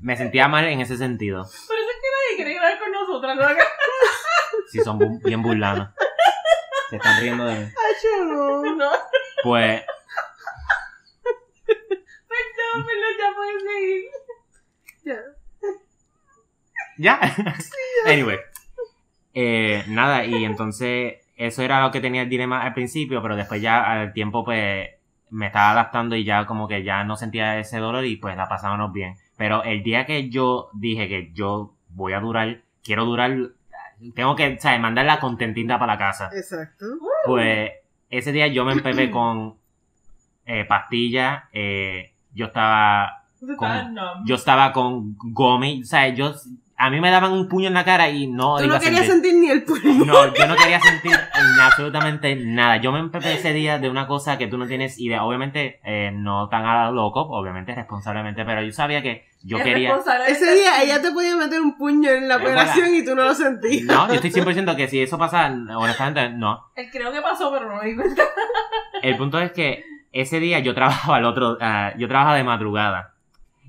me 0.00 0.16
sentía 0.16 0.46
mal 0.48 0.64
en 0.66 0.80
ese 0.80 0.96
sentido 0.96 1.42
Por 1.44 1.76
eso 1.76 1.90
es 1.90 1.96
que 2.02 2.08
nadie 2.14 2.36
quiere 2.36 2.56
hablar 2.58 2.78
con 2.78 2.92
nosotras. 2.92 3.36
¿no? 3.36 3.44
si 4.70 4.78
son 4.80 4.98
bu- 4.98 5.20
bien 5.24 5.42
burlanos. 5.42 5.88
Se 6.90 6.96
están 6.96 7.20
riendo 7.20 7.44
de 7.46 7.54
mí. 7.58 7.72
No. 8.26 8.62
No, 8.76 8.90
Pues, 9.42 9.82
perdón, 12.28 12.86
perdón, 12.86 13.14
ya 13.18 13.34
puedes 13.36 13.62
seguir. 13.62 14.04
Ya. 15.04 15.18
ya. 16.98 17.34
anyway. 18.06 18.38
Eh, 19.34 19.84
nada, 19.88 20.24
y 20.24 20.44
entonces 20.44 21.26
eso 21.36 21.62
era 21.62 21.82
lo 21.82 21.90
que 21.90 22.00
tenía 22.00 22.22
el 22.22 22.28
dilema 22.28 22.62
al 22.62 22.74
principio, 22.74 23.22
pero 23.22 23.36
después 23.36 23.62
ya 23.62 23.84
al 23.84 24.12
tiempo 24.12 24.44
pues 24.44 24.88
me 25.30 25.46
estaba 25.46 25.70
adaptando 25.72 26.16
y 26.16 26.24
ya 26.24 26.46
como 26.46 26.66
que 26.66 26.82
ya 26.82 27.04
no 27.04 27.16
sentía 27.16 27.58
ese 27.58 27.78
dolor 27.78 28.04
y 28.04 28.16
pues 28.16 28.36
la 28.36 28.48
pasábamos 28.48 28.92
bien. 28.92 29.14
Pero 29.36 29.62
el 29.62 29.82
día 29.82 30.06
que 30.06 30.30
yo 30.30 30.70
dije 30.72 31.08
que 31.08 31.30
yo 31.32 31.74
voy 31.90 32.14
a 32.14 32.20
durar, 32.20 32.62
quiero 32.82 33.04
durar 33.04 33.36
tengo 34.14 34.36
que, 34.36 34.58
¿sabes? 34.58 34.80
Mandarla 34.80 35.20
contentita 35.20 35.78
para 35.78 35.94
la 35.94 35.98
casa. 35.98 36.30
Exacto. 36.32 36.86
Pues 37.26 37.72
ese 38.10 38.32
día 38.32 38.46
yo 38.46 38.64
me 38.64 38.72
empepé 38.72 39.10
con 39.10 39.56
eh, 40.46 40.64
pastillas, 40.64 41.44
eh, 41.52 42.12
yo 42.32 42.46
estaba 42.46 43.24
con, 43.56 43.94
No. 43.94 44.24
yo 44.24 44.34
estaba 44.34 44.72
con 44.72 45.16
gomi, 45.18 45.82
o 45.82 45.84
sea, 45.84 46.08
yo, 46.08 46.34
a 46.80 46.90
mí 46.90 47.00
me 47.00 47.10
daban 47.10 47.32
un 47.32 47.48
puño 47.48 47.66
en 47.66 47.74
la 47.74 47.84
cara 47.84 48.08
y 48.08 48.28
no 48.28 48.56
Tú 48.56 48.64
iba 48.64 48.74
no 48.74 48.76
a 48.76 48.80
querías 48.80 49.04
sentir. 49.06 49.32
sentir 49.32 49.40
ni 49.40 49.50
el 49.50 49.64
puño. 49.64 50.04
No, 50.06 50.32
yo 50.32 50.46
no 50.46 50.54
quería 50.54 50.80
sentir 50.80 51.10
en 51.12 51.60
absolutamente 51.60 52.36
nada. 52.36 52.76
Yo 52.76 52.92
me 52.92 53.00
empepé 53.00 53.34
ese 53.34 53.52
día 53.52 53.78
de 53.78 53.90
una 53.90 54.06
cosa 54.06 54.38
que 54.38 54.46
tú 54.46 54.56
no 54.58 54.66
tienes 54.68 54.98
idea. 55.00 55.24
Obviamente, 55.24 55.80
eh, 55.84 56.12
no 56.14 56.48
tan 56.48 56.64
a 56.64 56.86
lo 56.86 56.92
loco, 56.92 57.20
obviamente 57.22 57.74
responsablemente, 57.74 58.44
pero 58.44 58.62
yo 58.62 58.70
sabía 58.72 59.02
que 59.02 59.26
yo 59.42 59.58
Es 59.58 59.64
quería... 59.64 59.88
responsable 59.94 60.30
Ese 60.30 60.54
día 60.54 60.82
ella 60.82 61.02
te 61.02 61.10
podía 61.10 61.36
meter 61.36 61.60
un 61.60 61.76
puño 61.76 62.10
en 62.10 62.28
la 62.28 62.36
operación 62.36 62.94
y 62.94 63.04
tú 63.04 63.14
no 63.16 63.24
lo 63.24 63.34
sentías. 63.34 63.84
No, 63.84 64.06
yo 64.08 64.14
estoy 64.14 64.30
100% 64.30 64.76
que 64.76 64.86
si 64.88 65.02
eso 65.02 65.18
pasa, 65.18 65.52
honestamente, 65.76 66.30
no. 66.30 66.70
Él 66.76 66.88
creo 66.92 67.10
que 67.12 67.20
pasó, 67.20 67.50
pero 67.52 67.68
no 67.68 67.82
me 67.82 67.88
di 67.88 67.96
cuenta. 67.96 68.22
El 69.02 69.16
punto 69.16 69.40
es 69.40 69.50
que 69.52 69.84
ese 70.12 70.38
día 70.40 70.60
yo 70.60 70.74
trabajaba 70.74 71.18
el 71.18 71.24
otro, 71.24 71.58
ah, 71.60 71.92
yo 71.98 72.06
trabajaba 72.08 72.36
de 72.36 72.44
madrugada. 72.44 73.14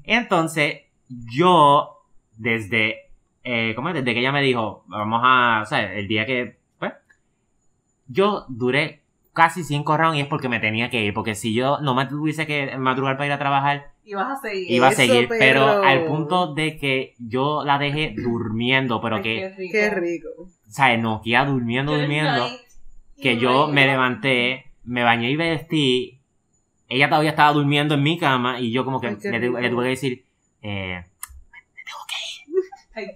Entonces, 0.04 0.82
yo, 1.08 1.99
desde, 2.40 3.12
eh, 3.44 3.74
¿cómo 3.76 3.90
es? 3.90 3.96
Desde 3.96 4.14
que 4.14 4.22
ella 4.22 4.32
me 4.32 4.42
dijo, 4.42 4.84
vamos 4.88 5.22
a, 5.24 5.62
o 5.64 5.66
sea, 5.68 5.94
el 5.94 6.08
día 6.08 6.26
que, 6.26 6.58
pues, 6.80 6.94
yo 8.08 8.46
duré 8.50 9.02
casi 9.34 9.64
cinco 9.64 9.96
rounds 9.98 10.18
y 10.18 10.22
es 10.22 10.28
porque 10.28 10.50
me 10.50 10.60
tenía 10.60 10.90
que 10.90 11.04
ir, 11.04 11.14
porque 11.14 11.36
si 11.36 11.54
yo 11.54 11.80
no 11.82 11.94
me 11.94 12.06
tuviese 12.08 12.48
que 12.48 12.78
madrugar 12.78 13.16
para 13.18 13.28
ir 13.28 13.32
a 13.34 13.40
trabajar, 13.40 13.92
Y 14.04 14.16
vas 14.16 14.40
a 14.40 14.42
seguir. 14.42 14.72
iba 14.72 14.88
a 14.88 14.92
Eso, 14.92 14.98
seguir, 15.02 15.28
pero... 15.30 15.40
pero- 15.40 15.84
al 15.84 16.06
punto 16.06 16.54
de 16.54 16.78
que 16.78 17.14
yo 17.20 17.64
la 17.64 17.78
dejé 17.78 18.16
durmiendo, 18.18 19.00
pero 19.02 19.18
Ay, 19.18 19.22
que, 19.24 19.36
qué 19.36 19.50
rico. 19.56 19.72
Qué 19.72 19.90
rico. 19.92 20.28
o 20.42 20.72
sea, 20.72 20.98
no, 20.98 21.22
que 21.22 21.30
iba 21.32 21.46
durmiendo, 21.46 21.96
durmiendo 21.98 22.48
que 23.22 23.38
yo 23.38 23.68
me 23.68 23.86
levanté, 23.86 24.66
me 24.86 25.04
bañé 25.04 25.30
y 25.32 25.38
me 25.38 25.50
vestí. 25.52 26.20
Ella 26.88 27.08
todavía 27.10 27.30
estaba 27.32 27.54
durmiendo 27.54 27.94
en 27.94 28.02
mi 28.04 28.18
cama 28.18 28.60
y 28.60 28.72
yo 28.72 28.84
como 28.84 29.00
que 29.00 29.08
Ay, 29.08 29.18
le, 29.24 29.40
le 29.40 29.70
tuve 29.70 29.84
que 29.84 29.90
decir, 29.90 30.26
eh, 30.64 31.04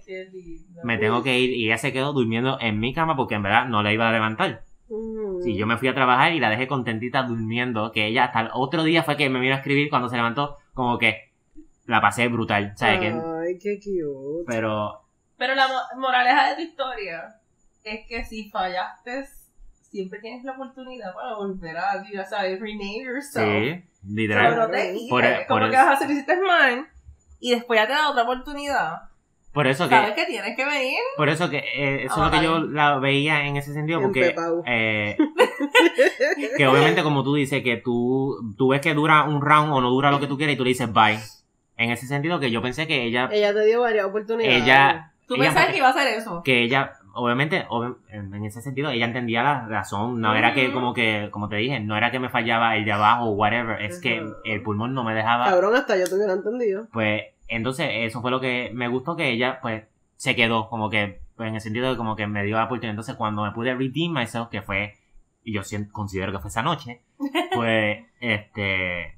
qué 0.04 0.28
lindo. 0.32 0.80
me 0.84 0.98
tengo 0.98 1.22
que 1.22 1.38
ir. 1.38 1.50
Y 1.50 1.66
ella 1.66 1.78
se 1.78 1.92
quedó 1.92 2.12
durmiendo 2.12 2.58
en 2.60 2.78
mi 2.80 2.92
cama 2.94 3.16
porque 3.16 3.34
en 3.34 3.42
verdad 3.42 3.66
no 3.66 3.82
la 3.82 3.92
iba 3.92 4.08
a 4.08 4.12
levantar. 4.12 4.64
Mm. 4.88 5.46
Y 5.48 5.56
yo 5.56 5.66
me 5.66 5.76
fui 5.78 5.88
a 5.88 5.94
trabajar 5.94 6.32
y 6.32 6.40
la 6.40 6.50
dejé 6.50 6.66
contentita 6.66 7.22
durmiendo. 7.22 7.90
Que 7.92 8.06
ella 8.06 8.24
hasta 8.24 8.40
el 8.42 8.48
otro 8.52 8.82
día 8.84 9.02
fue 9.02 9.16
que 9.16 9.28
me 9.30 9.40
vino 9.40 9.54
a 9.54 9.58
escribir 9.58 9.88
cuando 9.90 10.08
se 10.08 10.16
levantó, 10.16 10.58
como 10.74 10.98
que 10.98 11.32
la 11.86 12.00
pasé 12.00 12.28
brutal. 12.28 12.72
¿Sabes 12.76 13.00
qué? 13.00 13.06
Ay, 13.08 13.58
qué 13.58 13.78
cute. 13.78 14.44
Pero 14.46 15.00
Pero 15.38 15.54
la 15.54 15.68
mo- 15.68 16.00
moraleja 16.00 16.50
de 16.50 16.56
tu 16.56 16.62
historia 16.62 17.36
es 17.82 18.06
que 18.08 18.24
si 18.24 18.48
fallaste, 18.50 19.24
siempre 19.82 20.18
tienes 20.20 20.44
la 20.44 20.52
oportunidad 20.52 21.14
para 21.14 21.34
volver 21.36 21.76
a, 21.76 22.02
ya 22.12 22.24
sabes, 22.24 22.58
rename 22.60 23.04
yourself. 23.04 23.34
sí, 23.34 23.84
Pero 24.02 24.14
literal. 24.14 24.56
no 24.56 24.68
te 24.70 24.92
quites, 24.92 25.10
Por- 25.10 25.24
e- 25.24 25.46
como 25.46 25.60
por 25.60 25.70
que 25.70 25.76
vas 25.76 25.86
a 25.86 25.92
hacer 25.92 26.10
hiciste 26.10 26.36
mal 26.40 26.86
y 27.40 27.50
después 27.50 27.78
ya 27.80 27.86
te 27.86 27.92
da 27.92 28.10
otra 28.10 28.22
oportunidad. 28.22 29.02
Por 29.54 29.66
eso 29.68 29.88
que 29.88 29.94
Sabes 29.94 30.12
que 30.14 30.26
tienes 30.26 30.54
que 30.56 30.64
venir. 30.66 30.98
Por 31.16 31.28
eso 31.30 31.48
que 31.48 31.58
eh, 31.58 32.04
eso 32.06 32.14
es 32.26 32.32
lo 32.32 32.38
que 32.38 32.44
yo 32.44 32.58
la 32.58 32.98
veía 32.98 33.46
en 33.46 33.56
ese 33.56 33.72
sentido, 33.72 34.00
En 34.00 34.04
porque 34.06 34.34
eh, 34.66 35.16
que 36.56 36.66
obviamente 36.66 37.02
como 37.02 37.22
tú 37.22 37.34
dices 37.34 37.62
que 37.62 37.76
tú, 37.76 38.36
tú 38.58 38.68
ves 38.68 38.80
que 38.80 38.94
dura 38.94 39.24
un 39.24 39.40
round 39.40 39.72
o 39.72 39.80
no 39.80 39.90
dura 39.90 40.10
lo 40.10 40.20
que 40.20 40.26
tú 40.26 40.36
quieres 40.36 40.54
y 40.54 40.58
tú 40.58 40.64
le 40.64 40.70
dices 40.70 40.92
bye. 40.92 41.18
En 41.76 41.90
ese 41.90 42.06
sentido 42.06 42.38
que 42.40 42.50
yo 42.50 42.62
pensé 42.62 42.86
que 42.86 43.04
ella, 43.04 43.28
Ella 43.32 43.52
te 43.52 43.64
dio 43.64 43.80
varias 43.80 44.06
oportunidades. 44.06 44.62
ella, 44.62 45.12
Tú 45.26 45.34
ella- 45.34 45.44
pensabas 45.44 45.68
que 45.70 45.76
iba 45.78 45.86
a 45.88 45.90
hacer 45.90 46.06
eso. 46.18 46.42
que 46.44 46.62
ella, 46.62 46.92
obviamente, 47.14 47.66
ob- 47.68 47.96
en 48.10 48.44
ese 48.44 48.60
sentido, 48.62 48.90
ella 48.90 49.06
entendía 49.06 49.42
la 49.42 49.66
razón. 49.66 50.20
No 50.20 50.34
era 50.36 50.54
que 50.54 50.72
como 50.72 50.94
que, 50.94 51.28
como 51.32 51.48
te 51.48 51.56
dije, 51.56 51.80
no 51.80 51.96
era 51.96 52.10
que 52.12 52.20
me 52.20 52.28
fallaba 52.28 52.76
el 52.76 52.84
de 52.84 52.92
abajo 52.92 53.24
o 53.24 53.30
whatever, 53.32 53.82
es 53.82 54.00
que 54.00 54.22
el 54.44 54.62
pulmón 54.62 54.94
no 54.94 55.02
me 55.02 55.14
dejaba. 55.14 55.46
Cabrón, 55.46 55.74
hasta 55.74 55.96
yo 55.96 56.04
te 56.06 56.14
hubiera 56.14 56.32
entendido. 56.34 56.86
Pues, 56.92 57.22
entonces, 57.48 57.88
eso 57.90 58.20
fue 58.20 58.30
lo 58.30 58.40
que 58.40 58.70
me 58.74 58.88
gustó 58.88 59.16
que 59.16 59.30
ella, 59.30 59.60
pues, 59.60 59.84
se 60.16 60.34
quedó, 60.34 60.68
como 60.68 60.90
que, 60.90 61.20
pues, 61.36 61.48
en 61.48 61.54
el 61.56 61.60
sentido 61.60 61.90
de 61.90 61.96
como 61.96 62.16
que 62.16 62.26
me 62.26 62.44
dio 62.44 62.56
la 62.56 62.64
oportunidad. 62.64 62.90
Entonces, 62.90 63.16
cuando 63.16 63.42
me 63.42 63.52
pude 63.52 63.74
redeem 63.74 64.12
myself, 64.12 64.48
que 64.48 64.62
fue, 64.62 64.94
y 65.42 65.52
yo 65.52 65.62
considero 65.92 66.32
que 66.32 66.38
fue 66.38 66.48
esa 66.48 66.62
noche, 66.62 67.02
pues, 67.54 68.04
este, 68.20 69.16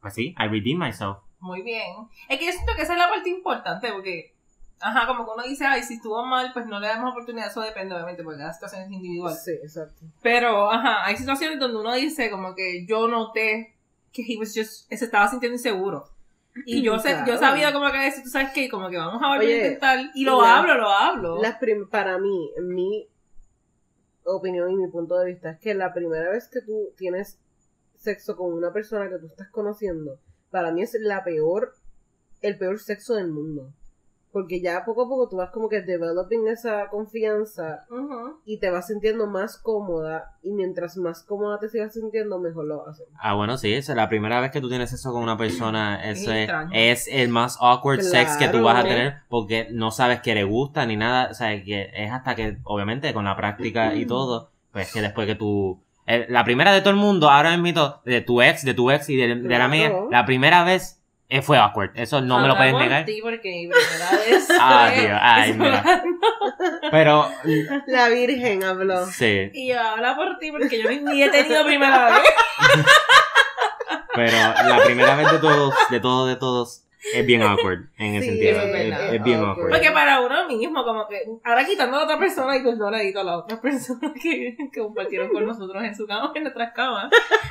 pues 0.00 0.14
sí, 0.14 0.34
I 0.38 0.48
redeemed 0.48 0.86
myself. 0.86 1.18
Muy 1.40 1.62
bien. 1.62 2.08
Es 2.28 2.38
que 2.38 2.46
yo 2.46 2.52
siento 2.52 2.72
que 2.76 2.82
esa 2.82 2.92
es 2.92 2.98
la 2.98 3.08
parte 3.08 3.28
importante 3.28 3.92
porque, 3.92 4.34
ajá, 4.80 5.06
como 5.06 5.24
que 5.24 5.30
uno 5.32 5.42
dice, 5.42 5.66
ay, 5.66 5.82
si 5.82 5.94
estuvo 5.94 6.24
mal, 6.24 6.52
pues 6.52 6.66
no 6.66 6.80
le 6.80 6.88
damos 6.88 7.10
oportunidad. 7.10 7.48
Eso 7.48 7.60
depende, 7.60 7.94
obviamente, 7.94 8.22
porque 8.22 8.38
cada 8.38 8.52
situación 8.52 8.82
es 8.82 8.90
individual. 8.90 9.34
Sí, 9.34 9.52
exacto. 9.52 10.06
Pero, 10.22 10.70
ajá, 10.70 11.04
hay 11.04 11.16
situaciones 11.16 11.58
donde 11.58 11.78
uno 11.78 11.94
dice 11.94 12.30
como 12.30 12.54
que 12.54 12.86
yo 12.86 13.08
noté 13.08 13.74
que 14.12 14.22
he 14.22 14.38
was 14.38 14.52
just, 14.56 14.90
se 14.90 15.04
estaba 15.04 15.28
sintiendo 15.28 15.56
inseguro. 15.56 16.08
Y 16.64 16.82
yo 16.82 16.98
sé, 16.98 17.16
yo 17.26 17.36
sabía 17.36 17.72
como 17.72 17.90
que 17.92 17.98
decir, 17.98 18.24
tú 18.24 18.30
sabes 18.30 18.50
que 18.52 18.68
como 18.68 18.88
que 18.88 18.96
vamos 18.96 19.22
a 19.22 19.28
volver 19.28 19.40
a 19.42 19.44
Oye, 19.44 19.56
intentar. 19.58 19.98
Y 20.14 20.24
lo 20.24 20.40
la- 20.40 20.58
hablo, 20.58 20.74
lo 20.76 20.88
hablo. 20.88 21.42
Las 21.42 21.58
para 21.90 22.18
mí, 22.18 22.50
mi 22.62 23.08
opinión 24.24 24.70
y 24.70 24.76
mi 24.76 24.88
punto 24.88 25.18
de 25.18 25.26
vista 25.26 25.50
es 25.50 25.60
que 25.60 25.74
la 25.74 25.92
primera 25.92 26.30
vez 26.30 26.48
que 26.48 26.60
tú 26.62 26.92
tienes 26.96 27.38
sexo 27.94 28.36
con 28.36 28.52
una 28.52 28.72
persona 28.72 29.08
que 29.08 29.18
tú 29.18 29.26
estás 29.26 29.48
conociendo, 29.50 30.18
para 30.50 30.70
mí 30.72 30.82
es 30.82 30.96
la 31.00 31.22
peor, 31.24 31.74
el 32.40 32.58
peor 32.58 32.78
sexo 32.78 33.14
del 33.14 33.28
mundo. 33.28 33.72
Porque 34.36 34.60
ya 34.60 34.84
poco 34.84 35.06
a 35.06 35.08
poco 35.08 35.30
tú 35.30 35.36
vas 35.36 35.48
como 35.48 35.70
que 35.70 35.80
developing 35.80 36.46
esa 36.48 36.90
confianza 36.90 37.86
y 38.44 38.58
te 38.58 38.68
vas 38.68 38.88
sintiendo 38.88 39.26
más 39.26 39.56
cómoda 39.56 40.36
y 40.42 40.52
mientras 40.52 40.98
más 40.98 41.22
cómoda 41.22 41.58
te 41.58 41.70
sigas 41.70 41.94
sintiendo, 41.94 42.38
mejor 42.38 42.66
lo 42.66 42.86
haces. 42.86 43.06
Ah, 43.18 43.32
bueno, 43.32 43.56
sí, 43.56 43.72
es 43.72 43.88
la 43.88 44.10
primera 44.10 44.38
vez 44.42 44.50
que 44.50 44.60
tú 44.60 44.68
tienes 44.68 44.92
eso 44.92 45.10
con 45.10 45.22
una 45.22 45.38
persona. 45.38 46.04
Es 46.04 46.20
Eso 46.20 46.32
es, 46.70 47.08
el 47.10 47.30
más 47.30 47.56
awkward 47.62 48.02
sex 48.02 48.36
que 48.36 48.48
tú 48.48 48.62
vas 48.62 48.84
a 48.84 48.86
tener 48.86 49.14
porque 49.30 49.68
no 49.70 49.90
sabes 49.90 50.20
que 50.20 50.34
le 50.34 50.44
gusta 50.44 50.84
ni 50.84 50.96
nada. 50.96 51.30
O 51.30 51.34
sea, 51.34 51.64
que 51.64 51.90
es 51.94 52.12
hasta 52.12 52.34
que, 52.34 52.58
obviamente, 52.64 53.14
con 53.14 53.24
la 53.24 53.38
práctica 53.38 53.94
y 53.94 54.04
todo, 54.04 54.50
pues 54.70 54.92
que 54.92 55.00
después 55.00 55.26
que 55.26 55.36
tú. 55.36 55.80
eh, 56.06 56.26
la 56.28 56.44
primera 56.44 56.74
de 56.74 56.82
todo 56.82 56.90
el 56.90 56.96
mundo, 56.96 57.30
ahora 57.30 57.56
mismo, 57.56 58.02
de 58.04 58.20
tu 58.20 58.42
ex, 58.42 58.66
de 58.66 58.74
tu 58.74 58.90
ex 58.90 59.08
y 59.08 59.16
de, 59.16 59.34
de 59.34 59.58
la 59.58 59.68
mía, 59.68 59.94
la 60.10 60.26
primera 60.26 60.62
vez 60.62 61.00
eh, 61.28 61.42
fue 61.42 61.58
awkward. 61.58 61.90
Eso 61.94 62.20
no 62.20 62.38
me 62.38 62.46
lo 62.48 62.56
por 62.56 62.64
negar. 62.80 63.04
ti 63.04 63.20
porque 63.22 63.48
mi 63.50 63.68
primera 63.68 64.10
vez 64.12 64.48
Ah, 64.60 64.90
Dios, 64.94 65.18
ay, 65.20 65.52
mira. 65.54 65.82
Pero, 66.90 67.28
La 67.86 68.08
Virgen 68.08 68.62
habló. 68.64 69.06
sí. 69.06 69.50
Y 69.52 69.68
yo 69.68 69.80
habla 69.80 70.14
por 70.16 70.38
ti 70.38 70.50
porque 70.52 70.80
yo 70.82 70.90
ni, 70.90 71.22
he 71.22 71.28
tenido 71.30 71.64
primera 71.64 72.06
vez. 72.06 72.22
Pero 74.14 74.36
la 74.36 74.80
primera 74.84 75.14
vez 75.16 75.30
de 75.30 75.38
todos, 75.38 75.74
de 75.90 76.00
todos, 76.00 76.28
de 76.28 76.36
todos, 76.36 76.82
es 77.14 77.24
bien 77.26 77.42
awkward 77.42 77.86
en 77.98 78.14
ese 78.16 78.24
Sí, 78.24 78.30
sentido. 78.42 78.58
es 78.60 78.64
Es, 78.66 78.72
verdad. 78.90 79.14
es 79.14 79.22
bien 79.22 79.38
Awkward. 79.38 79.50
awkward. 79.52 79.70
Porque 79.70 79.90
para 79.92 80.20
uno 80.20 80.48
mismo, 80.48 80.84
como 80.84 81.06
que, 81.06 81.22
ahora 81.44 81.64
quitando 81.66 81.96
a 81.96 82.00
la 82.00 82.04
otra 82.06 82.18
persona 82.18 82.56
y 82.56 82.62
pues 82.62 82.78
no 82.78 82.90
le 82.90 83.02
edito 83.02 83.20
a 83.20 83.24
la 83.24 83.36
otra 83.38 83.60
persona 83.60 84.12
que, 84.20 84.56
que 84.72 84.80
compartieron 84.80 85.28
con 85.28 85.44
nosotros 85.46 85.84
en 85.84 85.94
su 85.94 86.06
cama, 86.06 86.32
en 86.34 86.42
nuestras 86.44 86.72
camas. 86.72 87.10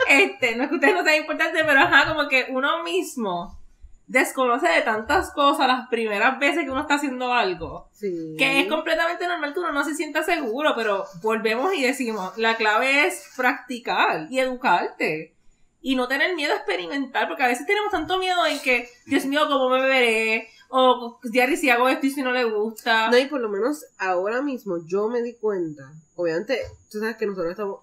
Este, 0.10 0.56
no 0.56 0.64
es 0.64 0.70
que 0.70 0.76
ustedes 0.76 0.94
no 0.96 1.04
sean 1.04 1.18
importantes, 1.22 1.64
pero 1.66 1.80
ajá, 1.80 2.14
como 2.14 2.28
que 2.28 2.48
uno 2.50 2.84
mismo 2.84 3.60
desconoce 4.08 4.68
de 4.68 4.82
tantas 4.82 5.32
cosas 5.32 5.68
las 5.68 5.88
primeras 5.90 6.40
veces 6.40 6.64
que 6.64 6.72
uno 6.72 6.82
está 6.82 6.96
haciendo 6.96 7.34
algo. 7.34 7.90
Sí. 7.94 8.36
Que 8.38 8.62
es 8.62 8.68
completamente 8.68 9.28
normal 9.28 9.54
que 9.54 9.60
uno 9.60 9.72
no 9.72 9.84
se 9.84 9.96
sienta 9.96 10.24
seguro, 10.24 10.74
pero 10.76 11.06
volvemos 11.22 11.74
y 11.74 11.84
decimos, 11.84 12.38
la 12.38 12.56
clave 12.56 13.08
es 13.08 13.32
practicar 13.36 14.28
y 14.30 14.40
educarte. 14.40 15.36
Y 15.82 15.96
no 15.96 16.08
tener 16.08 16.36
miedo 16.36 16.54
a 16.54 16.58
experimentar, 16.58 17.28
porque 17.28 17.44
a 17.44 17.48
veces 17.48 17.68
tenemos 17.68 17.92
tanto 17.92 18.18
miedo 18.18 18.44
en 18.48 18.60
que, 18.60 18.90
Dios 19.06 19.26
mío, 19.26 19.42
¿cómo 19.48 19.70
me 19.70 19.82
veré? 19.82 20.50
O, 20.70 21.20
Diary, 21.24 21.58
si 21.58 21.70
hago 21.70 21.88
esto 21.88 22.08
y 22.08 22.10
si 22.10 22.24
no 22.24 22.32
le 22.32 22.44
gusta. 22.44 23.12
No, 23.12 23.18
y 23.18 23.28
por 23.28 23.40
lo 23.40 23.50
menos 23.50 23.86
ahora 24.00 24.42
mismo 24.42 24.80
yo 24.86 25.10
me 25.10 25.22
di 25.22 25.36
cuenta. 25.36 25.84
Obviamente, 26.16 26.60
tú 26.92 27.00
sabes 27.00 27.18
que 27.18 27.28
nosotros 27.28 27.52
estamos 27.52 27.82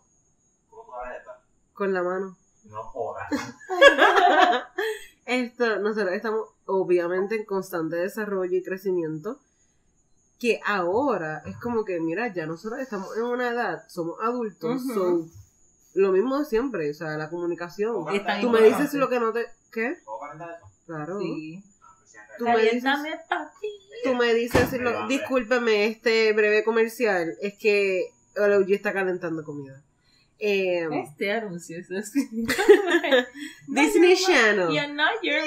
con 1.73 1.95
la 1.95 2.03
mano. 2.03 2.37
No 2.65 2.83
jodas. 2.83 3.29
Esto, 5.27 5.79
nosotros 5.79 6.13
estamos 6.15 6.49
obviamente 6.67 7.37
en 7.37 7.45
constante 7.45 7.97
desarrollo 7.97 8.57
y 8.57 8.63
crecimiento. 8.63 9.39
Que 10.39 10.61
ahora 10.67 11.43
es 11.47 11.57
como 11.59 11.85
que, 11.85 12.01
mira, 12.01 12.33
ya 12.35 12.47
nosotros 12.47 12.81
estamos 12.81 13.17
en 13.17 13.23
una 13.23 13.51
edad, 13.51 13.85
somos 13.89 14.17
adultos, 14.21 14.83
Ujú. 14.85 14.95
so, 14.95 15.29
lo 15.95 16.11
mismo 16.11 16.39
de 16.41 16.45
siempre, 16.47 16.91
o 16.91 16.95
sea, 16.95 17.17
la 17.17 17.31
comunicación. 17.31 18.09
Es 18.13 18.25
tan 18.27 18.41
Tú 18.41 18.51
me 18.51 18.61
dices 18.63 18.93
lo 18.95 19.09
que 19.09 19.21
no 19.21 19.33
te. 19.33 19.47
¿Qué? 19.71 19.97
Claro. 20.87 21.19
Sí. 21.21 21.63
Tú 22.39 22.45
me 22.45 22.59
dices. 22.63 22.85
Tú 24.05 24.15
me 24.15 24.35
dices, 24.35 24.73
lo- 24.81 25.07
discúlpeme 25.07 25.87
este 25.87 26.33
breve 26.33 26.65
comercial, 26.65 27.37
es 27.41 27.57
que 27.57 28.07
OG 28.37 28.73
está 28.73 28.93
calentando 28.93 29.45
comida. 29.45 29.81
Eh, 30.45 30.89
Este 31.05 31.31
anuncio 31.31 31.79
es. 31.79 31.89
Disney 33.69 34.17
Channel. 34.17 34.69
Your. 35.23 35.41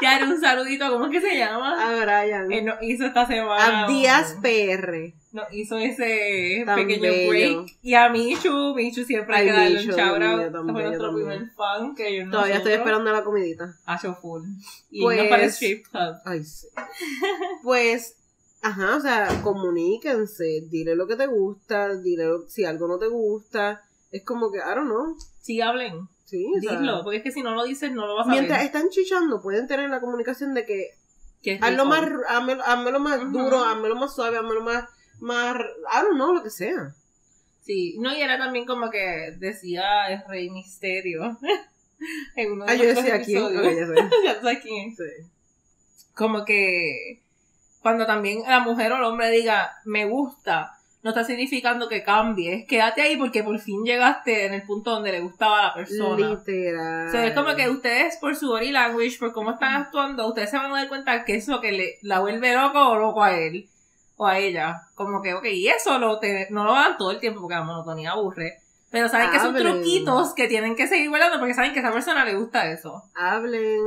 Te 0.00 0.06
haré 0.06 0.24
un 0.24 0.40
saludito, 0.40 0.88
¿cómo 0.90 1.06
es 1.06 1.10
que 1.10 1.20
se 1.20 1.36
llama? 1.36 1.74
A 1.84 1.90
Brian. 2.04 2.52
Él 2.52 2.64
nos 2.64 2.80
hizo 2.82 3.06
esta 3.06 3.26
semana. 3.26 3.86
A 3.86 3.88
Díaz 3.88 4.36
PR. 4.40 5.12
Nos 5.32 5.52
hizo 5.52 5.78
ese 5.78 6.62
Tan 6.64 6.76
pequeño 6.76 7.02
bello. 7.10 7.28
break. 7.62 7.76
Y 7.82 7.94
a 7.94 8.08
Michu, 8.10 8.74
Michu 8.76 9.02
siempre 9.04 9.34
hay 9.34 9.42
Ay, 9.42 9.46
que 9.48 9.52
darle 9.52 9.78
Michu, 9.80 9.90
un 9.90 9.96
shout 9.96 10.22
out. 10.22 10.52
fue 10.52 10.82
nuestro 10.82 11.06
también. 11.06 11.26
primer 11.28 11.50
fan 11.56 11.94
que 11.96 12.16
yo 12.16 12.30
Todavía 12.30 12.56
estoy 12.58 12.72
esperando 12.74 13.10
la 13.12 13.24
comidita. 13.24 13.74
A 13.86 13.98
show 13.98 14.14
full. 14.14 14.42
Y 14.90 15.02
Pues- 15.02 15.22
no 15.22 15.28
para 15.28 15.42
el 15.44 15.48
strip 15.50 15.86
club. 15.88 16.14
Ay, 16.24 16.44
sí. 16.44 16.68
Pues, 17.64 18.16
ajá, 18.62 18.96
o 18.96 19.00
sea, 19.00 19.28
comuníquense. 19.42 20.62
Dile 20.68 20.94
lo 20.94 21.06
que 21.06 21.16
te 21.16 21.26
gusta. 21.26 21.94
Dile 21.96 22.24
lo- 22.26 22.48
si 22.48 22.64
algo 22.64 22.88
no 22.88 22.98
te 22.98 23.08
gusta. 23.08 23.82
Es 24.10 24.24
como 24.24 24.50
que, 24.50 24.58
I 24.58 24.74
don't 24.74 24.86
know. 24.86 25.16
Sí, 25.40 25.60
hablen. 25.60 26.08
Sí, 26.24 26.46
o 26.56 26.60
sea, 26.60 26.78
Dilo, 26.80 27.02
porque 27.02 27.18
es 27.18 27.22
que 27.22 27.32
si 27.32 27.42
no 27.42 27.54
lo 27.54 27.64
dices, 27.64 27.92
no 27.92 28.06
lo 28.06 28.14
vas 28.16 28.26
a 28.26 28.30
Mientras 28.30 28.58
ver. 28.60 28.66
están 28.66 28.88
chichando, 28.88 29.42
pueden 29.42 29.66
tener 29.66 29.90
la 29.90 30.00
comunicación 30.00 30.54
de 30.54 30.64
que 30.64 30.90
es 31.42 31.62
hazlo 31.62 31.84
más, 31.84 32.08
hazmelo, 32.28 32.62
hazmelo 32.64 33.00
más 33.00 33.20
Ujú. 33.20 33.30
duro, 33.32 33.64
hazmelo 33.64 33.96
más 33.96 34.14
suave, 34.14 34.38
hazmelo 34.38 34.62
más, 34.62 34.88
más, 35.20 35.56
I 35.56 36.02
don't 36.04 36.14
know, 36.14 36.32
lo 36.32 36.42
que 36.42 36.48
sea. 36.50 36.94
Sí, 37.62 37.96
no, 37.98 38.16
y 38.16 38.20
era 38.22 38.38
también 38.38 38.64
como 38.64 38.88
que 38.90 39.34
decía 39.38 40.06
el 40.08 40.22
Rey 40.26 40.48
Misterio. 40.50 41.36
en 42.36 42.52
uno 42.52 42.64
de 42.64 42.72
Ah, 42.72 42.74
yo 42.76 42.84
nuestros 42.84 43.04
decía 43.18 43.46
ok, 43.46 43.52
ya 43.52 43.86
sé. 43.86 43.94
ya 44.24 44.40
sabes 44.40 44.58
quién 44.62 44.88
es. 44.90 44.96
Sí. 44.96 46.06
Como 46.14 46.44
que 46.44 47.21
cuando 47.82 48.06
también 48.06 48.42
la 48.46 48.60
mujer 48.60 48.92
o 48.92 48.96
el 48.96 49.04
hombre 49.04 49.30
diga 49.30 49.72
me 49.84 50.04
gusta, 50.06 50.78
no 51.02 51.10
está 51.10 51.24
significando 51.24 51.88
que 51.88 52.04
cambies. 52.04 52.64
Quédate 52.68 53.02
ahí 53.02 53.16
porque 53.16 53.42
por 53.42 53.58
fin 53.58 53.82
llegaste 53.84 54.46
en 54.46 54.54
el 54.54 54.62
punto 54.62 54.92
donde 54.92 55.10
le 55.10 55.20
gustaba 55.20 55.58
a 55.58 55.62
la 55.68 55.74
persona. 55.74 56.28
Literal. 56.28 57.08
O 57.08 57.10
sea, 57.10 57.26
es 57.26 57.34
como 57.34 57.56
que 57.56 57.68
ustedes, 57.68 58.16
por 58.18 58.36
su 58.36 58.48
body 58.48 58.70
language, 58.70 59.18
por 59.18 59.32
cómo 59.32 59.50
están 59.50 59.74
actuando, 59.82 60.28
ustedes 60.28 60.50
se 60.50 60.56
van 60.56 60.70
a 60.72 60.76
dar 60.76 60.88
cuenta 60.88 61.24
que 61.24 61.34
es 61.34 61.48
lo 61.48 61.60
que 61.60 61.72
le, 61.72 61.98
la 62.02 62.20
vuelve 62.20 62.54
loco 62.54 62.78
o 62.90 62.96
loco 62.96 63.22
a 63.22 63.36
él 63.36 63.68
o 64.16 64.26
a 64.28 64.38
ella. 64.38 64.82
Como 64.94 65.20
que, 65.22 65.34
ok, 65.34 65.44
y 65.46 65.66
eso 65.66 65.98
lo 65.98 66.20
te- 66.20 66.46
no 66.50 66.62
lo 66.62 66.72
hagan 66.74 66.96
todo 66.96 67.10
el 67.10 67.18
tiempo 67.18 67.40
porque 67.40 67.56
la 67.56 67.64
monotonía 67.64 68.12
aburre. 68.12 68.58
Pero 68.92 69.08
saben 69.08 69.30
que 69.30 69.38
son 69.40 69.54
truquitos 69.72 70.34
que 70.34 70.46
tienen 70.48 70.76
que 70.76 70.86
seguir 70.86 71.08
guardando 71.08 71.38
porque 71.40 71.54
saben 71.54 71.72
que 71.72 71.80
a 71.80 71.82
esa 71.82 71.92
persona 71.92 72.24
le 72.24 72.34
gusta 72.36 72.70
eso. 72.70 73.02
Hablen, 73.16 73.80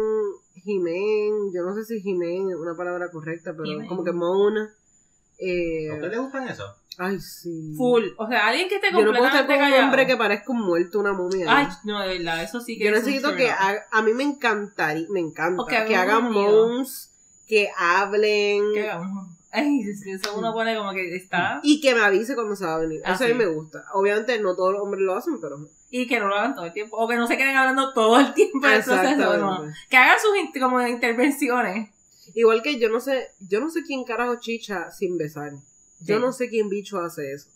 Jimen, 0.63 1.51
yo 1.53 1.63
no 1.63 1.73
sé 1.75 1.83
si 1.85 2.01
Jimen 2.01 2.49
es 2.49 2.55
una 2.55 2.75
palabra 2.75 3.09
correcta, 3.11 3.51
pero 3.53 3.65
Jimen. 3.65 3.87
como 3.87 4.03
que 4.03 4.11
Mona. 4.11 4.63
¿A 4.63 5.37
Eh, 5.37 5.89
ustedes 5.91 6.11
les 6.11 6.19
gustan 6.19 6.47
eso? 6.47 6.63
ay, 6.97 7.19
sí. 7.19 7.73
Full. 7.77 8.03
O 8.17 8.27
sea, 8.27 8.47
alguien 8.47 8.69
que 8.69 8.75
esté 8.75 8.87
Yo 8.91 8.99
no 9.03 9.11
puedo 9.11 9.25
estar 9.25 9.41
completamente 9.41 9.53
con 9.55 9.63
un 9.65 9.69
callado. 9.71 9.83
hombre 9.85 10.07
que 10.07 10.15
parezca 10.17 10.51
un 10.53 10.61
muerto, 10.61 10.99
una 10.99 11.11
momia. 11.13 11.45
Ay, 11.49 11.67
no, 11.83 11.99
de 12.01 12.17
verdad, 12.17 12.41
eso 12.43 12.61
sí 12.61 12.77
que 12.77 12.85
yo 12.85 12.91
es 12.91 12.99
un 12.99 13.05
necesito 13.05 13.35
que 13.35 13.51
haga- 13.51 13.85
a 13.91 14.01
mí 14.01 14.13
me 14.13 14.23
encantaría, 14.23 15.05
me 15.09 15.19
encanta 15.19 15.63
que 15.67 15.75
hagan 15.95 16.09
hagan 16.25 16.31
moans, 16.31 17.11
que 17.45 17.69
hablen 17.77 18.63
Que 18.73 18.89
hagamos- 18.89 19.27
Ay, 19.51 19.81
eso 20.07 20.37
uno 20.37 20.53
pone 20.53 20.75
como 20.77 20.91
que 20.93 21.15
está. 21.15 21.59
y 21.63 21.79
que 21.81 21.93
me 21.95 22.01
avise 22.01 22.33
cuando 22.35 22.55
se 22.55 22.65
va 22.65 22.75
a 22.75 22.79
venir. 22.79 23.01
Ah, 23.05 23.13
Eso 23.13 23.25
a 23.25 23.27
mí 23.27 23.33
sí. 23.33 23.39
me 23.39 23.45
gusta. 23.47 23.85
Obviamente 23.93 24.39
no 24.39 24.55
todos 24.55 24.71
los 24.73 24.81
hombres 24.81 25.01
lo 25.01 25.15
hacen, 25.15 25.39
pero 25.41 25.57
Y 25.89 26.07
que 26.07 26.19
no 26.19 26.27
lo 26.27 26.35
hagan 26.35 26.55
todo 26.55 26.65
el 26.65 26.73
tiempo. 26.73 26.97
O 26.97 27.07
que 27.07 27.15
no 27.15 27.27
se 27.27 27.37
queden 27.37 27.55
hablando 27.55 27.93
todo 27.93 28.19
el 28.19 28.33
tiempo 28.33 28.59
del 28.67 28.83
proceso. 28.83 29.37
No. 29.37 29.65
Que 29.89 29.97
hagan 29.97 30.17
sus 30.19 30.31
como 30.61 30.85
intervenciones. 30.85 31.89
Igual 32.33 32.61
que 32.63 32.79
yo 32.79 32.89
no 32.89 32.99
sé, 32.99 33.29
yo 33.39 33.59
no 33.61 33.69
sé 33.69 33.83
quién 33.83 34.03
carajo 34.03 34.35
chicha 34.39 34.89
sin 34.91 35.17
besar. 35.17 35.53
Yo 36.01 36.15
Sí. 36.17 36.21
no 36.21 36.31
sé 36.33 36.49
quién 36.49 36.69
bicho 36.69 36.99
hace 36.99 37.33
eso. 37.33 37.49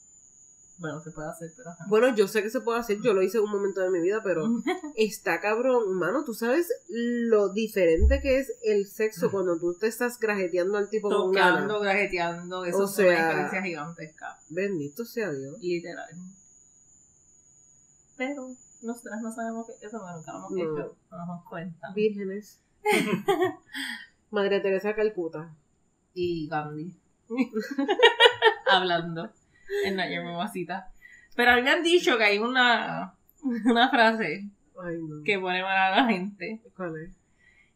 Bueno, 0.77 1.01
se 1.01 1.11
puede 1.11 1.27
hacer, 1.27 1.51
pero. 1.57 1.71
ajá. 1.71 1.83
Bueno, 1.89 2.15
yo 2.15 2.29
sé 2.29 2.41
que 2.41 2.49
se 2.49 2.61
puede 2.61 2.79
hacer, 2.79 3.01
yo 3.01 3.13
lo 3.13 3.21
hice 3.21 3.37
en 3.39 3.43
un 3.43 3.51
momento 3.51 3.81
de 3.81 3.89
mi 3.89 3.99
vida, 3.99 4.21
pero 4.23 4.43
está 4.95 5.41
cabrón, 5.41 5.93
mano, 5.97 6.23
tú 6.23 6.33
sabes 6.33 6.71
lo 6.87 7.49
diferente 7.49 8.21
que 8.21 8.37
es 8.39 8.53
el 8.63 8.87
sexo 8.87 9.29
cuando 9.29 9.59
tú 9.59 9.73
te 9.73 9.87
estás 9.87 10.17
grajeteando 10.17 10.77
al 10.77 10.89
tipo 10.89 11.09
con. 11.09 11.33
Tocando, 11.33 11.81
grajeteando, 11.81 12.63
eso 12.63 12.77
O 12.77 12.85
es 12.85 12.97
una 12.97 13.07
sea- 13.09 13.27
diferencia 13.27 13.61
gigantesca. 13.63 14.39
Bendito 14.47 15.03
sea 15.03 15.31
Dios. 15.33 15.57
Literal. 15.59 16.07
Pero 18.19 18.49
nosotras 18.83 19.21
no 19.21 19.31
sabemos 19.31 19.65
que 19.65 19.87
eso 19.87 19.99
bueno, 19.99 20.17
nunca 20.17 20.31
lo 20.33 20.37
hemos 20.39 20.51
No. 20.51 20.57
hecho. 20.57 20.97
No 21.09 21.17
nos 21.17 21.27
damos 21.27 21.45
cuenta. 21.45 21.93
Vírgenes. 21.95 22.61
Madre 24.31 24.59
Teresa 24.59 24.93
Calcuta. 24.93 25.55
y 26.13 26.47
Gandhi. 26.49 26.93
Hablando 28.71 29.31
en 29.85 29.97
la 29.97 30.05
mamacita. 30.23 30.91
Pero 31.35 31.51
a 31.51 31.55
mí 31.55 31.61
me 31.61 31.71
han 31.71 31.81
dicho 31.83 32.17
que 32.17 32.23
hay 32.25 32.39
una, 32.39 33.13
una 33.65 33.89
frase 33.89 34.49
Ay, 34.83 34.97
no. 35.01 35.23
que 35.23 35.39
pone 35.39 35.61
mal 35.61 35.77
a 35.93 36.01
la 36.01 36.07
gente 36.07 36.61
¿Cuál 36.75 36.97
es? 36.97 37.15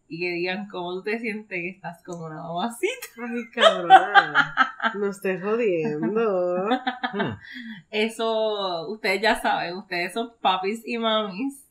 Y 0.07 0.19
que 0.19 0.29
digan 0.31 0.67
cómo 0.67 0.93
tú 0.93 1.03
te 1.03 1.19
sientes 1.19 1.49
que 1.49 1.69
estás 1.69 2.03
con 2.03 2.21
una 2.23 2.41
mamacita. 2.43 3.07
Ay, 3.29 3.49
cabrón. 3.49 3.89
No 4.95 5.09
estés 5.09 5.41
jodiendo. 5.41 6.67
Hmm. 7.13 7.37
Eso, 7.89 8.87
ustedes 8.89 9.21
ya 9.21 9.39
saben, 9.41 9.77
ustedes 9.77 10.13
son 10.13 10.33
papis 10.41 10.81
y 10.85 10.97
mamis. 10.97 11.65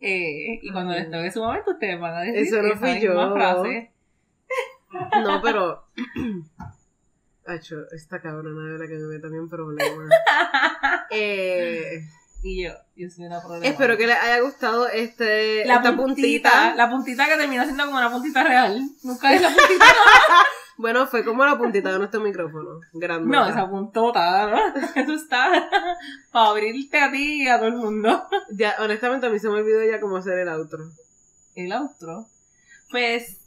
Eh, 0.00 0.60
y 0.62 0.72
cuando 0.72 0.92
les 0.94 1.10
toque 1.10 1.30
su 1.32 1.40
momento, 1.40 1.72
ustedes 1.72 1.98
van 2.00 2.14
a 2.14 2.20
decir 2.20 2.38
Eso 2.38 2.62
no 2.62 2.68
esa 2.68 2.78
fui 2.78 2.94
misma 2.94 3.14
yo. 3.14 3.32
frase. 3.34 3.92
No, 5.22 5.42
pero. 5.42 5.84
Hacho, 7.46 7.76
esta 7.92 8.20
cabrona 8.20 8.62
de 8.64 8.72
verdad 8.72 8.86
que 8.88 8.94
me 8.94 9.06
mete 9.08 9.20
también 9.20 9.42
en 9.44 9.48
problemas. 9.50 10.08
Eh, 11.10 12.02
Y 12.42 12.64
yo, 12.64 12.70
yo 12.94 13.10
soy 13.10 13.24
una 13.24 13.40
problema. 13.40 13.66
espero 13.66 13.96
que 13.96 14.06
les 14.06 14.16
haya 14.16 14.40
gustado 14.40 14.88
este, 14.88 15.64
la 15.64 15.76
esta 15.76 15.96
puntita, 15.96 16.50
puntita. 16.50 16.74
la 16.76 16.90
puntita 16.90 17.26
que 17.26 17.36
termina 17.36 17.64
siendo 17.64 17.84
como 17.86 17.98
una 17.98 18.10
puntita 18.10 18.44
real. 18.44 18.80
Nunca 19.02 19.34
es 19.34 19.42
la 19.42 19.48
puntita. 19.48 19.84
Bueno, 20.78 21.08
fue 21.08 21.24
como 21.24 21.44
la 21.44 21.58
puntita 21.58 21.90
de 21.90 21.98
nuestro 21.98 22.20
micrófono. 22.20 22.78
Grande. 22.92 23.28
no, 23.28 23.48
esa 23.48 23.68
puntota, 23.68 24.46
¿no? 24.46 24.58
Eso 24.94 25.12
está 25.12 25.68
para 26.32 26.50
abrirte 26.50 27.00
a 27.00 27.10
ti 27.10 27.42
y 27.42 27.48
a 27.48 27.58
todo 27.58 27.66
el 27.66 27.74
mundo. 27.74 28.28
Ya, 28.52 28.76
honestamente, 28.78 29.26
a 29.26 29.30
mí 29.30 29.40
se 29.40 29.48
me 29.48 29.58
olvidó 29.58 29.82
ya 29.82 29.98
cómo 29.98 30.18
hacer 30.18 30.38
el 30.38 30.48
outro. 30.48 30.84
El 31.56 31.72
outro. 31.72 32.28
Pues, 32.92 33.38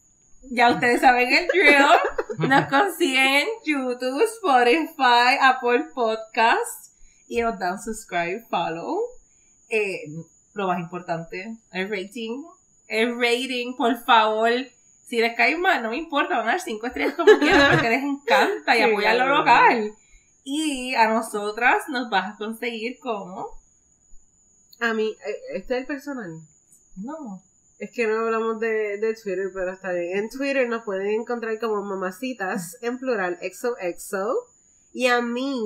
ya 0.52 0.72
ustedes 0.72 1.00
saben 1.00 1.32
el 1.32 1.48
drill. 1.48 2.50
Nos 2.50 2.66
consiguen 2.68 3.28
en 3.28 3.48
YouTube, 3.64 4.24
Spotify, 4.24 5.38
Apple 5.40 5.86
Podcast 5.96 6.91
y 7.32 7.42
nos 7.42 7.58
dan 7.58 7.82
subscribe, 7.82 8.46
follow. 8.50 9.00
Eh, 9.70 10.04
lo 10.54 10.68
más 10.68 10.80
importante, 10.80 11.56
el 11.72 11.90
rating. 11.90 12.44
El 12.90 13.18
rating, 13.18 13.74
por 13.78 13.96
favor. 14.04 14.52
Si 15.06 15.22
les 15.22 15.34
cae 15.38 15.56
mal, 15.58 15.82
no 15.82 15.92
me 15.92 15.98
importa, 15.98 16.36
van 16.36 16.50
a 16.50 16.52
dar 16.52 16.60
5 16.60 16.86
estrellas 16.88 17.14
como 17.16 17.32
quieran 17.40 17.72
porque 17.72 17.90
les 17.90 18.04
encanta 18.04 18.76
y 18.76 18.82
apoyan 18.82 19.18
lo 19.18 19.38
local. 19.38 19.94
Y 20.44 20.94
a 20.96 21.08
nosotras 21.08 21.84
nos 21.88 22.10
vas 22.10 22.34
a 22.34 22.38
conseguir 22.38 23.00
como. 23.00 23.48
A 24.82 24.94
mí, 24.94 25.16
eh, 25.26 25.36
este 25.54 25.76
es 25.76 25.82
el 25.82 25.88
personal. 25.88 26.32
No. 26.98 27.42
Es 27.80 27.92
que 27.92 28.08
no 28.08 28.26
hablamos 28.26 28.60
de, 28.60 28.98
de 28.98 29.14
Twitter, 29.14 29.52
pero 29.54 29.72
está 29.72 29.94
bien. 29.94 30.18
En 30.18 30.30
Twitter 30.30 30.68
nos 30.68 30.84
pueden 30.84 31.22
encontrar 31.22 31.58
como 31.62 31.82
mamacitas, 31.82 32.78
en 32.82 33.00
plural, 33.00 33.40
XOXO. 33.42 34.51
Y 34.94 35.08
a 35.08 35.22
mí, 35.22 35.58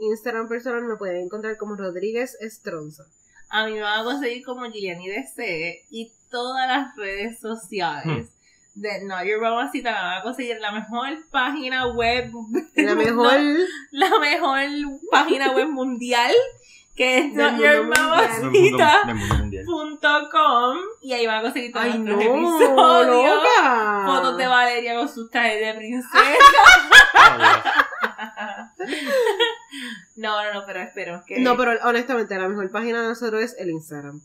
Instagram 0.00 0.48
personal, 0.48 0.82
me 0.84 0.96
pueden 0.96 1.16
encontrar 1.22 1.56
como 1.56 1.74
Rodríguez 1.76 2.36
Estronza. 2.40 3.04
A 3.48 3.66
mí 3.66 3.72
me 3.74 3.80
van 3.82 4.00
a 4.00 4.04
conseguir 4.04 4.44
como 4.44 4.70
Giliani 4.70 5.08
DC 5.08 5.84
y 5.90 6.12
todas 6.30 6.66
las 6.68 6.94
redes 6.96 7.38
sociales 7.40 8.28
de 8.74 9.04
No 9.04 9.22
Your 9.24 9.40
Mamacita 9.40 9.90
me 9.92 9.96
van 9.96 10.18
a 10.18 10.22
conseguir 10.22 10.58
la 10.60 10.72
mejor 10.72 11.08
página 11.30 11.86
web, 11.86 12.30
La 12.74 12.94
mejor. 12.96 13.40
la 13.92 14.18
mejor 14.18 14.58
página 15.10 15.52
web 15.52 15.68
mundial 15.68 16.32
que 16.96 17.18
es 17.18 17.24
mundial. 17.34 17.88
y 21.02 21.12
ahí 21.12 21.26
van 21.26 21.38
a 21.38 21.42
conseguir 21.42 21.72
todos 21.72 21.84
¡Ay, 21.86 21.98
no! 21.98 22.16
nuestros 22.16 22.62
episodios, 22.62 23.34
¡Loca! 23.36 24.04
fotos 24.06 24.36
de 24.38 24.46
Valeria 24.46 24.96
con 24.96 25.08
sus 25.08 25.30
trajes 25.30 25.60
de 25.60 25.74
princesa. 25.74 26.18
no, 30.16 30.42
no, 30.42 30.54
no, 30.54 30.66
pero 30.66 30.80
espero 30.80 31.22
que... 31.26 31.40
No, 31.40 31.56
pero 31.56 31.72
honestamente, 31.84 32.36
la 32.38 32.48
mejor 32.48 32.70
página 32.70 33.02
de 33.02 33.08
nosotros 33.08 33.42
es 33.42 33.56
el 33.58 33.70
Instagram. 33.70 34.22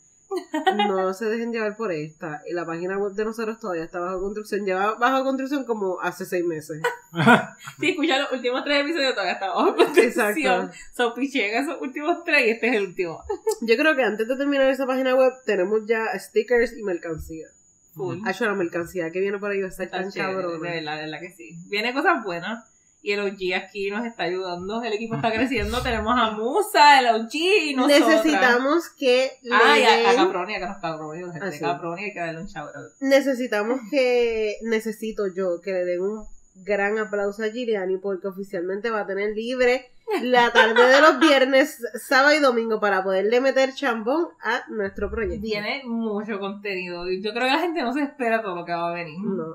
No 0.87 1.13
se 1.13 1.25
dejen 1.25 1.51
llevar 1.51 1.75
por 1.75 1.91
esta. 1.91 2.41
Y 2.47 2.53
la 2.53 2.65
página 2.65 2.97
web 2.97 3.13
de 3.13 3.25
nosotros 3.25 3.59
todavía 3.59 3.83
está 3.83 3.99
bajo 3.99 4.19
construcción. 4.19 4.65
Lleva 4.65 4.95
bajo 4.95 5.23
construcción 5.23 5.65
como 5.65 5.99
hace 6.01 6.25
seis 6.25 6.45
meses. 6.45 6.81
Si 7.79 7.89
escuchan 7.89 8.21
los 8.21 8.31
últimos 8.33 8.63
tres 8.63 8.81
episodios 8.81 9.13
todavía 9.13 9.33
está 9.33 9.47
bajo 9.47 9.75
construcción. 9.75 10.29
Exacto. 10.29 10.71
So, 10.95 11.13
picheen 11.13 11.63
esos 11.63 11.81
últimos 11.81 12.23
tres 12.23 12.45
y 12.45 12.49
este 12.51 12.67
es 12.69 12.75
el 12.75 12.87
último. 12.87 13.23
Yo 13.61 13.75
creo 13.77 13.95
que 13.95 14.03
antes 14.03 14.27
de 14.27 14.35
terminar 14.35 14.69
esa 14.69 14.85
página 14.85 15.15
web, 15.15 15.33
tenemos 15.45 15.85
ya 15.87 16.07
stickers 16.19 16.77
y 16.77 16.83
mercancía. 16.83 17.47
Full. 17.95 18.19
Ah, 18.25 18.31
yo 18.31 18.45
la 18.45 18.53
mercancía 18.53 19.11
que 19.11 19.19
viene 19.19 19.39
por 19.39 19.51
ahí 19.51 19.61
va 19.61 19.67
a 19.67 19.69
estar 19.69 19.89
tan 19.89 20.11
chévere, 20.11 20.33
cabrón. 20.33 20.61
de 20.61 20.69
verdad, 20.69 20.97
de 20.97 21.01
verdad 21.03 21.19
que 21.19 21.31
sí. 21.31 21.57
Viene 21.67 21.93
cosas 21.93 22.23
buenas. 22.23 22.63
Y 23.01 23.13
el 23.13 23.21
OG 23.21 23.55
aquí 23.55 23.89
nos 23.89 24.05
está 24.05 24.23
ayudando. 24.23 24.83
El 24.83 24.91
equipo 24.93 25.15
está 25.15 25.31
creciendo. 25.31 25.81
Tenemos 25.81 26.13
a 26.17 26.31
Musa, 26.31 26.99
el 26.99 27.07
OG 27.15 27.33
y 27.33 27.73
nosotros. 27.73 27.99
Necesitamos 28.09 28.89
que 28.97 29.31
le 29.43 29.55
Ah, 29.55 29.79
y 29.79 29.83
a, 30.05 30.15
Caproni, 30.15 30.55
a 30.55 30.59
Carlos 30.59 30.77
Caproni. 30.81 31.21
gente 31.23 31.39
Ah, 31.41 31.45
de 31.45 31.51
sí. 31.53 31.59
Caproni, 31.59 32.03
hay 32.03 32.13
que 32.13 32.19
darle 32.19 32.41
un 32.41 32.47
shout 32.47 32.75
out. 32.75 32.91
necesitamos 32.99 33.79
que, 33.89 34.57
necesito 34.63 35.27
yo 35.33 35.61
que 35.63 35.71
le 35.71 35.85
den 35.85 36.01
un 36.01 36.25
gran 36.65 36.97
aplauso 36.97 37.41
a 37.43 37.47
Giuliani 37.47 37.97
porque 37.99 38.27
oficialmente 38.27 38.89
va 38.89 39.01
a 39.01 39.07
tener 39.07 39.33
libre 39.33 39.89
la 40.23 40.51
tarde 40.51 40.87
de 40.87 41.01
los 41.01 41.19
viernes, 41.19 41.77
sábado 42.05 42.33
y 42.33 42.39
domingo 42.39 42.79
para 42.81 43.03
poderle 43.03 43.39
meter 43.41 43.73
chambón 43.73 44.27
a 44.41 44.63
nuestro 44.69 45.09
proyecto. 45.09 45.41
Viene 45.41 45.83
mucho 45.85 46.37
contenido. 46.39 47.09
Y 47.09 47.21
yo 47.21 47.31
creo 47.31 47.43
que 47.45 47.53
la 47.53 47.59
gente 47.59 47.81
no 47.81 47.93
se 47.93 48.01
espera 48.01 48.41
todo 48.41 48.55
lo 48.55 48.65
que 48.65 48.73
va 48.73 48.89
a 48.89 48.93
venir. 48.93 49.19
No 49.19 49.45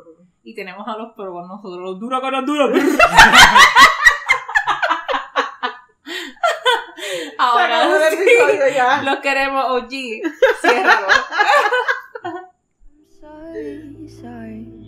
y 0.44 0.54
tenemos 0.54 0.86
a 0.86 0.96
los 0.96 1.14
pero 1.16 1.32
con 1.32 1.48
nosotros, 1.48 1.80
los 1.80 1.98
duros 1.98 2.20
con 2.20 2.32
los 2.32 2.46
duros. 2.46 2.70
Ahora 7.38 8.10
sí, 8.10 8.26
los 9.04 9.18
queremos 9.18 9.64
OG. 9.70 9.90
Ciérralo. 10.60 11.08
sorry, 13.20 14.08
sorry. 14.08 14.83